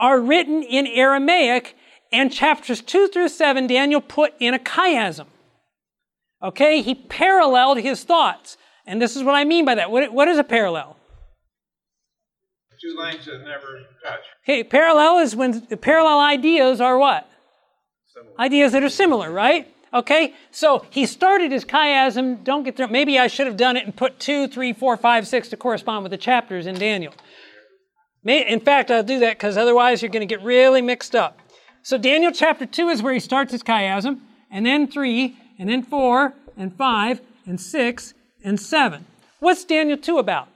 are 0.00 0.20
written 0.20 0.64
in 0.64 0.88
Aramaic, 0.88 1.76
and 2.12 2.32
chapters 2.32 2.80
2 2.80 3.08
through 3.08 3.28
7 3.28 3.66
Daniel 3.66 4.00
put 4.00 4.34
in 4.38 4.54
a 4.54 4.58
chiasm. 4.58 5.26
Okay, 6.42 6.82
he 6.82 6.94
paralleled 6.94 7.78
his 7.78 8.04
thoughts. 8.04 8.56
And 8.86 9.02
this 9.02 9.16
is 9.16 9.22
what 9.22 9.34
I 9.34 9.44
mean 9.44 9.64
by 9.64 9.74
that. 9.74 9.90
What, 9.90 10.12
what 10.12 10.28
is 10.28 10.38
a 10.38 10.44
parallel? 10.44 10.96
Two 12.80 12.96
lines 12.96 13.26
that 13.26 13.40
never 13.40 13.80
touch. 14.04 14.20
Okay, 14.44 14.62
parallel 14.62 15.18
is 15.18 15.34
when 15.34 15.66
the 15.68 15.76
parallel 15.76 16.20
ideas 16.20 16.80
are 16.80 16.96
what? 16.96 17.28
Similar. 18.06 18.40
Ideas 18.40 18.72
that 18.72 18.84
are 18.84 18.88
similar, 18.88 19.32
right? 19.32 19.68
Okay, 19.92 20.34
so 20.52 20.86
he 20.90 21.06
started 21.06 21.50
his 21.50 21.64
chiasm. 21.64 22.44
Don't 22.44 22.62
get 22.62 22.76
through. 22.76 22.88
Maybe 22.88 23.18
I 23.18 23.26
should 23.26 23.46
have 23.46 23.56
done 23.56 23.76
it 23.76 23.84
and 23.84 23.96
put 23.96 24.20
two, 24.20 24.46
three, 24.46 24.72
four, 24.72 24.96
five, 24.96 25.26
six 25.26 25.48
to 25.48 25.56
correspond 25.56 26.04
with 26.04 26.10
the 26.10 26.18
chapters 26.18 26.66
in 26.66 26.76
Daniel. 26.76 27.12
In 28.24 28.60
fact, 28.60 28.90
I'll 28.90 29.02
do 29.02 29.18
that 29.20 29.38
because 29.38 29.56
otherwise 29.56 30.02
you're 30.02 30.10
going 30.10 30.26
to 30.26 30.32
get 30.32 30.44
really 30.44 30.82
mixed 30.82 31.16
up. 31.16 31.38
So 31.88 31.96
Daniel 31.96 32.32
chapter 32.32 32.66
two 32.66 32.90
is 32.90 33.02
where 33.02 33.14
he 33.14 33.18
starts 33.18 33.50
his 33.50 33.62
chiasm, 33.62 34.20
and 34.50 34.66
then 34.66 34.88
three, 34.88 35.38
and 35.58 35.70
then 35.70 35.82
four, 35.82 36.34
and 36.54 36.76
five, 36.76 37.22
and 37.46 37.58
six, 37.58 38.12
and 38.44 38.60
seven. 38.60 39.06
What's 39.40 39.64
Daniel 39.64 39.96
two 39.96 40.18
about? 40.18 40.48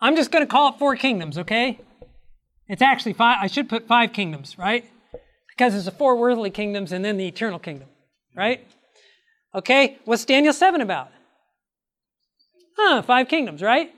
I'm 0.00 0.16
just 0.16 0.32
going 0.32 0.44
to 0.44 0.50
call 0.50 0.70
it 0.70 0.80
four 0.80 0.96
kingdoms. 0.96 1.38
Okay, 1.38 1.78
it's 2.66 2.82
actually 2.82 3.12
five. 3.12 3.38
I 3.40 3.46
should 3.46 3.68
put 3.68 3.86
five 3.86 4.12
kingdoms, 4.12 4.58
right? 4.58 4.84
Because 5.48 5.76
it's 5.76 5.84
the 5.84 5.92
four 5.92 6.16
worldly 6.16 6.50
kingdoms 6.50 6.90
and 6.90 7.04
then 7.04 7.18
the 7.18 7.28
eternal 7.28 7.60
kingdom 7.60 7.86
right? 8.34 8.66
Okay, 9.54 9.98
what's 10.06 10.24
Daniel 10.24 10.52
7 10.52 10.80
about? 10.80 11.08
Huh, 12.76 13.00
five 13.02 13.28
kingdoms, 13.28 13.62
right? 13.62 13.90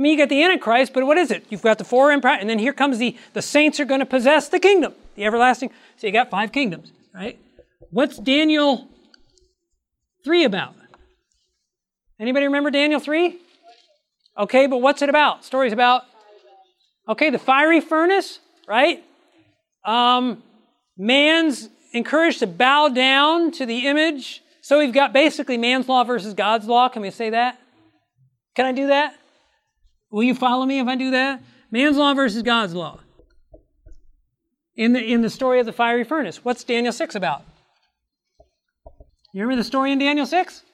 I 0.00 0.02
mean, 0.02 0.12
you 0.12 0.18
got 0.18 0.30
the 0.30 0.42
Antichrist, 0.42 0.94
but 0.94 1.04
what 1.04 1.18
is 1.18 1.30
it? 1.30 1.44
You've 1.50 1.60
got 1.60 1.76
the 1.76 1.84
four 1.84 2.10
empire, 2.10 2.38
and 2.40 2.48
then 2.48 2.58
here 2.58 2.72
comes 2.72 2.96
the, 2.96 3.14
the 3.34 3.42
saints 3.42 3.78
are 3.80 3.84
going 3.84 4.00
to 4.00 4.06
possess 4.06 4.48
the 4.48 4.58
kingdom, 4.58 4.94
the 5.14 5.26
everlasting. 5.26 5.68
So 5.98 6.06
you 6.06 6.12
got 6.14 6.30
five 6.30 6.52
kingdoms, 6.52 6.90
right? 7.14 7.38
What's 7.90 8.16
Daniel 8.16 8.88
3 10.24 10.44
about? 10.44 10.74
Anybody 12.18 12.46
remember 12.46 12.70
Daniel 12.70 12.98
3? 12.98 13.36
Okay, 14.38 14.66
but 14.66 14.78
what's 14.78 15.02
it 15.02 15.10
about? 15.10 15.44
Story's 15.44 15.74
about, 15.74 16.04
okay, 17.06 17.28
the 17.28 17.38
fiery 17.38 17.82
furnace, 17.82 18.38
right? 18.66 19.04
Um, 19.84 20.42
man's 20.96 21.68
encouraged 21.92 22.38
to 22.38 22.46
bow 22.46 22.88
down 22.88 23.50
to 23.52 23.66
the 23.66 23.86
image. 23.86 24.42
So 24.62 24.78
we've 24.78 24.94
got 24.94 25.12
basically 25.12 25.58
man's 25.58 25.90
law 25.90 26.04
versus 26.04 26.32
God's 26.32 26.66
law. 26.66 26.88
Can 26.88 27.02
we 27.02 27.10
say 27.10 27.28
that? 27.28 27.58
Can 28.54 28.64
I 28.64 28.72
do 28.72 28.86
that? 28.86 29.19
Will 30.10 30.22
you 30.22 30.34
follow 30.34 30.66
me 30.66 30.80
if 30.80 30.86
I 30.86 30.96
do 30.96 31.10
that? 31.12 31.42
Man's 31.70 31.96
law 31.96 32.14
versus 32.14 32.42
God's 32.42 32.74
law. 32.74 33.00
In 34.76 34.92
the, 34.92 35.00
in 35.00 35.22
the 35.22 35.30
story 35.30 35.60
of 35.60 35.66
the 35.66 35.72
fiery 35.72 36.04
furnace, 36.04 36.44
what's 36.44 36.64
Daniel 36.64 36.92
6 36.92 37.14
about? 37.14 37.44
You 39.32 39.42
remember 39.42 39.56
the 39.56 39.66
story 39.66 39.92
in 39.92 39.98
Daniel 39.98 40.26
6? 40.26 40.64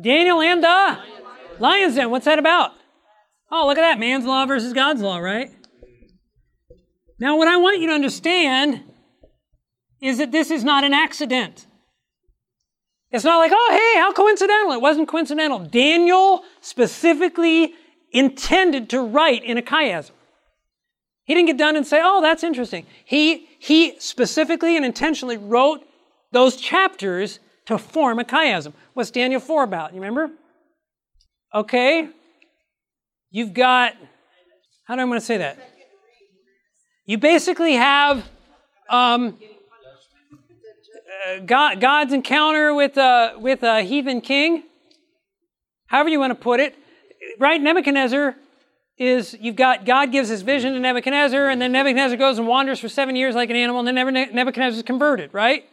Daniel 0.00 0.40
and 0.40 0.62
the 0.62 0.98
lion's 1.58 1.94
den. 1.94 2.10
What's 2.10 2.24
that 2.24 2.38
about? 2.38 2.72
Oh, 3.50 3.66
look 3.66 3.78
at 3.78 3.82
that. 3.82 3.98
Man's 3.98 4.24
law 4.24 4.46
versus 4.46 4.72
God's 4.72 5.00
law, 5.00 5.18
right? 5.18 5.50
Now, 7.18 7.36
what 7.36 7.48
I 7.48 7.56
want 7.56 7.80
you 7.80 7.88
to 7.88 7.94
understand 7.94 8.82
is 10.00 10.18
that 10.18 10.32
this 10.32 10.50
is 10.50 10.64
not 10.64 10.84
an 10.84 10.92
accident. 10.92 11.66
It's 13.10 13.24
not 13.24 13.38
like, 13.38 13.52
oh, 13.54 13.68
hey, 13.70 14.00
how 14.00 14.12
coincidental. 14.12 14.72
It 14.72 14.80
wasn't 14.80 15.08
coincidental. 15.08 15.60
Daniel 15.60 16.42
specifically 16.60 17.74
intended 18.12 18.90
to 18.90 19.00
write 19.00 19.44
in 19.44 19.58
a 19.58 19.62
chiasm. 19.62 20.12
He 21.24 21.34
didn't 21.34 21.48
get 21.48 21.58
done 21.58 21.76
and 21.76 21.86
say, 21.86 22.00
oh, 22.02 22.22
that's 22.22 22.44
interesting. 22.44 22.86
He, 23.04 23.48
he 23.58 23.98
specifically 23.98 24.76
and 24.76 24.84
intentionally 24.84 25.36
wrote 25.36 25.80
those 26.32 26.56
chapters 26.56 27.40
to 27.66 27.78
form 27.78 28.18
a 28.20 28.24
chiasm. 28.24 28.72
What's 28.94 29.10
Daniel 29.10 29.40
4 29.40 29.64
about? 29.64 29.92
You 29.92 30.00
remember? 30.00 30.30
Okay. 31.52 32.08
You've 33.30 33.52
got, 33.52 33.94
how 34.84 34.94
do 34.94 35.02
I 35.02 35.04
want 35.04 35.20
to 35.20 35.26
say 35.26 35.38
that? 35.38 35.58
You 37.06 37.18
basically 37.18 37.74
have 37.74 38.24
um, 38.88 39.38
God, 41.44 41.80
God's 41.80 42.12
encounter 42.12 42.72
with 42.72 42.96
a, 42.96 43.34
with 43.38 43.62
a 43.62 43.82
heathen 43.82 44.20
king, 44.20 44.62
however 45.86 46.08
you 46.08 46.20
want 46.20 46.30
to 46.30 46.36
put 46.36 46.60
it, 46.60 46.76
right? 47.38 47.60
Nebuchadnezzar 47.60 48.36
is, 48.98 49.36
you've 49.40 49.56
got, 49.56 49.84
God 49.84 50.12
gives 50.12 50.28
his 50.28 50.42
vision 50.42 50.72
to 50.74 50.80
Nebuchadnezzar, 50.80 51.48
and 51.48 51.60
then 51.60 51.72
Nebuchadnezzar 51.72 52.16
goes 52.16 52.38
and 52.38 52.48
wanders 52.48 52.78
for 52.78 52.88
seven 52.88 53.16
years 53.16 53.34
like 53.34 53.50
an 53.50 53.56
animal, 53.56 53.86
and 53.86 53.96
then 53.96 54.34
Nebuchadnezzar 54.34 54.78
is 54.78 54.82
converted, 54.82 55.32
right? 55.34 55.64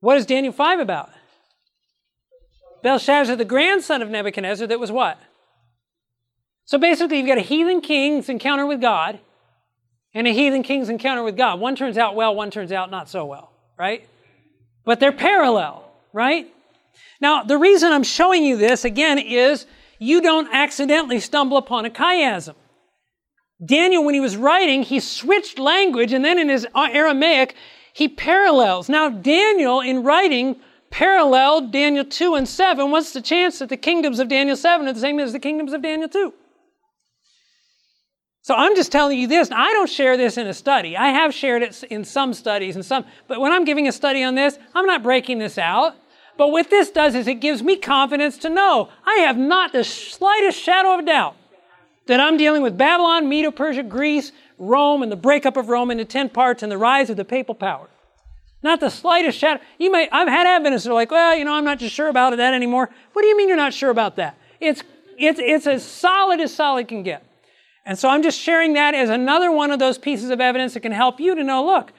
What 0.00 0.16
is 0.16 0.26
Daniel 0.26 0.52
5 0.52 0.80
about? 0.80 1.10
Belshazzar, 2.82 3.36
the 3.36 3.44
grandson 3.44 4.02
of 4.02 4.10
Nebuchadnezzar, 4.10 4.66
that 4.66 4.80
was 4.80 4.90
what? 4.90 5.18
So 6.64 6.78
basically, 6.78 7.18
you've 7.18 7.28
got 7.28 7.38
a 7.38 7.42
heathen 7.42 7.80
king's 7.80 8.28
encounter 8.28 8.66
with 8.66 8.80
God 8.80 9.20
and 10.14 10.26
a 10.26 10.32
heathen 10.32 10.62
king's 10.62 10.88
encounter 10.88 11.22
with 11.22 11.36
God. 11.36 11.60
One 11.60 11.76
turns 11.76 11.96
out 11.96 12.14
well, 12.14 12.34
one 12.34 12.50
turns 12.50 12.72
out 12.72 12.90
not 12.90 13.08
so 13.08 13.24
well 13.24 13.52
right? 13.82 14.08
But 14.84 15.00
they're 15.00 15.10
parallel, 15.10 15.90
right? 16.12 16.46
Now, 17.20 17.42
the 17.42 17.58
reason 17.58 17.92
I'm 17.92 18.04
showing 18.04 18.44
you 18.44 18.56
this 18.56 18.84
again 18.84 19.18
is 19.18 19.66
you 20.02 20.20
don't 20.20 20.52
accidentally 20.52 21.20
stumble 21.20 21.56
upon 21.56 21.86
a 21.86 21.90
chiasm. 21.90 22.54
Daniel, 23.64 24.04
when 24.04 24.14
he 24.14 24.20
was 24.20 24.36
writing, 24.36 24.82
he 24.82 24.98
switched 24.98 25.58
language 25.58 26.12
and 26.12 26.24
then 26.24 26.38
in 26.38 26.48
his 26.48 26.66
Aramaic, 26.74 27.54
he 27.92 28.08
parallels. 28.08 28.88
Now, 28.88 29.08
Daniel, 29.08 29.80
in 29.80 30.02
writing, 30.02 30.56
paralleled 30.90 31.70
Daniel 31.70 32.04
2 32.04 32.34
and 32.34 32.48
7. 32.48 32.90
What's 32.90 33.12
the 33.12 33.20
chance 33.20 33.60
that 33.60 33.68
the 33.68 33.76
kingdoms 33.76 34.18
of 34.18 34.28
Daniel 34.28 34.56
7 34.56 34.88
are 34.88 34.92
the 34.92 35.00
same 35.00 35.20
as 35.20 35.32
the 35.32 35.38
kingdoms 35.38 35.72
of 35.72 35.82
Daniel 35.82 36.08
2? 36.08 36.34
So 38.44 38.56
I'm 38.56 38.74
just 38.74 38.90
telling 38.90 39.18
you 39.18 39.28
this. 39.28 39.50
I 39.52 39.72
don't 39.72 39.88
share 39.88 40.16
this 40.16 40.36
in 40.36 40.48
a 40.48 40.54
study. 40.54 40.96
I 40.96 41.10
have 41.10 41.32
shared 41.32 41.62
it 41.62 41.84
in 41.84 42.04
some 42.04 42.34
studies 42.34 42.74
and 42.74 42.84
some, 42.84 43.04
but 43.28 43.40
when 43.40 43.52
I'm 43.52 43.64
giving 43.64 43.86
a 43.86 43.92
study 43.92 44.24
on 44.24 44.34
this, 44.34 44.58
I'm 44.74 44.86
not 44.86 45.04
breaking 45.04 45.38
this 45.38 45.58
out. 45.58 45.94
But 46.42 46.50
what 46.50 46.70
this 46.70 46.90
does 46.90 47.14
is 47.14 47.28
it 47.28 47.36
gives 47.38 47.62
me 47.62 47.76
confidence 47.76 48.36
to 48.38 48.50
know 48.50 48.88
I 49.06 49.18
have 49.18 49.38
not 49.38 49.72
the 49.72 49.84
slightest 49.84 50.58
shadow 50.58 50.98
of 50.98 51.06
doubt 51.06 51.36
that 52.06 52.18
I'm 52.18 52.36
dealing 52.36 52.62
with 52.62 52.76
Babylon, 52.76 53.28
Medo 53.28 53.52
Persia, 53.52 53.84
Greece, 53.84 54.32
Rome, 54.58 55.04
and 55.04 55.12
the 55.12 55.14
breakup 55.14 55.56
of 55.56 55.68
Rome 55.68 55.92
into 55.92 56.04
10 56.04 56.30
parts 56.30 56.64
and 56.64 56.72
the 56.72 56.76
rise 56.76 57.10
of 57.10 57.16
the 57.16 57.24
papal 57.24 57.54
power. 57.54 57.88
Not 58.60 58.80
the 58.80 58.90
slightest 58.90 59.38
shadow. 59.38 59.60
You 59.78 59.92
may, 59.92 60.08
I've 60.10 60.26
had 60.26 60.48
Adventists 60.48 60.82
that 60.82 60.90
are 60.90 60.94
like, 60.94 61.12
well, 61.12 61.36
you 61.36 61.44
know, 61.44 61.52
I'm 61.52 61.64
not 61.64 61.78
just 61.78 61.94
sure 61.94 62.08
about 62.08 62.36
that 62.36 62.54
anymore. 62.54 62.90
What 63.12 63.22
do 63.22 63.28
you 63.28 63.36
mean 63.36 63.46
you're 63.46 63.56
not 63.56 63.72
sure 63.72 63.90
about 63.90 64.16
that? 64.16 64.36
It's, 64.58 64.82
it's, 65.16 65.38
it's 65.38 65.68
as 65.68 65.84
solid 65.84 66.40
as 66.40 66.52
solid 66.52 66.88
can 66.88 67.04
get. 67.04 67.24
And 67.86 67.96
so 67.96 68.08
I'm 68.08 68.24
just 68.24 68.40
sharing 68.40 68.72
that 68.72 68.96
as 68.96 69.10
another 69.10 69.52
one 69.52 69.70
of 69.70 69.78
those 69.78 69.96
pieces 69.96 70.30
of 70.30 70.40
evidence 70.40 70.74
that 70.74 70.80
can 70.80 70.90
help 70.90 71.20
you 71.20 71.36
to 71.36 71.44
know 71.44 71.64
look, 71.64 71.92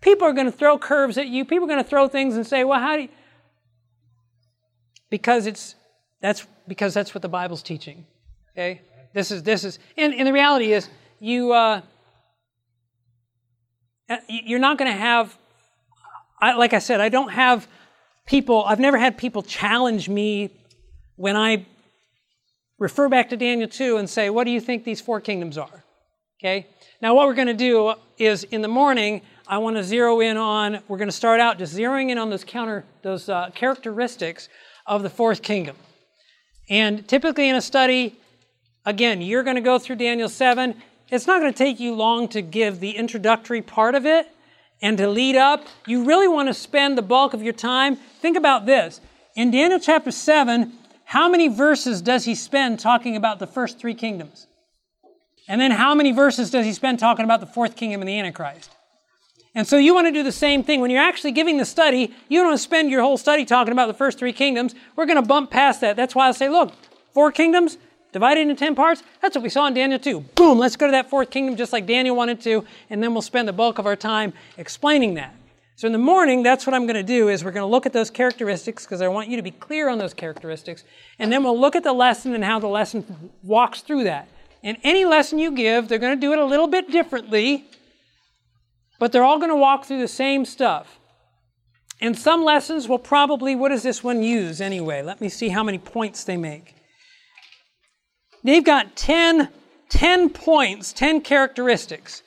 people 0.00 0.28
are 0.28 0.32
going 0.32 0.46
to 0.46 0.56
throw 0.56 0.78
curves 0.78 1.18
at 1.18 1.26
you. 1.26 1.44
People 1.44 1.64
are 1.64 1.72
going 1.72 1.82
to 1.82 1.90
throw 1.90 2.06
things 2.06 2.36
and 2.36 2.46
say, 2.46 2.62
well, 2.62 2.78
how 2.78 2.94
do 2.94 3.02
you. 3.02 3.08
Because 5.10 5.46
it's 5.46 5.74
that's 6.20 6.46
because 6.66 6.94
that's 6.94 7.14
what 7.14 7.22
the 7.22 7.28
Bible's 7.28 7.62
teaching. 7.62 8.06
Okay? 8.52 8.80
This 9.12 9.30
is 9.30 9.42
this 9.42 9.64
is 9.64 9.78
and, 9.96 10.14
and 10.14 10.26
the 10.26 10.32
reality 10.32 10.72
is 10.72 10.88
you 11.18 11.52
uh, 11.52 11.82
uh 14.08 14.16
you're 14.28 14.58
not 14.58 14.78
going 14.78 14.90
to 14.90 14.96
have 14.96 15.36
I, 16.40 16.54
like 16.54 16.72
I 16.72 16.78
said, 16.78 17.00
I 17.00 17.08
don't 17.08 17.30
have 17.30 17.68
people, 18.26 18.64
I've 18.64 18.80
never 18.80 18.98
had 18.98 19.18
people 19.18 19.42
challenge 19.42 20.08
me 20.08 20.50
when 21.16 21.36
I 21.36 21.66
refer 22.78 23.08
back 23.08 23.28
to 23.30 23.36
Daniel 23.36 23.68
2 23.68 23.98
and 23.98 24.08
say, 24.08 24.30
What 24.30 24.44
do 24.44 24.50
you 24.50 24.60
think 24.60 24.84
these 24.84 25.00
four 25.00 25.20
kingdoms 25.20 25.58
are? 25.58 25.84
Okay? 26.40 26.66
Now, 27.02 27.14
what 27.14 27.26
we're 27.26 27.34
going 27.34 27.48
to 27.48 27.54
do 27.54 27.94
is 28.16 28.44
in 28.44 28.62
the 28.62 28.68
morning, 28.68 29.22
I 29.46 29.58
want 29.58 29.76
to 29.76 29.84
zero 29.84 30.20
in 30.20 30.36
on, 30.36 30.82
we're 30.88 30.96
going 30.96 31.08
to 31.08 31.14
start 31.14 31.40
out 31.40 31.58
just 31.58 31.76
zeroing 31.76 32.10
in 32.10 32.18
on 32.18 32.30
those 32.30 32.44
counter, 32.44 32.84
those 33.02 33.28
uh, 33.28 33.50
characteristics 33.54 34.48
of 34.86 35.02
the 35.02 35.10
fourth 35.10 35.42
kingdom. 35.42 35.76
And 36.68 37.06
typically 37.08 37.48
in 37.48 37.56
a 37.56 37.60
study, 37.60 38.16
again, 38.84 39.20
you're 39.20 39.42
going 39.42 39.56
to 39.56 39.62
go 39.62 39.78
through 39.78 39.96
Daniel 39.96 40.28
7. 40.28 40.74
It's 41.10 41.26
not 41.26 41.40
going 41.40 41.52
to 41.52 41.58
take 41.58 41.80
you 41.80 41.94
long 41.94 42.28
to 42.28 42.42
give 42.42 42.80
the 42.80 42.92
introductory 42.92 43.62
part 43.62 43.94
of 43.94 44.06
it 44.06 44.28
and 44.80 44.96
to 44.98 45.08
lead 45.08 45.36
up. 45.36 45.66
You 45.86 46.04
really 46.04 46.28
want 46.28 46.48
to 46.48 46.54
spend 46.54 46.96
the 46.96 47.02
bulk 47.02 47.34
of 47.34 47.42
your 47.42 47.52
time. 47.52 47.96
Think 47.96 48.36
about 48.36 48.66
this. 48.66 49.00
In 49.34 49.50
Daniel 49.50 49.80
chapter 49.80 50.10
7, 50.10 50.72
how 51.04 51.28
many 51.28 51.48
verses 51.48 52.00
does 52.00 52.24
he 52.24 52.34
spend 52.34 52.78
talking 52.78 53.16
about 53.16 53.40
the 53.40 53.46
first 53.46 53.78
three 53.78 53.94
kingdoms? 53.94 54.46
And 55.48 55.60
then 55.60 55.72
how 55.72 55.94
many 55.96 56.12
verses 56.12 56.50
does 56.50 56.64
he 56.64 56.72
spend 56.72 57.00
talking 57.00 57.24
about 57.24 57.40
the 57.40 57.46
fourth 57.46 57.74
kingdom 57.74 58.00
and 58.00 58.08
the 58.08 58.16
Antichrist? 58.18 58.70
And 59.60 59.68
so 59.68 59.76
you 59.76 59.94
want 59.94 60.06
to 60.06 60.10
do 60.10 60.22
the 60.22 60.32
same 60.32 60.64
thing. 60.64 60.80
When 60.80 60.90
you're 60.90 61.02
actually 61.02 61.32
giving 61.32 61.58
the 61.58 61.66
study, 61.66 62.14
you 62.30 62.42
don't 62.42 62.56
spend 62.56 62.90
your 62.90 63.02
whole 63.02 63.18
study 63.18 63.44
talking 63.44 63.72
about 63.72 63.88
the 63.88 63.92
first 63.92 64.18
three 64.18 64.32
kingdoms. 64.32 64.74
We're 64.96 65.04
going 65.04 65.20
to 65.20 65.28
bump 65.28 65.50
past 65.50 65.82
that. 65.82 65.96
That's 65.96 66.14
why 66.14 66.28
I 66.28 66.32
say, 66.32 66.48
look, 66.48 66.72
four 67.12 67.30
kingdoms, 67.30 67.76
divided 68.10 68.40
into 68.40 68.54
10 68.54 68.74
parts. 68.74 69.02
That's 69.20 69.36
what 69.36 69.42
we 69.42 69.50
saw 69.50 69.66
in 69.66 69.74
Daniel 69.74 69.98
2. 69.98 70.20
Boom, 70.34 70.56
let's 70.56 70.76
go 70.76 70.86
to 70.86 70.92
that 70.92 71.10
fourth 71.10 71.28
kingdom 71.28 71.56
just 71.56 71.74
like 71.74 71.84
Daniel 71.84 72.16
wanted 72.16 72.40
to, 72.40 72.64
and 72.88 73.02
then 73.02 73.12
we'll 73.12 73.20
spend 73.20 73.48
the 73.48 73.52
bulk 73.52 73.78
of 73.78 73.84
our 73.84 73.96
time 73.96 74.32
explaining 74.56 75.12
that. 75.16 75.34
So 75.76 75.86
in 75.86 75.92
the 75.92 75.98
morning, 75.98 76.42
that's 76.42 76.66
what 76.66 76.72
I'm 76.72 76.86
going 76.86 76.96
to 76.96 77.02
do 77.02 77.28
is 77.28 77.44
we're 77.44 77.50
going 77.50 77.60
to 77.60 77.70
look 77.70 77.84
at 77.84 77.92
those 77.92 78.08
characteristics 78.08 78.86
because 78.86 79.02
I 79.02 79.08
want 79.08 79.28
you 79.28 79.36
to 79.36 79.42
be 79.42 79.50
clear 79.50 79.90
on 79.90 79.98
those 79.98 80.14
characteristics, 80.14 80.84
and 81.18 81.30
then 81.30 81.44
we'll 81.44 81.60
look 81.60 81.76
at 81.76 81.84
the 81.84 81.92
lesson 81.92 82.34
and 82.34 82.42
how 82.42 82.60
the 82.60 82.66
lesson 82.66 83.30
walks 83.42 83.82
through 83.82 84.04
that. 84.04 84.26
And 84.62 84.78
any 84.84 85.04
lesson 85.04 85.38
you 85.38 85.50
give, 85.50 85.88
they're 85.88 85.98
going 85.98 86.18
to 86.18 86.20
do 86.20 86.32
it 86.32 86.38
a 86.38 86.46
little 86.46 86.66
bit 86.66 86.90
differently, 86.90 87.66
but 89.00 89.10
they're 89.10 89.24
all 89.24 89.38
going 89.38 89.50
to 89.50 89.56
walk 89.56 89.86
through 89.86 89.98
the 89.98 90.06
same 90.06 90.44
stuff. 90.44 91.00
And 92.00 92.16
some 92.16 92.44
lessons 92.44 92.86
will 92.86 92.98
probably, 92.98 93.56
what 93.56 93.70
does 93.70 93.82
this 93.82 94.04
one 94.04 94.22
use 94.22 94.60
anyway? 94.60 95.02
Let 95.02 95.20
me 95.20 95.28
see 95.28 95.48
how 95.48 95.64
many 95.64 95.78
points 95.78 96.22
they 96.22 96.36
make. 96.36 96.76
They've 98.44 98.64
got 98.64 98.96
10, 98.96 99.48
10 99.88 100.30
points, 100.30 100.92
10 100.92 101.22
characteristics. 101.22 102.22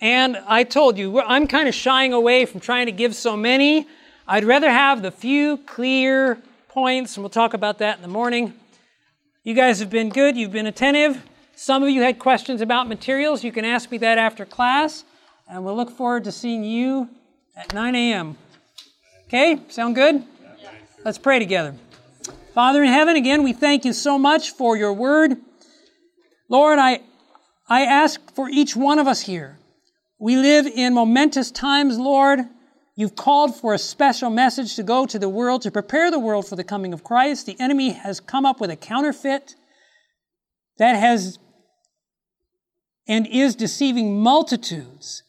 And 0.00 0.36
I 0.46 0.64
told 0.64 0.98
you, 0.98 1.20
I'm 1.20 1.46
kind 1.46 1.68
of 1.68 1.74
shying 1.74 2.12
away 2.12 2.44
from 2.46 2.60
trying 2.60 2.86
to 2.86 2.92
give 2.92 3.14
so 3.14 3.36
many. 3.36 3.86
I'd 4.26 4.44
rather 4.44 4.70
have 4.70 5.02
the 5.02 5.10
few 5.10 5.56
clear 5.58 6.38
points, 6.68 7.16
and 7.16 7.22
we'll 7.22 7.30
talk 7.30 7.54
about 7.54 7.78
that 7.78 7.96
in 7.96 8.02
the 8.02 8.08
morning. 8.08 8.54
You 9.44 9.54
guys 9.54 9.78
have 9.78 9.90
been 9.90 10.10
good, 10.10 10.36
you've 10.36 10.52
been 10.52 10.66
attentive. 10.66 11.24
Some 11.54 11.82
of 11.82 11.90
you 11.90 12.02
had 12.02 12.18
questions 12.18 12.60
about 12.60 12.88
materials. 12.88 13.42
You 13.42 13.50
can 13.50 13.64
ask 13.64 13.90
me 13.90 13.98
that 13.98 14.18
after 14.18 14.44
class, 14.44 15.04
and 15.48 15.64
we'll 15.64 15.76
look 15.76 15.90
forward 15.90 16.24
to 16.24 16.32
seeing 16.32 16.62
you 16.62 17.08
at 17.56 17.72
9 17.72 17.94
a.m. 17.94 18.36
Okay, 19.26 19.60
sound 19.68 19.94
good? 19.94 20.22
Let's 21.04 21.18
pray 21.18 21.38
together. 21.38 21.74
Father 22.54 22.82
in 22.82 22.92
heaven, 22.92 23.16
again, 23.16 23.42
we 23.42 23.52
thank 23.52 23.84
you 23.84 23.92
so 23.92 24.18
much 24.18 24.50
for 24.50 24.76
your 24.76 24.92
word. 24.92 25.36
Lord, 26.48 26.78
I, 26.78 27.00
I 27.68 27.82
ask 27.82 28.20
for 28.34 28.48
each 28.48 28.74
one 28.74 28.98
of 28.98 29.06
us 29.06 29.22
here. 29.22 29.58
We 30.18 30.36
live 30.36 30.66
in 30.66 30.94
momentous 30.94 31.50
times, 31.50 31.98
Lord. 31.98 32.40
You've 32.96 33.14
called 33.14 33.54
for 33.54 33.74
a 33.74 33.78
special 33.78 34.28
message 34.28 34.74
to 34.76 34.82
go 34.82 35.06
to 35.06 35.18
the 35.18 35.28
world, 35.28 35.62
to 35.62 35.70
prepare 35.70 36.10
the 36.10 36.18
world 36.18 36.48
for 36.48 36.56
the 36.56 36.64
coming 36.64 36.92
of 36.92 37.04
Christ. 37.04 37.46
The 37.46 37.58
enemy 37.60 37.90
has 37.90 38.18
come 38.18 38.44
up 38.44 38.60
with 38.60 38.70
a 38.70 38.76
counterfeit 38.76 39.54
that 40.78 40.96
has 40.96 41.38
and 43.06 43.26
is 43.26 43.54
deceiving 43.54 44.20
multitudes. 44.20 45.22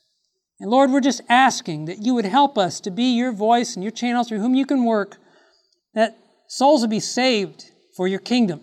And 0.59 0.69
Lord, 0.69 0.91
we're 0.91 0.99
just 0.99 1.21
asking 1.29 1.85
that 1.85 1.99
you 1.99 2.13
would 2.13 2.25
help 2.25 2.57
us 2.57 2.79
to 2.81 2.91
be 2.91 3.15
your 3.15 3.31
voice 3.31 3.75
and 3.75 3.83
your 3.83 3.91
channel 3.91 4.23
through 4.23 4.39
whom 4.39 4.55
you 4.55 4.65
can 4.65 4.83
work, 4.83 5.17
that 5.93 6.17
souls 6.47 6.81
would 6.81 6.89
be 6.89 6.99
saved 6.99 7.71
for 7.95 8.07
your 8.07 8.19
kingdom. 8.19 8.61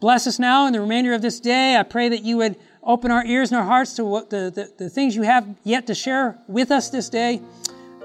Bless 0.00 0.26
us 0.26 0.38
now 0.38 0.66
in 0.66 0.72
the 0.72 0.80
remainder 0.80 1.12
of 1.12 1.22
this 1.22 1.38
day. 1.40 1.76
I 1.76 1.82
pray 1.82 2.08
that 2.08 2.24
you 2.24 2.38
would 2.38 2.56
open 2.82 3.10
our 3.10 3.24
ears 3.24 3.52
and 3.52 3.60
our 3.60 3.66
hearts 3.66 3.94
to 3.94 4.04
what 4.04 4.30
the, 4.30 4.50
the, 4.54 4.84
the 4.84 4.90
things 4.90 5.14
you 5.14 5.22
have 5.22 5.46
yet 5.62 5.86
to 5.86 5.94
share 5.94 6.38
with 6.48 6.70
us 6.70 6.88
this 6.88 7.08
day 7.08 7.42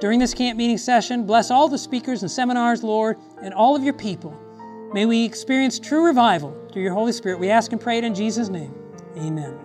during 0.01 0.19
this 0.19 0.33
camp 0.33 0.57
meeting 0.57 0.77
session. 0.77 1.25
Bless 1.25 1.49
all 1.49 1.69
the 1.69 1.77
speakers 1.77 2.21
and 2.21 2.29
seminars, 2.29 2.83
Lord, 2.83 3.17
and 3.41 3.53
all 3.53 3.75
of 3.75 3.83
your 3.83 3.93
people. 3.93 4.37
May 4.93 5.05
we 5.05 5.23
experience 5.23 5.79
true 5.79 6.05
revival 6.05 6.55
through 6.71 6.83
your 6.83 6.93
Holy 6.93 7.13
Spirit. 7.13 7.39
We 7.39 7.49
ask 7.49 7.71
and 7.71 7.81
pray 7.81 7.97
it 7.97 8.03
in 8.03 8.13
Jesus' 8.13 8.49
name. 8.49 8.73
Amen. 9.17 9.64